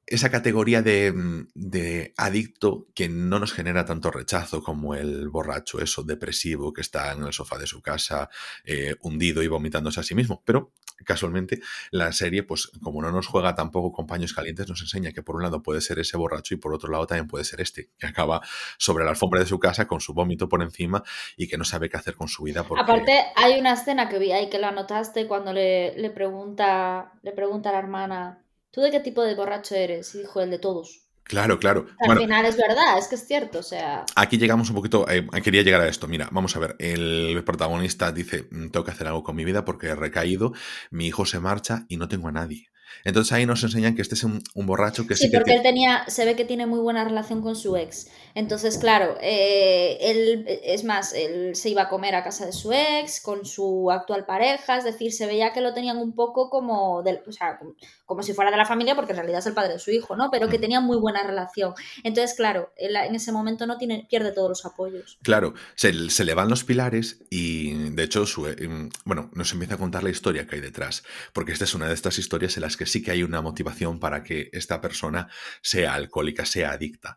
esa 0.06 0.30
categoría 0.30 0.82
mm, 0.82 1.48
de, 1.54 2.12
adicto 2.16 2.88
que 2.94 3.08
no 3.08 3.38
nos 3.38 3.52
genera 3.52 3.84
tanto 3.84 4.10
rechazo 4.10 4.62
como 4.62 4.94
el 4.94 5.28
borracho, 5.28 5.80
eso 5.80 6.02
depresivo 6.02 6.72
que 6.72 6.82
está 6.82 7.12
en 7.12 7.24
el 7.24 7.32
sofá 7.32 7.58
de 7.58 7.66
su 7.66 7.80
casa, 7.80 8.28
eh, 8.64 8.94
hundido 9.00 9.42
y 9.42 9.48
vomitándose 9.48 10.00
a 10.00 10.02
sí 10.02 10.14
mismo. 10.14 10.42
Pero 10.44 10.72
casualmente 11.04 11.60
la 11.90 12.12
serie, 12.12 12.42
pues 12.42 12.68
como 12.82 13.00
no 13.00 13.10
nos 13.10 13.26
juega 13.26 13.54
tampoco 13.54 13.92
con 13.92 14.06
paños 14.06 14.34
calientes, 14.34 14.68
nos 14.68 14.82
enseña 14.82 15.12
que 15.12 15.22
por 15.22 15.36
un 15.36 15.42
lado 15.42 15.62
puede 15.62 15.80
ser 15.80 15.98
ese 15.98 16.16
borracho 16.16 16.54
y 16.54 16.58
por 16.58 16.74
otro 16.74 16.90
lado 16.90 17.06
también 17.06 17.26
puede 17.26 17.44
ser 17.44 17.60
este, 17.60 17.90
que 17.98 18.06
acaba 18.06 18.42
sobre 18.78 19.04
la 19.04 19.10
alfombra 19.10 19.40
de 19.40 19.46
su 19.46 19.58
casa 19.58 19.86
con 19.86 20.00
su 20.00 20.12
vómito 20.14 20.48
por 20.48 20.62
encima 20.62 21.02
y 21.36 21.48
que 21.48 21.56
no 21.56 21.64
sabe 21.64 21.88
qué 21.88 21.96
hacer 21.96 22.14
con 22.14 22.28
su 22.28 22.44
vida. 22.44 22.64
Aparte, 22.78 23.18
hay 23.34 23.58
una 23.58 23.72
escena 23.72 24.08
que 24.08 24.18
vi 24.18 24.32
ahí 24.32 24.50
que 24.50 24.58
la 24.58 24.72
notaste 24.72 25.26
cuando 25.26 25.52
le, 25.52 25.96
le, 25.96 26.10
pregunta, 26.10 27.12
le 27.22 27.32
pregunta 27.32 27.70
a 27.70 27.72
la 27.72 27.78
hermana 27.78 28.41
¿Tú 28.72 28.80
de 28.80 28.90
qué 28.90 29.00
tipo 29.00 29.22
de 29.22 29.34
borracho 29.34 29.74
eres? 29.74 30.14
Y 30.14 30.20
dijo 30.20 30.40
el 30.40 30.50
de 30.50 30.58
todos. 30.58 31.02
Claro, 31.24 31.58
claro. 31.58 31.86
Al 32.00 32.18
final 32.18 32.46
es 32.46 32.56
verdad, 32.56 32.98
es 32.98 33.06
que 33.06 33.14
es 33.14 33.26
cierto, 33.26 33.60
o 33.60 33.62
sea... 33.62 34.04
Aquí 34.16 34.38
llegamos 34.38 34.70
un 34.70 34.76
poquito, 34.76 35.08
eh, 35.08 35.26
quería 35.42 35.62
llegar 35.62 35.82
a 35.82 35.88
esto. 35.88 36.08
Mira, 36.08 36.28
vamos 36.32 36.56
a 36.56 36.58
ver, 36.58 36.76
el 36.78 37.42
protagonista 37.44 38.12
dice, 38.12 38.48
mm, 38.50 38.70
tengo 38.70 38.84
que 38.84 38.90
hacer 38.90 39.06
algo 39.06 39.22
con 39.22 39.36
mi 39.36 39.44
vida 39.44 39.64
porque 39.64 39.88
he 39.88 39.94
recaído, 39.94 40.52
mi 40.90 41.06
hijo 41.06 41.24
se 41.24 41.38
marcha 41.38 41.84
y 41.88 41.96
no 41.96 42.08
tengo 42.08 42.28
a 42.28 42.32
nadie. 42.32 42.71
Entonces 43.04 43.32
ahí 43.32 43.46
nos 43.46 43.62
enseñan 43.62 43.94
que 43.94 44.02
este 44.02 44.14
es 44.14 44.24
un, 44.24 44.42
borracho 44.54 45.06
que 45.06 45.16
sí. 45.16 45.24
Sí, 45.24 45.30
porque 45.34 45.54
él 45.54 45.62
tenía, 45.62 46.04
se 46.08 46.24
ve 46.24 46.36
que 46.36 46.44
tiene 46.44 46.66
muy 46.66 46.80
buena 46.80 47.04
relación 47.04 47.42
con 47.42 47.56
su 47.56 47.76
ex. 47.76 48.08
Entonces, 48.34 48.78
claro, 48.78 49.16
eh, 49.20 49.98
él, 50.00 50.44
es 50.46 50.84
más, 50.84 51.12
él 51.12 51.54
se 51.54 51.68
iba 51.68 51.82
a 51.82 51.88
comer 51.88 52.14
a 52.14 52.24
casa 52.24 52.46
de 52.46 52.52
su 52.52 52.72
ex 52.72 53.20
con 53.20 53.44
su 53.44 53.90
actual 53.90 54.24
pareja, 54.24 54.78
es 54.78 54.84
decir, 54.84 55.12
se 55.12 55.26
veía 55.26 55.52
que 55.52 55.60
lo 55.60 55.74
tenían 55.74 55.98
un 55.98 56.14
poco 56.14 56.48
como, 56.48 56.98
o 56.98 57.32
sea, 57.32 57.58
como, 58.06 58.22
si 58.22 58.32
fuera 58.32 58.50
de 58.50 58.56
la 58.56 58.64
familia, 58.64 58.94
porque 58.94 59.12
en 59.12 59.18
realidad 59.18 59.40
es 59.40 59.46
el 59.46 59.54
padre 59.54 59.74
de 59.74 59.78
su 59.78 59.90
hijo, 59.90 60.16
¿no? 60.16 60.30
Pero 60.30 60.48
que 60.48 60.58
tenía 60.58 60.80
muy 60.80 60.96
buena 60.96 61.22
relación. 61.22 61.74
Entonces, 62.04 62.34
claro, 62.36 62.72
él 62.76 62.96
en 62.96 63.14
ese 63.14 63.32
momento 63.32 63.66
no 63.66 63.78
tiene, 63.78 64.06
pierde 64.08 64.32
todos 64.32 64.48
los 64.48 64.64
apoyos. 64.64 65.18
Claro, 65.22 65.54
se, 65.74 66.10
se 66.10 66.24
le 66.24 66.34
van 66.34 66.48
los 66.48 66.64
pilares 66.64 67.22
y 67.30 67.90
de 67.90 68.02
hecho, 68.02 68.26
su, 68.26 68.46
em, 68.46 68.90
bueno, 69.04 69.30
nos 69.34 69.52
empieza 69.52 69.74
a 69.74 69.78
contar 69.78 70.02
la 70.02 70.10
historia 70.10 70.46
que 70.46 70.56
hay 70.56 70.60
detrás, 70.60 71.02
porque 71.32 71.52
esta 71.52 71.64
es 71.64 71.74
una 71.74 71.88
de 71.88 71.94
estas 71.94 72.18
historias 72.18 72.56
en 72.56 72.62
las 72.62 72.76
que 72.76 72.81
sí 72.86 73.02
que 73.02 73.10
hay 73.10 73.22
una 73.22 73.40
motivación 73.40 73.98
para 73.98 74.22
que 74.22 74.50
esta 74.52 74.80
persona 74.80 75.28
sea 75.60 75.94
alcohólica, 75.94 76.44
sea 76.46 76.72
adicta. 76.72 77.16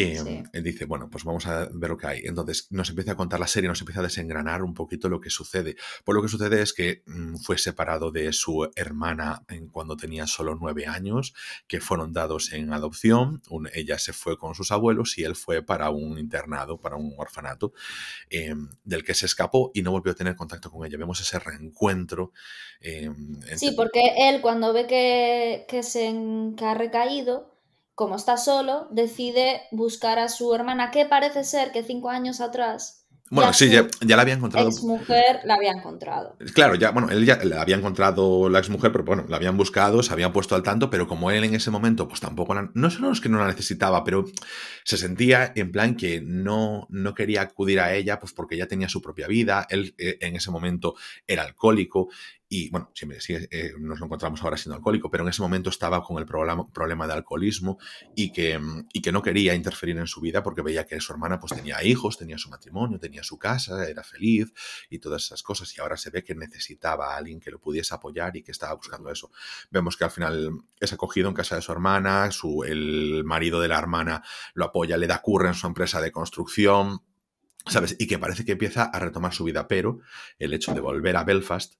Em, 0.00 0.44
él 0.52 0.62
dice, 0.62 0.84
bueno, 0.84 1.10
pues 1.10 1.24
vamos 1.24 1.44
a 1.48 1.68
ver 1.72 1.90
lo 1.90 1.96
que 1.96 2.06
hay. 2.06 2.20
Entonces 2.24 2.68
nos 2.70 2.88
empieza 2.88 3.12
a 3.12 3.16
contar 3.16 3.40
la 3.40 3.48
serie, 3.48 3.68
nos 3.68 3.80
empieza 3.80 3.98
a 3.98 4.04
desengranar 4.04 4.62
un 4.62 4.72
poquito 4.72 5.08
lo 5.08 5.20
que 5.20 5.28
sucede. 5.28 5.74
Pues 6.04 6.14
lo 6.14 6.22
que 6.22 6.28
sucede 6.28 6.62
es 6.62 6.72
que 6.72 7.02
mm, 7.06 7.38
fue 7.38 7.58
separado 7.58 8.12
de 8.12 8.32
su 8.32 8.70
hermana 8.76 9.42
en 9.48 9.66
cuando 9.66 9.96
tenía 9.96 10.28
solo 10.28 10.54
nueve 10.54 10.86
años, 10.86 11.34
que 11.66 11.80
fueron 11.80 12.12
dados 12.12 12.52
en 12.52 12.72
adopción. 12.72 13.42
ella 13.74 13.98
se 13.98 14.12
fue 14.12 14.38
con 14.38 14.54
sus 14.54 14.70
abuelos 14.70 15.18
y 15.18 15.24
él 15.24 15.34
fue 15.34 15.62
para 15.62 15.90
un 15.90 16.16
internado, 16.16 16.80
para 16.80 16.94
un 16.94 17.14
orfanato, 17.16 17.72
em, 18.30 18.68
del 18.84 19.02
que 19.02 19.14
se 19.14 19.26
escapó 19.26 19.72
y 19.74 19.82
no 19.82 19.90
volvió 19.90 20.12
a 20.12 20.14
tener 20.14 20.36
contacto 20.36 20.70
con 20.70 20.86
ella. 20.86 20.96
Vemos 20.96 21.20
ese 21.20 21.40
reencuentro. 21.40 22.30
Em, 22.80 23.40
sí, 23.56 23.72
porque 23.72 24.12
él 24.16 24.40
cuando 24.42 24.72
ve 24.72 24.86
que, 24.86 25.66
que 25.68 25.82
se 25.82 26.14
que 26.56 26.64
ha 26.64 26.74
recaído, 26.74 27.57
como 27.98 28.14
está 28.14 28.36
solo, 28.36 28.86
decide 28.92 29.62
buscar 29.72 30.20
a 30.20 30.28
su 30.28 30.54
hermana, 30.54 30.92
que 30.92 31.04
parece 31.04 31.42
ser 31.42 31.72
que 31.72 31.82
cinco 31.82 32.10
años 32.10 32.40
atrás 32.40 32.98
bueno, 33.30 33.52
sí, 33.52 33.70
ya, 33.70 33.86
la 34.16 34.22
había 34.22 34.34
encontrado. 34.34 34.68
Ex 34.68 34.82
mujer 34.82 35.40
la 35.44 35.54
había 35.54 35.72
encontrado. 35.72 36.36
Claro, 36.54 36.74
ya, 36.76 36.92
bueno, 36.92 37.10
él 37.10 37.26
ya 37.26 37.38
la 37.44 37.60
había 37.60 37.76
encontrado 37.76 38.48
la 38.48 38.58
ex 38.58 38.70
mujer, 38.70 38.90
pero 38.90 39.04
bueno, 39.04 39.26
la 39.28 39.36
habían 39.36 39.56
buscado, 39.56 40.02
se 40.02 40.12
habían 40.12 40.32
puesto 40.32 40.54
al 40.54 40.62
tanto, 40.62 40.88
pero 40.88 41.06
como 41.06 41.30
él 41.30 41.44
en 41.44 41.54
ese 41.54 41.70
momento, 41.70 42.08
pues 42.08 42.20
tampoco 42.20 42.54
no 42.54 42.90
solo 42.90 43.12
es 43.12 43.20
que 43.20 43.28
no 43.28 43.38
la 43.38 43.46
necesitaba, 43.46 44.02
pero 44.02 44.24
se 44.84 44.96
sentía 44.96 45.52
en 45.54 45.70
plan 45.70 45.94
que 45.94 46.22
no, 46.22 46.86
no 46.90 47.14
quería 47.14 47.42
acudir 47.42 47.80
a 47.80 47.94
ella, 47.94 48.18
pues 48.18 48.32
porque 48.32 48.56
ya 48.56 48.66
tenía 48.66 48.88
su 48.88 49.02
propia 49.02 49.26
vida, 49.26 49.66
él 49.68 49.94
eh, 49.98 50.16
en 50.20 50.36
ese 50.36 50.50
momento 50.50 50.94
era 51.26 51.42
alcohólico 51.42 52.08
y 52.48 52.70
bueno, 52.70 52.90
siempre 52.94 53.20
sí, 53.20 53.34
eh, 53.34 53.72
nos 53.78 54.00
lo 54.00 54.06
encontramos 54.06 54.42
ahora 54.42 54.56
siendo 54.56 54.76
alcohólico, 54.76 55.10
pero 55.10 55.22
en 55.22 55.28
ese 55.28 55.42
momento 55.42 55.68
estaba 55.68 56.02
con 56.02 56.18
el 56.18 56.24
problema, 56.24 56.66
problema 56.72 57.06
de 57.06 57.12
alcoholismo 57.12 57.78
y 58.14 58.32
que, 58.32 58.58
y 58.92 59.02
que 59.02 59.12
no 59.12 59.22
quería 59.22 59.54
interferir 59.54 59.98
en 59.98 60.06
su 60.06 60.20
vida 60.20 60.42
porque 60.42 60.62
veía 60.62 60.86
que 60.86 60.98
su 61.00 61.12
hermana 61.12 61.38
pues 61.38 61.52
tenía 61.52 61.82
hijos, 61.84 62.16
tenía 62.16 62.38
su 62.38 62.48
matrimonio, 62.48 62.98
tenía 62.98 63.22
su 63.22 63.38
casa, 63.38 63.86
era 63.86 64.02
feliz 64.02 64.52
y 64.88 64.98
todas 64.98 65.24
esas 65.24 65.42
cosas 65.42 65.76
y 65.76 65.80
ahora 65.80 65.98
se 65.98 66.10
ve 66.10 66.24
que 66.24 66.34
necesitaba 66.34 67.14
a 67.14 67.18
alguien 67.18 67.38
que 67.38 67.50
lo 67.50 67.60
pudiese 67.60 67.94
apoyar 67.94 68.34
y 68.36 68.42
que 68.42 68.52
estaba 68.52 68.72
buscando 68.74 69.10
eso. 69.10 69.30
Vemos 69.70 69.96
que 69.96 70.04
al 70.04 70.10
final 70.10 70.62
es 70.80 70.92
acogido 70.92 71.28
en 71.28 71.34
casa 71.34 71.56
de 71.56 71.62
su 71.62 71.72
hermana, 71.72 72.30
su, 72.30 72.64
el 72.64 73.24
marido 73.24 73.60
de 73.60 73.68
la 73.68 73.78
hermana 73.78 74.22
lo 74.54 74.64
apoya, 74.64 74.96
le 74.96 75.06
da 75.06 75.20
curra 75.20 75.48
en 75.48 75.54
su 75.54 75.66
empresa 75.66 76.00
de 76.00 76.12
construcción, 76.12 77.02
¿sabes? 77.66 77.94
Y 77.98 78.06
que 78.06 78.18
parece 78.18 78.46
que 78.46 78.52
empieza 78.52 78.84
a 78.84 78.98
retomar 78.98 79.34
su 79.34 79.44
vida, 79.44 79.68
pero 79.68 80.00
el 80.38 80.54
hecho 80.54 80.72
de 80.72 80.80
volver 80.80 81.16
a 81.16 81.24
Belfast 81.24 81.74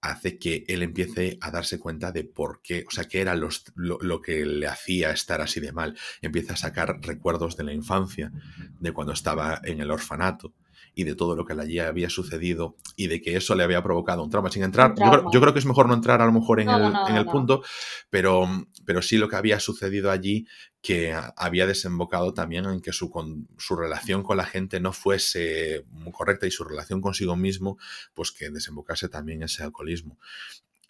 hace 0.00 0.38
que 0.38 0.64
él 0.68 0.82
empiece 0.82 1.38
a 1.40 1.50
darse 1.50 1.78
cuenta 1.78 2.12
de 2.12 2.24
por 2.24 2.60
qué, 2.62 2.84
o 2.86 2.90
sea, 2.90 3.04
qué 3.04 3.20
era 3.20 3.34
lo, 3.34 4.22
que 4.22 4.46
le 4.46 4.66
hacía 4.66 5.10
estar 5.10 5.40
así 5.40 5.60
de 5.60 5.72
mal. 5.72 5.96
Empieza 6.22 6.54
a 6.54 6.56
sacar 6.56 7.00
recuerdos 7.02 7.56
de 7.56 7.64
la 7.64 7.72
infancia, 7.72 8.32
de 8.80 8.92
cuando 8.92 9.12
estaba 9.12 9.60
en 9.64 9.80
el 9.80 9.90
orfanato, 9.90 10.54
y 10.98 11.04
de 11.04 11.14
todo 11.14 11.36
lo 11.36 11.44
que 11.44 11.52
allí 11.52 11.78
había 11.78 12.10
sucedido 12.10 12.74
y 12.96 13.06
de 13.06 13.22
que 13.22 13.36
eso 13.36 13.54
le 13.54 13.62
había 13.62 13.84
provocado 13.84 14.24
un 14.24 14.30
trauma. 14.30 14.50
Sin 14.50 14.64
entrar, 14.64 14.96
Yo, 15.32 15.40
creo, 15.40 15.52
que 15.52 15.60
es 15.60 15.64
mejor 15.64 15.86
no 15.86 15.94
entrar 15.94 16.20
a 16.20 16.26
lo 16.26 16.32
mejor 16.32 16.60
en 16.60 16.68
el, 16.68 16.92
en 17.08 17.14
el 17.14 17.24
punto, 17.24 17.62
pero, 18.10 18.48
pero 18.84 19.00
sí 19.00 19.16
lo 19.16 19.28
que 19.28 19.36
había 19.36 19.60
sucedido 19.60 20.10
allí 20.10 20.48
que 20.82 21.14
había 21.36 21.68
desembocado 21.68 22.34
también 22.34 22.64
en 22.64 22.80
que 22.80 22.92
su, 22.92 23.12
su 23.58 23.76
relación 23.76 24.24
con 24.24 24.38
la 24.38 24.44
gente 24.44 24.80
no 24.80 24.92
fuese 24.92 25.84
muy 25.88 26.10
correcta 26.10 26.48
y 26.48 26.50
su 26.50 26.64
relación 26.64 27.00
consigo 27.00 27.36
mismo, 27.36 27.78
pues 28.12 28.32
que 28.32 28.50
desembocase 28.50 29.08
también 29.08 29.44
ese 29.44 29.62
alcoholismo. 29.62 30.18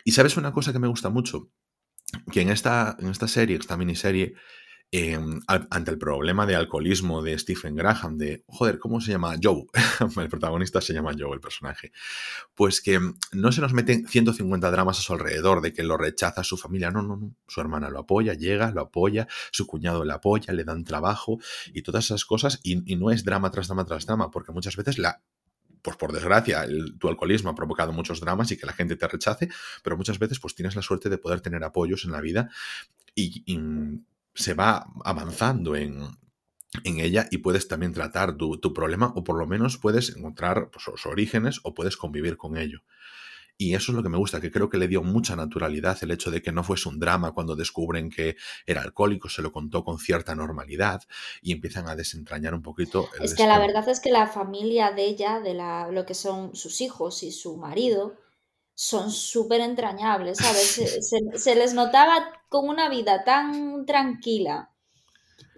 Y 0.05 0.13
sabes 0.13 0.39
una 0.39 0.55
cosa 0.55 0.73
que 0.73 0.79
me 0.79 0.89
gusta 0.89 1.11
mucho, 1.11 1.51
que 2.33 2.41
en 2.41 2.49
esta, 2.49 2.97
en 2.99 3.09
esta 3.09 3.29
serie, 3.29 3.59
esta 3.59 3.77
miniserie, 3.77 4.37
Em, 4.91 5.43
ante 5.47 5.91
el 5.91 5.99
problema 5.99 6.47
de 6.47 6.57
alcoholismo 6.57 7.21
de 7.23 7.39
Stephen 7.39 7.77
Graham, 7.77 8.17
de, 8.17 8.43
joder, 8.47 8.79
¿cómo 8.79 9.03
se 9.03 9.11
llama? 9.11 9.37
Joe. 9.43 9.67
el 10.17 10.29
protagonista 10.31 10.81
se 10.81 10.95
llama 10.95 11.13
Joe, 11.17 11.35
el 11.35 11.41
personaje. 11.41 11.93
Pues 12.55 12.81
que 12.81 12.99
no 13.33 13.53
se 13.53 13.61
nos 13.61 13.75
meten 13.75 14.09
150 14.09 14.71
dramas 14.71 14.99
a 14.99 15.03
su 15.03 15.13
alrededor, 15.13 15.61
de 15.61 15.75
que 15.75 15.83
lo 15.83 15.99
rechaza 15.99 16.43
su 16.43 16.57
familia. 16.57 16.91
No, 16.91 17.03
no, 17.03 17.17
no. 17.17 17.35
Su 17.47 17.61
hermana 17.61 17.91
lo 17.91 17.99
apoya, 17.99 18.33
llega, 18.33 18.71
lo 18.71 18.81
apoya, 18.81 19.29
su 19.53 19.67
cuñado 19.67 20.07
le 20.07 20.15
apoya, 20.15 20.55
le 20.55 20.65
dan 20.65 20.85
trabajo 20.85 21.39
y 21.75 21.83
todas 21.83 22.07
esas 22.07 22.25
cosas. 22.25 22.59
Y, 22.63 22.77
no 22.97 23.11
es 23.11 23.25
drama 23.25 23.51
tras 23.51 23.69
drama 23.69 23.85
tras 23.85 24.07
drama, 24.07 24.31
porque 24.31 24.53
muchas 24.53 24.75
veces 24.75 24.97
la, 24.97 25.21
pues 25.83 25.99
por 25.99 26.13
desgracia, 26.13 26.67
tu 26.99 27.09
alcoholismo 27.09 27.51
ha 27.51 27.55
provocado 27.55 27.93
muchos 27.93 28.21
dramas 28.21 28.51
y 28.53 28.57
que 28.57 28.65
la 28.65 28.73
gente 28.73 28.97
te 28.97 29.07
rechace, 29.07 29.51
pero 29.83 29.99
muchas 29.99 30.19
veces 30.19 30.41
pues 30.41 30.55
tienes 30.55 30.75
la 30.75 30.83
suerte 30.83 31.11
de 31.11 31.19
poder 31.19 31.43
tener 31.43 31.63
apoyos 31.63 32.07
en 32.07 32.13
la 32.13 32.23
vida 32.23 32.51
y, 33.15 33.59
se 34.39 34.55
va 34.55 34.87
avanzando 35.05 35.77
en, 35.77 36.17
ella 36.85 37.27
y 37.31 37.39
puedes 37.39 37.67
también 37.67 37.93
tratar 37.93 38.37
tu, 38.37 38.73
problema 38.73 39.13
o 39.17 39.25
por 39.25 39.39
lo 39.39 39.47
menos 39.47 39.79
puedes 39.79 40.15
encontrar 40.15 40.71
pues, 40.71 40.85
sus 40.85 41.07
orígenes 41.07 41.61
o 41.65 41.75
puedes 41.75 41.97
convivir 41.97 42.37
con 42.37 42.57
ello. 42.57 42.83
Y 43.61 43.75
eso 43.75 43.91
es 43.91 43.97
lo 43.97 44.05
que 44.05 44.09
me 44.09 44.19
gusta, 44.19 44.41
que 44.41 44.53
creo 44.53 44.69
que 44.69 44.79
le 44.79 44.87
dio 44.87 45.03
mucha 45.03 45.35
naturalidad 45.35 45.99
el 46.03 46.13
hecho 46.13 46.31
de 46.31 46.41
que 46.41 46.53
no 46.53 46.63
fuese 46.63 46.89
un 46.89 47.01
drama 47.01 47.33
cuando 47.33 47.57
descubren 47.57 48.09
que 48.11 48.37
era 48.65 48.83
alcohólico, 48.83 49.29
se 49.29 49.43
lo 49.43 49.51
contó 49.51 49.83
con 49.83 49.99
cierta 49.99 50.37
normalidad 50.37 51.03
y 51.43 51.51
empiezan 51.51 51.89
a 51.89 51.97
desentrañar 51.97 52.55
un 52.55 52.63
poquito. 52.63 53.09
es 53.21 53.35
que 53.35 53.49
la 53.49 53.59
verdad 53.59 53.89
es 53.89 53.99
que 53.99 54.13
la 54.13 54.29
familia 54.29 54.93
de 54.93 55.07
ella, 55.07 55.41
de 55.41 55.55
la, 55.55 55.91
lo 55.91 56.07
que 56.07 56.15
son 56.15 56.55
sus 56.55 56.81
hijos 56.81 57.25
y 57.25 57.33
su 57.33 57.57
marido, 57.57 58.15
son 58.81 59.11
súper 59.11 59.61
entrañables, 59.61 60.39
¿sabes? 60.39 60.81
Se, 61.35 61.55
les 61.57 61.75
notaba 61.75 62.31
con 62.49 62.69
una 62.69 62.89
vida 62.89 63.25
tan 63.25 63.85
tranquila 63.85 64.71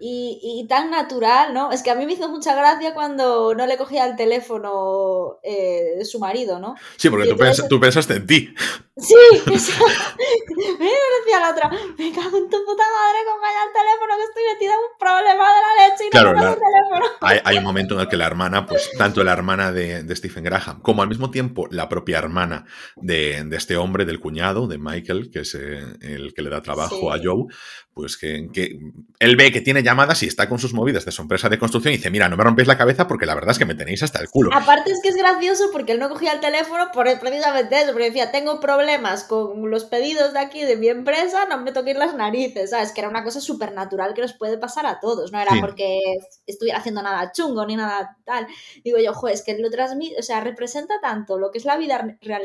y, 0.03 0.65
tan 0.67 0.89
natural, 0.89 1.53
¿no? 1.53 1.71
Es 1.71 1.83
que 1.83 1.91
a 1.91 1.95
mí 1.95 2.05
me 2.07 2.13
hizo 2.13 2.27
mucha 2.27 2.55
gracia 2.55 2.93
cuando 2.93 3.53
no 3.53 3.67
le 3.67 3.77
cogía 3.77 4.05
el 4.05 4.15
teléfono 4.15 5.37
eh, 5.43 6.03
su 6.03 6.17
marido, 6.17 6.59
¿no? 6.59 6.75
Sí, 6.97 7.09
porque 7.09 7.27
tú, 7.69 7.79
pensaste 7.79 8.15
en 8.15 8.25
ti. 8.25 8.53
Sí, 8.97 9.15
me 9.45 9.51
decía 9.51 11.39
la 11.39 11.51
otra, 11.51 11.69
me 11.69 12.11
cago 12.11 12.37
en 12.37 12.49
tu 12.49 12.57
puta 12.65 12.83
madre 12.83 13.19
con 13.25 13.41
callar 13.41 13.67
el 13.67 13.73
teléfono 13.73 14.13
que 14.17 14.23
estoy 14.23 14.43
metida 14.53 14.73
en 14.73 14.79
un 14.79 14.97
problema 14.99 15.43
de 15.53 15.61
la 15.61 15.87
leche 15.87 16.05
y 16.07 16.09
claro, 16.09 16.33
no 16.33 16.49
el 16.49 16.55
teléfono. 16.55 17.41
Hay, 17.45 17.57
un 17.57 17.63
momento 17.63 17.93
en 17.95 18.01
el 18.01 18.07
que 18.07 18.17
la 18.17 18.25
hermana, 18.25 18.65
pues 18.65 18.89
tanto 18.97 19.23
la 19.23 19.33
hermana 19.33 19.71
de, 19.71 20.15
Stephen 20.15 20.43
Graham 20.43 20.81
como 20.81 21.03
al 21.03 21.09
mismo 21.09 21.29
tiempo 21.31 21.67
la 21.69 21.87
propia 21.89 22.17
hermana 22.17 22.65
de, 22.95 23.47
este 23.51 23.77
hombre, 23.77 24.05
del 24.05 24.19
cuñado, 24.19 24.67
de 24.67 24.77
Michael, 24.77 25.29
que 25.31 25.41
es 25.41 25.55
eh, 25.55 25.83
el 26.01 26.33
que 26.33 26.41
le 26.41 26.49
da 26.49 26.61
trabajo 26.61 27.13
a 27.13 27.19
Joe, 27.23 27.45
pues 27.93 28.17
que, 28.17 28.49
que 28.51 28.79
él 29.19 29.35
ve 29.35 29.51
que 29.51 29.61
tiene 29.61 29.83
ya 29.83 29.90
llamadas 29.91 30.23
y 30.23 30.27
está 30.27 30.49
con 30.49 30.59
sus 30.59 30.73
movidas 30.73 31.05
de 31.05 31.11
su 31.11 31.21
empresa 31.21 31.49
de 31.49 31.59
construcción 31.59 31.93
y 31.93 31.97
dice, 31.97 32.09
mira, 32.09 32.29
no 32.29 32.37
me 32.37 32.43
rompéis 32.43 32.67
la 32.67 32.77
cabeza 32.77 33.07
porque 33.07 33.25
la 33.25 33.35
verdad 33.35 33.51
es 33.51 33.59
que 33.59 33.65
me 33.65 33.75
tenéis 33.75 34.03
hasta 34.03 34.19
el 34.19 34.29
culo. 34.29 34.49
Aparte 34.53 34.91
es 34.91 34.99
que 35.01 35.09
es 35.09 35.15
gracioso 35.15 35.69
porque 35.71 35.91
él 35.91 35.99
no 35.99 36.09
cogía 36.09 36.33
el 36.33 36.39
teléfono 36.39 36.91
por 36.93 37.07
precisamente 37.19 37.81
eso, 37.81 37.91
porque 37.91 38.05
decía, 38.05 38.31
tengo 38.31 38.59
problemas 38.59 39.23
con 39.23 39.69
los 39.69 39.85
pedidos 39.85 40.33
de 40.33 40.39
aquí 40.39 40.63
de 40.63 40.77
mi 40.77 40.87
empresa, 40.87 41.45
no 41.49 41.59
me 41.59 41.71
toquéis 41.71 41.97
las 41.97 42.15
narices, 42.15 42.71
¿sabes? 42.71 42.91
Que 42.91 43.01
era 43.01 43.09
una 43.09 43.23
cosa 43.23 43.41
súper 43.41 43.73
natural 43.73 44.13
que 44.13 44.21
nos 44.21 44.33
puede 44.33 44.57
pasar 44.57 44.85
a 44.85 44.99
todos, 44.99 45.31
no 45.31 45.39
era 45.39 45.51
porque 45.59 45.99
estuviera 46.47 46.79
haciendo 46.79 47.01
nada 47.01 47.31
chungo 47.31 47.65
ni 47.65 47.75
nada 47.75 48.17
tal. 48.25 48.47
Digo 48.83 48.97
yo, 48.97 49.13
joder, 49.13 49.35
es 49.35 49.43
que 49.43 49.57
lo 49.57 49.69
transmite, 49.69 50.19
o 50.19 50.23
sea, 50.23 50.41
representa 50.41 50.95
tanto 51.01 51.37
lo 51.37 51.51
que 51.51 51.57
es 51.57 51.65
la 51.65 51.77
vida 51.77 52.17
real, 52.21 52.43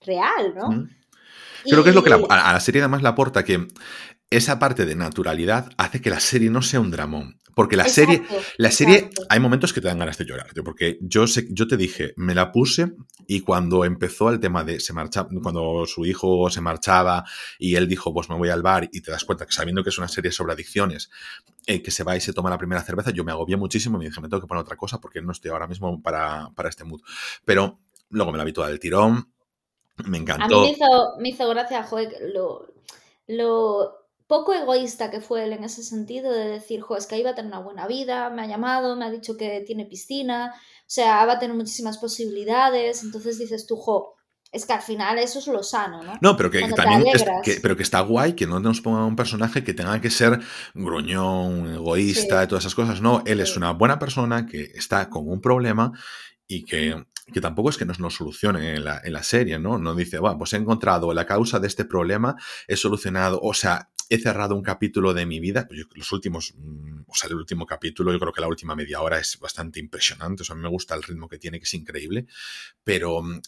real 0.00 0.54
¿no? 0.54 0.86
Creo 1.64 1.82
que 1.82 1.90
es 1.90 1.94
lo 1.94 2.04
que 2.04 2.12
a 2.12 2.52
la 2.52 2.60
serie 2.60 2.80
además 2.80 3.02
le 3.02 3.08
aporta 3.08 3.44
que 3.44 3.66
esa 4.30 4.58
parte 4.58 4.84
de 4.84 4.94
naturalidad 4.94 5.70
hace 5.76 6.00
que 6.00 6.10
la 6.10 6.20
serie 6.20 6.50
no 6.50 6.62
sea 6.62 6.80
un 6.80 6.90
dramón. 6.90 7.38
Porque 7.58 7.76
la 7.76 7.88
serie, 7.88 8.22
la 8.56 8.70
serie, 8.70 9.10
hay 9.28 9.40
momentos 9.40 9.72
que 9.72 9.80
te 9.80 9.88
dan 9.88 9.98
ganas 9.98 10.16
de 10.16 10.24
llorar, 10.24 10.46
porque 10.64 10.96
yo, 11.00 11.26
sé, 11.26 11.48
yo 11.50 11.66
te 11.66 11.76
dije, 11.76 12.14
me 12.16 12.32
la 12.32 12.52
puse 12.52 12.92
y 13.26 13.40
cuando 13.40 13.84
empezó 13.84 14.30
el 14.30 14.38
tema 14.38 14.62
de 14.62 14.78
se 14.78 14.92
marcha, 14.92 15.26
cuando 15.42 15.84
su 15.84 16.06
hijo 16.06 16.48
se 16.50 16.60
marchaba 16.60 17.24
y 17.58 17.74
él 17.74 17.88
dijo, 17.88 18.14
pues 18.14 18.28
me 18.28 18.36
voy 18.36 18.48
al 18.50 18.62
bar 18.62 18.88
y 18.92 19.00
te 19.00 19.10
das 19.10 19.24
cuenta 19.24 19.44
que 19.44 19.50
sabiendo 19.50 19.82
que 19.82 19.90
es 19.90 19.98
una 19.98 20.06
serie 20.06 20.30
sobre 20.30 20.52
adicciones, 20.52 21.10
eh, 21.66 21.82
que 21.82 21.90
se 21.90 22.04
va 22.04 22.16
y 22.16 22.20
se 22.20 22.32
toma 22.32 22.48
la 22.48 22.58
primera 22.58 22.80
cerveza, 22.80 23.10
yo 23.10 23.24
me 23.24 23.32
agobié 23.32 23.56
muchísimo 23.56 23.96
y 23.96 23.98
me 23.98 24.04
dije, 24.04 24.20
me 24.20 24.28
tengo 24.28 24.40
que 24.40 24.46
poner 24.46 24.62
otra 24.62 24.76
cosa 24.76 25.00
porque 25.00 25.20
no 25.20 25.32
estoy 25.32 25.50
ahora 25.50 25.66
mismo 25.66 26.00
para, 26.00 26.50
para 26.54 26.68
este 26.68 26.84
mood. 26.84 27.00
Pero 27.44 27.76
luego 28.10 28.30
me 28.30 28.38
la 28.38 28.44
vi 28.44 28.52
toda 28.52 28.68
del 28.68 28.78
tirón, 28.78 29.32
me 30.04 30.18
encantó. 30.18 30.60
A 30.60 30.62
mí 30.62 30.66
me 30.68 30.70
hizo, 30.70 31.16
me 31.18 31.28
hizo 31.30 31.48
gracia, 31.48 31.82
joder, 31.82 32.12
lo, 32.32 32.68
lo 33.26 33.97
poco 34.28 34.52
egoísta 34.52 35.10
que 35.10 35.20
fue 35.20 35.44
él 35.44 35.52
en 35.54 35.64
ese 35.64 35.82
sentido 35.82 36.30
de 36.30 36.46
decir, 36.46 36.82
jo, 36.82 36.96
es 36.96 37.06
que 37.06 37.16
ahí 37.16 37.22
va 37.22 37.30
a 37.30 37.34
tener 37.34 37.50
una 37.50 37.62
buena 37.62 37.88
vida, 37.88 38.30
me 38.30 38.42
ha 38.42 38.46
llamado, 38.46 38.94
me 38.94 39.06
ha 39.06 39.10
dicho 39.10 39.36
que 39.36 39.64
tiene 39.66 39.86
piscina, 39.86 40.52
o 40.54 40.84
sea, 40.86 41.24
va 41.24 41.32
a 41.32 41.38
tener 41.38 41.56
muchísimas 41.56 41.98
posibilidades, 41.98 43.02
entonces 43.02 43.38
dices 43.38 43.66
tú, 43.66 43.76
jo, 43.76 44.14
es 44.52 44.66
que 44.66 44.74
al 44.74 44.82
final 44.82 45.18
eso 45.18 45.38
es 45.38 45.46
lo 45.46 45.62
sano, 45.62 46.02
¿no? 46.02 46.12
No, 46.20 46.36
pero 46.36 46.50
que 46.50 46.60
también 46.60 47.04
pero 47.62 47.76
que 47.76 47.82
está 47.82 48.00
guay 48.00 48.34
que 48.34 48.46
no 48.46 48.60
nos 48.60 48.80
ponga 48.80 49.04
un 49.04 49.16
personaje 49.16 49.64
que 49.64 49.74
tenga 49.74 50.00
que 50.00 50.10
ser 50.10 50.40
gruñón, 50.74 51.74
egoísta, 51.74 52.44
y 52.44 52.46
todas 52.46 52.64
esas 52.64 52.74
cosas. 52.74 53.00
No, 53.00 53.22
él 53.26 53.40
es 53.40 53.56
una 53.56 53.72
buena 53.72 53.98
persona 53.98 54.46
que 54.46 54.72
está 54.74 55.10
con 55.10 55.28
un 55.28 55.40
problema 55.40 55.92
y 56.46 56.64
que, 56.64 57.04
que 57.32 57.40
tampoco 57.42 57.68
es 57.68 57.76
que 57.76 57.84
nos 57.84 57.98
lo 57.98 58.08
solucione 58.08 58.76
en 58.76 58.84
la, 58.84 59.00
en 59.04 59.12
la 59.12 59.22
serie, 59.22 59.58
¿no? 59.58 59.78
No 59.78 59.94
dice, 59.94 60.18
bueno, 60.18 60.38
pues 60.38 60.54
he 60.54 60.56
encontrado 60.56 61.12
la 61.12 61.26
causa 61.26 61.60
de 61.60 61.66
este 61.66 61.84
problema, 61.84 62.34
he 62.66 62.76
solucionado, 62.76 63.38
o 63.42 63.52
sea, 63.52 63.90
he 64.08 64.18
cerrado 64.18 64.54
un 64.54 64.62
capítulo 64.62 65.12
de 65.12 65.26
mi 65.26 65.40
vida, 65.40 65.66
pues 65.66 65.80
los 65.94 66.12
últimos, 66.12 66.54
mm, 66.56 67.02
o 67.06 67.14
sea, 67.14 67.28
el 67.28 67.36
último 67.36 67.66
capítulo, 67.66 68.12
yo 68.12 68.18
creo 68.18 68.32
que 68.32 68.40
la 68.40 68.48
última 68.48 68.74
media 68.74 69.00
hora 69.00 69.18
es 69.18 69.38
bastante 69.38 69.80
impresionante, 69.80 70.42
o 70.42 70.44
sea, 70.44 70.54
a 70.54 70.56
mí 70.56 70.62
me 70.62 70.68
gusta 70.68 70.94
el 70.94 71.02
ritmo 71.02 71.28
que 71.28 71.38
tiene, 71.38 71.58
que 71.58 71.64
es 71.64 71.74
increíble, 71.74 72.26
pero 72.84 73.22
mm, 73.22 73.40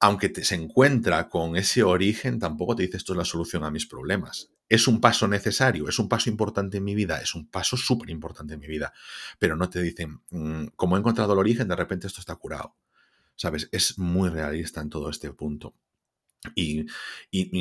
aunque 0.00 0.28
te, 0.28 0.44
se 0.44 0.54
encuentra 0.54 1.28
con 1.28 1.56
ese 1.56 1.82
origen, 1.82 2.38
tampoco 2.38 2.76
te 2.76 2.82
dice 2.82 2.98
esto 2.98 3.12
es 3.14 3.18
la 3.18 3.24
solución 3.24 3.64
a 3.64 3.70
mis 3.70 3.86
problemas. 3.86 4.50
Es 4.68 4.88
un 4.88 5.00
paso 5.00 5.28
necesario, 5.28 5.88
es 5.88 5.98
un 5.98 6.08
paso 6.08 6.28
importante 6.28 6.78
en 6.78 6.84
mi 6.84 6.94
vida, 6.94 7.20
es 7.20 7.34
un 7.34 7.48
paso 7.48 7.76
súper 7.76 8.10
importante 8.10 8.54
en 8.54 8.60
mi 8.60 8.66
vida, 8.66 8.92
pero 9.38 9.56
no 9.56 9.70
te 9.70 9.80
dicen, 9.82 10.20
mm, 10.30 10.66
como 10.76 10.96
he 10.96 10.98
encontrado 10.98 11.32
el 11.32 11.38
origen, 11.38 11.68
de 11.68 11.76
repente 11.76 12.06
esto 12.06 12.20
está 12.20 12.36
curado. 12.36 12.76
¿Sabes? 13.38 13.68
Es 13.70 13.98
muy 13.98 14.30
realista 14.30 14.80
en 14.80 14.88
todo 14.88 15.10
este 15.10 15.30
punto. 15.32 15.74
Y, 16.54 16.86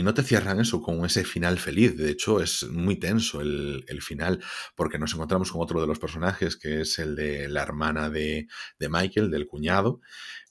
no 0.04 0.14
te 0.14 0.24
cierran 0.24 0.60
eso 0.60 0.82
con 0.82 1.06
ese 1.06 1.24
final 1.24 1.58
feliz. 1.58 1.98
De 1.98 2.12
hecho, 2.12 2.42
es 2.42 2.64
muy 2.70 2.98
tenso 2.98 3.42
el, 3.42 3.84
final, 4.02 4.44
porque 4.76 5.00
nos 5.00 5.14
encontramos 5.14 5.52
con 5.52 5.62
otro 5.62 5.82
de 5.82 5.88
los 5.88 6.00
personajes, 6.00 6.58
que 6.58 6.82
es 6.82 7.00
el 7.00 7.16
de 7.16 7.48
la 7.50 7.64
hermana 7.64 8.10
de, 8.10 8.48
Michael, 8.80 9.32
del 9.32 9.48
cuñado. 9.48 10.02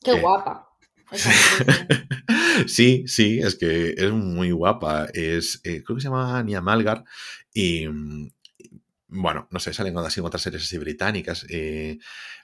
¡Qué 0.02 0.20
guapa! 0.20 0.68
sí, 2.66 3.04
sí, 3.06 3.38
es 3.38 3.54
que 3.56 3.94
es 3.96 4.10
muy 4.10 4.50
guapa. 4.50 5.06
Es, 5.12 5.60
eh, 5.64 5.82
creo 5.84 5.96
que 5.96 6.02
se 6.02 6.08
llama 6.08 6.42
Nia 6.42 6.60
Malgar. 6.60 7.04
Y, 7.52 7.86
bueno, 9.08 9.46
no 9.50 9.60
sé, 9.60 9.72
salen 9.72 9.96
así 9.98 10.20
en 10.20 10.26
otras 10.26 10.42
series 10.42 10.64
así 10.64 10.78
británicas. 10.78 11.46
Eh, 11.48 11.98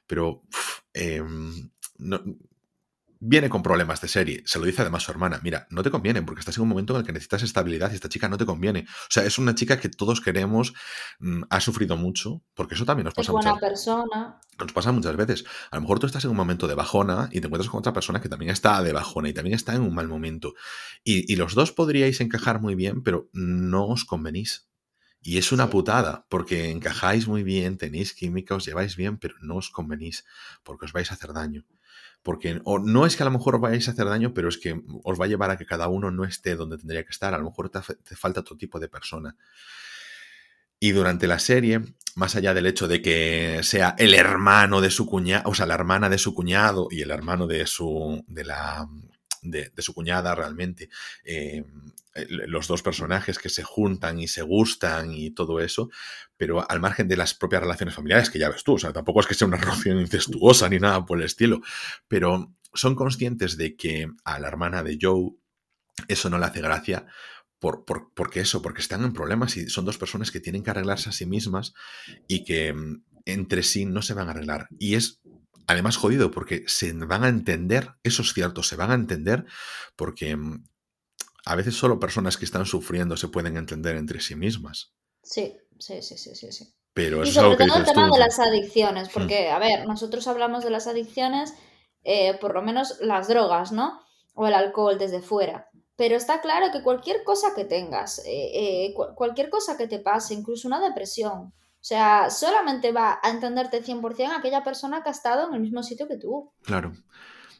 pero 0.07 0.43
em, 0.93 1.71
no, 1.99 2.23
viene 3.21 3.51
con 3.51 3.63
problemas 3.63 4.01
de 4.01 4.09
serie. 4.09 4.43
Se 4.47 4.59
lo 4.59 4.65
dice 4.65 4.81
además 4.81 5.03
su 5.03 5.11
hermana. 5.11 5.41
Mira, 5.43 5.67
no 5.71 5.83
te 5.83 5.91
conviene 5.91 6.23
porque 6.23 6.41
estás 6.41 6.57
en 6.57 6.63
un 6.63 6.71
momento 6.71 6.95
en 6.95 7.01
el 7.01 7.07
que 7.07 7.13
necesitas 7.13 7.43
estabilidad 7.43 7.93
y 7.93 7.95
esta 7.95 8.09
chica 8.09 8.29
no 8.29 8.39
te 8.39 8.47
conviene. 8.47 8.87
O 8.89 9.11
sea, 9.11 9.25
es 9.25 9.39
una 9.39 9.55
chica 9.55 9.79
que 9.79 9.91
todos 9.91 10.23
queremos, 10.23 10.73
mm, 11.21 11.43
ha 11.51 11.61
sufrido 11.61 11.99
mucho, 11.99 12.43
porque 12.55 12.75
eso 12.75 12.87
también 12.87 13.05
nos 13.05 13.15
pasa 13.15 13.33
muchas 13.33 13.59
persona. 13.59 14.41
Nos 14.59 14.73
pasa 14.73 14.91
muchas 14.93 15.17
veces. 15.17 15.45
A 15.71 15.77
lo 15.77 15.83
mejor 15.83 15.99
tú 15.99 16.07
estás 16.07 16.25
en 16.25 16.31
un 16.31 16.37
momento 16.37 16.67
de 16.67 16.75
bajona 16.75 17.29
y 17.31 17.41
te 17.41 17.47
encuentras 17.47 17.69
con 17.69 17.81
otra 17.81 17.93
persona 17.93 18.23
que 18.23 18.31
también 18.31 18.51
está 18.51 18.83
de 18.83 18.93
bajona 18.93 19.29
y 19.29 19.35
también 19.35 19.55
está 19.55 19.75
en 19.75 19.83
un 19.83 19.95
mal 19.95 20.09
momento. 20.09 20.55
Y, 21.05 21.37
los 21.37 21.55
dos 21.55 21.73
podríais 21.73 22.21
encajar 22.21 22.61
muy 22.61 22.75
bien, 22.75 23.03
pero 23.03 23.31
no 23.33 23.87
os 23.87 24.05
convenís. 24.05 24.69
Y 25.23 25.39
es 25.39 25.53
una 25.53 25.69
putada, 25.69 26.27
porque 26.31 26.71
encajáis 26.71 27.29
muy 27.29 27.43
bien, 27.43 27.77
tenéis 27.77 28.15
química, 28.15 28.55
os 28.55 28.65
lleváis 28.65 28.97
bien, 28.97 29.19
pero 29.19 29.35
no 29.41 29.57
os 29.57 29.71
convenís, 29.71 30.25
porque 30.63 30.87
os 30.87 30.93
vais 30.93 31.11
a 31.11 31.15
hacer 31.15 31.33
daño. 31.33 31.67
Porque 32.23 32.61
o 32.65 32.79
no 32.79 33.07
es 33.07 33.17
que 33.17 33.23
a 33.23 33.27
lo 33.27 33.33
mejor 33.33 33.55
os 33.55 33.61
vayáis 33.61 33.89
a 33.89 33.93
hacer 33.93 34.07
daño, 34.07 34.35
pero 34.35 34.49
es 34.49 34.59
que 34.59 34.83
os 35.05 35.21
va 35.21 35.25
a 35.25 35.29
llevar 35.29 35.51
a 35.51 35.57
que 35.57 35.67
cada 35.67 35.89
uno 35.89 36.11
no 36.11 36.25
esté 36.25 36.55
donde 36.55 36.77
tendría 36.77 37.05
que 37.05 37.11
estar. 37.11 37.33
A 37.33 37.39
lo 37.39 37.45
mejor 37.45 37.71
te, 37.71 37.81
falta 38.17 38.41
otro 38.41 38.57
tipo 38.57 38.79
de 38.79 38.89
persona. 38.89 39.37
Y 40.79 40.93
durante 40.93 41.27
la 41.27 41.39
serie, 41.39 41.81
más 42.17 42.37
allá 42.37 42.55
del 42.55 42.67
hecho 42.67 42.89
de 42.89 43.03
que 43.03 43.61
sea 43.63 43.95
el 43.99 44.15
hermano 44.15 44.81
de 44.81 44.91
su 44.91 45.07
cuñado, 45.07 45.49
o 45.51 45.55
sea, 45.55 45.67
la 45.67 45.75
hermana 45.75 46.09
de 46.09 46.19
su 46.19 46.35
cuñado 46.35 46.89
y 46.91 47.03
el 47.03 47.11
hermano 47.11 47.47
de 47.47 47.67
su, 47.67 48.25
de 48.27 48.45
la, 48.45 48.89
de, 49.43 49.73
su 49.79 49.95
cuñada 49.95 50.35
realmente, 50.35 50.89
eh, 51.25 51.65
los 52.29 52.67
dos 52.67 52.83
personajes 52.83 53.39
que 53.39 53.49
se 53.49 53.63
juntan 53.63 54.19
y 54.19 54.29
se 54.29 54.43
gustan 54.43 55.13
y 55.13 55.31
todo 55.31 55.61
eso, 55.61 55.91
pero 56.37 56.69
al 56.69 56.81
margen 56.81 57.09
de 57.09 57.17
las 57.17 57.35
propias 57.35 57.63
relaciones 57.63 57.95
familiares, 57.95 58.31
que 58.31 58.39
ya 58.39 58.51
ves 58.51 58.65
tú, 58.65 58.75
o 58.75 58.79
sea, 58.79 58.93
tampoco 58.93 59.21
es 59.21 59.27
que 59.27 59.35
sea 59.35 59.49
una 59.49 59.57
relación 59.57 60.01
incestuosa 60.01 60.69
ni 60.69 60.79
nada 60.79 61.05
por 61.07 61.19
el 61.19 61.25
estilo, 61.25 61.61
pero 62.09 62.53
son 62.75 62.95
conscientes 62.95 63.57
de 63.57 63.77
que 63.77 64.09
a 64.25 64.39
la 64.39 64.49
hermana 64.49 64.83
de 64.83 64.99
Joe 65.01 65.33
eso 66.09 66.31
no 66.31 66.39
le 66.39 66.47
hace 66.47 66.61
gracia 66.61 67.07
por, 67.59 67.85
por, 67.85 68.13
porque 68.15 68.41
eso, 68.41 68.63
porque 68.63 68.81
están 68.81 69.05
en 69.05 69.13
problemas 69.13 69.57
y 69.57 69.69
son 69.69 69.85
dos 69.85 69.99
personas 69.99 70.31
que 70.31 70.41
tienen 70.41 70.63
que 70.63 70.71
arreglarse 70.71 71.11
a 71.11 71.13
sí 71.13 71.27
mismas 71.27 71.75
y 72.27 72.45
que 72.45 72.73
mm, 72.73 73.03
entre 73.27 73.63
sí 73.63 73.85
no 73.85 74.03
se 74.03 74.15
van 74.15 74.29
a 74.29 74.31
arreglar. 74.31 74.69
Y 74.79 74.95
es 74.95 75.20
además 75.71 75.97
jodido 75.97 76.31
porque 76.31 76.65
se 76.67 76.93
van 76.93 77.25
a 77.25 77.29
entender, 77.29 77.95
eso 78.03 78.23
es 78.23 78.33
cierto, 78.33 78.63
se 78.63 78.77
van 78.77 78.91
a 78.91 78.95
entender 78.95 79.47
porque 79.97 80.37
mm, 80.37 80.65
a 81.45 81.55
veces 81.55 81.75
solo 81.77 82.01
personas 82.01 82.37
que 82.37 82.45
están 82.45 82.67
sufriendo 82.67 83.17
se 83.17 83.29
pueden 83.29 83.57
entender 83.57 83.97
entre 83.97 84.21
sí 84.21 84.35
mismas. 84.35 84.93
Sí, 85.23 85.57
sí, 85.79 86.03
sí, 86.03 86.19
sí, 86.19 86.35
sí. 86.35 86.53
sí. 86.53 86.75
Pero 86.93 87.23
y 87.23 87.31
sobre 87.31 87.57
todo 87.57 87.79
el 87.79 87.85
tema 87.85 88.11
de 88.11 88.19
las 88.19 88.41
adicciones, 88.41 89.09
hmm. 89.09 89.13
porque, 89.15 89.49
a 89.51 89.61
ver, 89.61 89.87
nosotros 89.87 90.27
hablamos 90.27 90.65
de 90.65 90.71
las 90.71 90.89
adicciones, 90.89 91.55
eh, 92.03 92.37
por 92.41 92.55
lo 92.55 92.63
menos 92.63 92.99
las 93.01 93.29
drogas, 93.29 93.71
¿no? 93.71 94.01
O 94.35 94.49
el 94.49 94.55
alcohol 94.55 94.99
desde 94.99 95.23
fuera. 95.23 95.71
Pero 95.95 96.17
está 96.17 96.41
claro 96.41 96.73
que 96.73 96.83
cualquier 96.83 97.23
cosa 97.23 97.55
que 97.55 97.65
tengas, 97.65 98.19
eh, 98.27 98.87
eh, 98.87 98.95
cualquier 99.15 99.51
cosa 99.51 99.77
que 99.77 99.87
te 99.87 100.01
pase, 100.01 100.35
incluso 100.35 100.67
una 100.67 100.81
depresión, 100.81 101.53
o 101.81 101.83
sea, 101.83 102.29
solamente 102.29 102.93
va 102.93 103.21
a 103.23 103.31
entenderte 103.31 103.83
100% 103.83 104.37
aquella 104.37 104.63
persona 104.63 105.03
que 105.03 105.09
ha 105.09 105.13
estado 105.13 105.49
en 105.49 105.55
el 105.55 105.61
mismo 105.61 105.83
sitio 105.83 106.07
que 106.07 106.19
tú. 106.19 106.53
Claro. 106.63 106.93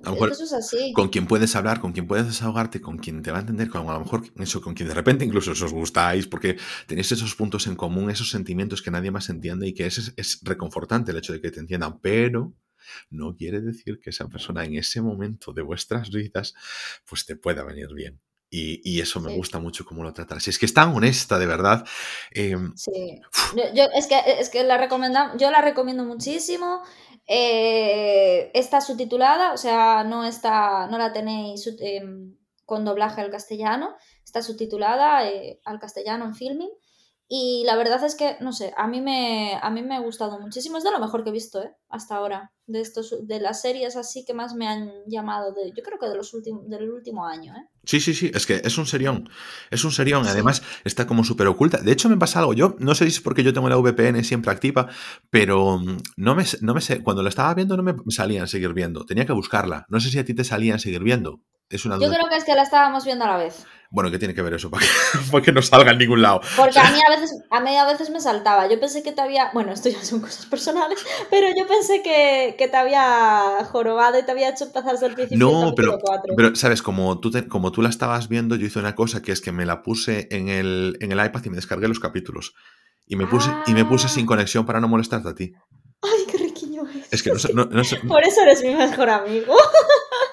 A 0.05 0.13
lo 0.13 0.27
eso 0.27 0.45
es 0.45 0.53
así. 0.53 0.93
Con 0.95 1.09
quien 1.09 1.27
puedes 1.27 1.57
hablar, 1.57 1.81
con 1.81 1.93
quien 1.93 2.07
puedes 2.07 2.27
desahogarte, 2.27 2.81
con 2.81 2.99
quien 2.99 3.23
te 3.23 3.31
va 3.31 3.39
a 3.39 3.41
entender, 3.41 3.69
con 3.69 3.89
a 3.89 3.95
lo 3.95 4.01
mejor 4.01 4.25
eso, 4.37 4.61
con 4.61 4.75
quien 4.75 4.89
de 4.89 4.95
repente 4.95 5.25
incluso 5.25 5.53
os 5.53 5.73
gustáis, 5.73 6.27
porque 6.27 6.59
tenéis 6.87 7.13
esos 7.13 7.35
puntos 7.35 7.67
en 7.67 7.77
común, 7.77 8.11
esos 8.11 8.31
sentimientos 8.31 8.83
que 8.83 8.91
nadie 8.91 9.11
más 9.11 9.29
entiende 9.29 9.69
y 9.69 9.75
que 9.75 9.87
es, 9.87 10.13
es 10.17 10.41
reconfortante 10.43 11.13
el 11.13 11.19
hecho 11.19 11.33
de 11.33 11.41
que 11.41 11.51
te 11.51 11.61
entiendan, 11.61 11.99
pero 12.01 12.55
no 13.11 13.37
quiere 13.37 13.61
decir 13.61 14.01
que 14.01 14.11
esa 14.11 14.29
persona 14.29 14.65
en 14.65 14.77
ese 14.77 15.01
momento 15.01 15.53
de 15.53 15.63
vuestras 15.63 16.11
vidas 16.11 16.55
pues 17.07 17.27
te 17.27 17.37
pueda 17.37 17.65
venir 17.65 17.89
bien. 17.95 18.21
Y, 18.53 19.01
eso 19.01 19.21
me 19.21 19.35
gusta 19.37 19.61
mucho 19.61 19.85
cómo 19.85 20.03
lo 20.03 20.13
tratan. 20.13 20.41
Si 20.41 20.51
es 20.51 20.59
que 20.59 20.67
es 20.67 20.75
tan 20.75 20.93
honesta, 20.93 21.39
de 21.39 21.47
verdad. 21.47 21.87
Em, 22.33 22.75
sí. 22.77 23.21
Yo, 23.75 23.85
es 23.95 24.09
que, 24.09 24.21
es 24.27 24.49
que 24.49 24.65
la 24.65 24.77
recomendamos, 24.77 25.41
yo 25.41 25.53
la 25.53 25.61
recomiendo 25.61 26.05
muchísimo. 26.05 26.83
Eh, 27.29 28.51
está 28.55 28.81
subtitulada, 28.81 29.53
o 29.53 29.57
sea, 29.57 30.03
no 30.03 30.25
está, 30.25 30.89
no 30.89 30.99
la 30.99 31.13
tenéis 31.13 31.65
em, 31.79 32.37
con 32.67 32.85
doblaje 32.85 33.21
al 33.21 33.31
castellano, 33.31 33.95
está 34.25 34.43
subtitulada 34.43 35.29
eh, 35.29 35.61
al 35.65 35.79
castellano 35.79 36.25
en 36.25 36.35
filming. 36.35 36.71
Y 37.33 37.63
la 37.65 37.77
verdad 37.77 38.03
es 38.03 38.17
que, 38.17 38.37
no 38.41 38.53
sé, 38.53 38.75
a 38.77 38.89
mí 38.89 39.01
me, 39.01 39.57
a 39.63 39.71
mí 39.71 39.83
me 39.83 39.95
ha 39.95 40.01
gustado 40.01 40.41
muchísimo. 40.41 40.79
Es 40.79 40.83
de 40.83 40.91
lo 40.91 40.99
mejor 40.99 41.23
que 41.23 41.31
he 41.31 41.33
visto, 41.33 41.63
¿eh? 41.63 41.71
Hasta 41.89 42.17
ahora. 42.17 42.51
De, 42.67 42.81
estos, 42.81 43.15
de 43.23 43.39
las 43.39 43.63
series 43.63 43.95
así 43.95 44.25
que 44.25 44.35
más 44.35 44.55
me 44.55 44.67
han 44.67 44.91
llamado, 45.07 45.53
de, 45.53 45.73
yo 45.73 45.85
creo 45.85 45.99
que 46.01 46.09
de 46.09 46.17
los 46.17 46.35
últimos, 46.35 46.69
del 46.69 46.91
último 46.91 47.27
año, 47.27 47.55
¿eh? 47.55 47.69
Sí, 47.85 48.01
sí, 48.01 48.15
sí, 48.15 48.33
es 48.35 48.47
que 48.47 48.61
es 48.65 48.77
un 48.79 48.87
serión. 48.87 49.31
Es 49.71 49.85
un 49.85 49.93
serión. 49.93 50.27
Además, 50.27 50.61
está 50.83 51.07
como 51.07 51.23
súper 51.23 51.47
oculta. 51.47 51.79
De 51.79 51.93
hecho, 51.93 52.09
me 52.09 52.17
pasa 52.17 52.41
algo. 52.41 52.53
Yo 52.53 52.75
no 52.81 52.97
sé 52.97 53.05
si 53.05 53.19
es 53.19 53.21
porque 53.21 53.45
yo 53.45 53.53
tengo 53.53 53.69
la 53.69 53.77
VPN 53.77 54.25
siempre 54.25 54.51
activa, 54.51 54.89
pero 55.31 55.79
mm, 55.79 55.99
no 56.17 56.35
me, 56.35 56.45
no 56.63 56.75
me 56.75 56.81
sé. 56.81 57.01
Cuando 57.01 57.23
la 57.23 57.29
estaba 57.29 57.55
viendo, 57.55 57.77
no 57.77 57.85
me 57.85 57.95
salían 58.09 58.49
seguir 58.49 58.75
viendo. 58.75 59.07
Tenía 59.07 59.25
que 59.25 59.33
buscarla. 59.33 59.87
No 59.89 60.01
sé 60.01 60.11
si 60.11 60.19
a 60.19 60.25
ti 60.25 60.35
te 60.35 60.43
salían 60.43 60.81
seguir 60.81 61.05
viendo. 61.05 61.41
Es 61.69 61.85
una 61.85 61.97
Yo 62.01 62.09
creo 62.09 62.29
que 62.29 62.37
es 62.37 62.45
que 62.45 62.57
la 62.57 62.63
estábamos 62.63 63.05
viendo 63.05 63.25
a 63.25 63.29
la 63.29 63.37
vez. 63.37 63.65
Bueno, 63.93 64.09
¿qué 64.13 64.21
tiene 64.21 64.35
que 64.35 64.43
ver 64.43 64.55
eso? 64.55 64.71
Para 65.33 65.43
que, 65.43 65.53
no 65.53 65.63
salga 65.63 65.91
en 65.91 65.99
ningún 65.99 66.23
lado. 66.23 66.41
Porque 66.57 66.79
a 66.79 66.91
mí 66.93 66.99
a 67.07 67.11
veces, 67.11 67.37
a 67.51 67.61
mí 67.61 67.77
a 67.77 67.85
veces 67.87 68.11
me 68.11 68.21
saltaba. 68.21 68.69
Yo 68.69 68.79
pensé 68.79 69.03
que 69.03 69.13
te 69.13 69.21
había. 69.21 69.51
Bueno, 69.53 69.73
esto 69.73 69.89
ya 69.89 70.03
son 70.05 70.21
cosas 70.21 70.47
personales, 70.47 71.05
pero 71.29 71.49
yo 71.49 71.67
pensé 71.67 72.03
que, 72.03 72.55
te 72.57 72.77
había 72.77 73.65
jorobado 73.65 74.19
y 74.19 74.23
te 74.23 74.31
había 74.31 74.51
hecho 74.51 74.65
empezar 74.65 74.93
desde 74.93 75.07
el 75.07 75.15
principio. 75.15 75.45
No, 75.45 75.75
pero, 75.75 75.99
pero, 76.37 76.55
¿sabes? 76.55 76.83
Como 76.83 77.19
tú, 77.19 77.33
como 77.49 77.73
tú 77.73 77.83
la 77.83 77.89
estabas 77.89 78.29
viendo, 78.29 78.55
yo 78.55 78.67
hice 78.67 78.79
una 78.79 78.95
cosa 78.95 79.23
que 79.23 79.33
es 79.33 79.41
que 79.41 79.51
me 79.51 79.67
la 79.67 79.83
puse 79.83 80.29
en 80.31 80.49
el, 80.49 80.97
en 81.01 81.11
el 81.11 81.25
iPad 81.25 81.45
y 81.45 81.51
me 81.51 81.57
descargué 81.57 81.89
los 81.89 81.99
capítulos. 81.99 82.55
Y 83.07 83.17
me, 83.17 83.27
puse, 83.27 83.51
y 83.67 83.75
me 83.75 83.85
puse 83.85 84.09
sin 84.09 84.23
ah. 84.23 84.29
conexión 84.29 84.65
para 84.65 84.81
no 84.81 84.87
molestarte 84.87 85.29
a 85.29 85.35
ti. 85.35 85.53
Ay, 86.01 86.27
qué 86.31 86.39
es. 87.11 87.23
Que 87.23 87.31
no, 87.55 87.69
Por 88.09 88.25
eso 88.25 88.43
eres 88.43 88.63
mi 88.63 88.75
mejor 88.75 89.11
amigo. 89.11 89.57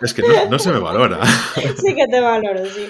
Es 0.02 0.14
que 0.14 0.22
no, 0.50 0.60
se 0.60 0.72
me 0.72 0.80
valora. 0.80 1.20
Sí 1.56 1.96
que 1.96 2.08
te 2.08 2.20
valoro, 2.20 2.66
sí. 2.66 2.88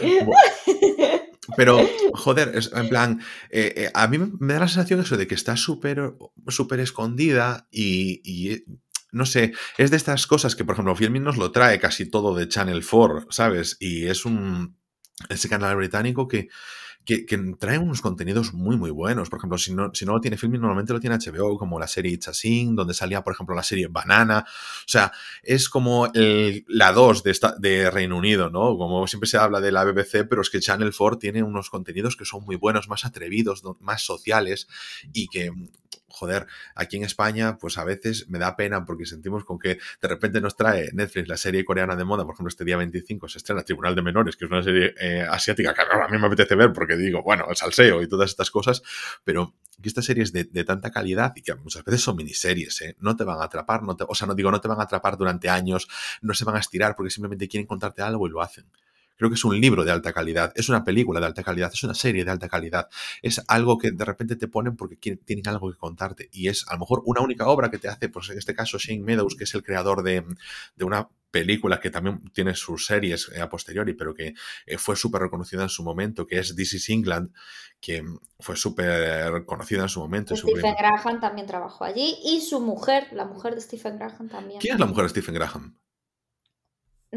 Pero, 1.55 1.79
joder, 2.13 2.59
en 2.73 2.89
plan, 2.89 3.21
eh, 3.49 3.73
eh, 3.77 3.91
a 3.93 4.07
mí 4.07 4.17
me 4.17 4.53
da 4.53 4.61
la 4.61 4.67
sensación 4.67 4.99
eso 4.99 5.15
de 5.15 5.27
que 5.27 5.35
está 5.35 5.55
súper 5.55 6.13
súper 6.47 6.81
escondida 6.81 7.67
y, 7.71 8.63
no 9.11 9.25
sé, 9.25 9.53
es 9.77 9.91
de 9.91 9.97
estas 9.97 10.27
cosas 10.27 10.55
que, 10.55 10.65
por 10.65 10.75
ejemplo, 10.75 10.95
Filmin 10.95 11.23
nos 11.23 11.37
lo 11.37 11.51
trae 11.51 11.79
casi 11.79 12.09
todo 12.09 12.35
de 12.35 12.49
Channel 12.49 12.85
4, 12.85 13.27
¿sabes? 13.29 13.77
Y 13.79 14.07
es 14.07 14.25
un, 14.25 14.77
ese 15.29 15.47
canal 15.47 15.77
británico 15.77 16.27
que 16.27 16.49
que, 17.07 17.37
trae 17.57 17.77
unos 17.77 18.01
contenidos 18.01 18.53
muy, 18.53 18.75
muy 18.75 18.91
buenos. 18.91 19.29
Por 19.29 19.39
ejemplo, 19.39 19.57
si 19.57 19.73
no, 19.73 19.91
si 19.93 20.05
no 20.05 20.11
lo 20.11 20.19
tiene 20.19 20.37
Filming, 20.37 20.59
normalmente 20.59 20.91
lo 20.91 20.99
tiene 20.99 21.15
HBO, 21.15 21.57
como 21.57 21.79
la 21.79 21.87
serie 21.87 22.11
It's 22.11 22.29
donde 22.71 22.93
salía, 22.93 23.23
por 23.23 23.33
ejemplo, 23.33 23.55
la 23.55 23.63
serie 23.63 23.87
Banana. 23.87 24.45
O 24.45 24.87
sea, 24.87 25.13
es 25.41 25.69
como 25.69 26.11
la 26.13 26.91
2 26.91 27.23
de, 27.23 27.39
de 27.59 27.89
Reino 27.89 28.17
Unido, 28.17 28.49
¿no? 28.49 28.77
Como 28.77 29.07
siempre 29.07 29.29
se 29.29 29.37
habla 29.37 29.61
de 29.61 29.71
la 29.71 29.85
BBC, 29.85 30.27
pero 30.29 30.41
es 30.41 30.49
que 30.49 30.59
Channel 30.59 30.93
4 30.95 31.17
tiene 31.17 31.43
unos 31.43 31.69
contenidos 31.69 32.17
que 32.17 32.25
son 32.25 32.43
muy 32.43 32.57
buenos, 32.57 32.89
más 32.89 33.05
atrevidos, 33.05 33.63
más 33.79 34.01
sociales 34.01 34.67
y 35.13 35.29
que 35.29 35.51
joder, 36.07 36.47
aquí 36.75 36.97
en 36.97 37.03
España, 37.03 37.57
pues 37.57 37.77
a 37.77 37.83
veces 37.83 38.29
me 38.29 38.39
da 38.39 38.55
pena 38.55 38.85
porque 38.85 39.05
sentimos 39.05 39.43
con 39.43 39.59
que 39.59 39.77
de 40.01 40.07
repente 40.07 40.41
nos 40.41 40.55
trae 40.55 40.89
Netflix 40.93 41.27
la 41.27 41.37
serie 41.37 41.65
coreana 41.65 41.95
de 41.95 42.05
moda, 42.05 42.23
por 42.23 42.33
ejemplo, 42.33 42.49
este 42.49 42.63
día 42.65 42.77
25 42.77 43.27
se 43.27 43.37
estrena 43.39 43.63
Tribunal 43.63 43.95
de 43.95 44.01
Menores, 44.01 44.35
que 44.35 44.45
es 44.45 44.51
una 44.51 44.63
serie 44.63 44.93
eh, 44.99 45.25
asiática 45.29 45.73
que 45.73 45.81
a 45.81 46.07
mí 46.07 46.17
me 46.17 46.27
apetece 46.27 46.55
ver 46.55 46.73
porque 46.73 46.95
digo, 46.95 47.21
bueno, 47.23 47.45
el 47.49 47.55
salseo 47.55 48.01
y 48.01 48.07
todas 48.07 48.29
estas 48.29 48.51
cosas, 48.51 48.81
pero 49.23 49.53
que 49.81 49.89
estas 49.89 50.05
series 50.05 50.33
de, 50.33 50.45
tanta 50.63 50.91
calidad 50.91 51.33
y 51.35 51.41
que 51.41 51.53
muchas 51.55 51.83
veces 51.83 52.01
son 52.01 52.15
miniseries, 52.15 52.81
¿eh? 52.81 52.95
no 52.99 53.15
te 53.15 53.23
van 53.23 53.39
a 53.39 53.45
atrapar, 53.45 53.83
no 53.83 53.95
te, 53.95 54.05
o 54.07 54.15
sea, 54.15 54.27
no 54.27 54.33
digo, 54.33 54.49
no 54.49 54.59
te 54.59 54.67
van 54.67 54.79
a 54.79 54.83
atrapar 54.83 55.17
durante 55.17 55.49
años, 55.49 55.87
no 56.21 56.33
se 56.33 56.45
van 56.45 56.55
a 56.55 56.59
estirar 56.59 56.95
porque 56.95 57.11
simplemente 57.11 57.47
quieren 57.47 57.67
contarte 57.67 58.01
algo 58.01 58.27
y 58.27 58.31
lo 58.31 58.41
hacen. 58.41 58.65
Creo 59.17 59.29
que 59.29 59.35
es 59.35 59.45
un 59.45 59.59
libro 59.59 59.83
de 59.83 59.91
alta 59.91 60.13
calidad, 60.13 60.51
es 60.55 60.69
una 60.69 60.83
película 60.83 61.19
de 61.19 61.25
alta 61.25 61.43
calidad, 61.43 61.71
es 61.73 61.83
una 61.83 61.93
serie 61.93 62.23
de 62.23 62.31
alta 62.31 62.47
calidad, 62.47 62.87
es 63.21 63.43
algo 63.47 63.77
que 63.77 63.91
de 63.91 64.05
repente 64.05 64.35
te 64.35 64.47
ponen 64.47 64.75
porque 64.75 64.95
tienen 64.95 65.47
algo 65.47 65.71
que 65.71 65.77
contarte 65.77 66.29
y 66.31 66.47
es 66.47 66.65
a 66.67 66.73
lo 66.73 66.79
mejor 66.79 67.01
una 67.05 67.21
única 67.21 67.47
obra 67.47 67.69
que 67.71 67.79
te 67.79 67.87
hace, 67.87 68.09
pues 68.09 68.29
en 68.29 68.37
este 68.37 68.53
caso 68.53 68.77
Shane 68.77 69.03
Meadows, 69.03 69.35
que 69.35 69.45
es 69.45 69.53
el 69.55 69.63
creador 69.63 70.03
de, 70.03 70.23
una 70.79 71.09
película 71.31 71.79
que 71.79 71.89
también 71.89 72.23
tiene 72.33 72.55
sus 72.55 72.85
series 72.85 73.29
eh, 73.35 73.41
a 73.41 73.49
posteriori, 73.49 73.93
pero 73.93 74.13
que 74.13 74.33
eh, 74.65 74.77
fue 74.77 74.95
súper 74.95 75.21
reconocida 75.21 75.63
en 75.63 75.69
su 75.69 75.83
momento, 75.83 76.25
que 76.25 76.39
es 76.39 76.55
This 76.55 76.75
is 76.75 76.89
England, 76.89 77.31
que 77.79 78.03
fue 78.39 78.55
súper 78.55 79.45
conocida 79.45 79.83
en 79.83 79.89
su 79.89 79.99
momento. 79.99 80.35
Stephen 80.35 80.75
Graham 80.77 81.19
también 81.19 81.47
trabajó 81.47 81.83
allí 81.83 82.17
y 82.23 82.41
su 82.41 82.59
mujer, 82.59 83.07
la 83.11 83.25
mujer 83.25 83.55
de 83.55 83.61
Stephen 83.61 83.97
Graham 83.97 84.29
también. 84.29 84.59
¿Quién 84.59 84.75
es 84.75 84.79
la 84.79 84.85
mujer 84.85 85.03
de 85.03 85.09
Stephen 85.09 85.35
Graham? 85.35 85.77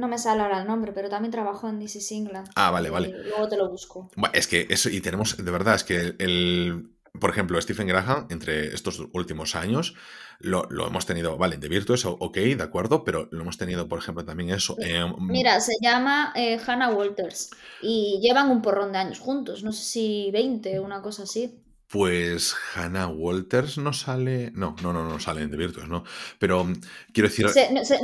No 0.00 0.08
me 0.08 0.18
sale 0.18 0.42
ahora 0.42 0.60
el 0.60 0.66
nombre, 0.66 0.92
pero 0.92 1.10
también 1.10 1.30
trabajó 1.30 1.68
en 1.68 1.78
DC 1.78 2.14
England. 2.14 2.48
Ah, 2.54 2.70
vale, 2.70 2.88
vale. 2.88 3.12
luego 3.28 3.46
te 3.48 3.56
lo 3.56 3.68
busco. 3.68 4.10
Es 4.32 4.46
que 4.46 4.66
eso, 4.70 4.88
y 4.88 5.00
tenemos, 5.00 5.36
de 5.36 5.50
verdad, 5.50 5.74
es 5.74 5.84
que 5.84 6.14
el, 6.18 6.90
por 7.18 7.30
ejemplo, 7.30 7.60
Stephen 7.60 7.86
Graham, 7.86 8.26
entre 8.30 8.74
estos 8.74 9.00
últimos 9.12 9.54
años, 9.54 9.94
lo, 10.38 10.66
hemos 10.86 11.04
tenido, 11.04 11.36
vale, 11.36 11.58
de 11.58 11.68
Virtuos, 11.68 12.06
ok, 12.06 12.36
de 12.36 12.62
acuerdo, 12.62 13.04
pero 13.04 13.28
lo 13.30 13.42
hemos 13.42 13.58
tenido, 13.58 13.88
por 13.88 13.98
ejemplo, 13.98 14.24
también 14.24 14.50
eso. 14.50 14.76
Mira, 15.18 15.60
se 15.60 15.74
llama 15.82 16.32
eh, 16.34 16.58
Hannah 16.66 16.90
Walters 16.94 17.50
y 17.82 18.20
llevan 18.22 18.50
un 18.50 18.62
porrón 18.62 18.92
de 18.92 18.98
años 18.98 19.18
juntos, 19.18 19.62
no 19.62 19.72
sé 19.72 19.84
si 19.84 20.30
20, 20.32 20.80
una 20.80 21.02
cosa 21.02 21.24
así. 21.24 21.62
Pues 21.90 22.54
Hannah 22.76 23.08
Walters 23.08 23.76
no 23.76 23.92
sale. 23.92 24.52
No, 24.54 24.76
no, 24.80 24.92
no, 24.92 25.08
no 25.08 25.18
sale 25.18 25.42
en 25.42 25.50
The 25.50 25.56
Virtues, 25.56 25.88
¿no? 25.88 26.04
Pero 26.38 26.62
mm, 26.62 26.74
quiero 27.12 27.28
decir. 27.28 27.46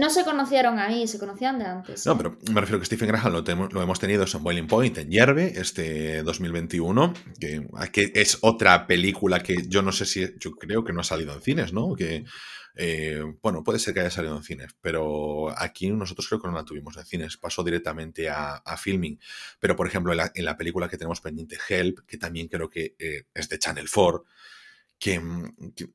no, 0.00 0.10
se 0.10 0.24
conocieron 0.24 0.80
ahí, 0.80 1.06
se 1.06 1.20
conocían 1.20 1.60
de 1.60 1.66
antes. 1.66 2.04
No, 2.04 2.16
pero 2.16 2.36
me 2.50 2.60
refiero 2.60 2.80
que 2.80 2.86
Stephen 2.86 3.06
Graham 3.06 3.32
lo, 3.32 3.82
hemos 3.82 4.00
tenido 4.00 4.24
en 4.24 4.42
Boiling 4.42 4.66
Point, 4.66 4.98
en 4.98 5.08
Yerbe, 5.08 5.52
este 5.54 6.24
2021, 6.24 7.14
que, 7.38 7.64
que, 7.92 8.10
es 8.16 8.38
otra 8.40 8.88
película 8.88 9.40
que 9.40 9.54
yo 9.68 9.82
no 9.82 9.92
sé 9.92 10.04
si. 10.04 10.34
Yo 10.40 10.56
creo 10.56 10.82
que 10.82 10.92
no 10.92 11.02
ha 11.02 11.04
salido 11.04 11.32
en 11.32 11.40
cines, 11.40 11.72
¿no? 11.72 11.94
Que 11.94 12.24
eh, 12.76 13.22
bueno, 13.42 13.64
puede 13.64 13.78
ser 13.78 13.94
que 13.94 14.00
haya 14.00 14.10
salido 14.10 14.36
en 14.36 14.42
cines, 14.42 14.76
pero 14.80 15.48
aquí 15.58 15.90
nosotros 15.90 16.28
creo 16.28 16.40
que 16.40 16.48
no 16.48 16.54
la 16.54 16.64
tuvimos 16.64 16.96
en 16.98 17.06
cines, 17.06 17.36
pasó 17.38 17.64
directamente 17.64 18.28
a, 18.28 18.60
filming. 18.76 19.18
Pero, 19.58 19.74
por 19.74 19.86
ejemplo, 19.86 20.12
en 20.12 20.44
la, 20.44 20.56
película 20.56 20.88
que 20.88 20.98
tenemos 20.98 21.22
pendiente, 21.22 21.58
Help, 21.68 22.00
que 22.06 22.18
también 22.18 22.48
creo 22.48 22.68
que 22.68 22.94
eh, 22.98 23.24
es 23.34 23.48
de 23.48 23.58
Channel 23.58 23.88
4, 23.92 24.24
que, 24.98 25.20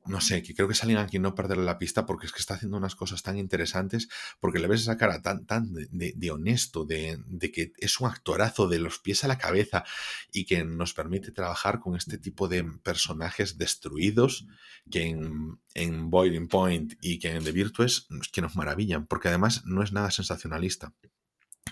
no 0.06 0.20
sé, 0.20 0.42
que 0.42 0.54
creo 0.54 0.68
que 0.68 0.74
es 0.74 0.82
alguien 0.82 1.00
a 1.00 1.06
quien 1.06 1.22
no 1.22 1.34
perderle 1.34 1.64
la 1.64 1.78
pista 1.78 2.06
porque 2.06 2.26
es 2.26 2.32
que 2.32 2.38
está 2.38 2.54
haciendo 2.54 2.76
unas 2.76 2.94
cosas 2.94 3.22
tan 3.22 3.36
interesantes, 3.36 4.08
porque 4.38 4.60
le 4.60 4.68
ves 4.68 4.82
esa 4.82 4.96
cara 4.96 5.20
tan, 5.22 5.44
tan 5.44 5.72
de, 5.72 6.30
honesto, 6.30 6.84
de, 6.84 7.20
que 7.52 7.72
es 7.78 8.00
un 8.00 8.08
actorazo 8.08 8.68
de 8.68 8.78
los 8.78 9.00
pies 9.00 9.24
a 9.24 9.28
la 9.28 9.38
cabeza 9.38 9.84
y 10.32 10.44
que 10.44 10.64
nos 10.64 10.94
permite 10.94 11.32
trabajar 11.32 11.80
con 11.80 11.96
este 11.96 12.16
tipo 12.16 12.46
de 12.46 12.64
personajes 12.64 13.58
destruidos 13.58 14.46
que 14.90 15.02
en, 15.08 15.58
en 15.74 16.10
Boiling 16.10 16.48
Point 16.48 16.94
y 17.00 17.18
que 17.18 17.32
en 17.32 17.42
The 17.42 17.52
Virtues 17.52 18.06
que 18.32 18.40
nos 18.40 18.54
maravillan, 18.54 19.06
porque 19.06 19.28
además 19.28 19.64
no 19.64 19.82
es 19.82 19.92
nada 19.92 20.12
sensacionalista. 20.12 20.94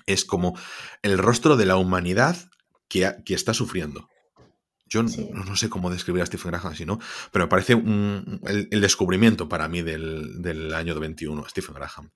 Es 0.06 0.24
como 0.24 0.58
el 1.02 1.18
rostro 1.18 1.56
de 1.56 1.66
la 1.66 1.76
humanidad 1.76 2.50
que, 2.88 3.14
que 3.24 3.34
está 3.34 3.54
sufriendo. 3.54 4.08
Yo 4.90 5.02
no, 5.02 5.56
sé 5.56 5.70
cómo 5.70 5.88
describir 5.88 6.22
a 6.22 6.26
Stephen 6.26 6.50
Graham 6.50 6.72
así, 6.72 6.84
¿no? 6.84 6.98
Pero 7.30 7.46
me 7.46 7.48
parece 7.48 7.74
el, 7.74 8.80
descubrimiento 8.80 9.48
para 9.48 9.68
mí 9.68 9.82
del, 9.82 10.42
del 10.42 10.74
año 10.74 10.98
21, 10.98 11.48
Stephen 11.48 11.76
Graham. 11.76 12.10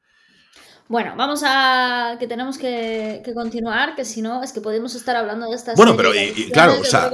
Bueno, 0.86 1.14
vamos 1.16 1.42
a. 1.46 2.16
que 2.18 2.26
tenemos 2.26 2.58
que, 2.58 3.22
continuar, 3.32 3.94
que 3.94 4.04
si 4.04 4.20
no, 4.20 4.42
es 4.42 4.52
que 4.52 4.60
podemos 4.60 4.94
estar 4.94 5.16
hablando 5.16 5.48
de 5.48 5.56
estas. 5.56 5.76
Bueno, 5.76 5.96
pero 5.96 6.10
claro, 6.52 6.78
o 6.80 6.84
sea, 6.84 7.10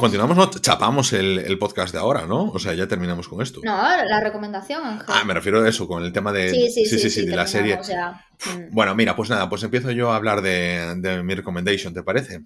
continuamos, 0.00 0.36
no 0.36 0.50
chapamos 0.50 1.12
el, 1.12 1.56
podcast 1.58 1.92
de 1.92 2.00
ahora, 2.00 2.26
¿no? 2.26 2.50
O 2.50 2.58
sea, 2.58 2.74
ya 2.74 2.88
terminamos 2.88 3.28
con 3.28 3.40
esto. 3.40 3.60
No, 3.62 3.76
la 4.04 4.20
recomendación, 4.20 4.84
Ángel. 4.84 5.06
Ah, 5.08 5.22
me 5.24 5.32
refiero 5.32 5.62
a 5.62 5.68
eso, 5.68 5.86
con 5.86 6.02
el 6.02 6.12
tema 6.12 6.32
de. 6.32 6.50
Sí, 6.50 6.70
sí, 6.70 6.98
sí, 6.98 7.08
sí, 7.08 7.24
de 7.24 7.36
la 7.36 7.46
serie. 7.46 7.78
Mm. 7.78 8.74
Bueno, 8.74 8.96
mira, 8.96 9.14
pues 9.14 9.30
nada, 9.30 9.48
pues 9.48 9.62
empiezo 9.62 9.92
yo 9.92 10.10
a 10.10 10.16
hablar 10.16 10.42
de, 10.42 10.94
de 10.96 11.22
mi 11.22 11.34
recommendation, 11.36 11.94
¿te 11.94 12.02
parece? 12.02 12.40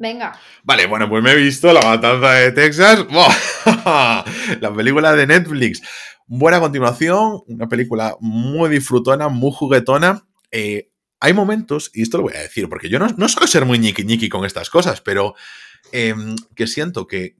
Venga. 0.00 0.32
Vale, 0.64 0.86
bueno, 0.86 1.10
pues 1.10 1.22
me 1.22 1.32
he 1.32 1.36
visto 1.36 1.70
La 1.74 1.82
Matanza 1.82 2.32
de 2.32 2.52
Texas. 2.52 3.04
la 3.84 4.74
película 4.74 5.12
de 5.14 5.26
Netflix. 5.26 5.82
Buena 6.26 6.58
continuación, 6.58 7.42
una 7.46 7.68
película 7.68 8.16
muy 8.18 8.70
disfrutona, 8.70 9.28
muy 9.28 9.52
juguetona. 9.52 10.26
Eh, 10.50 10.90
hay 11.20 11.34
momentos, 11.34 11.90
y 11.92 12.00
esto 12.00 12.16
lo 12.16 12.22
voy 12.22 12.32
a 12.34 12.40
decir, 12.40 12.66
porque 12.70 12.88
yo 12.88 12.98
no, 12.98 13.08
no 13.18 13.28
suelo 13.28 13.46
ser 13.46 13.66
muy 13.66 13.78
ñiqui 13.78 14.04
ñiqui 14.04 14.30
con 14.30 14.46
estas 14.46 14.70
cosas, 14.70 15.02
pero 15.02 15.34
em, 15.92 16.34
que 16.56 16.66
siento 16.66 17.06
que, 17.06 17.36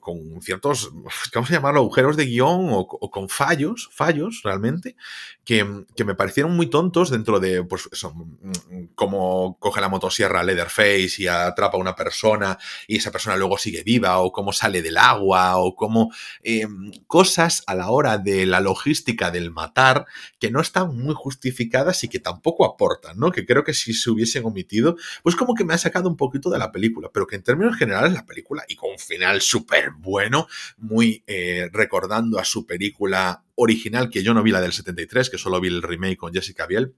con 0.00 0.40
ciertos, 0.42 0.92
vamos 1.34 1.50
a 1.50 1.54
llamarlo, 1.54 1.80
agujeros 1.80 2.16
de 2.16 2.26
guion 2.26 2.68
o, 2.70 3.10
con 3.10 3.28
fallos, 3.28 3.88
fallos 3.92 4.40
realmente, 4.44 4.96
que, 5.44 5.64
me 5.64 6.14
parecieron 6.14 6.56
muy 6.56 6.66
tontos 6.68 7.10
dentro 7.10 7.40
de, 7.40 7.62
pues, 7.64 7.88
eso, 7.92 8.12
mm, 8.14 8.84
como 8.94 9.56
coge 9.58 9.80
la 9.80 9.88
motosierra 9.88 10.42
Leatherface 10.42 11.14
y 11.18 11.26
atrapa 11.26 11.76
a 11.76 11.80
una 11.80 11.94
persona 11.94 12.58
y 12.86 12.96
esa 12.96 13.10
persona 13.10 13.36
luego 13.36 13.58
sigue 13.58 13.82
viva, 13.82 14.18
o 14.18 14.32
cómo 14.32 14.52
sale 14.52 14.82
del 14.82 14.96
agua, 14.96 15.58
o 15.58 15.74
cómo 15.76 16.12
em, 16.42 16.90
cosas 17.06 17.62
a 17.66 17.74
la 17.74 17.90
hora 17.90 18.18
de 18.18 18.46
la 18.46 18.60
logística 18.60 19.30
del 19.30 19.50
matar 19.50 20.06
que 20.38 20.50
no 20.50 20.60
están 20.60 20.96
muy 20.96 21.14
justificadas 21.14 22.02
y 22.04 22.08
que 22.08 22.18
tampoco 22.18 22.64
aportan, 22.64 23.18
¿no? 23.18 23.30
Que 23.30 23.46
creo 23.46 23.64
que 23.64 23.74
si 23.74 23.94
se 23.94 24.10
hubiesen 24.10 24.44
omitido, 24.44 24.96
pues 25.22 25.36
como 25.36 25.54
que 25.54 25.64
me 25.64 25.74
ha 25.74 25.78
sacado 25.78 26.08
un 26.08 26.16
poquito 26.16 26.50
de 26.50 26.58
la 26.58 26.72
película, 26.72 27.10
pero 27.12 27.26
que 27.26 27.36
en 27.36 27.42
términos 27.42 27.76
generales 27.76 28.12
la 28.12 28.26
película 28.26 28.64
y 28.68 28.76
con 28.76 28.98
final 28.98 29.40
súper 29.42 29.90
bueno, 29.98 30.46
muy 30.76 31.22
eh, 31.26 31.68
recordando 31.72 32.38
a 32.38 32.44
su 32.44 32.66
película 32.66 33.44
original, 33.54 34.10
que 34.10 34.22
yo 34.22 34.34
no 34.34 34.42
vi 34.42 34.50
la 34.50 34.60
del 34.60 34.72
73, 34.72 35.30
que 35.30 35.38
solo 35.38 35.60
vi 35.60 35.68
el 35.68 35.82
remake 35.82 36.16
con 36.16 36.32
Jessica 36.32 36.66
Biel, 36.66 36.94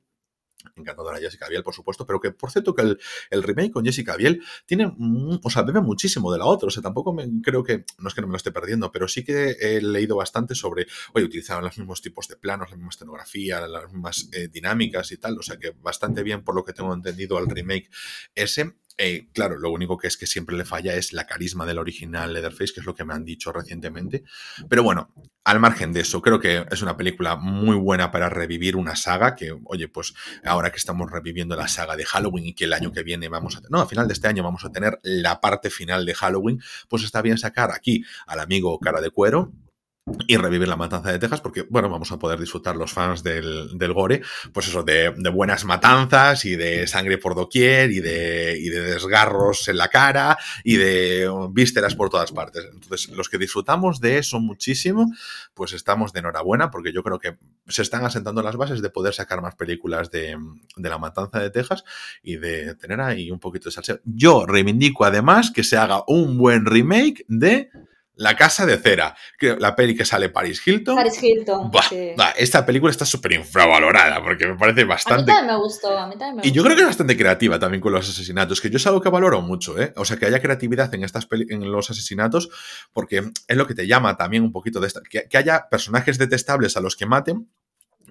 encantadora 0.77 1.19
Jessica 1.19 1.49
Biel, 1.49 1.63
por 1.63 1.75
supuesto, 1.75 2.07
pero 2.07 2.21
que 2.21 2.31
por 2.33 2.51
cierto 2.51 2.75
que 2.75 2.97
el, 3.31 3.43
remake 3.43 3.73
con 3.73 3.85
Jessica 3.85 4.17
Biel 4.17 4.43
tiene, 4.67 4.93
o 5.43 5.51
sea, 5.51 5.63
bebe 5.63 5.81
muchísimo 5.81 6.33
de 6.33 6.39
la 6.39 6.47
otra, 6.47 6.69
o 6.69 6.71
sea, 6.71 6.83
tampoco 6.83 7.13
me, 7.13 7.29
creo 7.43 7.63
que, 7.63 7.85
no 7.99 8.09
es 8.09 8.15
que 8.15 8.21
no 8.21 8.27
me 8.27 8.33
lo 8.33 8.37
esté 8.37 8.53
perdiendo, 8.53 8.91
pero 8.91 9.09
sí 9.09 9.25
que 9.25 9.57
he 9.61 9.81
leído 9.81 10.17
bastante 10.17 10.55
sobre, 10.55 10.87
oye, 11.13 11.27
utilizaban 11.27 11.65
los 11.65 11.79
mismos 11.79 12.03
tipos 12.03 12.29
de 12.29 12.37
planos, 12.37 12.71
la 12.71 12.77
misma 12.77 12.91
escenografía, 12.91 13.67
las 13.67 13.93
mismas 13.93 14.29
eh, 14.33 14.49
dinámicas 14.49 15.13
y 15.13 15.19
tal, 15.19 15.39
o 15.39 15.43
sea 15.43 15.59
que 15.59 15.71
bastante 15.71 16.23
bien 16.23 16.43
por 16.43 16.55
lo 16.55 16.65
que 16.65 16.73
tengo 16.73 16.93
entendido 16.95 17.39
al 17.39 17.49
remake 17.49 17.91
ese, 18.35 18.75
eh, 18.97 19.29
claro, 19.33 19.59
lo 19.59 19.71
único 19.71 19.99
que 19.99 20.07
es 20.07 20.17
que 20.17 20.27
siempre 20.27 20.57
le 20.57 20.65
falla 20.65 20.95
es 20.95 21.13
la 21.13 21.27
carisma 21.27 21.67
del 21.67 21.79
original 21.79 22.33
Leatherface, 22.33 22.73
que 22.75 22.81
es 22.81 22.87
lo 22.87 22.95
que 22.95 23.05
me 23.05 23.13
han 23.13 23.25
dicho 23.25 23.53
recientemente. 23.53 24.23
Pero 24.69 24.85
bueno, 24.85 25.13
al 25.43 25.59
margen 25.59 25.93
de 25.93 26.01
eso, 26.01 26.23
creo 26.23 26.39
que 26.39 26.65
es 26.71 26.81
una 26.81 26.97
película 26.97 27.37
muy 27.37 27.77
buena 27.77 28.13
para 28.13 28.29
revivir 28.29 28.77
una 28.77 28.95
saga 28.95 29.35
que, 29.35 29.53
oye, 29.65 29.89
pues 29.89 30.15
ahora 30.45 30.71
que 30.71 30.79
estamos 30.79 31.11
reviviendo 31.11 31.57
la 31.57 31.67
saga 31.67 31.97
de 31.97 32.05
Halloween 32.05 32.47
y 32.47 32.55
que 32.55 32.65
el 32.65 32.73
año 32.73 32.93
que 32.93 33.03
viene 33.03 33.29
vamos 33.29 33.57
a 33.57 33.59
tener, 33.59 33.73
no, 33.73 33.81
a 33.81 33.87
final 33.87 34.07
de 34.07 34.15
este 34.15 34.29
año 34.29 34.45
vamos 34.45 34.65
a 34.65 34.71
tener 34.71 35.01
la 35.03 35.41
parte 35.41 35.71
final 35.71 36.07
de 36.07 36.15
Halloween, 36.15 36.63
pues 36.89 37.03
está 37.03 37.21
bien 37.21 37.37
sacar 37.37 37.73
aquí 37.73 38.05
al 38.27 38.41
amigo 38.41 38.79
cara 38.79 39.01
de 39.01 39.11
cuero 39.11 39.53
y 40.27 40.37
revivir 40.37 40.69
la 40.69 40.77
matanza 40.77 41.11
de 41.11 41.19
Texas, 41.19 41.41
porque, 41.41 41.67
bueno, 41.71 41.89
vamos 41.89 42.13
a 42.13 42.19
poder 42.19 42.39
disfrutar 42.39 42.77
los 42.77 42.93
fans 42.93 43.23
del, 43.23 43.93
gore, 43.95 44.21
pues 44.53 44.69
eso, 44.69 44.83
de, 44.83 45.15
buenas 45.33 45.65
matanzas 45.65 46.45
y 46.45 46.57
de 46.57 46.87
sangre 46.87 47.17
por 47.17 47.35
doquier 47.35 47.91
y 47.91 48.01
de, 48.01 48.59
y 48.61 48.69
de 48.69 48.83
desgarros 48.83 49.67
en 49.69 49.79
la 49.79 49.89
cara 49.89 50.37
y 50.63 50.77
de 50.77 51.31
vísceras 51.51 51.95
por 51.95 52.11
todas 52.11 52.33
partes. 52.33 52.69
Entonces, 52.71 53.09
los 53.11 53.31
que 53.31 53.39
disfrutamos 53.39 53.99
de 54.01 54.19
eso 54.19 54.41
muchísimo, 54.41 55.11
pues 55.55 55.73
estamos 55.73 56.13
de 56.13 56.21
enhorabuena, 56.21 56.71
porque 56.71 56.93
yo 56.93 57.03
creo 57.03 57.19
que 57.19 57.39
se 57.67 57.81
están 57.81 58.05
asentando 58.05 58.43
las 58.43 58.57
bases 58.57 58.83
de 58.83 58.91
poder 58.91 59.15
sacar 59.15 59.41
más 59.41 59.55
películas 59.55 60.11
de, 60.11 60.37
de 60.77 60.89
la 60.89 60.99
matanza 60.99 61.41
de 61.41 61.49
Texas 61.49 61.83
y 62.23 62.37
de 62.37 62.75
tener 62.75 63.01
ahí 63.01 63.31
un 63.31 63.41
poquito 63.41 63.71
de 63.71 63.73
salseo. 63.73 64.01
Yo 64.05 64.45
reivindico 64.45 65.07
además 65.07 65.51
que 65.51 65.65
se 65.65 65.79
haga 65.79 66.05
un 66.07 66.37
buen 66.37 66.67
remake 66.67 67.25
de 67.27 67.71
la 68.17 68.37
Casa 68.37 68.67
de 68.67 68.77
Cera, 68.79 69.17
la 69.41 69.75
peli 69.75 69.97
que 69.97 70.05
sale 70.05 70.29
Paris 70.29 70.67
Hilton. 70.67 70.97
Paris 70.97 71.23
Hilton. 71.23 71.71
esta 72.37 72.65
película 72.65 72.91
está 72.91 73.05
súper 73.05 73.33
infravalorada 73.33 74.23
porque 74.23 74.47
me 74.47 74.57
parece 74.57 74.85
bastante. 74.85 75.31
A 75.31 75.35
mí 75.35 75.39
también 75.39 75.57
me 75.57 75.63
gustó, 75.63 75.99
a 75.99 76.07
mí 76.07 76.17
también 76.17 76.37
me 76.37 76.47
Y 76.47 76.53
yo 76.53 76.63
creo 76.63 76.77
que 76.77 76.83
es 76.83 76.89
bastante 76.89 77.17
creativa 77.17 77.59
también 77.59 77.81
con 77.81 77.93
los 77.93 78.09
asesinatos, 78.09 78.61
que 78.61 78.71
yo 78.71 78.77
es 78.77 78.87
algo 78.87 79.01
que 79.01 79.09
valoro 79.09 79.41
mucho, 79.41 79.81
¿eh? 79.81 79.93
O 79.97 80.05
sea, 80.05 80.17
que 80.17 80.27
haya 80.27 80.41
creatividad 80.41 80.95
en, 80.95 81.05
estas 81.05 81.27
en 81.31 81.71
los 81.71 81.91
asesinatos, 81.91 82.51
porque 82.93 83.31
es 83.49 83.57
lo 83.57 83.67
que 83.67 83.75
te 83.75 83.87
llama 83.87 84.17
también 84.17 84.43
un 84.43 84.53
poquito 84.53 84.81
de 84.81 84.87
esta. 84.87 85.01
que 85.03 85.37
haya 85.37 85.69
personajes 85.69 86.19
detestables 86.19 86.77
a 86.77 86.81
los 86.81 86.97
que 86.97 87.07
maten, 87.07 87.49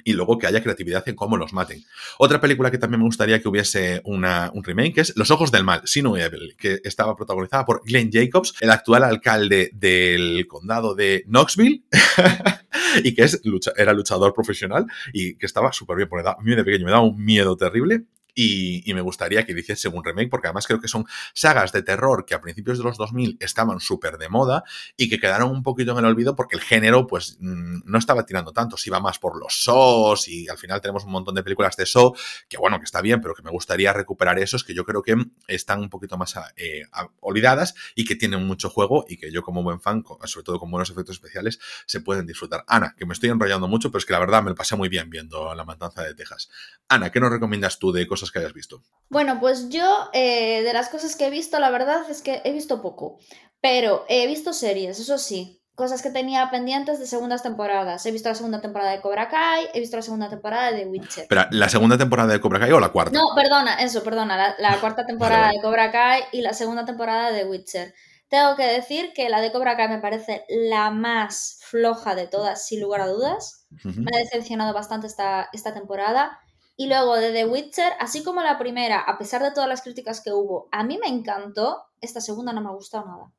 y 0.04 0.14
luego 0.14 0.38
que 0.38 0.48
haya 0.48 0.62
creatividad 0.62 1.08
en 1.08 1.16
cómo 1.16 1.38
los 1.38 1.54
maten. 1.54 1.84
Otra 2.18 2.40
película 2.42 2.72
que 2.72 2.78
también 2.78 3.00
me 3.00 3.06
gustaría 3.06 3.42
que 3.42 3.48
hubiese 3.48 4.02
una, 4.06 4.52
un 4.54 4.64
remake 4.64 5.00
es 5.00 5.14
Los 5.16 5.32
Ojos 5.32 5.52
del 5.52 5.64
Mal, 5.64 5.82
Sino 5.86 6.18
Evil, 6.18 6.56
que 6.58 6.80
estaba 6.84 7.16
protagonizada 7.16 7.66
por 7.66 7.82
Glenn 7.86 8.10
Jacobs, 8.12 8.56
el 8.62 8.70
actual 8.70 9.04
alcalde 9.04 9.72
del 9.74 10.46
condado 10.48 10.96
de 10.96 11.24
Knoxville, 11.28 11.84
y 13.04 13.14
que 13.14 13.24
es, 13.24 13.42
era 13.78 13.94
luchador 13.94 14.34
profesional 14.34 14.86
y 15.12 15.36
que 15.36 15.46
estaba 15.46 15.72
súper 15.72 15.98
bien, 15.98 16.10
porque 16.10 16.28
a 16.28 16.38
mí 16.42 16.56
de 16.56 16.64
pequeño 16.64 16.86
me 16.86 16.92
daba 16.92 17.04
un 17.04 17.24
miedo 17.24 17.56
terrible 17.56 18.06
y, 18.36 18.94
me 18.94 19.02
gustaría 19.02 19.46
que 19.46 19.54
hiciese 19.54 19.88
un 19.88 20.04
remake, 20.04 20.30
porque 20.30 20.48
además 20.48 20.68
creo 20.68 20.80
que 20.80 20.88
son 20.88 21.06
sagas 21.34 21.72
de 21.72 21.82
terror 21.82 22.26
que 22.26 22.36
a 22.36 22.42
principios 22.42 22.78
de 22.78 22.84
los 22.84 22.98
2000 22.98 23.38
estaban 23.40 23.80
súper 23.80 24.18
de 24.18 24.30
moda 24.30 24.64
y 24.98 25.10
que 25.10 25.20
quedaron 25.20 25.50
un 25.50 25.64
poquito 25.64 25.94
en 25.94 25.98
el 26.00 26.06
olvido 26.06 26.36
porque 26.36 26.56
el 26.56 26.62
género 26.62 27.08
pues 27.08 27.38
mm, 27.40 27.82
no 27.86 27.98
estaba 27.98 28.26
tirando 28.26 28.52
tanto, 28.52 28.78
se 28.78 28.90
iba 28.90 29.00
más 29.00 29.18
por 29.18 29.40
los 29.40 29.64
SOS 29.64 30.28
y 30.28 30.48
al 30.48 30.58
final 30.58 30.82
tenemos 30.82 31.06
un 31.06 31.12
montón 31.12 31.34
de 31.34 31.44
películas 31.44 31.76
de 31.76 31.86
SO 31.86 32.14
que 32.48 32.58
bueno, 32.58 32.78
que 32.80 32.86
está 32.86 33.02
bien, 33.02 33.22
pero 33.22 33.34
que 33.34 33.42
me 33.42 33.50
gustaría 33.52 33.94
recuperar 33.94 34.38
esos 34.40 34.64
que 34.64 34.74
yo 34.74 34.86
creo 34.86 35.02
que 35.02 35.16
están 35.48 35.80
un 35.80 35.90
poquito 35.90 36.18
más 36.18 36.36
eh, 36.56 36.84
olvidadas 37.20 37.74
y 37.96 38.06
que 38.06 38.16
tienen 38.16 38.46
mucho 38.46 38.70
juego 38.70 39.06
y 39.08 39.18
que 39.18 39.32
yo 39.32 39.42
como 39.42 39.64
buen 39.64 39.80
fan, 39.82 40.04
sobre 40.26 40.44
todo 40.44 40.60
con 40.60 40.70
buenos 40.70 40.90
efectos 40.90 41.16
especiales, 41.16 41.60
se 41.86 42.02
pueden 42.02 42.26
disfrutar. 42.26 42.64
Ana, 42.68 42.96
que 42.98 43.06
me 43.06 43.14
estoy 43.14 43.30
enrollando 43.30 43.68
mucho, 43.68 43.90
pero 43.90 44.00
es 44.00 44.06
que 44.06 44.14
la 44.14 44.20
verdad 44.20 44.44
me 44.44 44.50
lo 44.50 44.56
pasé 44.56 44.76
muy 44.76 44.90
bien 44.90 45.10
viendo 45.10 45.54
La 45.56 45.64
Matanza 45.64 46.04
de 46.04 46.14
Texas. 46.14 46.50
Ana, 46.88 47.12
¿qué 47.12 47.20
nos 47.20 47.32
recomiendas 47.32 47.80
tú 47.80 47.92
de 47.92 48.08
cosas 48.08 48.23
que 48.32 48.40
hayas 48.40 48.54
visto? 48.54 48.84
Bueno, 49.10 49.40
pues 49.40 49.70
yo 49.70 50.10
eh, 50.14 50.64
de 50.64 50.74
las 50.74 50.90
cosas 50.90 51.16
que 51.16 51.28
he 51.28 51.30
visto, 51.30 51.60
la 51.60 51.70
verdad 51.70 52.10
es 52.10 52.22
que 52.22 52.42
he 52.44 52.52
visto 52.52 52.82
poco, 52.82 53.20
pero 53.62 54.06
he 54.10 54.28
visto 54.28 54.54
series, 54.54 55.00
eso 55.00 55.18
sí, 55.18 55.64
cosas 55.76 56.02
que 56.02 56.12
tenía 56.12 56.50
pendientes 56.52 57.00
de 57.00 57.08
segundas 57.08 57.42
temporadas. 57.42 58.06
He 58.06 58.12
visto 58.12 58.30
la 58.30 58.36
segunda 58.36 58.62
temporada 58.62 58.92
de 58.92 59.02
Cobra 59.02 59.28
Kai, 59.28 59.68
he 59.74 59.80
visto 59.80 59.98
la 59.98 60.04
segunda 60.04 60.30
temporada 60.30 60.72
de 60.72 60.86
Witcher. 60.86 61.26
Pero, 61.28 61.46
¿la 61.52 61.70
segunda 61.70 61.98
temporada 61.98 62.34
de 62.34 62.40
Cobra 62.40 62.60
Kai 62.60 62.72
o 62.72 62.80
la 62.80 62.90
cuarta? 62.90 63.18
No, 63.18 63.30
perdona, 63.36 63.76
eso, 63.76 64.04
perdona, 64.04 64.56
la, 64.58 64.80
cuarta 64.80 65.06
temporada 65.06 65.50
de 65.50 65.62
Cobra 65.62 65.92
Kai 65.92 66.24
y 66.32 66.42
la 66.42 66.54
segunda 66.54 66.86
temporada 66.86 67.32
de 67.32 67.46
Witcher. 67.46 67.94
Tengo 68.30 68.56
que 68.56 68.66
decir 68.66 69.14
que 69.14 69.30
la 69.30 69.42
de 69.42 69.52
Cobra 69.52 69.78
Kai 69.78 69.90
me 69.90 70.00
parece 70.00 70.46
la 70.48 70.90
más 70.90 71.60
floja 71.62 72.16
de 72.16 72.28
todas, 72.28 72.66
sin 72.66 72.82
lugar 72.82 73.02
a 73.02 73.08
dudas. 73.08 73.68
Me 73.84 74.10
ha 74.14 74.20
decepcionado 74.20 74.74
bastante 74.74 75.08
esta, 75.08 75.50
esta 75.54 75.74
temporada. 75.74 76.40
Y 76.76 76.88
luego 76.88 77.16
de 77.16 77.32
The 77.32 77.46
Witcher, 77.46 77.94
así 78.00 78.24
como 78.24 78.42
la 78.42 78.58
primera, 78.58 79.00
a 79.00 79.18
pesar 79.18 79.44
de 79.44 79.52
todas 79.52 79.70
las 79.70 79.82
críticas 79.82 80.22
que 80.22 80.32
hubo, 80.32 80.68
a 80.72 80.84
mí 80.84 80.98
me 80.98 81.08
encantó, 81.08 81.84
esta 82.02 82.20
segunda 82.20 82.52
no 82.52 82.62
me 82.62 82.70
ha 82.70 82.74
gustado 82.74 83.06
nada. 83.06 83.32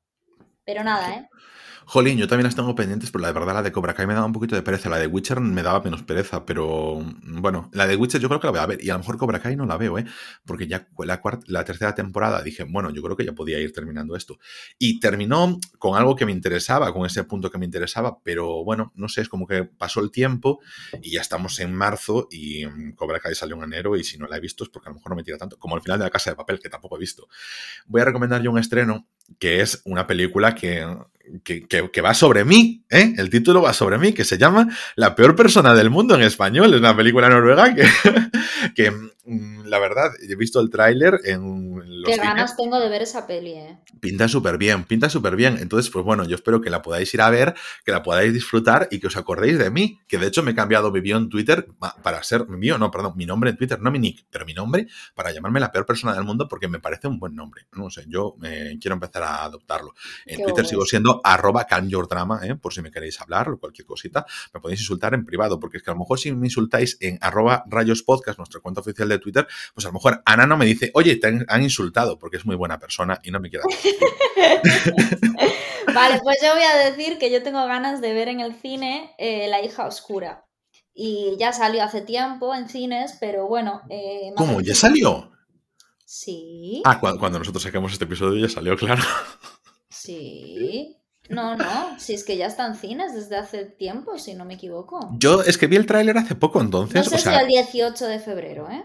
Pero 0.64 0.84
nada, 0.84 1.14
¿eh? 1.14 1.28
Jolín, 1.86 2.18
yo 2.18 2.26
también 2.26 2.44
las 2.44 2.54
tengo 2.54 2.74
pendientes, 2.74 3.10
pero 3.10 3.22
la 3.22 3.28
de 3.28 3.34
verdad 3.34 3.54
la 3.54 3.62
de 3.62 3.72
Cobra 3.72 3.94
Kai 3.94 4.06
me 4.06 4.14
daba 4.14 4.26
un 4.26 4.32
poquito 4.32 4.54
de 4.56 4.62
pereza. 4.62 4.88
La 4.88 4.98
de 4.98 5.06
Witcher 5.06 5.40
me 5.40 5.62
daba 5.62 5.80
menos 5.82 6.02
pereza, 6.02 6.46
pero 6.46 7.04
bueno, 7.22 7.70
la 7.72 7.86
de 7.86 7.96
Witcher 7.96 8.20
yo 8.20 8.28
creo 8.28 8.40
que 8.40 8.46
la 8.46 8.50
voy 8.52 8.60
a 8.60 8.66
ver. 8.66 8.84
Y 8.84 8.90
a 8.90 8.94
lo 8.94 9.00
mejor 9.00 9.18
Cobra 9.18 9.40
Kai 9.40 9.56
no 9.56 9.66
la 9.66 9.76
veo, 9.76 9.98
¿eh? 9.98 10.04
Porque 10.44 10.66
ya 10.66 10.88
la, 11.46 11.64
tercera 11.64 11.94
temporada 11.94 12.42
dije, 12.42 12.64
bueno, 12.64 12.90
yo 12.90 13.02
creo 13.02 13.16
que 13.16 13.24
ya 13.24 13.32
podía 13.32 13.58
ir 13.60 13.72
terminando 13.72 14.16
esto. 14.16 14.38
Y 14.78 15.00
terminó 15.00 15.58
con 15.78 15.96
algo 15.96 16.16
que 16.16 16.26
me 16.26 16.32
interesaba, 16.32 16.92
con 16.92 17.06
ese 17.06 17.24
punto 17.24 17.50
que 17.50 17.58
me 17.58 17.66
interesaba, 17.66 18.18
pero 18.22 18.64
bueno, 18.64 18.92
no 18.94 19.08
sé, 19.08 19.20
es 19.20 19.28
como 19.28 19.46
que 19.46 19.64
pasó 19.64 20.00
el 20.00 20.10
tiempo 20.10 20.60
y 21.02 21.12
ya 21.12 21.20
estamos 21.20 21.60
en 21.60 21.74
marzo 21.74 22.28
y 22.30 22.64
Cobra 22.94 23.20
Kai 23.20 23.34
salió 23.34 23.56
en 23.56 23.64
enero 23.64 23.96
y 23.96 24.04
si 24.04 24.18
no 24.18 24.26
la 24.26 24.36
he 24.36 24.40
visto 24.40 24.64
es 24.64 24.70
porque 24.70 24.88
a 24.88 24.90
lo 24.90 24.96
mejor 24.96 25.10
no 25.10 25.16
me 25.16 25.22
tira 25.22 25.38
tanto, 25.38 25.58
como 25.58 25.76
el 25.76 25.82
final 25.82 25.98
de 25.98 26.04
La 26.04 26.10
Casa 26.10 26.30
de 26.30 26.36
Papel, 26.36 26.60
que 26.60 26.68
tampoco 26.68 26.96
he 26.96 27.00
visto. 27.00 27.28
Voy 27.86 28.00
a 28.00 28.04
recomendar 28.04 28.42
yo 28.42 28.50
un 28.50 28.58
estreno 28.58 29.06
que 29.38 29.60
es 29.60 29.82
una 29.84 30.06
película 30.06 30.54
que, 30.54 30.84
que, 31.42 32.00
va 32.00 32.14
sobre 32.14 32.44
mí, 32.44 32.84
¿eh? 32.90 33.14
El 33.16 33.30
título 33.30 33.62
va 33.62 33.72
sobre 33.72 33.98
mí, 33.98 34.12
que 34.12 34.24
se 34.24 34.38
llama 34.38 34.68
La 34.96 35.14
peor 35.14 35.34
persona 35.34 35.74
del 35.74 35.90
mundo 35.90 36.14
en 36.14 36.22
español. 36.22 36.72
Es 36.74 36.80
una 36.80 36.96
película 36.96 37.28
noruega 37.28 37.74
que, 37.74 37.84
que 38.74 38.90
mm, 38.90 39.64
la 39.66 39.78
verdad, 39.78 40.10
he 40.20 40.36
visto 40.36 40.60
el 40.60 40.70
tráiler 40.70 41.20
en 41.24 41.74
los 42.02 42.10
Qué 42.10 42.16
ganas 42.16 42.56
tengo 42.56 42.78
de 42.78 42.88
ver 42.88 43.02
esa 43.02 43.26
peli, 43.26 43.52
¿eh? 43.52 43.78
Pinta 44.00 44.28
súper 44.28 44.58
bien, 44.58 44.84
pinta 44.84 45.08
súper 45.08 45.36
bien. 45.36 45.58
Entonces, 45.60 45.90
pues 45.90 46.04
bueno, 46.04 46.24
yo 46.24 46.36
espero 46.36 46.60
que 46.60 46.70
la 46.70 46.82
podáis 46.82 47.12
ir 47.14 47.22
a 47.22 47.30
ver, 47.30 47.54
que 47.84 47.92
la 47.92 48.02
podáis 48.02 48.32
disfrutar 48.32 48.88
y 48.90 49.00
que 49.00 49.06
os 49.06 49.16
acordéis 49.16 49.58
de 49.58 49.70
mí, 49.70 49.98
que 50.06 50.18
de 50.18 50.26
hecho 50.26 50.42
me 50.42 50.52
he 50.52 50.54
cambiado 50.54 50.90
mi 50.92 51.00
bio 51.00 51.16
en 51.16 51.28
Twitter 51.28 51.66
para 52.02 52.22
ser 52.22 52.46
mío, 52.48 52.78
no, 52.78 52.90
perdón, 52.90 53.14
mi 53.16 53.26
nombre 53.26 53.50
en 53.50 53.56
Twitter, 53.56 53.80
no 53.80 53.90
mi 53.90 53.98
nick, 53.98 54.26
pero 54.30 54.44
mi 54.44 54.54
nombre 54.54 54.86
para 55.14 55.32
llamarme 55.32 55.60
la 55.60 55.72
peor 55.72 55.86
persona 55.86 56.14
del 56.14 56.24
mundo 56.24 56.46
porque 56.48 56.68
me 56.68 56.78
parece 56.78 57.08
un 57.08 57.18
buen 57.18 57.34
nombre. 57.34 57.66
No 57.72 57.90
sé, 57.90 58.04
yo 58.08 58.36
eh, 58.44 58.76
quiero 58.80 58.94
empezar 58.94 59.22
a 59.22 59.44
adoptarlo. 59.44 59.94
En 60.26 60.42
Twitter 60.42 60.66
sigo 60.66 60.84
siendo 60.84 61.13
arroba 61.22 61.66
drama, 62.08 62.40
¿eh? 62.44 62.56
por 62.56 62.72
si 62.72 62.82
me 62.82 62.90
queréis 62.90 63.20
hablar 63.20 63.48
o 63.48 63.58
cualquier 63.58 63.86
cosita, 63.86 64.26
me 64.52 64.60
podéis 64.60 64.80
insultar 64.80 65.14
en 65.14 65.24
privado, 65.24 65.60
porque 65.60 65.78
es 65.78 65.82
que 65.82 65.90
a 65.90 65.94
lo 65.94 66.00
mejor 66.00 66.18
si 66.18 66.32
me 66.32 66.46
insultáis 66.46 66.96
en 67.00 67.18
arroba 67.20 67.64
rayos 67.66 68.02
podcast, 68.02 68.38
nuestra 68.38 68.60
cuenta 68.60 68.80
oficial 68.80 69.08
de 69.08 69.18
Twitter, 69.18 69.46
pues 69.74 69.84
a 69.86 69.88
lo 69.88 69.94
mejor 69.94 70.22
Ana 70.24 70.46
no 70.46 70.56
me 70.56 70.64
dice, 70.64 70.90
oye, 70.94 71.16
te 71.16 71.26
han, 71.26 71.62
insultado, 71.62 72.18
porque 72.18 72.36
es 72.36 72.46
muy 72.46 72.56
buena 72.56 72.78
persona 72.78 73.20
y 73.22 73.30
no 73.30 73.40
me 73.40 73.50
quiere 73.50 73.64
Vale, 75.94 76.20
pues 76.22 76.38
yo 76.42 76.54
voy 76.54 76.64
a 76.64 76.90
decir 76.90 77.18
que 77.18 77.30
yo 77.30 77.42
tengo 77.42 77.64
ganas 77.66 78.00
de 78.00 78.12
ver 78.12 78.28
en 78.28 78.40
el 78.40 78.54
cine 78.54 79.14
eh, 79.18 79.48
La 79.48 79.62
hija 79.62 79.86
oscura. 79.86 80.44
Y 80.92 81.36
ya 81.38 81.52
salió 81.52 81.82
hace 81.82 82.02
tiempo 82.02 82.54
en 82.54 82.68
cines, 82.68 83.16
pero 83.20 83.48
bueno. 83.48 83.82
Eh, 83.90 84.32
¿Cómo? 84.36 84.60
¿Ya 84.60 84.74
salió? 84.74 85.32
Sí. 86.04 86.82
Ah, 86.84 87.00
cuando, 87.00 87.38
nosotros 87.38 87.62
sacamos 87.62 87.92
este 87.92 88.04
episodio 88.04 88.46
ya 88.46 88.52
salió, 88.52 88.76
claro. 88.76 89.02
Sí. 89.88 90.96
No, 91.28 91.56
no, 91.56 91.98
si 91.98 92.14
es 92.14 92.24
que 92.24 92.36
ya 92.36 92.46
está 92.46 92.66
en 92.66 92.74
cines 92.74 93.14
desde 93.14 93.36
hace 93.36 93.64
tiempo, 93.64 94.18
si 94.18 94.34
no 94.34 94.44
me 94.44 94.54
equivoco. 94.54 95.10
Yo 95.18 95.42
es 95.42 95.56
que 95.56 95.66
vi 95.66 95.76
el 95.76 95.86
tráiler 95.86 96.18
hace 96.18 96.34
poco, 96.34 96.60
entonces. 96.60 97.10
No 97.10 97.18
sé 97.18 97.18
si 97.18 97.34
el 97.34 97.46
18 97.46 98.06
de 98.06 98.18
febrero, 98.18 98.68
¿eh? 98.70 98.84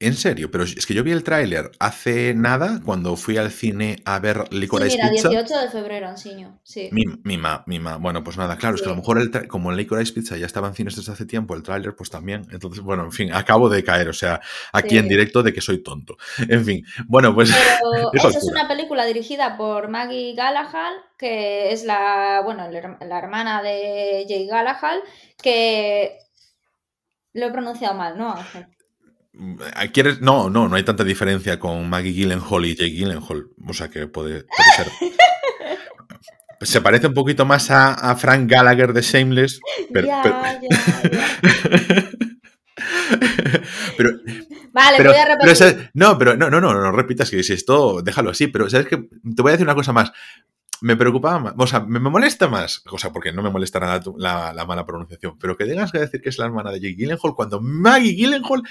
En 0.00 0.14
serio, 0.14 0.50
pero 0.50 0.64
es 0.64 0.86
que 0.86 0.92
yo 0.92 1.04
vi 1.04 1.12
el 1.12 1.22
tráiler 1.22 1.70
hace 1.78 2.34
nada 2.34 2.80
cuando 2.84 3.14
fui 3.14 3.36
al 3.36 3.52
cine 3.52 4.02
a 4.04 4.18
ver 4.18 4.52
Licorice 4.52 4.90
sí, 4.90 4.96
mira, 4.96 5.10
Pizza. 5.10 5.28
18 5.28 5.60
de 5.60 5.70
febrero, 5.70 6.08
Ansiño, 6.08 6.58
sí. 6.64 6.90
Mima, 6.90 7.62
mima. 7.66 7.96
Bueno, 7.98 8.24
pues 8.24 8.36
nada, 8.36 8.58
claro, 8.58 8.74
es 8.74 8.82
que 8.82 8.88
a 8.88 8.90
lo 8.90 8.96
mejor 8.96 9.20
el 9.20 9.46
como 9.46 9.70
Licorice 9.70 10.12
Pizza 10.12 10.36
ya 10.36 10.46
estaba 10.46 10.66
en 10.66 10.74
cines 10.74 10.96
desde 10.96 11.12
hace 11.12 11.26
tiempo, 11.26 11.54
el 11.54 11.62
tráiler 11.62 11.94
pues 11.94 12.10
también. 12.10 12.44
Entonces, 12.50 12.82
bueno, 12.82 13.04
en 13.04 13.12
fin, 13.12 13.32
acabo 13.32 13.68
de 13.68 13.84
caer, 13.84 14.08
o 14.08 14.12
sea, 14.12 14.40
aquí 14.72 14.98
en 14.98 15.06
directo 15.06 15.44
de 15.44 15.52
que 15.52 15.60
soy 15.60 15.80
tonto. 15.80 16.16
En 16.48 16.64
fin, 16.64 16.84
bueno, 17.06 17.32
pues... 17.32 17.52
Pero 17.80 18.10
eso 18.30 18.38
es 18.38 18.44
una 18.50 18.66
película 18.66 19.06
dirigida 19.06 19.56
por 19.56 19.88
Maggie 19.88 20.34
Gallagher, 20.34 20.92
que 21.16 21.72
es 21.72 21.84
la, 21.84 22.42
bueno, 22.44 22.68
la 22.68 23.18
hermana 23.18 23.62
de 23.62 24.26
Jay 24.28 24.46
Gallagher, 24.48 25.02
que... 25.40 26.18
Lo 27.32 27.46
he 27.46 27.50
pronunciado 27.50 27.94
mal, 27.94 28.16
¿no, 28.16 28.36
¿Quieres? 29.92 30.20
No, 30.20 30.48
no, 30.48 30.68
no 30.68 30.76
hay 30.76 30.84
tanta 30.84 31.02
diferencia 31.04 31.58
con 31.58 31.88
Maggie 31.88 32.12
Gyllenhaal 32.12 32.66
y 32.66 32.76
Jake 32.76 32.90
Gyllenhaal. 32.90 33.48
O 33.66 33.72
sea 33.72 33.88
que 33.88 34.06
puede, 34.06 34.46
ser. 34.76 34.86
Se 36.60 36.80
parece 36.80 37.08
un 37.08 37.14
poquito 37.14 37.44
más 37.44 37.70
a, 37.70 38.14
Frank 38.16 38.48
Gallagher 38.48 38.92
de 38.92 39.02
Shameless. 39.02 39.60
Pero, 39.92 40.08
vale, 44.72 45.02
voy 45.04 45.16
a 45.16 45.36
repetir. 45.36 45.90
no, 45.94 46.16
pero 46.16 46.36
no, 46.36 46.48
no, 46.48 46.60
no, 46.60 46.72
no 46.72 46.92
repitas 46.92 47.30
que 47.30 47.42
si 47.42 47.52
esto, 47.52 48.02
déjalo 48.02 48.30
así. 48.30 48.46
Pero 48.46 48.70
sabes 48.70 48.86
que 48.86 48.96
te 48.96 49.42
voy 49.42 49.50
a 49.50 49.52
decir 49.52 49.66
una 49.66 49.74
cosa 49.74 49.92
más 49.92 50.12
me 50.84 50.96
preocupaba 50.96 51.38
más, 51.38 51.54
o 51.56 51.66
sea, 51.66 51.80
me, 51.80 51.98
molesta 51.98 52.46
más, 52.46 52.82
o 52.92 52.98
sea, 52.98 53.10
porque 53.10 53.32
no 53.32 53.42
me 53.42 53.48
molesta 53.48 53.80
nada 53.80 54.02
la, 54.18 54.66
mala 54.66 54.84
pronunciación, 54.84 55.38
pero 55.38 55.56
que 55.56 55.64
tengas 55.64 55.90
que 55.90 55.98
decir 55.98 56.20
que 56.20 56.28
es 56.28 56.38
la 56.38 56.44
hermana 56.44 56.70
de 56.70 56.78
Jake 56.78 56.96
Gyllenhaal 56.96 57.34
cuando 57.34 57.58
Maggie 57.58 58.14
Gyllenhaal, 58.14 58.62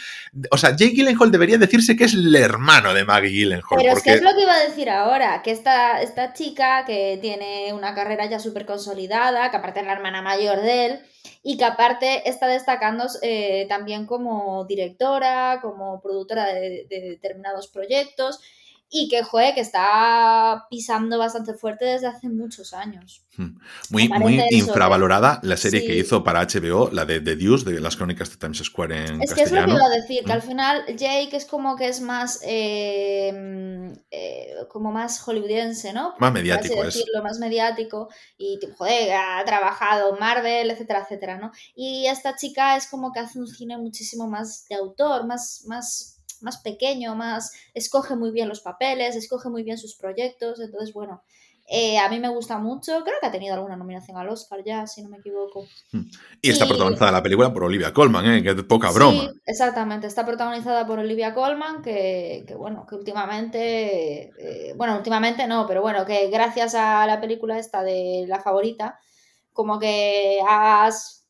o 0.52 0.58
sea, 0.60 0.76
Jake 0.76 0.94
Gyllenhaal 0.94 1.32
debería 1.32 1.58
decirse 1.58 1.96
que 1.96 2.04
es 2.04 2.14
el 2.14 2.36
hermano 2.36 2.94
de 2.94 3.04
Maggie 3.04 3.32
Gyllenhaal. 3.32 3.78
Pero 3.78 3.94
es 3.94 4.04
que 4.04 4.14
es 4.14 4.22
lo 4.22 4.30
que 4.36 4.44
iba 4.44 4.54
a 4.54 4.64
decir 4.64 4.92
ahora, 4.92 5.42
que 5.42 5.50
esta, 5.50 6.04
esta 6.04 6.34
chica 6.34 6.86
que 6.86 7.18
tiene 7.20 7.74
una 7.74 7.96
carrera 7.96 8.28
ya 8.28 8.38
súper 8.38 8.68
consolidada, 8.68 9.50
que 9.50 9.58
aparte 9.58 9.80
es 9.80 9.88
la 9.88 9.94
hermana 9.94 10.22
mayor 10.22 10.62
de 10.62 10.86
él, 10.86 11.00
y 11.42 11.58
que 11.58 11.66
aparte 11.66 12.30
está 12.30 12.46
destacando 12.46 13.08
eh, 13.24 13.66
también 13.68 14.06
como 14.06 14.66
directora, 14.66 15.58
como 15.64 16.00
productora 16.00 16.46
de 16.46 16.86
determinados 16.88 17.70
proyectos, 17.70 18.40
y 18.96 19.10
que, 19.10 19.24
joder, 19.24 19.56
que 19.56 19.62
está 19.62 20.68
pisando 20.70 21.18
bastante 21.18 21.56
fuerte 21.56 21.84
desde 21.84 22.06
hace 22.06 22.30
muchos 22.30 22.74
años. 22.74 23.26
Hmm. 23.36 23.58
Muy, 23.90 24.08
muy 24.08 24.40
infravalorada 24.52 25.40
la 25.42 25.58
serie 25.58 25.84
que 25.84 25.98
hizo 25.98 26.24
para 26.24 26.46
HBO, 26.46 26.92
la 26.92 27.04
de 27.04 27.20
The 27.20 27.36
Deuce, 27.36 27.66
de 27.66 27.82
las 27.82 27.98
crónicas 27.98 28.30
de 28.30 28.38
Times 28.38 28.60
Square 28.60 29.06
en 29.08 29.24
Es 29.24 29.34
que 29.34 29.42
es 29.42 29.52
lo 29.52 29.66
que 29.66 29.72
iba 29.72 29.84
a 29.84 29.90
decir, 29.90 30.24
que 30.24 30.32
al 30.32 30.40
hmm. 30.40 30.48
final 30.48 30.86
Jake 30.96 31.36
es 31.36 31.46
como 31.46 31.76
que 31.76 31.88
es 31.88 32.02
más 32.02 32.40
em, 32.44 33.94
eh, 34.12 34.54
como 34.70 34.92
más 34.92 35.20
hollywoodiense, 35.22 35.92
¿no? 35.92 36.14
Más 36.20 36.32
mediático 36.32 36.76
es. 36.84 36.94
Decirlo, 36.94 37.24
más 37.24 37.40
mediático 37.40 38.10
y, 38.38 38.60
joder, 38.78 39.14
ha 39.14 39.44
trabajado 39.44 40.14
en 40.14 40.20
Marvel, 40.20 40.70
etcétera, 40.70 41.02
etcétera, 41.02 41.40
¿no? 41.40 41.52
Y 41.76 42.06
esta 42.06 42.36
chica 42.36 42.78
es 42.78 42.86
como 42.86 43.12
que 43.12 43.22
hace 43.22 43.40
un 43.40 43.48
cine 43.48 43.76
muchísimo 43.76 44.28
más 44.28 44.68
de 44.70 44.76
autor, 44.76 45.26
más, 45.26 45.64
más 45.66 46.13
más 46.44 46.58
pequeño, 46.58 47.16
más 47.16 47.52
escoge 47.74 48.16
muy 48.16 48.32
bien 48.32 48.50
los 48.50 48.62
papeles, 48.62 49.16
escoge 49.16 49.50
muy 49.50 49.64
bien 49.64 49.78
sus 49.78 49.96
proyectos, 49.96 50.60
entonces 50.60 50.94
bueno, 50.94 51.24
eh, 51.66 51.98
a 51.98 52.10
mí 52.10 52.20
me 52.20 52.28
gusta 52.28 52.58
mucho, 52.58 53.04
creo 53.04 53.16
que 53.22 53.28
ha 53.28 53.32
tenido 53.32 53.54
alguna 53.54 53.78
nominación 53.78 54.18
al 54.18 54.28
Oscar 54.28 54.62
ya, 54.66 54.86
si 54.86 55.02
no 55.02 55.10
me 55.10 55.18
equivoco. 55.18 55.66
Hmm. 55.92 56.04
Y 56.42 56.50
está 56.50 56.68
protagonizada 56.68 57.12
la 57.12 57.24
película 57.24 57.54
por 57.54 57.64
Olivia 57.64 57.94
Colman, 57.94 58.26
¿eh? 58.26 58.44
que 58.44 58.50
es 58.50 58.64
poca 58.64 58.92
broma. 58.92 59.22
Sí, 59.22 59.30
exactamente, 59.46 60.08
está 60.08 60.26
protagonizada 60.26 60.86
por 60.86 61.00
Olivia 61.00 61.34
Colman, 61.34 61.82
que, 61.82 62.46
bueno, 62.58 62.86
que 62.86 62.96
últimamente, 62.96 64.32
eh, 64.38 64.74
bueno, 64.76 64.98
últimamente 64.98 65.48
no, 65.48 65.66
pero 65.66 65.82
bueno, 65.82 66.06
que 66.06 66.30
gracias 66.30 66.76
a 66.76 67.08
la 67.08 67.22
película 67.22 67.58
esta 67.58 67.82
de 67.82 68.26
La 68.28 68.42
Favorita, 68.42 69.00
como 69.54 69.80
que 69.80 70.40
has 70.48 71.23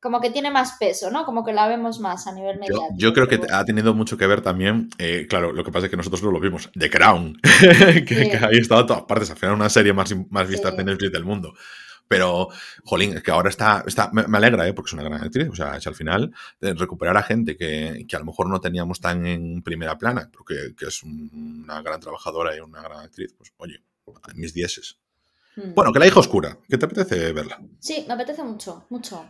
como 0.00 0.20
que 0.20 0.30
tiene 0.30 0.50
más 0.50 0.76
peso, 0.78 1.10
¿no? 1.10 1.24
Como 1.24 1.44
que 1.44 1.52
la 1.52 1.68
vemos 1.68 2.00
más 2.00 2.26
a 2.26 2.32
nivel 2.32 2.58
mediático. 2.58 2.94
Yo, 2.96 3.12
creo 3.12 3.28
que 3.28 3.40
ha 3.52 3.64
tenido 3.64 3.94
mucho 3.94 4.16
que 4.16 4.26
ver 4.26 4.40
también, 4.40 4.88
eh, 4.98 5.26
claro, 5.28 5.52
lo 5.52 5.62
que 5.62 5.70
pasa 5.70 5.86
es 5.86 5.90
que 5.90 5.96
nosotros 5.96 6.22
no 6.22 6.30
lo 6.30 6.40
vimos, 6.40 6.70
The 6.78 6.90
Crown, 6.90 7.38
que, 8.06 8.40
ahí 8.42 8.58
estado 8.58 8.80
a 8.80 8.86
todas 8.86 9.02
partes, 9.02 9.30
al 9.30 9.36
final 9.36 9.54
una 9.54 9.68
serie 9.68 9.92
más, 9.92 10.14
más 10.30 10.48
vista 10.48 10.70
de 10.70 10.84
Netflix 10.84 11.12
del 11.12 11.24
mundo. 11.24 11.54
Pero, 12.08 12.48
jolín, 12.82 13.16
es 13.16 13.22
que 13.22 13.30
ahora 13.30 13.50
está, 13.50 13.84
está 13.86 14.10
me, 14.12 14.36
alegra, 14.36 14.66
¿eh? 14.66 14.72
porque 14.72 14.88
es 14.88 14.94
una 14.94 15.04
gran 15.04 15.22
actriz. 15.22 15.48
O 15.48 15.54
sea, 15.54 15.76
es 15.76 15.86
al 15.86 15.94
final 15.94 16.34
de 16.60 16.74
recuperar 16.74 17.16
a 17.16 17.22
gente 17.22 17.56
que, 17.56 18.04
que, 18.08 18.16
a 18.16 18.18
lo 18.18 18.24
mejor 18.24 18.48
no 18.48 18.60
teníamos 18.60 19.00
tan 19.00 19.24
en 19.26 19.62
primera 19.62 19.96
plana, 19.96 20.28
pero 20.28 20.44
que, 20.44 20.74
que, 20.74 20.86
es 20.86 21.04
una 21.04 21.80
gran 21.82 22.00
trabajadora 22.00 22.56
y 22.56 22.58
una 22.58 22.82
gran 22.82 22.98
actriz. 22.98 23.32
Pues, 23.38 23.52
oye, 23.58 23.84
mis 24.34 24.52
dieces. 24.52 24.98
Hmm. 25.54 25.72
Bueno, 25.74 25.92
que 25.92 26.00
la 26.00 26.08
hija 26.08 26.18
oscura, 26.18 26.58
¿qué 26.68 26.78
te 26.78 26.86
apetece 26.86 27.32
verla? 27.32 27.60
Sí, 27.78 28.04
me 28.08 28.14
apetece 28.14 28.42
mucho, 28.42 28.86
mucho. 28.88 29.24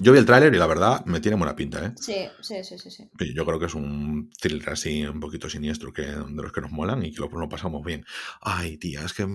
Yo 0.00 0.12
vi 0.12 0.18
el 0.18 0.26
tráiler 0.26 0.54
y 0.54 0.58
la 0.58 0.66
verdad 0.66 1.04
me 1.04 1.20
tiene 1.20 1.36
buena 1.36 1.54
pinta, 1.56 1.84
¿eh? 1.84 1.92
Sí, 2.00 2.28
sí, 2.40 2.62
sí, 2.64 2.78
sí, 2.78 2.90
sí. 2.90 3.08
Yo 3.34 3.44
creo 3.44 3.58
que 3.58 3.66
es 3.66 3.74
un 3.74 4.30
thriller 4.40 4.70
así 4.70 5.04
un 5.04 5.20
poquito 5.20 5.48
siniestro 5.48 5.92
que, 5.92 6.02
de 6.02 6.42
los 6.42 6.52
que 6.52 6.60
nos 6.60 6.70
molan 6.70 7.04
y 7.04 7.12
que 7.12 7.20
lo, 7.20 7.28
lo 7.28 7.48
pasamos 7.48 7.84
bien. 7.84 8.04
Ay, 8.40 8.76
tía, 8.76 9.02
es 9.04 9.12
que... 9.12 9.26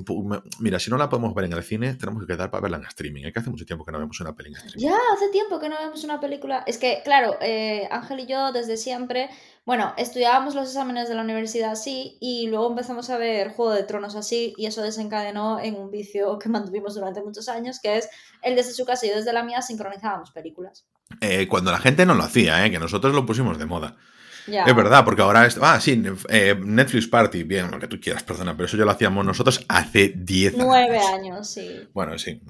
Mira, 0.60 0.80
si 0.80 0.90
no 0.90 0.98
la 0.98 1.10
podemos 1.10 1.34
ver 1.34 1.46
en 1.46 1.54
el 1.54 1.64
cine, 1.64 1.96
tenemos 1.96 2.22
que 2.22 2.34
quedar 2.34 2.52
para 2.52 2.62
verla 2.62 2.78
en 2.78 2.86
streaming. 2.86 3.24
Es 3.24 3.34
que 3.34 3.40
hace 3.40 3.50
mucho 3.50 3.66
tiempo 3.66 3.86
que 3.86 3.92
no 3.92 4.00
vemos 4.00 4.20
una 4.20 4.36
película 4.36 4.62
en 4.62 4.68
streaming. 4.68 4.90
Ya, 4.90 4.98
hace 5.16 5.30
tiempo 5.32 5.60
que 5.60 5.70
no 5.70 5.78
vemos 5.80 6.04
una 6.04 6.20
película. 6.20 6.64
Es 6.68 6.78
que, 6.78 7.02
claro, 7.04 7.38
eh, 7.42 7.88
Ángel 7.92 8.22
y 8.22 8.26
yo 8.28 8.52
desde 8.52 8.78
siempre 8.78 9.30
bueno, 9.66 9.94
estudiábamos 9.98 10.56
los 10.56 10.68
exámenes 10.68 11.08
de 11.08 11.16
la 11.16 11.22
universidad 11.22 11.72
así 11.72 12.18
y 12.20 12.48
luego 12.48 12.70
empezamos 12.70 13.10
a 13.10 13.18
ver 13.18 13.50
Juego 13.50 13.72
de 13.72 13.84
Tronos 13.84 14.16
así 14.16 14.54
y 14.58 14.66
eso 14.66 14.82
desencadenó 14.82 15.60
en 15.60 15.76
un 15.76 15.90
vicio 15.90 16.38
que 16.40 16.50
mantuvimos 16.50 16.96
durante 16.96 17.22
muchos 17.22 17.48
años, 17.48 17.80
que 17.82 17.98
es 17.98 18.10
el 18.42 18.56
desde 18.56 18.74
su 18.74 18.86
casa 18.86 19.06
y 19.06 19.10
desde 19.10 19.32
la 19.32 19.44
mía 19.44 19.62
sincronizábamos 19.62 20.32
películas. 20.32 20.86
Eh, 21.22 21.48
cuando 21.48 21.72
la 21.72 21.80
gente 21.80 22.06
no 22.06 22.14
lo 22.14 22.24
hacía, 22.24 22.66
¿eh? 22.66 22.72
que 22.72 22.80
nosotros 22.80 23.14
lo 23.14 23.26
pusimos 23.26 23.58
de 23.58 23.66
moda. 23.66 23.96
Es 24.46 24.76
verdad, 24.76 25.06
porque 25.06 25.22
ahora 25.22 25.46
es. 25.46 25.58
Ah, 25.62 25.80
sí, 25.80 26.04
eh, 26.28 26.56
Netflix 26.60 27.08
Party, 27.08 27.44
bien, 27.44 27.72
lo 27.72 27.80
que 27.80 27.88
tú 27.88 27.98
quieras, 28.00 28.24
perdona, 28.24 28.56
pero 28.58 28.66
eso 28.66 28.76
ya 28.76 28.84
lo 28.84 28.92
hacíamos 28.92 29.26
nosotros 29.26 29.64
hace 29.70 30.14
10 30.18 30.56
años. 30.56 30.66
Nueve 30.66 31.00
años, 31.00 31.50
sí. 31.50 31.88
Bueno, 31.94 32.18
sí, 32.18 32.42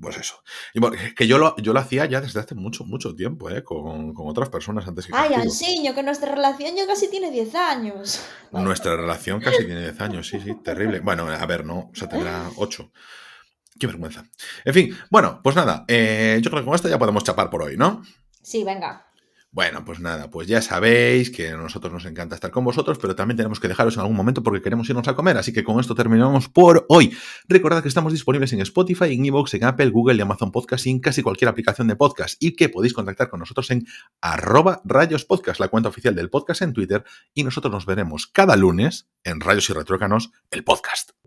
pues 0.00 0.16
eso. 0.16 0.42
Y 0.74 0.80
bueno, 0.80 0.96
que 1.16 1.26
yo 1.26 1.38
lo, 1.38 1.56
yo 1.56 1.72
lo 1.72 1.80
hacía 1.80 2.04
ya 2.06 2.20
desde 2.20 2.40
hace 2.40 2.54
mucho, 2.54 2.84
mucho 2.84 3.14
tiempo, 3.14 3.50
¿eh? 3.50 3.62
Con, 3.62 4.12
con 4.12 4.28
otras 4.28 4.48
personas 4.48 4.86
antes 4.86 5.06
que 5.06 5.12
Ay, 5.14 5.34
Ansiño, 5.34 5.94
que 5.94 6.02
nuestra 6.02 6.34
relación 6.34 6.74
ya 6.76 6.86
casi 6.86 7.08
tiene 7.08 7.30
10 7.30 7.54
años. 7.54 8.20
Nuestra 8.52 8.96
relación 8.96 9.40
casi 9.40 9.64
tiene 9.64 9.80
10 9.80 10.00
años, 10.00 10.28
sí, 10.28 10.40
sí, 10.40 10.54
terrible. 10.62 11.00
Bueno, 11.00 11.28
a 11.28 11.46
ver, 11.46 11.64
no, 11.64 11.90
o 11.92 11.94
sea, 11.94 12.08
tendrá 12.08 12.50
8. 12.56 12.90
Qué 13.78 13.86
vergüenza. 13.86 14.24
En 14.64 14.74
fin, 14.74 14.96
bueno, 15.10 15.40
pues 15.42 15.56
nada, 15.56 15.84
eh, 15.88 16.38
yo 16.42 16.50
creo 16.50 16.62
que 16.62 16.66
con 16.66 16.74
esto 16.74 16.88
ya 16.88 16.98
podemos 16.98 17.24
chapar 17.24 17.50
por 17.50 17.62
hoy, 17.62 17.76
¿no? 17.76 18.02
Sí, 18.42 18.62
venga. 18.62 19.03
Bueno, 19.54 19.84
pues 19.84 20.00
nada, 20.00 20.30
pues 20.32 20.48
ya 20.48 20.60
sabéis 20.60 21.30
que 21.30 21.50
a 21.50 21.56
nosotros 21.56 21.92
nos 21.92 22.04
encanta 22.06 22.34
estar 22.34 22.50
con 22.50 22.64
vosotros, 22.64 22.98
pero 23.00 23.14
también 23.14 23.36
tenemos 23.36 23.60
que 23.60 23.68
dejaros 23.68 23.94
en 23.94 24.00
algún 24.00 24.16
momento 24.16 24.42
porque 24.42 24.60
queremos 24.60 24.88
irnos 24.88 25.06
a 25.06 25.14
comer. 25.14 25.36
Así 25.36 25.52
que 25.52 25.62
con 25.62 25.78
esto 25.78 25.94
terminamos 25.94 26.48
por 26.48 26.84
hoy. 26.88 27.16
Recordad 27.46 27.80
que 27.80 27.86
estamos 27.86 28.12
disponibles 28.12 28.52
en 28.52 28.60
Spotify, 28.62 29.14
en 29.14 29.24
Evox, 29.26 29.54
en 29.54 29.62
Apple, 29.62 29.90
Google 29.90 30.16
y 30.16 30.20
Amazon 30.22 30.50
Podcast 30.50 30.88
y 30.88 30.90
en 30.90 30.98
casi 30.98 31.22
cualquier 31.22 31.48
aplicación 31.50 31.86
de 31.86 31.94
podcast 31.94 32.36
y 32.42 32.56
que 32.56 32.68
podéis 32.68 32.94
contactar 32.94 33.28
con 33.28 33.38
nosotros 33.38 33.70
en 33.70 33.86
arroba 34.20 34.82
rayos 34.84 35.24
podcast, 35.24 35.60
la 35.60 35.68
cuenta 35.68 35.88
oficial 35.88 36.16
del 36.16 36.30
podcast 36.30 36.62
en 36.62 36.72
Twitter 36.72 37.04
y 37.32 37.44
nosotros 37.44 37.72
nos 37.72 37.86
veremos 37.86 38.26
cada 38.26 38.56
lunes 38.56 39.06
en 39.22 39.38
Rayos 39.38 39.70
y 39.70 39.72
Retrócanos, 39.72 40.32
el 40.50 40.64
podcast. 40.64 41.23